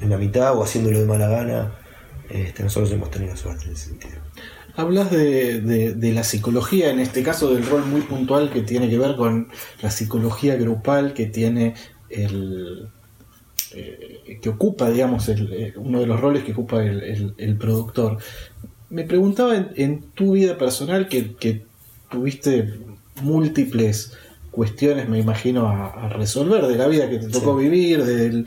en 0.00 0.10
la 0.10 0.16
mitad 0.16 0.56
o 0.56 0.62
haciéndolo 0.62 0.98
de 0.98 1.06
mala 1.06 1.28
gana. 1.28 1.72
Este, 2.30 2.62
nosotros 2.62 2.90
hemos 2.92 3.10
tenido 3.10 3.36
suerte 3.36 3.66
en 3.66 3.72
ese 3.72 3.88
sentido. 3.90 4.14
Hablas 4.76 5.10
de, 5.10 6.12
la 6.14 6.24
psicología, 6.24 6.90
en 6.90 6.98
este 6.98 7.22
caso 7.22 7.54
del 7.54 7.64
rol 7.66 7.84
muy 7.84 8.00
puntual 8.00 8.50
que 8.50 8.62
tiene 8.62 8.88
que 8.88 8.98
ver 8.98 9.14
con 9.14 9.48
la 9.82 9.90
psicología 9.90 10.56
grupal 10.56 11.12
que 11.12 11.26
tiene 11.26 11.74
el, 12.08 12.88
eh, 13.72 14.38
que 14.42 14.48
ocupa, 14.48 14.90
digamos, 14.90 15.28
eh, 15.28 15.74
uno 15.76 16.00
de 16.00 16.06
los 16.06 16.18
roles 16.18 16.42
que 16.42 16.52
ocupa 16.52 16.82
el, 16.82 17.56
productor. 17.58 18.18
Me 18.90 19.04
preguntaba 19.04 19.54
en, 19.56 20.02
tu 20.14 20.32
vida 20.32 20.58
personal 20.58 21.08
que 21.08 21.62
tuviste 22.10 22.74
múltiples 23.22 24.16
cuestiones, 24.54 25.08
me 25.08 25.18
imagino, 25.18 25.68
a, 25.68 25.86
a 26.06 26.08
resolver 26.08 26.66
de 26.66 26.76
la 26.76 26.86
vida 26.86 27.08
que 27.10 27.18
te 27.18 27.28
tocó 27.28 27.56
vivir, 27.56 28.04
de 28.04 28.44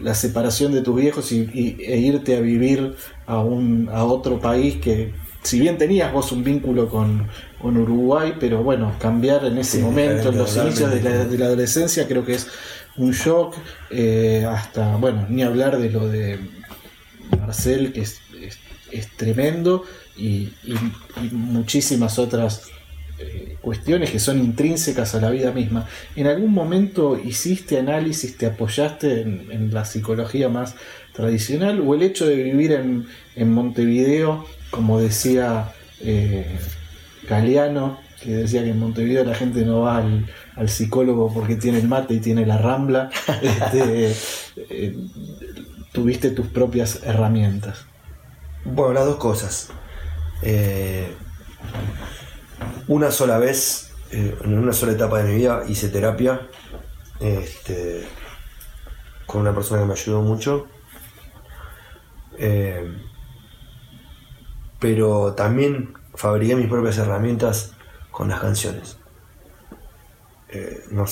la 0.00 0.14
separación 0.14 0.72
de 0.72 0.82
tus 0.82 0.94
viejos 0.94 1.32
y, 1.32 1.48
y- 1.54 1.76
e 1.84 1.96
irte 1.98 2.36
a 2.36 2.40
vivir 2.40 2.94
a, 3.26 3.38
un, 3.40 3.88
a 3.92 4.04
otro 4.04 4.38
país 4.40 4.76
que, 4.76 5.14
si 5.42 5.58
bien 5.58 5.78
tenías 5.78 6.12
vos 6.12 6.32
un 6.32 6.44
vínculo 6.44 6.88
con, 6.88 7.28
con 7.62 7.76
Uruguay, 7.78 8.34
pero 8.38 8.62
bueno, 8.62 8.92
cambiar 9.00 9.44
en 9.46 9.56
ese 9.58 9.78
Sí, 9.78 9.82
momento, 9.82 10.28
en 10.28 10.38
los 10.38 10.54
inicios 10.56 10.90
de 10.90 10.96
la, 10.96 11.02
totalmente. 11.02 11.32
de 11.32 11.38
la 11.38 11.46
adolescencia, 11.46 12.06
creo 12.06 12.24
que 12.26 12.34
es 12.34 12.46
un 12.98 13.12
shock, 13.12 13.54
eh, 13.90 14.46
hasta, 14.48 14.96
bueno, 14.96 15.26
ni 15.30 15.42
hablar 15.42 15.78
de 15.78 15.90
lo 15.90 16.08
de 16.08 16.38
Marcel, 17.40 17.92
que 17.92 18.02
es, 18.02 18.20
es- 18.42 18.58
es 18.90 19.08
tremendo, 19.16 19.82
y, 20.16 20.48
y- 20.64 20.92
y 21.22 21.30
muchísimas 21.32 22.18
otras 22.18 22.62
eh, 23.18 23.56
cuestiones 23.60 24.10
que 24.10 24.18
son 24.18 24.38
intrínsecas 24.38 25.14
a 25.14 25.20
la 25.20 25.30
vida 25.30 25.52
misma. 25.52 25.86
¿En 26.14 26.26
algún 26.26 26.52
momento 26.52 27.18
hiciste 27.18 27.78
análisis, 27.78 28.36
te 28.36 28.46
apoyaste 28.46 29.22
en, 29.22 29.50
en 29.50 29.74
la 29.74 29.84
psicología 29.84 30.48
más 30.48 30.74
tradicional 31.16 31.80
o 31.80 31.94
el 31.94 32.02
hecho 32.02 32.26
de 32.26 32.36
vivir 32.36 32.72
en, 32.72 33.06
en 33.34 33.52
Montevideo, 33.52 34.44
como 34.70 35.00
decía 35.00 35.72
eh, 36.00 36.58
Galeano, 37.28 37.98
que 38.22 38.30
decía 38.30 38.62
que 38.62 38.70
en 38.70 38.78
Montevideo 38.78 39.24
la 39.24 39.34
gente 39.34 39.64
no 39.64 39.80
va 39.80 39.98
al, 39.98 40.26
al 40.54 40.68
psicólogo 40.68 41.32
porque 41.32 41.56
tiene 41.56 41.78
el 41.78 41.88
mate 41.88 42.14
y 42.14 42.20
tiene 42.20 42.44
la 42.44 42.58
rambla, 42.58 43.10
este, 43.42 44.14
eh, 44.70 44.96
tuviste 45.92 46.30
tus 46.30 46.46
propias 46.48 47.00
herramientas? 47.02 47.86
Bueno, 48.64 48.92
las 48.92 49.06
dos 49.06 49.16
cosas. 49.16 49.70
Eh, 50.42 51.08
una 52.88 53.10
sola 53.10 53.38
vez, 53.38 53.92
eh, 54.10 54.36
en 54.42 54.58
una 54.58 54.72
sola 54.72 54.92
etapa 54.92 55.22
de 55.22 55.30
mi 55.30 55.36
vida, 55.36 55.64
hice 55.66 55.88
terapia 55.88 56.48
este, 57.20 58.06
con 59.26 59.40
una 59.40 59.54
persona 59.54 59.80
que 59.80 59.86
me 59.86 59.92
ayudó 59.92 60.22
mucho. 60.22 60.66
Eh, 62.38 62.96
pero 64.78 65.34
también 65.34 65.94
fabriqué 66.14 66.54
mis 66.54 66.68
propias 66.68 66.98
herramientas 66.98 67.72
con 68.10 68.28
las 68.28 68.40
canciones. 68.40 68.98
Eh, 70.48 70.84
no, 70.90 71.06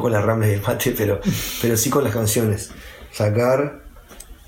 con 0.00 0.12
las 0.12 0.24
ramas 0.24 0.48
del 0.48 0.62
mate, 0.62 0.94
pero, 0.96 1.20
pero 1.62 1.76
sí 1.76 1.90
con 1.90 2.02
las 2.02 2.12
canciones. 2.12 2.72
Sacar, 3.12 3.82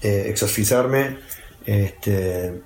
exorcizarme, 0.00 1.18
este, 1.64 2.62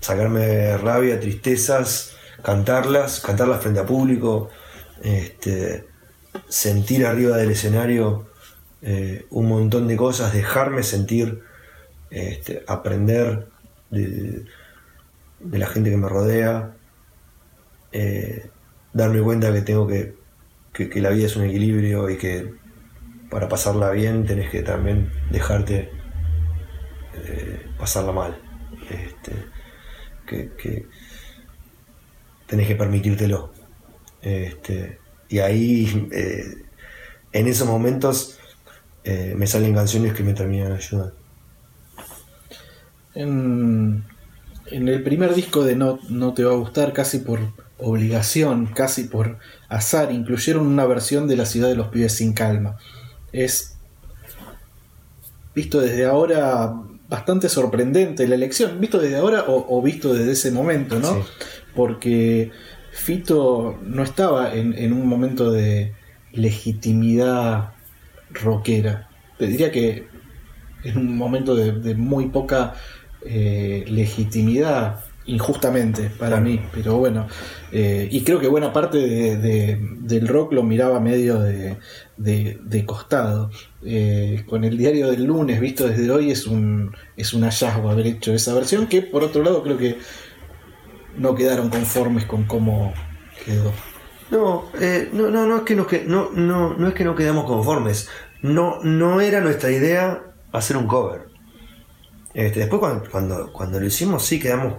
sacarme 0.00 0.78
rabia, 0.78 1.20
tristezas, 1.20 2.16
cantarlas, 2.42 3.20
cantarlas 3.20 3.60
frente 3.60 3.80
a 3.80 3.86
público, 3.86 4.50
este, 5.02 5.86
sentir 6.48 7.06
arriba 7.06 7.36
del 7.36 7.50
escenario 7.50 8.28
eh, 8.82 9.26
un 9.30 9.48
montón 9.48 9.88
de 9.88 9.96
cosas, 9.96 10.32
dejarme 10.32 10.82
sentir, 10.82 11.42
este, 12.10 12.64
aprender 12.66 13.48
de, 13.90 14.44
la 15.40 15.66
gente 15.66 15.90
que 15.90 15.96
me 15.96 16.08
rodea, 16.08 16.76
eh, 17.92 18.50
darme 18.92 19.20
cuenta 19.22 19.52
que 19.52 19.62
tengo 19.62 19.86
que, 19.86 20.14
que, 20.72 21.00
la 21.00 21.10
vida 21.10 21.26
es 21.26 21.36
un 21.36 21.44
equilibrio 21.44 22.08
y 22.10 22.16
que 22.16 22.54
para 23.30 23.48
pasarla 23.48 23.90
bien 23.90 24.26
tenés 24.26 24.50
que 24.50 24.62
también 24.62 25.12
dejarte 25.30 25.90
eh, 27.14 27.66
pasarla 27.78 28.12
mal. 28.12 28.40
Este, 28.90 29.32
que 30.26 30.86
tenés 32.50 32.66
que 32.66 32.74
permitírtelo. 32.74 33.52
Este, 34.20 34.98
y 35.28 35.38
ahí, 35.38 36.08
eh, 36.10 36.64
en 37.32 37.46
esos 37.46 37.66
momentos, 37.68 38.38
eh, 39.04 39.34
me 39.36 39.46
salen 39.46 39.72
canciones 39.72 40.14
que 40.14 40.24
me 40.24 40.34
terminan 40.34 40.72
ayudando. 40.72 41.14
En, 43.14 44.04
en 44.66 44.88
el 44.88 45.02
primer 45.04 45.34
disco 45.34 45.64
de 45.64 45.76
no, 45.76 46.00
no 46.08 46.34
Te 46.34 46.42
Va 46.42 46.52
a 46.52 46.56
Gustar, 46.56 46.92
casi 46.92 47.18
por 47.18 47.38
obligación, 47.78 48.66
casi 48.66 49.04
por 49.04 49.38
azar, 49.68 50.10
incluyeron 50.10 50.66
una 50.66 50.84
versión 50.86 51.28
de 51.28 51.36
La 51.36 51.46
Ciudad 51.46 51.68
de 51.68 51.76
los 51.76 51.88
Pibes 51.88 52.14
sin 52.14 52.32
Calma. 52.32 52.78
Es, 53.32 53.76
visto 55.54 55.80
desde 55.80 56.04
ahora, 56.04 56.74
bastante 57.08 57.48
sorprendente 57.48 58.26
la 58.26 58.34
elección, 58.34 58.80
visto 58.80 58.98
desde 58.98 59.16
ahora 59.18 59.44
o, 59.44 59.78
o 59.78 59.80
visto 59.82 60.12
desde 60.12 60.32
ese 60.32 60.50
momento, 60.50 60.98
¿no? 60.98 61.14
Sí. 61.14 61.20
Porque 61.74 62.50
Fito 62.92 63.78
no 63.82 64.02
estaba 64.02 64.54
en, 64.54 64.74
en 64.76 64.92
un 64.92 65.06
momento 65.06 65.50
de 65.50 65.92
legitimidad 66.32 67.72
rockera. 68.32 69.08
Te 69.38 69.46
diría 69.46 69.70
que 69.70 70.06
en 70.84 70.96
un 70.98 71.16
momento 71.16 71.54
de, 71.54 71.72
de 71.72 71.94
muy 71.94 72.28
poca 72.28 72.74
eh, 73.24 73.84
legitimidad, 73.88 75.04
injustamente 75.26 76.10
para 76.18 76.40
mí, 76.40 76.58
pero 76.72 76.96
bueno, 76.96 77.28
eh, 77.70 78.08
y 78.10 78.22
creo 78.22 78.40
que 78.40 78.48
buena 78.48 78.72
parte 78.72 78.98
de- 78.98 79.36
de- 79.36 79.78
del 80.00 80.26
rock 80.26 80.52
lo 80.54 80.62
miraba 80.62 80.98
medio 80.98 81.38
de, 81.38 81.76
de- 82.16 82.58
de 82.64 82.84
costado. 82.86 83.50
Eh, 83.84 84.44
con 84.48 84.64
el 84.64 84.76
diario 84.78 85.10
del 85.10 85.24
lunes, 85.24 85.60
visto 85.60 85.86
desde 85.86 86.10
hoy, 86.10 86.30
es 86.30 86.46
un, 86.46 86.92
es 87.16 87.32
un 87.34 87.42
hallazgo 87.44 87.90
haber 87.90 88.06
hecho 88.06 88.32
esa 88.32 88.54
versión, 88.54 88.86
que 88.88 89.02
por 89.02 89.22
otro 89.22 89.42
lado 89.42 89.62
creo 89.62 89.76
que 89.78 89.98
no 91.16 91.34
quedaron 91.34 91.70
conformes 91.70 92.24
con 92.24 92.44
cómo 92.44 92.92
quedó. 93.44 93.72
No, 94.30 94.64
eh, 94.80 95.08
no, 95.12 95.28
no, 95.30 95.46
no 95.46 95.56
es 95.58 95.62
que 95.62 95.74
nos 95.74 95.86
que, 95.86 96.04
no, 96.04 96.30
no, 96.32 96.74
no 96.74 96.88
es 96.88 96.94
que 96.94 97.04
no 97.04 97.14
quedamos 97.14 97.44
conformes. 97.44 98.08
No, 98.42 98.78
no 98.82 99.20
era 99.20 99.40
nuestra 99.40 99.70
idea 99.70 100.22
hacer 100.52 100.76
un 100.76 100.86
cover. 100.86 101.28
Este, 102.32 102.60
después 102.60 102.78
cuando, 102.80 103.10
cuando, 103.10 103.52
cuando 103.52 103.80
lo 103.80 103.86
hicimos 103.86 104.24
sí 104.24 104.38
quedamos, 104.38 104.74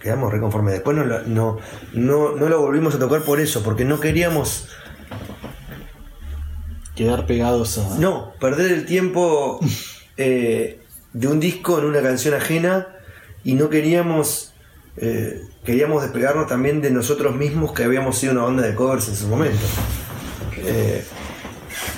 quedamos 0.00 0.32
reconformes. 0.32 0.74
Después 0.74 0.96
no, 0.96 1.04
lo- 1.04 1.22
no, 1.22 1.58
no, 1.92 2.32
no 2.36 2.48
lo 2.48 2.60
volvimos 2.60 2.94
a 2.94 2.98
tocar 2.98 3.22
por 3.22 3.38
eso, 3.40 3.62
porque 3.62 3.84
no 3.84 4.00
queríamos 4.00 4.68
Quedar 6.94 7.26
pegados 7.26 7.78
a... 7.78 7.98
No, 7.98 8.32
perder 8.40 8.72
el 8.72 8.84
tiempo 8.84 9.60
eh, 10.16 10.80
de 11.12 11.28
un 11.28 11.40
disco 11.40 11.78
en 11.78 11.86
una 11.86 12.02
canción 12.02 12.34
ajena 12.34 12.88
y 13.42 13.54
no 13.54 13.70
queríamos 13.70 14.49
eh, 15.02 15.42
queríamos 15.64 16.02
despegarnos 16.02 16.46
también 16.46 16.82
de 16.82 16.90
nosotros 16.90 17.34
mismos 17.34 17.72
que 17.72 17.84
habíamos 17.84 18.18
sido 18.18 18.32
una 18.32 18.42
banda 18.42 18.62
de 18.62 18.74
covers 18.74 19.08
en 19.08 19.16
su 19.16 19.28
momento. 19.28 19.64
Eh, 20.56 21.02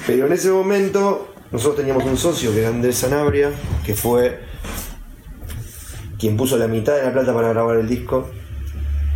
pero 0.07 0.27
en 0.27 0.33
ese 0.33 0.51
momento 0.51 1.35
nosotros 1.51 1.77
teníamos 1.77 2.05
un 2.05 2.17
socio 2.17 2.53
que 2.53 2.61
era 2.61 2.69
Andrés 2.69 2.97
Sanabria, 2.99 3.51
que 3.85 3.95
fue 3.95 4.41
quien 6.19 6.37
puso 6.37 6.57
la 6.57 6.69
mitad 6.69 6.95
de 6.95 7.03
la 7.03 7.13
plata 7.13 7.35
para 7.35 7.49
grabar 7.49 7.77
el 7.77 7.89
disco. 7.89 8.31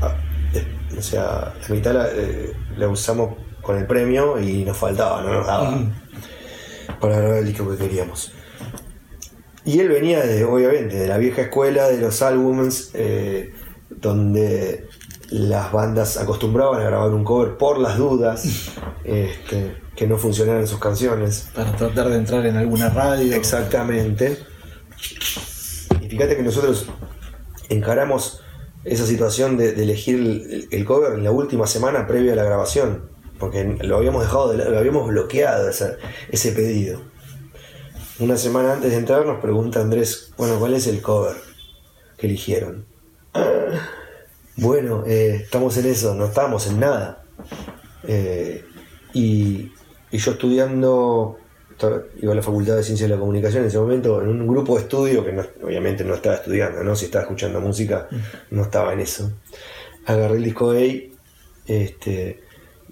Ah, 0.01 0.17
eh, 0.53 0.67
O 0.99 1.03
sea, 1.03 1.55
la 1.69 1.75
mitad 1.75 1.95
la, 2.77 2.89
usamos 2.89 3.37
con 3.63 3.79
el 3.79 3.87
premio 3.87 4.41
y 4.41 4.65
nos 4.65 4.77
faltaba, 4.77 5.23
no 5.23 5.33
nos 5.33 5.47
daba 5.47 5.79
para 7.01 7.19
grabar 7.19 7.39
el 7.39 7.47
disco 7.47 7.71
que 7.71 7.77
queríamos. 7.77 8.33
Y 9.65 9.81
él 9.81 9.89
venía 9.89 10.25
de, 10.25 10.45
obviamente, 10.45 10.97
de 10.97 11.09
la 11.09 11.19
vieja 11.19 11.43
escuela 11.43 11.89
de 11.89 11.99
los 11.99 12.23
álbumes, 12.23 12.93
eh, 12.95 13.53
donde 14.01 14.89
las 15.31 15.73
bandas 15.73 16.17
acostumbraban 16.17 16.81
a 16.81 16.85
grabar 16.85 17.11
un 17.11 17.25
cover 17.25 17.57
por 17.57 17.79
las 17.79 17.99
dudas, 17.99 18.71
este, 19.05 19.77
que 19.95 20.07
no 20.07 20.17
funcionaran 20.19 20.67
sus 20.67 20.79
canciones. 20.79 21.49
Para 21.55 21.75
tratar 21.75 22.09
de 22.09 22.17
entrar 22.17 22.47
en 22.47 22.57
alguna 22.57 22.91
radio. 22.91 23.35
Exactamente. 23.35 24.39
Y 26.01 26.09
fíjate 26.09 26.37
que 26.37 26.43
nosotros 26.43 26.87
encaramos 27.69 28.41
esa 28.85 29.07
situación 29.07 29.57
de, 29.57 29.73
de 29.73 29.83
elegir 29.83 30.17
el, 30.17 30.69
el 30.71 30.85
cover 30.85 31.15
en 31.15 31.25
la 31.25 31.33
última 31.33 31.67
semana 31.67 32.07
previa 32.07 32.35
a 32.35 32.37
la 32.37 32.45
grabación, 32.45 33.11
porque 33.39 33.65
lo 33.83 33.97
habíamos 33.97 34.23
dejado, 34.23 34.53
de, 34.53 34.59
lo 34.71 34.79
habíamos 34.79 35.09
bloqueado 35.09 35.69
ese, 35.69 35.97
ese 36.31 36.53
pedido. 36.53 37.01
Una 38.19 38.37
semana 38.37 38.73
antes 38.73 38.93
de 38.93 38.97
entrar 38.97 39.27
nos 39.27 39.41
pregunta 39.41 39.81
Andrés, 39.81 40.33
bueno, 40.39 40.59
¿cuál 40.59 40.75
es 40.75 40.87
el 40.87 41.03
cover 41.03 41.37
que 42.17 42.27
eligieron? 42.27 42.87
"Ah, 43.37 43.89
bueno, 44.57 45.05
eh, 45.07 45.41
estamos 45.45 45.77
en 45.77 45.87
eso, 45.87 46.15
no 46.15 46.27
estamos 46.27 46.67
en 46.67 46.81
nada. 46.81 47.23
Eh, 48.09 48.65
y, 49.13 49.71
yo 50.13 50.31
estudiando, 50.33 51.39
iba 52.23 52.33
a 52.33 52.35
la 52.37 52.43
Facultad 52.43 52.77
de 52.77 52.83
Ciencias 52.83 53.09
de 53.11 53.15
la 53.15 53.21
Comunicación 53.21 53.63
en 53.63 53.69
ese 53.69 53.79
momento, 53.79 54.23
en 54.23 54.29
un 54.29 54.47
grupo 54.47 54.77
de 54.77 54.83
estudio 54.83 55.25
que 55.25 55.33
no- 55.33 55.45
obviamente 55.63 56.05
no 56.05 56.15
estaba 56.15 56.37
estudiando, 56.37 56.83
¿no? 56.83 56.97
si 56.97 57.07
estaba 57.07 57.23
escuchando 57.25 57.61
música, 57.61 58.09
no 58.51 58.63
estaba 58.63 58.93
en 58.95 59.01
eso. 59.01 59.31
Agarré 60.07 60.37
el 60.37 60.45
disco 60.45 60.71
A 60.71 60.77
este, 61.67 62.41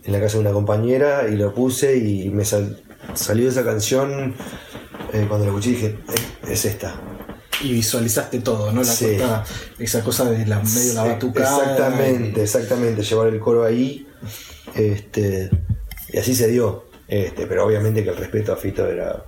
en 0.04 0.12
la 0.12 0.20
casa 0.20 0.34
de 0.36 0.40
una 0.40 0.52
compañera 0.52 1.26
y 1.28 1.36
lo 1.36 1.54
puse 1.54 1.96
y 1.96 2.28
me 2.30 2.44
sal- 2.44 2.82
salió 3.14 3.48
esa 3.48 3.64
canción 3.64 4.34
eh, 5.12 5.24
cuando 5.28 5.46
la 5.46 5.52
escuché 5.52 5.70
dije, 5.70 5.86
"Eh, 5.86 6.50
es 6.52 6.64
esta. 6.64 6.94
Y 7.62 7.72
visualizaste 7.72 8.40
todo, 8.40 8.72
¿no? 8.72 8.82
La 8.82 8.92
Sí. 8.92 9.16
cosa- 9.16 9.44
esa 9.78 10.02
cosa 10.02 10.30
de 10.30 10.46
la 10.46 10.60
medio 10.60 10.94
la 10.94 11.02
Sí, 11.04 11.08
batucada. 11.08 11.58
Exactamente, 11.62 12.42
exactamente, 12.42 13.02
llevar 13.02 13.28
el 13.28 13.40
coro 13.40 13.64
ahí. 13.64 14.06
Este, 14.74 15.50
y 16.12 16.18
así 16.18 16.34
se 16.34 16.48
dio. 16.48 16.84
Este, 17.06 17.46
pero 17.46 17.64
obviamente 17.66 18.02
que 18.02 18.10
el 18.10 18.16
respeto 18.16 18.52
a 18.52 18.56
Fito 18.56 18.86
era. 18.88 19.24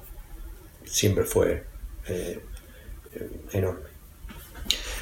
siempre 0.84 1.24
fue 1.24 1.64
eh, 2.08 2.40
eh, 3.14 3.30
enorme. 3.52 3.80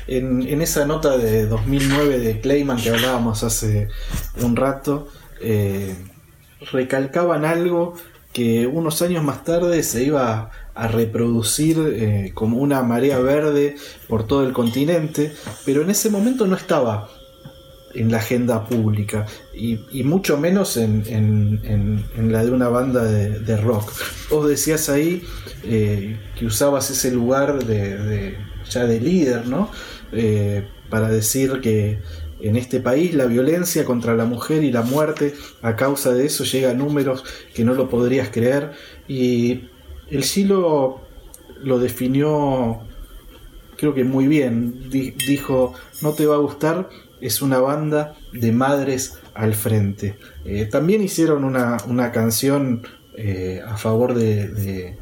En, 0.06 0.42
en 0.42 0.60
esa 0.62 0.84
nota 0.86 1.16
de 1.16 1.46
2009 1.46 2.18
de 2.18 2.40
Clayman 2.40 2.78
que 2.78 2.90
hablábamos 2.90 3.42
hace 3.44 3.88
un 4.40 4.56
rato, 4.56 5.08
eh, 5.40 5.94
recalcaban 6.72 7.44
algo 7.44 7.94
que 8.32 8.66
unos 8.66 9.00
años 9.02 9.22
más 9.22 9.44
tarde 9.44 9.82
se 9.82 10.02
iba 10.02 10.50
a 10.74 10.88
reproducir 10.88 11.76
eh, 11.78 12.32
como 12.34 12.58
una 12.58 12.82
marea 12.82 13.18
verde 13.18 13.76
por 14.08 14.26
todo 14.26 14.44
el 14.46 14.52
continente, 14.52 15.32
pero 15.64 15.82
en 15.82 15.90
ese 15.90 16.10
momento 16.10 16.46
no 16.46 16.56
estaba 16.56 17.08
en 17.94 18.10
la 18.10 18.18
agenda 18.18 18.66
pública 18.66 19.24
y, 19.54 19.78
mucho 20.02 20.36
menos 20.36 20.76
en, 20.76 21.04
en- 21.06 22.32
la 22.32 22.44
de 22.44 22.50
una 22.50 22.68
banda 22.68 23.04
de, 23.04 23.56
rock. 23.56 23.92
Vos 24.30 24.48
decías 24.48 24.88
ahí 24.88 25.22
eh, 25.62 26.18
que 26.36 26.46
usabas 26.46 26.90
ese 26.90 27.12
lugar 27.12 27.64
de, 27.64 27.96
de- 27.98 28.36
ya 28.68 28.84
de 28.86 29.00
líder, 29.00 29.46
¿no? 29.46 29.70
Eh, 30.12 30.66
para 30.90 31.08
decir 31.08 31.60
que 31.60 32.00
en 32.40 32.56
este 32.56 32.80
país 32.80 33.14
la 33.14 33.26
violencia 33.26 33.84
contra 33.84 34.14
la 34.16 34.24
mujer 34.24 34.64
y 34.64 34.72
la 34.72 34.82
muerte 34.82 35.34
a 35.62 35.76
causa 35.76 36.12
de 36.12 36.26
eso 36.26 36.42
llega 36.44 36.70
a 36.70 36.74
números 36.74 37.22
que 37.54 37.64
no 37.64 37.74
lo 37.74 37.88
podrías 37.88 38.28
creer 38.30 38.72
y 39.06 39.68
el 40.10 40.24
Silo 40.24 41.00
lo 41.62 41.78
definió 41.78 42.80
creo 43.76 43.94
que 43.94 44.04
muy 44.04 44.28
bien. 44.28 44.88
Di- 44.90 45.12
dijo, 45.26 45.74
no 46.00 46.12
te 46.12 46.26
va 46.26 46.36
a 46.36 46.38
gustar, 46.38 46.88
es 47.20 47.42
una 47.42 47.58
banda 47.58 48.14
de 48.32 48.52
madres 48.52 49.18
al 49.34 49.54
frente. 49.54 50.16
Eh, 50.44 50.66
también 50.66 51.02
hicieron 51.02 51.44
una, 51.44 51.78
una 51.88 52.12
canción 52.12 52.82
eh, 53.16 53.60
a 53.66 53.76
favor 53.76 54.14
de, 54.14 54.48
de- 54.48 54.98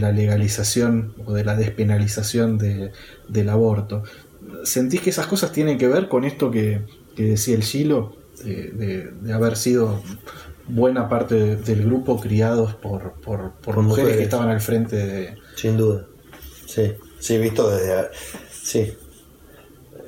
la 0.00 0.10
legalización 0.12 1.14
o 1.24 1.32
de 1.34 1.44
la 1.44 1.54
despenalización 1.54 2.58
de- 2.58 2.90
del 3.28 3.48
aborto. 3.48 4.02
¿Sentís 4.64 5.00
que 5.00 5.10
esas 5.10 5.26
cosas 5.26 5.52
tienen 5.52 5.78
que 5.78 5.88
ver 5.88 6.08
con 6.08 6.24
esto 6.24 6.50
que, 6.50 6.82
que 7.14 7.22
decía 7.24 7.54
el 7.54 7.62
de- 8.72 9.10
de 9.22 9.32
haber 9.32 9.56
sido 9.56 10.02
buena 10.68 11.08
parte 11.08 11.34
de- 11.34 11.56
del 11.56 11.84
grupo 11.84 12.20
criados 12.20 12.74
por, 12.74 13.14
por- 13.20 13.52
por 13.52 13.74
Por 13.74 13.82
mujeres, 13.82 14.16
que 14.16 14.22
estaban 14.24 14.48
al 14.50 14.60
frente 14.60 14.96
de... 14.96 15.34
Sin 15.56 15.76
duda. 15.76 16.06
Sí, 16.66 16.92
sí, 17.18 17.38
visto 17.38 17.70
desde. 17.70 18.08
Sí. 18.52 18.92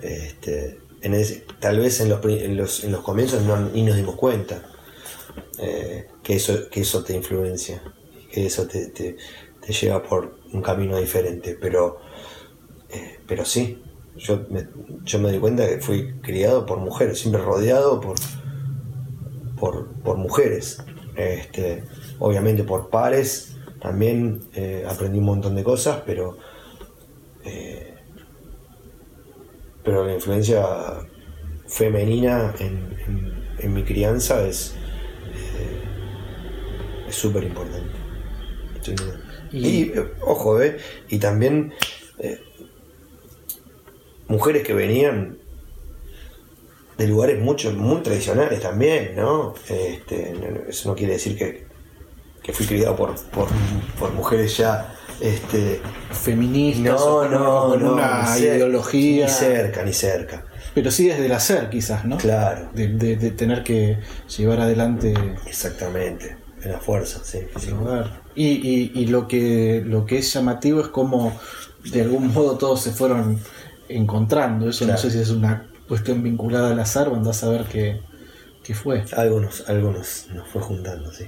Este, 0.03 0.79
en 1.03 1.15
ese- 1.15 1.45
tal 1.59 1.79
vez 1.79 2.01
en 2.01 2.09
los, 2.09 2.25
en 2.25 2.57
los, 2.57 2.85
en 2.85 2.93
los 2.93 3.03
comienzos 3.03 3.43
no, 3.43 3.57
ni 3.71 3.83
nos 3.83 3.97
dimos 3.97 4.17
cuenta 4.17 4.63
eh, 5.59 6.09
que, 6.23 6.37
eso, 6.37 6.69
que 6.71 6.81
eso 6.81 7.03
te 7.05 7.15
influencia, 7.15 7.83
que 8.31 8.47
eso 8.47 8.67
te, 8.67 8.87
te- 8.89 9.17
te 9.65 9.73
lleva 9.73 10.03
por 10.03 10.39
un 10.53 10.63
camino 10.63 10.99
diferente, 10.99 11.57
pero, 11.61 11.99
eh, 12.91 13.19
pero 13.27 13.45
sí, 13.45 13.83
yo 14.17 14.45
me, 14.51 14.67
yo 15.05 15.19
me 15.19 15.31
di 15.33 15.39
cuenta 15.39 15.67
que 15.69 15.79
fui 15.81 16.15
criado 16.23 16.65
por 16.67 16.79
mujeres, 16.79 17.19
siempre 17.19 17.43
rodeado 17.43 18.01
por, 18.01 18.17
por, 19.61 19.87
por 20.03 20.17
mujeres. 20.17 20.83
Este, 21.17 21.85
obviamente 22.19 22.65
por 22.65 22.89
pares 22.91 23.57
también 23.81 24.41
eh, 24.55 24.85
aprendí 24.89 25.19
un 25.19 25.25
montón 25.27 25.55
de 25.55 25.63
cosas, 25.65 26.03
pero 26.07 26.37
eh, 27.45 27.95
pero 29.85 30.05
la 30.07 30.15
influencia 30.15 30.63
femenina 31.67 32.55
en, 32.59 32.97
en- 33.07 33.41
en 33.59 33.73
mi 33.75 33.83
crianza 33.85 34.47
es 34.47 34.75
eh, 35.35 35.83
es 37.09 37.15
súper 37.15 37.45
importante. 37.45 37.91
Y- 39.53 39.59
Y, 39.59 39.93
ojo, 40.23 40.63
eh, 40.63 40.77
y 41.09 41.19
también 41.19 41.73
mujeres 44.29 44.63
que 44.63 44.75
venían 44.75 45.39
de 47.01 47.07
lugares 47.09 47.41
mucho, 47.41 47.73
muy 47.73 48.03
tradicionales 48.03 48.61
también, 48.61 49.15
¿no? 49.17 49.55
Este, 49.69 50.33
no- 50.39 50.51
no- 50.51 50.69
eso 50.69 50.89
no 50.91 50.95
quiere 50.95 51.15
decir 51.15 51.37
que, 51.37 51.67
que 52.43 52.53
fui 52.53 52.67
criado 52.67 52.95
por, 52.95 53.15
por, 53.31 53.49
por 53.99 54.13
mujeres 54.13 54.57
ya 54.59 54.95
este, 55.21 55.81
feministas 56.13 57.01
o 57.01 57.21
con- 57.21 57.35
o 57.35 57.69
con 57.71 57.83
una 57.83 58.35
ni 58.37 58.43
ideología. 58.43 59.27
Ni 59.27 59.33
cerca, 59.33 59.83
ni 59.83 59.93
cerca. 59.93 60.45
Pero 60.75 60.91
sí 60.91 61.09
desde 61.09 61.27
el 61.27 61.33
hacer, 61.33 61.69
quizás, 61.71 62.05
¿no? 62.05 62.17
Claro, 62.19 62.69
De, 62.75 62.89
de- 62.89 63.17
de 63.17 63.31
tener 63.31 63.63
que 63.65 63.99
llevar 64.37 64.61
adelante 64.61 65.15
exactamente. 65.47 66.37
En 66.63 66.73
la 66.73 66.79
fuerza, 66.79 67.21
sí. 67.25 67.39
sí. 67.59 67.71
Y, 68.35 68.47
y- 68.47 68.93
y 68.95 69.07
lo 69.07 69.27
que 69.27 69.83
lo 69.85 70.05
que 70.05 70.19
es 70.19 70.31
llamativo 70.35 70.83
es 70.83 70.89
como 70.89 71.33
de 71.91 72.03
algún 72.03 72.31
modo 72.35 72.59
todos 72.59 72.83
se 72.83 72.91
fueron 72.91 73.41
encontrando. 73.89 74.69
Eso 74.69 74.85
Claro. 74.85 74.93
no 74.93 75.03
sé 75.03 75.11
si 75.11 75.19
es 75.21 75.31
una 75.31 75.70
cuestión 75.91 76.23
vinculada 76.23 76.71
al 76.71 76.79
azar 76.79 77.09
andás 77.13 77.43
a 77.43 77.49
ver 77.49 77.65
qué, 77.65 78.01
qué 78.63 78.75
fue. 78.75 79.03
Algo 79.17 79.41
nos, 79.41 79.69
algo 79.69 79.91
nos, 79.91 80.29
nos 80.33 80.47
fue 80.47 80.63
juntando, 80.63 81.13
sí. 81.13 81.25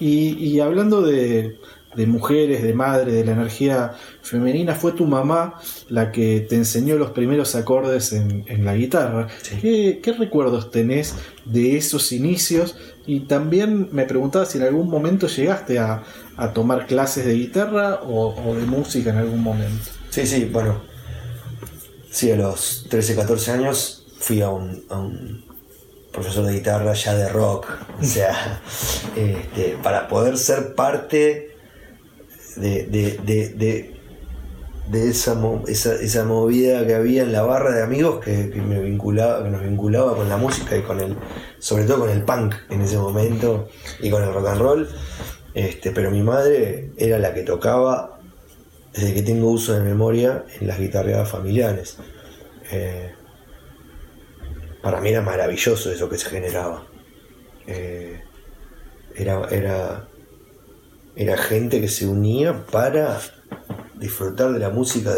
Y, 0.00 0.30
y 0.44 0.58
hablando 0.58 1.00
de, 1.00 1.58
de 1.94 2.06
mujeres, 2.08 2.64
de 2.64 2.74
madre, 2.74 3.12
de 3.12 3.24
la 3.24 3.32
energía 3.32 3.92
femenina, 4.20 4.74
fue 4.74 4.92
tu 4.92 5.04
mamá 5.04 5.60
la 5.88 6.10
que 6.10 6.40
te 6.40 6.56
enseñó 6.56 6.96
los 6.96 7.12
primeros 7.12 7.54
acordes 7.54 8.12
en, 8.12 8.44
en 8.48 8.64
la 8.64 8.74
guitarra. 8.74 9.28
Sí. 9.42 9.58
¿Qué, 9.62 10.00
qué 10.02 10.12
recuerdos 10.12 10.72
tenés 10.72 11.14
de 11.44 11.76
esos 11.76 12.10
inicios? 12.10 12.74
Y 13.06 13.20
también 13.20 13.90
me 13.92 14.06
preguntaba 14.06 14.44
si 14.44 14.58
en 14.58 14.64
algún 14.64 14.90
momento 14.90 15.28
llegaste 15.28 15.78
a, 15.78 16.02
a 16.36 16.52
tomar 16.52 16.88
clases 16.88 17.26
de 17.26 17.34
guitarra 17.34 18.00
o, 18.02 18.34
o 18.44 18.56
de 18.56 18.66
música 18.66 19.10
en 19.10 19.18
algún 19.18 19.40
momento. 19.40 19.90
Sí, 20.10 20.26
sí, 20.26 20.46
bueno. 20.46 20.87
Sí, 22.10 22.30
a 22.32 22.36
los 22.36 22.86
13, 22.88 23.14
14 23.14 23.50
años 23.52 24.06
fui 24.18 24.40
a 24.40 24.50
un, 24.50 24.84
a 24.88 24.98
un 24.98 25.44
profesor 26.12 26.44
de 26.46 26.54
guitarra 26.54 26.94
ya 26.94 27.14
de 27.14 27.28
rock. 27.28 27.66
O 28.00 28.04
sea, 28.04 28.60
este, 29.16 29.76
para 29.82 30.08
poder 30.08 30.38
ser 30.38 30.74
parte 30.74 31.50
de, 32.56 32.84
de, 32.86 33.18
de, 33.24 33.48
de- 33.50 33.94
de 34.88 35.10
esa, 35.10 35.38
esa, 35.66 35.96
esa 35.96 36.24
movida 36.24 36.86
que 36.86 36.94
había 36.94 37.22
en 37.22 37.30
la 37.32 37.42
barra 37.42 37.72
de 37.74 37.82
amigos 37.82 38.24
que, 38.24 38.48
que 38.48 38.62
me 38.62 38.80
vinculaba, 38.80 39.44
que 39.44 39.50
nos 39.50 39.62
vinculaba 39.62 40.16
con 40.16 40.30
la 40.30 40.38
música 40.38 40.78
y 40.78 40.82
con 40.82 40.98
el, 41.00 41.14
sobre 41.58 41.84
todo 41.84 42.00
con 42.00 42.08
el 42.08 42.22
punk 42.22 42.54
en 42.70 42.80
ese 42.80 42.96
momento 42.96 43.68
y 44.00 44.08
con 44.08 44.22
el 44.22 44.32
rock 44.32 44.46
and 44.48 44.60
roll. 44.62 44.88
Este, 45.52 45.90
pero 45.90 46.10
mi 46.10 46.22
madre 46.22 46.90
era 46.96 47.18
la 47.18 47.34
que 47.34 47.42
tocaba 47.42 48.17
desde 48.92 49.14
que 49.14 49.22
tengo 49.22 49.50
uso 49.50 49.72
de 49.74 49.80
memoria 49.80 50.44
en 50.60 50.66
las 50.66 50.78
guitarreadas 50.78 51.28
familiares. 51.30 51.96
Eh, 52.70 53.12
para 54.82 55.00
mí 55.00 55.10
era 55.10 55.22
maravilloso 55.22 55.90
eso 55.90 56.08
que 56.08 56.18
se 56.18 56.28
generaba. 56.28 56.86
Eh, 57.66 58.22
era, 59.14 59.46
era, 59.50 60.08
era 61.16 61.36
gente 61.36 61.80
que 61.80 61.88
se 61.88 62.06
unía 62.06 62.64
para 62.66 63.20
disfrutar 63.96 64.52
de 64.52 64.58
la 64.60 64.70
música. 64.70 65.12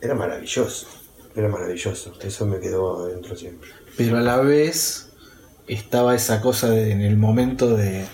Era 0.00 0.14
maravilloso, 0.14 0.86
era 1.34 1.48
maravilloso. 1.48 2.12
Eso 2.22 2.46
me 2.46 2.60
quedó 2.60 3.04
adentro 3.04 3.36
siempre. 3.36 3.68
Pero 3.96 4.16
a 4.18 4.20
la 4.20 4.38
vez 4.40 5.10
estaba 5.66 6.14
esa 6.14 6.40
cosa 6.40 6.70
de- 6.70 6.92
en 6.92 7.02
el 7.02 7.16
momento 7.16 7.76
de, 7.76 8.04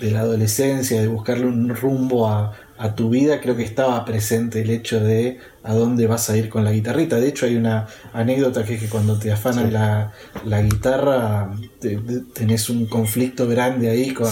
de 0.00 0.10
la 0.10 0.20
adolescencia, 0.20 1.00
de 1.00 1.06
buscarle 1.08 1.46
un 1.46 1.74
rumbo 1.74 2.28
a, 2.28 2.54
a 2.78 2.94
tu 2.94 3.10
vida, 3.10 3.40
creo 3.40 3.56
que 3.56 3.64
estaba 3.64 4.04
presente 4.04 4.62
el 4.62 4.70
hecho 4.70 5.00
de 5.00 5.38
a 5.64 5.74
dónde 5.74 6.06
vas 6.06 6.30
a 6.30 6.36
ir 6.36 6.48
con 6.48 6.64
la 6.64 6.70
guitarrita. 6.72 7.16
De 7.20 7.28
hecho, 7.28 7.46
hay 7.46 7.56
una 7.56 7.88
anécdota 8.12 8.64
que 8.64 8.74
es 8.74 8.80
que 8.80 8.88
cuando 8.88 9.18
te 9.18 9.32
afanan 9.32 9.66
Sí. 9.66 9.70
la, 9.72 10.12
la 10.44 10.62
guitarra, 10.62 11.50
te- 11.80 11.96
te- 11.96 12.20
tenés 12.32 12.68
un 12.70 12.86
conflicto 12.86 13.46
grande 13.48 13.90
ahí 13.90 14.14
con, 14.14 14.30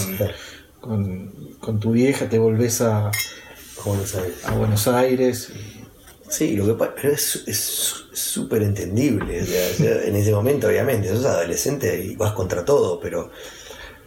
con, 0.81 1.33
con 1.61 1.81
tu 1.81 1.93
vieja, 1.93 2.29
te 2.29 2.39
volvés 2.39 2.81
a, 2.81 3.11
Buenos 4.57 4.87
Aires. 4.89 5.53
Sí, 6.29 6.57
lo 6.57 6.67
que 6.67 6.75
pasa, 6.75 6.93
pero 7.01 7.13
es 7.15 7.45
es 7.47 7.95
súper 8.13 8.63
entendible. 8.63 9.43
o 9.43 9.47
sea, 9.47 10.03
en 10.05 10.17
ese 10.17 10.33
momento, 10.33 10.67
obviamente, 10.69 11.09
sos 11.09 11.25
adolescente 11.25 12.05
y 12.05 12.17
vas 12.17 12.33
contra 12.33 12.65
todo, 12.65 12.99
pero 13.01 13.31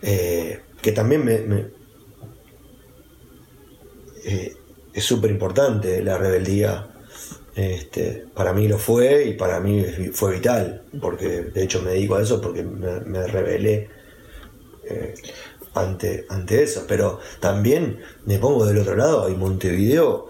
eh, 0.01 0.61
que 0.81 0.91
también 0.91 1.23
me, 1.23 1.39
me- 1.39 1.78
eh, 4.23 4.55
es 4.93 5.03
súper 5.03 5.31
importante 5.31 6.03
la 6.03 6.17
rebeldía. 6.17 6.87
Este, 7.55 8.25
para 8.33 8.53
mí 8.53 8.67
lo 8.67 8.77
fue 8.77 9.25
y 9.25 9.33
para 9.33 9.59
mí 9.59 9.83
fue 10.13 10.35
vital, 10.35 10.83
porque 11.01 11.27
de 11.27 11.63
hecho 11.63 11.81
me 11.81 11.91
dedico 11.91 12.15
a 12.15 12.21
eso 12.21 12.39
porque 12.39 12.63
me, 12.63 13.27
rebelé. 13.27 13.89
eh, 14.85 15.13
ante, 15.73 16.25
ante 16.29 16.63
eso. 16.63 16.85
Pero 16.87 17.19
también 17.39 17.99
me 18.25 18.37
pongo 18.39 18.65
del 18.65 18.77
otro 18.77 18.95
lado 18.95 19.29
y 19.29 19.35
Montevideo 19.35 20.29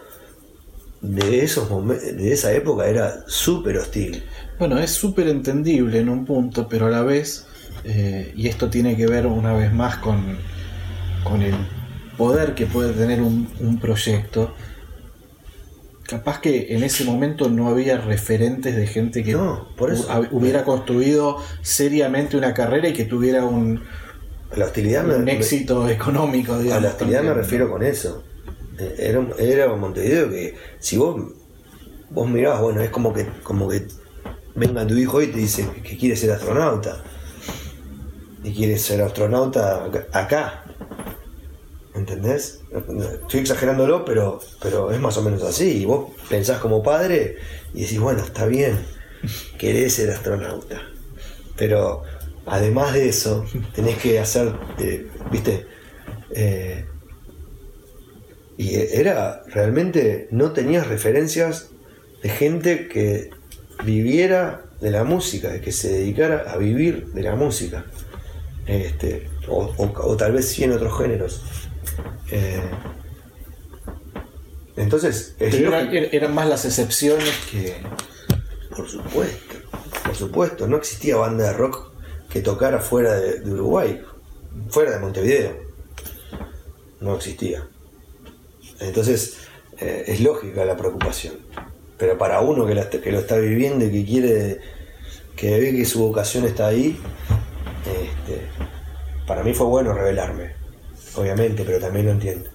de, 1.01 1.43
esos 1.43 1.69
de 1.87 2.31
esa 2.31 2.53
época 2.53 2.87
era 2.87 3.23
súper 3.27 3.77
hostil. 3.77 4.23
Bueno, 4.57 4.77
es 4.79 4.91
súper 4.91 5.27
entendible 5.27 5.99
en 5.99 6.09
un 6.09 6.25
punto, 6.25 6.67
pero 6.67 6.87
a 6.87 6.89
la 6.89 7.03
vez, 7.03 7.47
eh, 7.83 8.33
y 8.35 8.47
esto 8.47 8.69
tiene 8.69 8.97
que 8.97 9.07
ver 9.07 9.25
una 9.25 9.53
vez 9.53 9.71
más 9.73 9.97
con, 9.97 10.37
con 11.23 11.41
el 11.41 11.55
poder 12.19 12.53
que 12.53 12.65
puede 12.67 12.91
tener 12.93 13.21
un, 13.21 13.47
un 13.59 13.79
proyecto, 13.79 14.53
capaz 16.03 16.41
que 16.41 16.75
en 16.75 16.83
ese 16.83 17.03
momento 17.05 17.49
no 17.49 17.69
había 17.69 17.97
referentes 17.97 18.75
de 18.75 18.85
gente 18.87 19.23
que 19.23 19.33
No, 19.33 19.67
por 19.77 19.91
eso. 19.91 20.07
hu- 20.09 20.27
hubiera 20.31 20.63
construido 20.63 21.37
seriamente 21.61 22.35
una 22.37 22.53
carrera 22.53 22.89
y 22.89 22.93
que 22.93 23.05
tuviera 23.05 23.45
un, 23.45 23.81
La 24.55 24.65
hostilidad 24.65 25.07
un 25.07 25.23
me- 25.23 25.33
éxito 25.33 25.87
económico. 25.89 26.53
a 26.55 26.79
la 26.79 26.89
hostilidad 26.89 27.23
me 27.23 27.33
refiero 27.33 27.71
con 27.71 27.83
eso. 27.83 28.23
Eh, 28.79 28.95
Era, 28.99 29.19
un- 29.19 29.33
era 29.39 29.71
un 29.71 29.79
Montevideo 29.79 30.29
que 30.29 30.55
si 30.79 30.97
vos 30.97 31.15
vos 32.11 32.27
mirabas, 32.29 32.61
bueno, 32.61 32.81
es 32.81 32.89
como 32.89 33.13
que 33.13 33.27
como 33.43 33.67
que 33.69 33.87
venga 34.55 34.85
tu 34.87 34.95
hijo 34.95 35.21
y 35.21 35.27
te 35.27 35.37
dice 35.37 35.65
que 35.83 35.95
quiere 35.97 36.15
ser 36.15 36.31
astronauta. 36.31 37.03
Y 38.43 38.51
quiere 38.53 38.77
ser 38.77 39.01
astronauta 39.01 39.85
acá. 40.11 40.63
¿Entendés? 41.99 42.61
Estoy 43.21 43.41
exagerándolo, 43.41 44.05
pero, 44.05 44.39
pero 44.61 44.91
es 44.91 44.99
más 44.99 45.17
o 45.17 45.21
menos 45.21 45.43
así. 45.43 45.81
Y 45.81 45.85
vos 45.85 46.11
pensás 46.29 46.59
como 46.59 46.81
padre 46.81 47.35
y 47.73 47.81
decís, 47.81 47.99
bueno, 47.99 48.23
está 48.23 48.45
bien, 48.45 48.79
querés 49.57 49.95
ser 49.95 50.09
astronauta. 50.09 50.81
Pero 51.57 52.03
además 52.45 52.93
de 52.93 53.09
eso, 53.09 53.45
tenés 53.75 53.97
que 53.97 54.19
hacer, 54.19 54.53
viste, 55.31 55.65
Eh, 56.31 56.85
y 58.57 58.75
era 58.75 59.41
realmente, 59.47 60.27
no 60.31 60.51
tenías 60.51 60.85
referencias 60.87 61.69
de 62.21 62.29
gente 62.29 62.87
que 62.87 63.31
viviera 63.83 64.65
de 64.79 64.91
la 64.91 65.03
música, 65.03 65.49
de 65.49 65.59
que 65.61 65.71
se 65.71 65.89
dedicara 65.91 66.45
a 66.51 66.57
vivir 66.57 67.07
de 67.13 67.23
la 67.23 67.35
música. 67.35 67.85
Este, 68.67 69.27
o- 69.47 69.73
o 69.77 70.17
tal 70.17 70.33
vez 70.33 70.49
sí 70.49 70.63
en 70.63 70.73
otros 70.73 70.95
géneros. 70.99 71.41
Eh, 72.31 72.61
entonces, 74.77 75.35
er- 75.39 76.09
eran 76.13 76.33
más 76.33 76.47
las 76.47 76.65
excepciones 76.65 77.29
que. 77.51 77.75
por 78.75 78.87
supuesto, 78.89 79.55
por 80.05 80.15
supuesto, 80.15 80.67
no 80.67 80.77
existía 80.77 81.17
banda 81.17 81.45
de 81.45 81.53
rock 81.53 81.91
que 82.29 82.41
tocara 82.41 82.79
fuera 82.79 83.13
de, 83.15 83.39
de 83.39 83.51
Uruguay, 83.51 84.01
fuera 84.69 84.91
de 84.91 84.99
Montevideo. 84.99 85.57
No 87.01 87.15
existía. 87.15 87.67
Entonces, 88.79 89.37
eh, 89.79 90.03
es 90.07 90.21
lógica 90.21 90.63
la 90.65 90.77
preocupación. 90.77 91.35
Pero 91.97 92.17
para 92.17 92.39
uno 92.39 92.65
que, 92.65 92.75
la- 92.75 92.89
que 92.89 93.11
lo 93.11 93.19
está 93.19 93.37
viviendo 93.37 93.83
y 93.85 93.91
que 93.91 94.05
quiere, 94.05 94.59
que 95.35 95.59
ve 95.59 95.71
que 95.75 95.85
su 95.85 95.99
vocación 95.99 96.45
está 96.45 96.67
ahí, 96.67 96.97
este, 97.85 98.41
para 99.27 99.43
mí 99.43 99.53
fue 99.53 99.67
bueno 99.67 99.93
revelarme, 99.93 100.53
obviamente, 101.19 101.63
pero 101.65 101.79
también 101.79 102.05
lo 102.05 102.11
entiendo. 102.11 102.49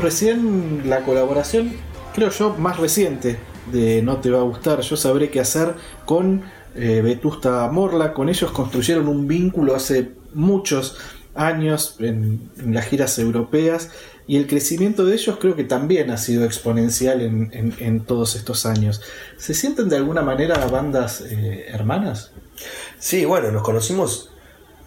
Recién 0.00 0.88
la 0.88 1.02
colaboración, 1.04 1.72
creo 2.14 2.30
yo, 2.30 2.54
más 2.58 2.78
reciente 2.78 3.38
de 3.72 4.02
No 4.02 4.18
Te 4.18 4.30
Va 4.30 4.40
a 4.40 4.42
Gustar, 4.42 4.80
Yo 4.80 4.96
Sabré 4.96 5.30
Qué 5.30 5.40
Hacer 5.40 5.74
con 6.04 6.42
eh, 6.74 7.00
Vetusta 7.02 7.68
Morla. 7.70 8.12
Con 8.12 8.28
ellos 8.28 8.50
construyeron 8.50 9.08
un 9.08 9.26
vínculo 9.26 9.74
hace 9.74 10.12
muchos 10.34 10.96
años 11.34 11.96
en, 12.00 12.50
las 12.66 12.86
giras 12.86 13.18
europeas 13.18 13.90
y 14.26 14.36
el 14.36 14.46
crecimiento 14.46 15.04
de 15.04 15.14
ellos 15.14 15.36
creo 15.40 15.56
que 15.56 15.64
también 15.64 16.10
ha 16.10 16.16
sido 16.16 16.44
exponencial 16.44 17.20
en, 17.20 17.50
en- 17.52 17.74
en 17.78 18.00
todos 18.04 18.36
estos 18.36 18.66
años. 18.66 19.00
¿Se 19.38 19.54
sienten 19.54 19.88
de 19.88 19.96
alguna 19.96 20.22
manera 20.22 20.64
bandas 20.66 21.20
eh, 21.22 21.66
hermanas? 21.68 22.32
Sí, 22.98 23.24
bueno, 23.24 23.50
nos 23.52 23.62
conocimos 23.62 24.30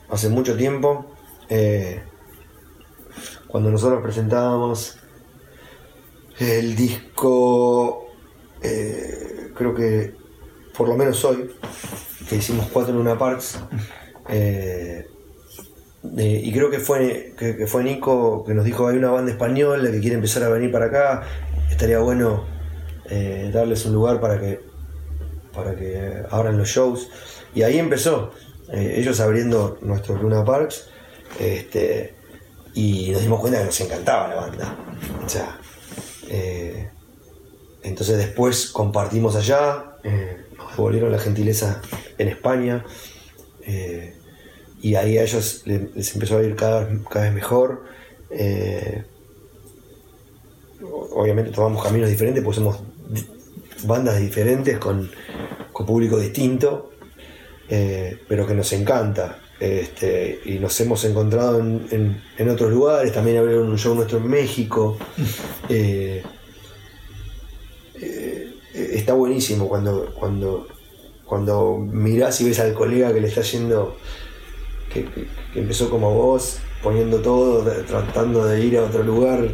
hace 0.10 0.30
mucho 0.30 0.56
tiempo. 0.56 1.06
eh, 1.50 2.02
cuando 3.48 3.72
nosotros 3.72 4.02
presentábamos 4.04 4.97
el 6.40 6.76
disco, 6.76 8.12
eh, 8.62 9.52
creo 9.56 9.74
que 9.74 10.16
por 10.76 10.88
lo 10.88 10.96
menos 10.96 11.24
hoy, 11.26 11.50
que 12.30 12.36
hicimos 12.36 12.68
cuatro 12.72 12.94
en 12.94 13.00
una 13.00 13.18
Parks. 13.18 13.60
eh, 14.30 15.08
eh, 16.18 16.42
y 16.44 16.54
creo 16.54 16.70
que 16.70 16.80
fue, 16.80 17.34
que, 17.38 17.66
fue 17.68 17.84
Nico 17.84 18.44
que 18.46 18.54
nos 18.54 18.64
dijo 18.64 18.88
hay 18.88 18.98
una 18.98 19.10
banda 19.10 19.32
española 19.32 19.92
que 19.92 20.00
quiere 20.00 20.16
empezar 20.16 20.44
a 20.44 20.50
venir 20.50 20.72
para 20.72 20.86
acá. 20.86 21.24
Estaría 21.70 22.00
bueno 22.00 22.46
darles 23.52 23.86
un 23.86 23.94
lugar 23.94 24.20
para 24.20 24.40
que 24.40 24.60
para 25.54 25.76
que 25.76 26.24
abran 26.30 26.58
los 26.58 26.68
shows. 26.68 27.10
Y 27.56 27.64
ahí 27.64 27.80
empezó, 27.80 28.32
ellos 28.72 29.20
abriendo 29.20 29.80
nuestros 29.82 30.22
Luna 30.22 30.46
Parks, 30.46 30.90
este, 31.40 32.14
y 32.76 33.10
nos 33.12 33.22
dimos 33.22 33.40
cuenta 33.40 33.60
que 33.60 33.66
nos 33.66 33.82
encantaba 33.82 34.28
la 34.28 34.36
banda. 34.36 34.76
O 35.26 35.30
sea, 35.30 35.58
eh, 36.30 36.90
entonces 37.84 38.18
después 38.18 38.68
compartimos 38.72 39.36
allá, 39.36 39.98
eh, 40.04 40.38
nos 40.58 40.72
devolvieron 40.76 41.12
la 41.12 41.20
gentileza 41.20 41.82
en 42.18 42.28
España, 42.28 42.86
eh, 43.62 44.14
y 44.82 44.96
ahí 44.96 45.18
a 45.18 45.24
ellos 45.24 45.64
le- 45.66 45.90
les 45.96 46.14
empezó 46.14 46.38
a 46.38 46.44
ir 46.44 46.56
cada, 46.56 46.86
vez- 46.86 47.02
mejor. 47.34 47.84
obviamente 51.12 51.52
tomamos 51.52 51.84
caminos 51.84 52.10
diferentes, 52.10 52.44
pues 52.44 52.58
somos 52.58 52.80
bandas 53.84 54.20
diferentes 54.20 54.78
con, 54.78 55.10
público 55.86 56.20
distinto, 56.20 56.92
pero 57.68 58.46
que 58.48 58.54
nos 58.54 58.72
encanta. 58.74 59.40
Este, 59.60 60.40
y 60.46 60.60
nos 60.60 60.80
hemos 60.82 61.04
encontrado 61.06 61.60
en, 61.60 61.88
en- 61.92 62.24
en 62.38 62.50
otros 62.50 62.72
lugares, 62.72 63.12
también 63.12 63.38
abrieron 63.38 63.70
un 63.70 63.78
show 63.78 63.96
nuestro 63.96 64.18
en 64.20 64.28
México. 64.28 64.98
Eh, 65.70 66.24
eh, 68.00 68.54
está 68.94 69.14
buenísimo 69.14 69.68
cuando, 69.68 70.14
cuando, 70.14 70.68
cuando 71.26 71.78
mirás 71.78 72.40
y 72.42 72.46
ves 72.46 72.60
al 72.60 72.74
colega 72.74 73.14
que 73.14 73.22
le 73.22 73.28
está 73.28 73.42
yendo, 73.42 73.98
que, 74.94 75.04
que- 75.06 75.28
que 75.54 75.60
empezó 75.60 75.90
como 75.90 76.14
vos, 76.14 76.60
poniendo 76.84 77.20
todo, 77.22 77.66
tra- 77.66 77.86
tratando 77.86 78.46
de 78.46 78.64
ir 78.64 78.78
a 78.78 78.84
otro 78.84 79.04
lugar 79.04 79.48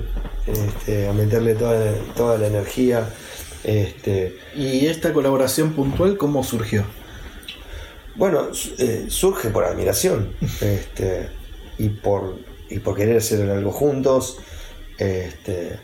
este, 0.45 1.07
a 1.07 1.13
meterle 1.13 1.55
toda, 1.55 1.93
toda 2.15 2.37
la 2.37 2.47
energía. 2.47 3.09
Este, 3.63 4.37
¿Y 4.55 4.87
esta 4.87 5.13
colaboración 5.13 5.71
puntual 5.71 6.17
cómo 6.17 6.43
surgió? 6.43 6.83
Bueno, 8.15 8.49
eh, 8.77 9.05
surge 9.09 9.49
por 9.49 9.63
admiración 9.63 10.33
este, 10.61 11.29
y, 11.79 11.89
por, 11.89 12.37
y 12.69 12.79
por 12.79 12.95
querer 12.95 13.17
hacer 13.17 13.49
algo 13.49 13.71
juntos. 13.71 14.37
Este, 14.99 15.79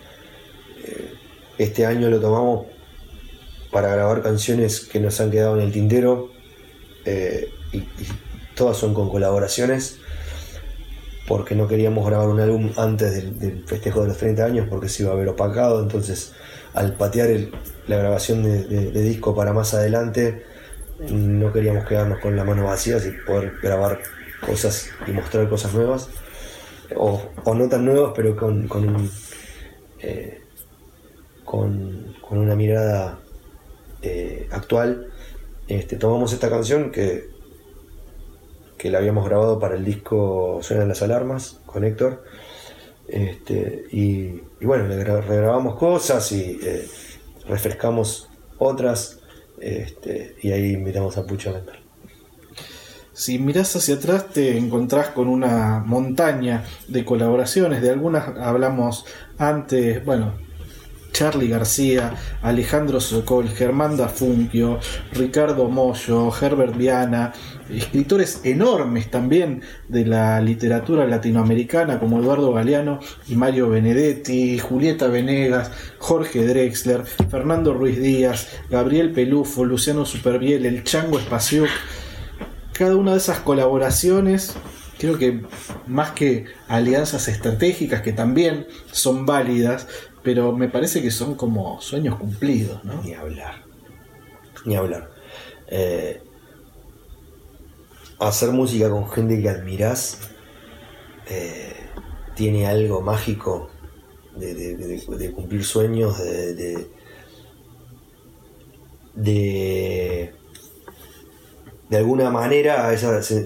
eh, 0.83 1.13
este 1.57 1.85
año 1.87 2.09
lo 2.09 2.19
tomamos 2.19 2.67
para 3.71 3.89
grabar 3.95 4.21
canciones 4.21 4.81
que 4.81 4.99
nos 4.99 5.19
han 5.21 5.31
quedado 5.31 5.57
en 5.57 5.63
el 5.63 5.71
tintero 5.71 6.29
eh, 7.05 7.49
y, 7.71 7.83
todas 8.55 8.77
son 8.77 8.93
con 8.93 9.09
colaboraciones 9.09 9.99
porque 11.27 11.55
no 11.55 11.67
queríamos 11.67 12.05
grabar 12.05 12.27
un 12.27 12.41
álbum 12.41 12.71
antes 12.75 13.39
del, 13.39 13.63
festejo 13.65 14.01
de 14.01 14.09
los 14.09 14.17
30 14.17 14.43
años 14.45 14.67
porque 14.69 14.89
se 14.89 15.03
iba 15.03 15.13
a 15.13 15.15
ver 15.15 15.29
opacado. 15.29 15.81
Entonces, 15.81 16.33
al 16.73 16.93
patear 16.93 17.29
el- 17.29 17.51
la 17.87 17.97
grabación 17.97 18.43
de 18.43 19.03
disco 19.03 19.35
para 19.35 19.53
más 19.53 19.73
adelante, 19.73 20.43
no 20.99 21.51
queríamos 21.53 21.85
quedarnos 21.87 22.19
con 22.19 22.35
la 22.35 22.43
mano 22.43 22.65
vacía 22.65 22.97
y 22.97 23.11
poder 23.25 23.53
grabar 23.61 24.01
cosas 24.45 24.89
y 25.07 25.11
mostrar 25.11 25.49
cosas 25.49 25.73
nuevas. 25.73 26.09
O, 26.95 27.21
no 27.53 27.69
tan 27.69 27.85
nuevas, 27.85 28.13
pero 28.15 28.35
con, 28.35 28.67
con, 28.67 28.87
un, 28.89 29.11
eh, 29.99 30.41
con, 31.45 32.15
una 32.31 32.55
mirada 32.55 33.19
eh, 34.01 34.47
actual. 34.51 35.07
Este, 35.67 35.97
tomamos 35.97 36.33
esta 36.33 36.49
canción 36.49 36.91
que, 36.91 37.29
que 38.77 38.89
la 38.89 38.99
habíamos 38.99 39.25
grabado 39.25 39.59
para 39.59 39.75
el 39.75 39.83
disco 39.85 40.59
Suenan 40.61 40.87
las 40.87 41.01
Alarmas 41.01 41.59
con 41.65 41.83
Héctor. 41.83 42.23
Este, 43.07 43.85
y, 43.91 44.41
bueno, 44.61 44.87
le 44.87 45.03
gra- 45.03 45.21
regrabamos 45.25 45.75
cosas 45.75 46.31
y 46.31 46.59
eh, 46.63 46.87
refrescamos 47.47 48.29
otras. 48.57 49.18
Este, 49.61 50.35
y 50.41 50.51
ahí 50.51 50.71
invitamos 50.73 51.17
a 51.17 51.25
Pucho 51.25 51.49
a 51.49 51.53
cantar. 51.53 51.79
Si 53.13 53.37
mirás 53.37 53.75
hacia 53.75 53.95
atrás 53.95 54.29
te 54.29 54.57
encontrás 54.57 55.09
con 55.09 55.27
una 55.27 55.83
montaña 55.85 56.63
de 56.87 57.03
colaboraciones, 57.03 57.81
de 57.81 57.89
algunas 57.89 58.37
hablamos 58.37 59.05
antes, 59.37 60.05
bueno, 60.05 60.35
Charlie 61.11 61.47
García, 61.47 62.13
Alejandro 62.41 62.99
Sokol, 62.99 63.49
Germán 63.49 63.97
Dafunquio, 63.97 64.79
Ricardo 65.13 65.67
Mollo, 65.69 66.31
Herbert 66.39 66.75
Viana, 66.77 67.33
escritores 67.69 68.41
enormes 68.43 69.11
también 69.11 69.61
de 69.87 70.05
la 70.05 70.41
literatura 70.41 71.05
latinoamericana 71.05 71.99
como 71.99 72.19
Eduardo 72.19 72.53
Galeano 72.53 72.99
y 73.27 73.35
Mario 73.35 73.69
Benedetti, 73.69 74.59
Julieta 74.59 75.07
Venegas, 75.07 75.71
Jorge 75.97 76.45
Drexler, 76.45 77.05
Fernando 77.05 77.73
Ruiz 77.73 77.99
Díaz, 77.99 78.47
Gabriel 78.69 79.11
Pelufo, 79.11 79.65
Luciano 79.65 80.05
Superviel, 80.05 80.65
El 80.65 80.83
Chango 80.83 81.19
Espaciuc, 81.19 81.69
cada 82.73 82.95
una 82.95 83.11
de 83.11 83.17
esas 83.17 83.39
colaboraciones, 83.39 84.55
creo 84.97 85.17
que 85.17 85.41
más 85.85 86.11
que 86.11 86.45
alianzas 86.67 87.27
estratégicas, 87.27 88.01
que 88.01 88.13
también 88.13 88.67
son 88.91 89.25
válidas, 89.25 89.87
pero 90.23 90.51
me 90.51 90.69
parece 90.69 91.01
que 91.01 91.11
son 91.11 91.35
como 91.35 91.79
sueños 91.81 92.17
cumplidos, 92.17 92.83
¿no? 92.83 93.01
Ni 93.01 93.13
hablar. 93.13 93.63
Ni 94.65 94.75
hablar. 94.75 95.09
Eh, 95.67 96.21
hacer 98.19 98.51
música 98.51 98.89
con 98.89 99.09
gente 99.09 99.41
que 99.41 99.49
admirás 99.49 100.19
eh, 101.29 101.73
tiene 102.35 102.67
algo 102.67 103.01
mágico 103.01 103.69
de, 104.35 105.31
cumplir 105.33 105.63
sueños, 105.63 106.17
de, 106.17 106.89
de, 109.15 110.33
alguna 111.91 112.29
manera 112.29 112.93
esa, 112.93 113.19
esa 113.19 113.43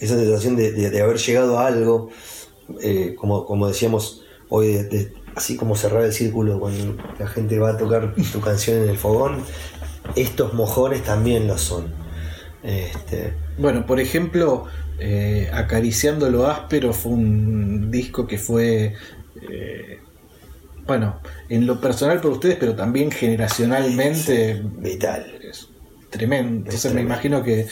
sensación 0.00 0.56
de, 0.56 1.02
haber 1.02 1.18
llegado 1.18 1.58
a 1.58 1.66
algo, 1.66 2.10
eh, 2.80 3.14
como, 3.14 3.44
como 3.44 3.68
decíamos 3.68 4.24
hoy, 4.48 4.72
de- 4.84 5.21
así 5.34 5.56
como 5.56 5.76
cerrar 5.76 6.04
el 6.04 6.12
círculo 6.12 6.58
cuando 6.60 6.96
la 7.18 7.26
gente 7.26 7.58
va 7.58 7.70
a 7.70 7.76
tocar 7.76 8.14
tu 8.32 8.40
canción 8.40 8.82
en 8.82 8.90
el 8.90 8.98
fogón, 8.98 9.42
estos 10.16 10.54
mojones 10.54 11.02
también 11.04 11.46
lo 11.46 11.58
son. 11.58 11.92
Este, 12.62 13.34
Bueno, 13.58 13.86
por 13.86 14.00
ejemplo, 14.00 14.66
eh, 14.98 15.50
Acariciando 15.52 16.30
lo 16.30 16.46
áspero 16.46 16.92
fue 16.92 17.12
un 17.12 17.90
disco 17.90 18.26
que 18.26 18.38
fue, 18.38 18.94
eh, 19.50 19.98
bueno, 20.86 21.20
en 21.48 21.66
lo 21.66 21.80
personal 21.80 22.20
por 22.20 22.32
ustedes, 22.32 22.56
pero 22.58 22.74
también 22.76 23.10
generacionalmente 23.10 24.62
vital. 24.78 25.26
es 25.42 25.68
tremendo. 26.10 26.64
Entonces 26.66 26.92
me 26.94 27.00
imagino 27.00 27.42
que 27.42 27.66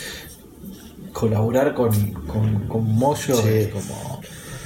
colaborar 1.13 1.73
con, 1.73 1.91
con, 2.27 2.67
con 2.67 2.83
Moyo 2.95 3.35
Sí. 3.35 3.47
es 3.49 3.67
como... 3.69 4.21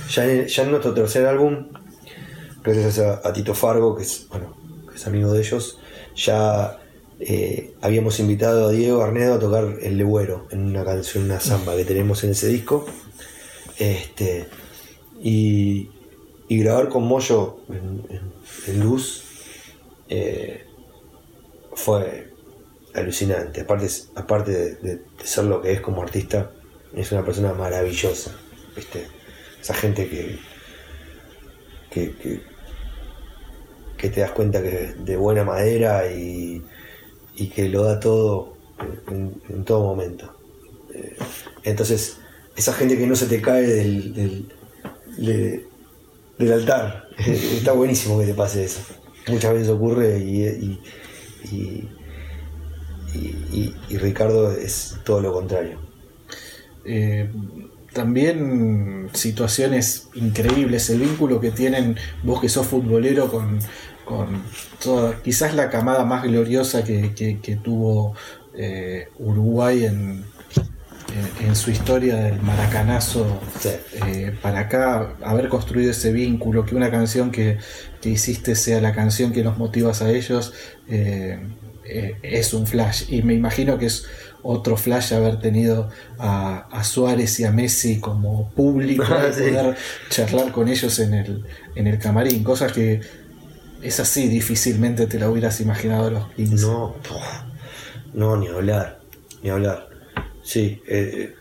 Ya 0.09 0.25
en, 0.25 0.45
ya 0.47 0.63
en 0.63 0.69
nuestro 0.71 0.93
tercer 0.93 1.25
álbum, 1.25 1.67
gracias 2.73 2.99
a, 2.99 3.33
Tito 3.33 3.53
Fargo, 3.53 3.95
que 3.95 4.03
es, 4.03 4.27
bueno, 4.29 4.55
es 4.93 5.05
amigo 5.05 5.31
de 5.33 5.39
ellos, 5.39 5.79
ya 6.15 6.79
eh, 7.19 7.73
habíamos 7.81 8.19
invitado 8.19 8.67
a 8.67 8.71
Diego 8.71 9.03
Arnedo 9.03 9.35
a 9.35 9.39
tocar 9.39 9.77
El 9.81 9.97
Legüero 9.97 10.47
en 10.51 10.65
una 10.65 10.83
canción, 10.83 11.25
una 11.25 11.39
samba 11.39 11.75
que 11.75 11.85
tenemos 11.85 12.23
en 12.23 12.31
ese 12.31 12.47
disco. 12.47 12.85
Este, 13.77 14.47
y, 15.21 15.89
y 16.47 16.59
grabar 16.59 16.89
con 16.89 17.03
Moyo 17.03 17.57
en, 17.69 18.79
Luz 18.79 19.23
eh, 20.09 20.65
fue 21.73 22.31
alucinante. 22.93 23.61
Aparte, 23.61 23.87
aparte 24.15 24.75
de, 24.75 25.01
ser 25.23 25.45
lo 25.45 25.61
que 25.61 25.71
es 25.71 25.81
como 25.81 26.01
artista, 26.01 26.51
es 26.93 27.11
una 27.11 27.23
persona 27.25 27.53
maravillosa. 27.53 28.35
¿viste? 28.75 29.07
Esa 29.59 29.73
gente 29.73 30.07
que, 30.07 30.39
que, 31.89 32.41
que 33.97 34.09
te 34.09 34.21
das 34.21 34.31
cuenta 34.31 34.61
que 34.61 34.83
es 34.85 35.05
de 35.05 35.15
buena 35.17 35.43
madera 35.43 36.11
y, 36.11 36.61
y 37.35 37.47
que 37.49 37.69
lo 37.69 37.83
da 37.83 37.99
todo 37.99 38.53
en, 39.09 39.63
todo 39.65 39.83
momento. 39.83 40.33
Eh, 40.93 41.15
entonces, 41.63 42.17
esa 42.55 42.73
gente 42.73 42.97
que 42.97 43.07
no 43.07 43.15
se 43.15 43.27
te 43.27 43.41
cae 43.41 43.63
del, 43.63 44.13
del, 44.13 44.47
de- 45.17 45.65
del 46.37 46.51
altar, 46.53 47.07
está 47.17 47.71
buenísimo 47.73 48.19
que 48.19 48.25
te 48.27 48.33
pase 48.33 48.63
eso. 48.65 48.81
Muchas 49.27 49.53
veces 49.53 49.69
ocurre 49.69 50.19
y- 50.19 50.79
y- 53.53 53.73
y 53.89 53.97
Ricardo 53.97 54.51
es 54.51 54.97
todo 55.03 55.21
lo 55.21 55.31
contrario. 55.33 55.79
Eh, 56.85 57.29
también 57.95 59.09
situaciones 59.13 60.09
increíbles, 60.15 60.89
el 60.89 60.99
vínculo 60.99 61.39
que 61.39 61.49
tienen 61.51 61.95
vos 62.23 62.41
que 62.41 62.49
sos 62.49 62.67
futbolero 62.67 63.31
con, 63.31 63.59
con 64.03 64.43
toda, 64.83 65.21
quizás 65.23 65.55
la 65.55 65.69
camada 65.69 66.03
más 66.05 66.23
gloriosa 66.23 66.83
que, 66.83 67.13
que- 67.15 67.39
que 67.39 67.55
tuvo 67.55 68.13
eh, 68.53 69.07
Uruguay 69.17 69.85
en, 69.85 70.25
en- 71.39 71.47
en 71.47 71.55
su 71.55 71.71
historia 71.71 72.15
del 72.17 72.41
maracanazo 72.41 73.39
Sí. 73.59 73.69
eh, 74.07 74.35
para 74.41 74.59
acá, 74.59 75.15
haber 75.23 75.47
construido 75.47 75.91
ese 75.91 76.11
vínculo, 76.11 76.65
que 76.65 76.75
una 76.75 76.91
canción 76.91 77.31
que, 77.31 77.57
que 78.01 78.09
hiciste 78.09 78.55
sea 78.55 78.81
la 78.81 78.93
canción 78.93 79.31
que 79.31 79.41
nos 79.43 79.57
motivas 79.57 80.01
a 80.01 80.09
ellos, 80.11 80.53
eh, 80.89 81.39
eh, 81.85 82.17
es 82.23 82.53
un 82.53 82.67
flash. 82.67 83.03
Y 83.09 83.21
me 83.23 83.33
imagino 83.33 83.77
que 83.77 83.85
es 83.87 84.05
otro 84.43 84.77
flash 84.77 85.13
haber 85.13 85.39
tenido 85.39 85.89
a, 86.19 86.67
a 86.71 86.83
Suárez 86.83 87.39
y 87.39 87.45
a 87.45 87.51
Messi 87.51 87.99
como 87.99 88.49
público 88.51 89.03
y 89.29 89.33
Sí. 89.33 89.41
poder 89.49 89.75
charlar 90.09 90.51
con 90.51 90.67
ellos 90.67 90.99
en 90.99 91.13
el, 91.13 91.45
en 91.75 91.87
el 91.87 91.97
camarín, 91.99 92.43
cosas 92.43 92.71
que 92.71 93.01
es 93.81 93.99
así, 93.99 94.27
difícilmente 94.27 95.07
te 95.07 95.19
la 95.19 95.29
hubieras 95.29 95.61
imaginado 95.61 96.07
a 96.07 96.11
los 96.11 96.27
15. 96.33 96.65
No, 96.65 96.95
no, 98.13 98.37
ni 98.37 98.47
hablar, 98.47 98.99
ni 99.43 99.49
hablar. 99.49 99.89
Sí, 100.43 100.81
eh, 100.87 101.33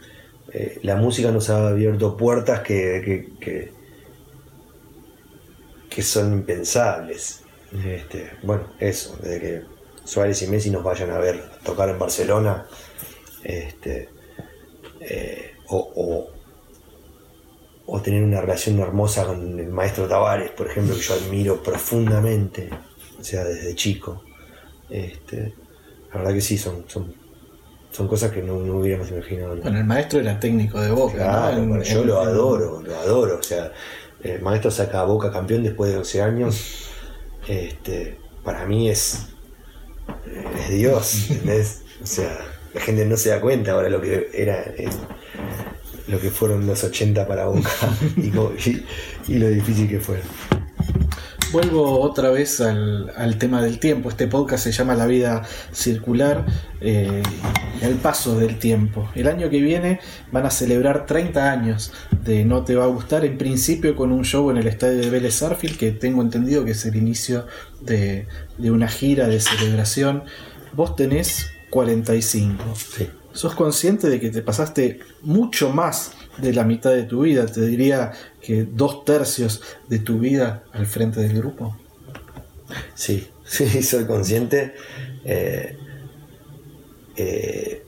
eh, 0.53 0.79
la 0.83 0.97
música 0.97 1.31
nos 1.31 1.51
ha 1.51 1.69
abierto 1.69 2.17
puertas 2.17 2.61
que, 2.61 3.03
que, 3.05 3.29
que, 3.41 3.73
que 5.91 6.03
son 6.03 6.33
impensables. 6.33 7.41
Este, 7.85 8.31
bueno, 8.43 8.65
eso, 8.79 9.19
desde 9.23 9.41
que 9.41 9.63
Suárez 10.05 10.43
y 10.43 10.47
Messi 10.49 10.71
nos 10.71 10.83
vayan 10.85 11.11
a 11.11 11.19
ver 11.19 11.43
tocar 11.65 11.89
en 11.89 11.99
Barcelona, 11.99 12.67
este, 13.43 14.09
eh, 15.01 15.53
o, 15.69 15.93
o, 15.97 16.31
o 17.87 18.01
tener 18.03 18.23
una 18.23 18.41
relación 18.41 18.79
hermosa 18.81 19.27
con 19.27 19.59
el 19.59 19.69
maestro 19.69 20.07
Tavares, 20.09 20.51
por 20.53 20.67
ejemplo, 20.69 20.95
que 20.95 21.01
yo 21.03 21.15
admiro 21.15 21.63
profundamente, 21.63 22.71
o 23.21 23.25
sea, 23.25 23.45
desde 23.45 23.75
chico. 23.75 24.23
Este, 24.91 25.55
la 26.13 26.19
verdad 26.21 26.35
que 26.35 26.41
sí, 26.41 26.57
son, 26.59 26.85
son, 26.89 27.15
son 27.91 28.09
cosas 28.09 28.31
que 28.31 28.43
no, 28.43 28.59
no 28.61 28.79
hubiéramos 28.79 29.11
imaginado. 29.11 29.57
Bueno, 29.57 29.79
el 29.79 29.85
maestro 29.85 30.21
era 30.21 30.39
técnico 30.39 30.81
de 30.81 30.91
Boca, 30.91 31.17
Claro, 31.17 31.57
¿no? 31.57 31.63
En- 31.63 31.69
bueno, 31.71 31.85
yo 31.85 32.05
lo 32.05 32.21
adoro, 32.21 32.81
lo 32.83 32.97
adoro. 32.97 33.39
O 33.39 33.43
sea, 33.43 33.73
el 34.23 34.41
maestro 34.43 34.71
saca 34.71 35.01
a 35.01 35.05
Boca 35.05 35.31
campeón 35.31 35.63
después 35.63 35.91
de 35.91 35.97
12 35.97 36.23
años, 36.23 36.89
este, 37.49 38.19
para 38.43 38.65
mí 38.67 38.89
es, 38.89 39.27
es 40.59 40.69
Dios, 40.71 41.31
¿entendés? 41.31 41.83
O 42.03 42.07
sea, 42.07 42.39
la 42.73 42.81
gente 42.81 43.05
no 43.07 43.17
se 43.17 43.31
da 43.31 43.41
cuenta 43.41 43.73
ahora 43.73 43.89
lo 43.89 44.01
que 44.01 44.31
era 44.33 44.63
eh, 44.77 44.89
lo 46.09 46.21
que 46.21 46.31
fueron 46.31 46.67
los 46.67 46.85
80 46.85 47.27
para 47.27 47.47
Boca 47.47 47.71
y, 48.17 48.31
lo 48.31 49.49
difícil 49.49 49.89
que 49.89 50.01
fue. 50.01 50.21
Vuelvo 51.53 52.01
otra 52.01 52.31
vez 52.31 52.61
al, 52.61 53.13
al 53.17 53.39
tema 53.39 53.63
del 53.63 53.79
tiempo. 53.79 54.09
Este 54.09 54.27
podcast 54.27 54.65
se 54.65 54.73
llama 54.73 54.95
La 54.95 55.07
vida 55.07 55.43
circular, 55.73 56.45
eh, 56.81 57.23
el 57.81 57.95
paso 57.97 58.39
del 58.39 58.59
tiempo. 58.59 59.09
El 59.15 59.29
año 59.29 59.49
que 59.51 59.61
viene 59.61 60.01
van 60.33 60.47
a 60.47 60.51
celebrar 60.51 61.07
30 61.07 61.51
años 61.51 61.93
de 62.25 62.45
No 62.45 62.65
Te 62.65 62.75
Va 62.75 62.85
a 62.85 62.89
Gustar, 62.89 63.25
en 63.25 63.39
principio 63.39 63.95
con 63.95 64.11
un 64.11 64.25
show 64.25 64.51
en 64.51 64.57
el 64.57 64.67
estadio 64.67 64.99
de 64.99 65.11
Vélez 65.11 65.43
Arfield, 65.43 65.77
que 65.77 65.93
tengo 65.93 66.23
entendido 66.23 66.65
que 66.65 66.73
es 66.73 66.85
el 66.87 66.97
inicio 66.97 67.47
de, 67.81 68.27
de 68.59 68.71
una 68.71 68.89
gira 68.89 69.29
de 69.29 69.41
celebración. 69.41 70.25
Vos 70.73 70.97
tenés 70.97 71.47
45. 71.71 72.75
Sí. 72.75 73.09
¿Sos 73.33 73.57
consciente 73.57 74.09
de 74.09 74.21
que 74.21 74.31
te 74.31 74.43
pasaste 74.43 75.01
mucho 75.23 75.71
más 75.71 76.13
de 76.39 76.53
la 76.53 76.63
mitad 76.63 76.91
de 76.91 77.03
tu 77.03 77.23
vida? 77.23 77.47
Te 77.47 77.63
diría 77.63 78.13
que 78.45 78.65
dos 78.65 79.05
tercios 79.05 79.63
de 79.89 79.99
tu 79.99 80.19
vida 80.19 80.65
al 80.73 80.87
frente 80.87 81.21
del 81.21 81.39
grupo. 81.39 81.77
Sí, 82.95 83.29
sí, 83.45 83.83
soy 83.83 84.07
consciente. 84.07 84.75
eh, 85.25 85.79
eh, 87.17 87.85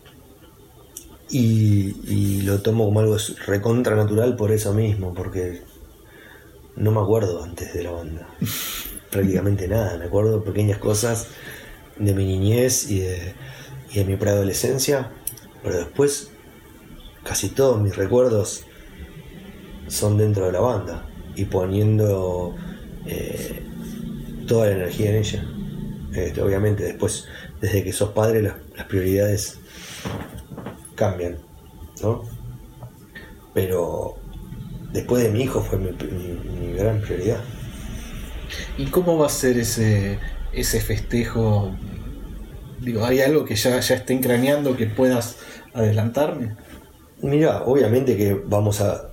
y, 1.29 1.97
y 2.07 2.43
lo 2.43 2.63
tomo 2.63 2.85
como 2.85 3.01
algo 3.01 3.17
recontra 3.47 3.97
natural 3.97 4.37
por 4.37 4.53
eso 4.53 4.73
mismo, 4.73 5.13
porque 5.13 5.63
no 6.77 6.93
me 6.93 7.01
acuerdo 7.01 7.43
antes 7.43 7.73
de 7.75 7.83
la 7.83 7.91
banda. 7.91 8.29
Prácticamente 9.11 9.67
nada, 9.67 9.99
me 9.99 10.05
acuerdo 10.05 10.45
pequeñas 10.45 10.79
cosas 10.79 11.29
de 11.99 12.15
mi 12.15 12.27
niñez 12.27 12.91
y 12.91 13.01
de, 13.01 13.35
y 13.91 13.99
de 13.99 14.05
mi 14.05 14.17
preadolescencia, 14.17 15.11
pero 15.63 15.79
después 15.79 16.31
casi 17.25 17.49
todos 17.49 17.81
mis 17.81 17.97
recuerdos 17.97 18.66
son 19.89 20.19
dentro 20.19 20.47
de 20.47 20.53
la 20.53 20.61
banda 20.61 21.07
y 21.35 21.45
poniendo 21.45 22.55
eh, 23.07 23.63
toda 24.47 24.67
la 24.67 24.73
energía 24.73 25.11
en 25.11 25.17
ella. 25.17 25.45
Este, 26.15 26.41
obviamente 26.41 26.83
después, 26.85 27.27
desde 27.61 27.85
que 27.85 27.93
sos 27.93 28.11
padre, 28.11 28.43
las, 28.43 28.55
las 28.77 28.87
prioridades 28.87 29.59
cambian, 30.95 31.37
¿no? 32.03 32.23
Pero 33.53 34.17
después 34.93 35.23
de 35.23 35.31
mi 35.31 35.43
hijo 35.43 35.61
fue 35.61 35.79
mi, 35.79 35.91
mi- 35.91 36.67
mi 36.69 36.73
gran 36.73 37.01
prioridad. 37.01 37.41
¿Y 38.79 38.87
cómo 38.87 39.19
va 39.19 39.27
a 39.27 39.31
ser 39.31 39.59
ese, 39.59 40.19
ese 40.53 40.81
festejo? 40.81 41.75
Digo, 42.81 43.05
¿hay 43.05 43.21
algo 43.21 43.45
que 43.45 43.57
ya, 43.57 43.81
ya 43.81 43.95
estén 43.95 44.21
craneando 44.21 44.77
que 44.77 44.87
puedas 44.87 45.37
adelantarme? 45.75 46.57
Mira, 47.23 47.63
obviamente 47.65 48.17
que 48.17 48.35
vamos 48.35 48.81
a, 48.81 49.11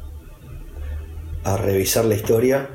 a 1.43 1.57
revisar 1.57 2.05
la 2.05 2.15
historia, 2.15 2.69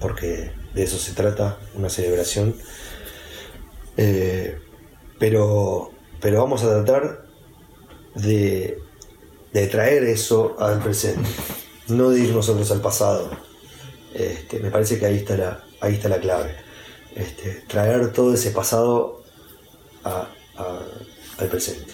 porque 0.00 0.52
de 0.74 0.82
eso 0.82 0.98
se 0.98 1.12
trata, 1.12 1.58
una 1.74 1.88
celebración. 1.88 2.56
Eh, 3.96 4.58
pero, 5.18 5.92
pero 6.20 6.40
vamos 6.40 6.62
a 6.64 6.68
tratar 6.68 7.26
de, 8.14 8.78
de 9.52 9.66
traer 9.68 10.04
eso 10.04 10.56
al 10.58 10.80
presente, 10.80 11.28
no 11.88 12.10
de 12.10 12.20
ir 12.20 12.34
nosotros 12.34 12.70
al 12.70 12.80
pasado. 12.80 13.30
Este, 14.14 14.60
me 14.60 14.70
parece 14.70 14.98
que 14.98 15.06
ahí 15.06 15.16
está 15.16 15.36
la, 15.36 15.64
ahí 15.80 15.94
está 15.94 16.08
la 16.08 16.18
clave. 16.18 16.54
Este, 17.14 17.62
traer 17.68 18.12
todo 18.12 18.34
ese 18.34 18.50
pasado 18.50 19.22
al 20.04 21.48
presente. 21.48 21.93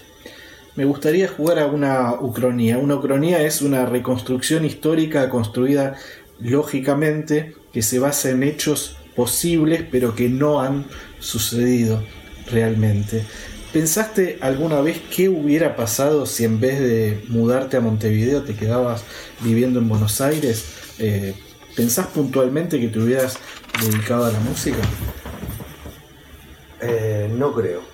Me 0.76 0.84
gustaría 0.84 1.28
jugar 1.28 1.58
a 1.58 1.66
una 1.66 2.14
ucronía. 2.20 2.78
Una 2.78 2.96
ucronía 2.96 3.42
es 3.42 3.60
una 3.60 3.86
reconstrucción 3.86 4.64
histórica 4.64 5.28
construida 5.28 5.96
lógicamente 6.38 7.54
que 7.72 7.82
se 7.82 7.98
basa 7.98 8.30
en 8.30 8.42
hechos 8.42 8.96
posibles 9.14 9.84
pero 9.90 10.14
que 10.14 10.28
no 10.28 10.60
han 10.60 10.86
sucedido 11.18 12.02
realmente. 12.50 13.24
¿Pensaste 13.72 14.38
alguna 14.40 14.80
vez 14.80 15.00
qué 15.14 15.28
hubiera 15.28 15.76
pasado 15.76 16.26
si 16.26 16.44
en 16.44 16.58
vez 16.58 16.80
de 16.80 17.24
mudarte 17.28 17.76
a 17.76 17.80
Montevideo 17.80 18.42
te 18.42 18.54
quedabas 18.54 19.04
viviendo 19.40 19.78
en 19.78 19.88
Buenos 19.88 20.20
Aires? 20.20 20.64
Eh, 20.98 21.34
¿Pensás 21.76 22.08
puntualmente 22.08 22.80
que 22.80 22.88
te 22.88 22.98
hubieras 22.98 23.38
dedicado 23.80 24.24
a 24.24 24.32
la 24.32 24.40
música? 24.40 24.78
Eh, 26.80 27.30
no 27.32 27.54
creo. 27.54 27.89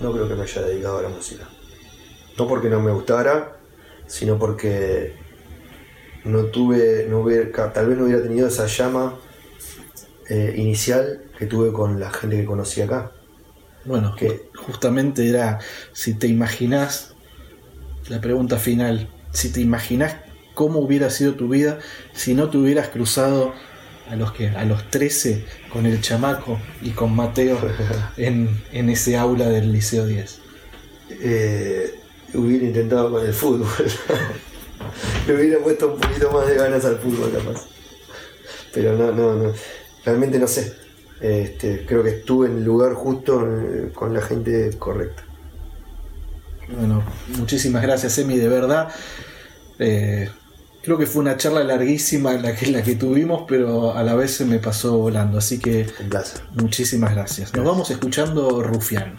No 0.00 0.12
creo 0.12 0.28
que 0.28 0.34
me 0.34 0.42
haya 0.42 0.62
dedicado 0.62 0.98
a 0.98 1.02
la 1.02 1.08
música. 1.08 1.48
No 2.38 2.48
porque 2.48 2.68
no 2.68 2.80
me 2.80 2.92
gustara, 2.92 3.56
sino 4.06 4.38
porque 4.38 5.14
no 6.24 6.46
tuve, 6.46 7.06
no 7.08 7.20
hubiera, 7.20 7.72
tal 7.72 7.88
vez 7.88 7.98
no 7.98 8.04
hubiera 8.04 8.22
tenido 8.22 8.48
esa 8.48 8.66
llama 8.66 9.18
eh, 10.28 10.54
inicial 10.56 11.22
que 11.38 11.46
tuve 11.46 11.72
con 11.72 12.00
la 12.00 12.10
gente 12.10 12.36
que 12.36 12.44
conocí 12.44 12.80
acá. 12.80 13.12
Bueno, 13.84 14.14
¿Qué? 14.16 14.48
justamente 14.56 15.28
era 15.28 15.58
si 15.92 16.14
te 16.14 16.28
imaginás, 16.28 17.14
la 18.08 18.20
pregunta 18.20 18.58
final, 18.58 19.08
si 19.32 19.50
te 19.52 19.60
imaginás 19.60 20.16
cómo 20.54 20.78
hubiera 20.78 21.10
sido 21.10 21.34
tu 21.34 21.48
vida 21.48 21.78
si 22.12 22.34
no 22.34 22.50
te 22.50 22.58
hubieras 22.58 22.88
cruzado 22.88 23.54
a 24.08 24.16
los 24.16 24.32
que 24.32 24.48
a 24.48 24.64
los 24.64 24.90
13 24.90 25.44
con 25.72 25.86
el 25.86 26.00
chamaco 26.00 26.60
y 26.80 26.90
con 26.90 27.14
Mateo 27.14 27.58
en, 28.16 28.62
en 28.72 28.90
ese 28.90 29.16
aula 29.16 29.48
del 29.48 29.72
Liceo 29.72 30.06
10. 30.06 30.40
Eh, 31.10 31.94
hubiera 32.34 32.64
intentado 32.64 33.10
con 33.10 33.24
el 33.24 33.32
fútbol. 33.32 33.68
Le 35.26 35.34
hubiera 35.34 35.58
puesto 35.60 35.94
un 35.94 36.00
poquito 36.00 36.30
más 36.32 36.46
de 36.46 36.54
ganas 36.56 36.84
al 36.84 36.98
fútbol, 36.98 37.30
capaz. 37.32 37.66
Pero 38.72 38.96
no, 38.96 39.12
no, 39.12 39.34
no. 39.34 39.52
Realmente 40.04 40.38
no 40.38 40.46
sé. 40.46 40.74
Este, 41.20 41.84
creo 41.86 42.02
que 42.02 42.10
estuve 42.10 42.48
en 42.48 42.58
el 42.58 42.64
lugar 42.64 42.94
justo 42.94 43.46
eh, 43.46 43.92
con 43.94 44.12
la 44.12 44.20
gente 44.22 44.70
correcta. 44.78 45.22
Bueno, 46.68 47.04
muchísimas 47.38 47.82
gracias, 47.82 48.18
Emi, 48.18 48.38
de 48.38 48.48
verdad. 48.48 48.88
Eh, 49.78 50.28
creo 50.82 50.98
que 50.98 51.06
fue 51.06 51.22
una 51.22 51.36
charla 51.36 51.64
larguísima 51.64 52.32
la 52.34 52.54
que, 52.54 52.66
la 52.70 52.82
que 52.82 52.94
tuvimos, 52.94 53.44
pero 53.48 53.94
a 53.94 54.02
la 54.02 54.14
vez 54.14 54.32
se 54.34 54.44
me 54.44 54.58
pasó 54.58 54.98
volando. 54.98 55.38
Así 55.38 55.58
que 55.58 55.86
Un 56.00 56.10
placer. 56.10 56.40
muchísimas 56.54 57.14
gracias. 57.14 57.54
Nos 57.54 57.64
vamos 57.64 57.90
escuchando 57.90 58.62
Rufián. 58.62 59.16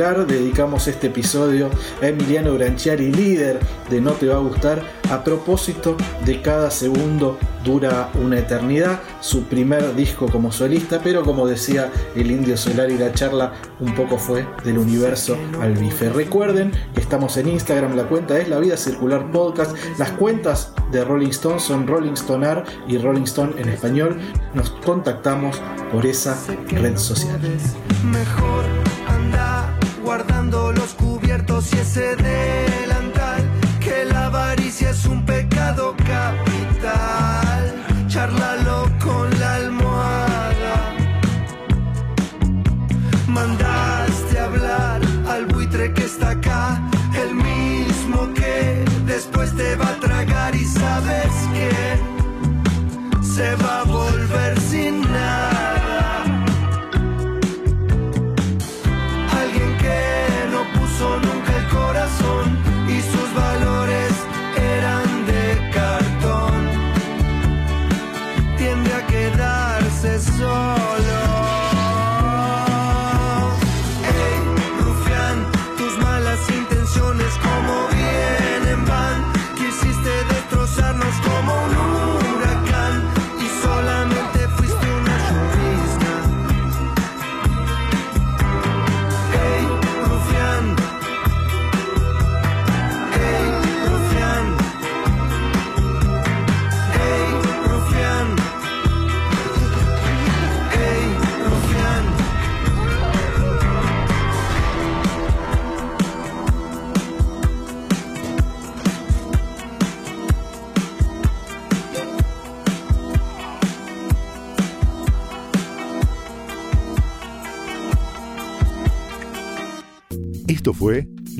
Dedicamos 0.00 0.88
este 0.88 1.08
episodio 1.08 1.68
a 2.00 2.06
Emiliano 2.06 2.54
Branchiari, 2.54 3.12
líder 3.12 3.60
de 3.90 4.00
No 4.00 4.12
Te 4.12 4.28
Va 4.28 4.36
a 4.36 4.38
Gustar, 4.38 4.82
A 5.10 5.22
propósito 5.22 5.94
de 6.24 6.40
cada 6.40 6.70
segundo 6.70 7.38
dura 7.62 8.08
una 8.14 8.38
eternidad, 8.38 9.00
su 9.20 9.42
primer 9.42 9.94
disco 9.94 10.26
como 10.26 10.52
solista, 10.52 11.00
pero 11.04 11.22
como 11.22 11.46
decía 11.46 11.90
el 12.16 12.30
Indio 12.30 12.56
Solar 12.56 12.90
y 12.90 12.96
la 12.96 13.12
charla, 13.12 13.52
un 13.78 13.94
poco 13.94 14.16
fue 14.16 14.46
del 14.64 14.78
universo 14.78 15.36
al 15.60 15.74
bife. 15.74 16.08
Recuerden 16.08 16.72
que 16.94 17.00
estamos 17.02 17.36
en 17.36 17.50
Instagram, 17.50 17.94
la 17.94 18.04
cuenta 18.04 18.38
es 18.38 18.48
La 18.48 18.58
Vida 18.58 18.78
Circular 18.78 19.30
Podcast, 19.30 19.76
las 19.98 20.12
cuentas 20.12 20.72
de 20.92 21.04
Rolling 21.04 21.28
Stone 21.28 21.60
son 21.60 21.86
Rolling 21.86 22.16
Stonear 22.16 22.64
y 22.88 22.96
Rolling 22.96 23.24
Stone 23.24 23.52
en 23.58 23.68
español. 23.68 24.18
Nos 24.54 24.70
contactamos 24.70 25.60
por 25.92 26.06
esa 26.06 26.38
red 26.70 26.96
social. 26.96 27.38
Mejor 28.10 28.79
y 31.60 31.76
ese 31.76 32.16
delantal, 32.16 33.42
que 33.80 34.06
la 34.06 34.26
avaricia 34.26 34.90
es 34.90 35.04
un 35.04 35.26
pecado 35.26 35.39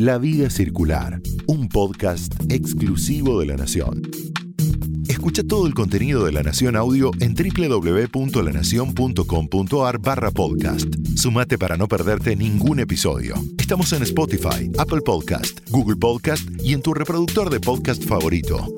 La 0.00 0.16
Vida 0.16 0.48
Circular, 0.48 1.20
un 1.46 1.68
podcast 1.68 2.32
exclusivo 2.50 3.38
de 3.38 3.44
La 3.44 3.56
Nación. 3.56 4.00
Escucha 5.08 5.42
todo 5.42 5.66
el 5.66 5.74
contenido 5.74 6.24
de 6.24 6.32
La 6.32 6.42
Nación 6.42 6.74
Audio 6.74 7.10
en 7.20 7.34
www.lanacion.com.ar 7.34 9.98
barra 9.98 10.30
podcast. 10.30 10.86
Sumate 11.16 11.58
para 11.58 11.76
no 11.76 11.86
perderte 11.86 12.34
ningún 12.34 12.80
episodio. 12.80 13.34
Estamos 13.58 13.92
en 13.92 14.04
Spotify, 14.04 14.72
Apple 14.78 15.02
Podcast, 15.02 15.68
Google 15.68 15.96
Podcast 15.96 16.48
y 16.64 16.72
en 16.72 16.80
tu 16.80 16.94
reproductor 16.94 17.50
de 17.50 17.60
podcast 17.60 18.02
favorito. 18.02 18.70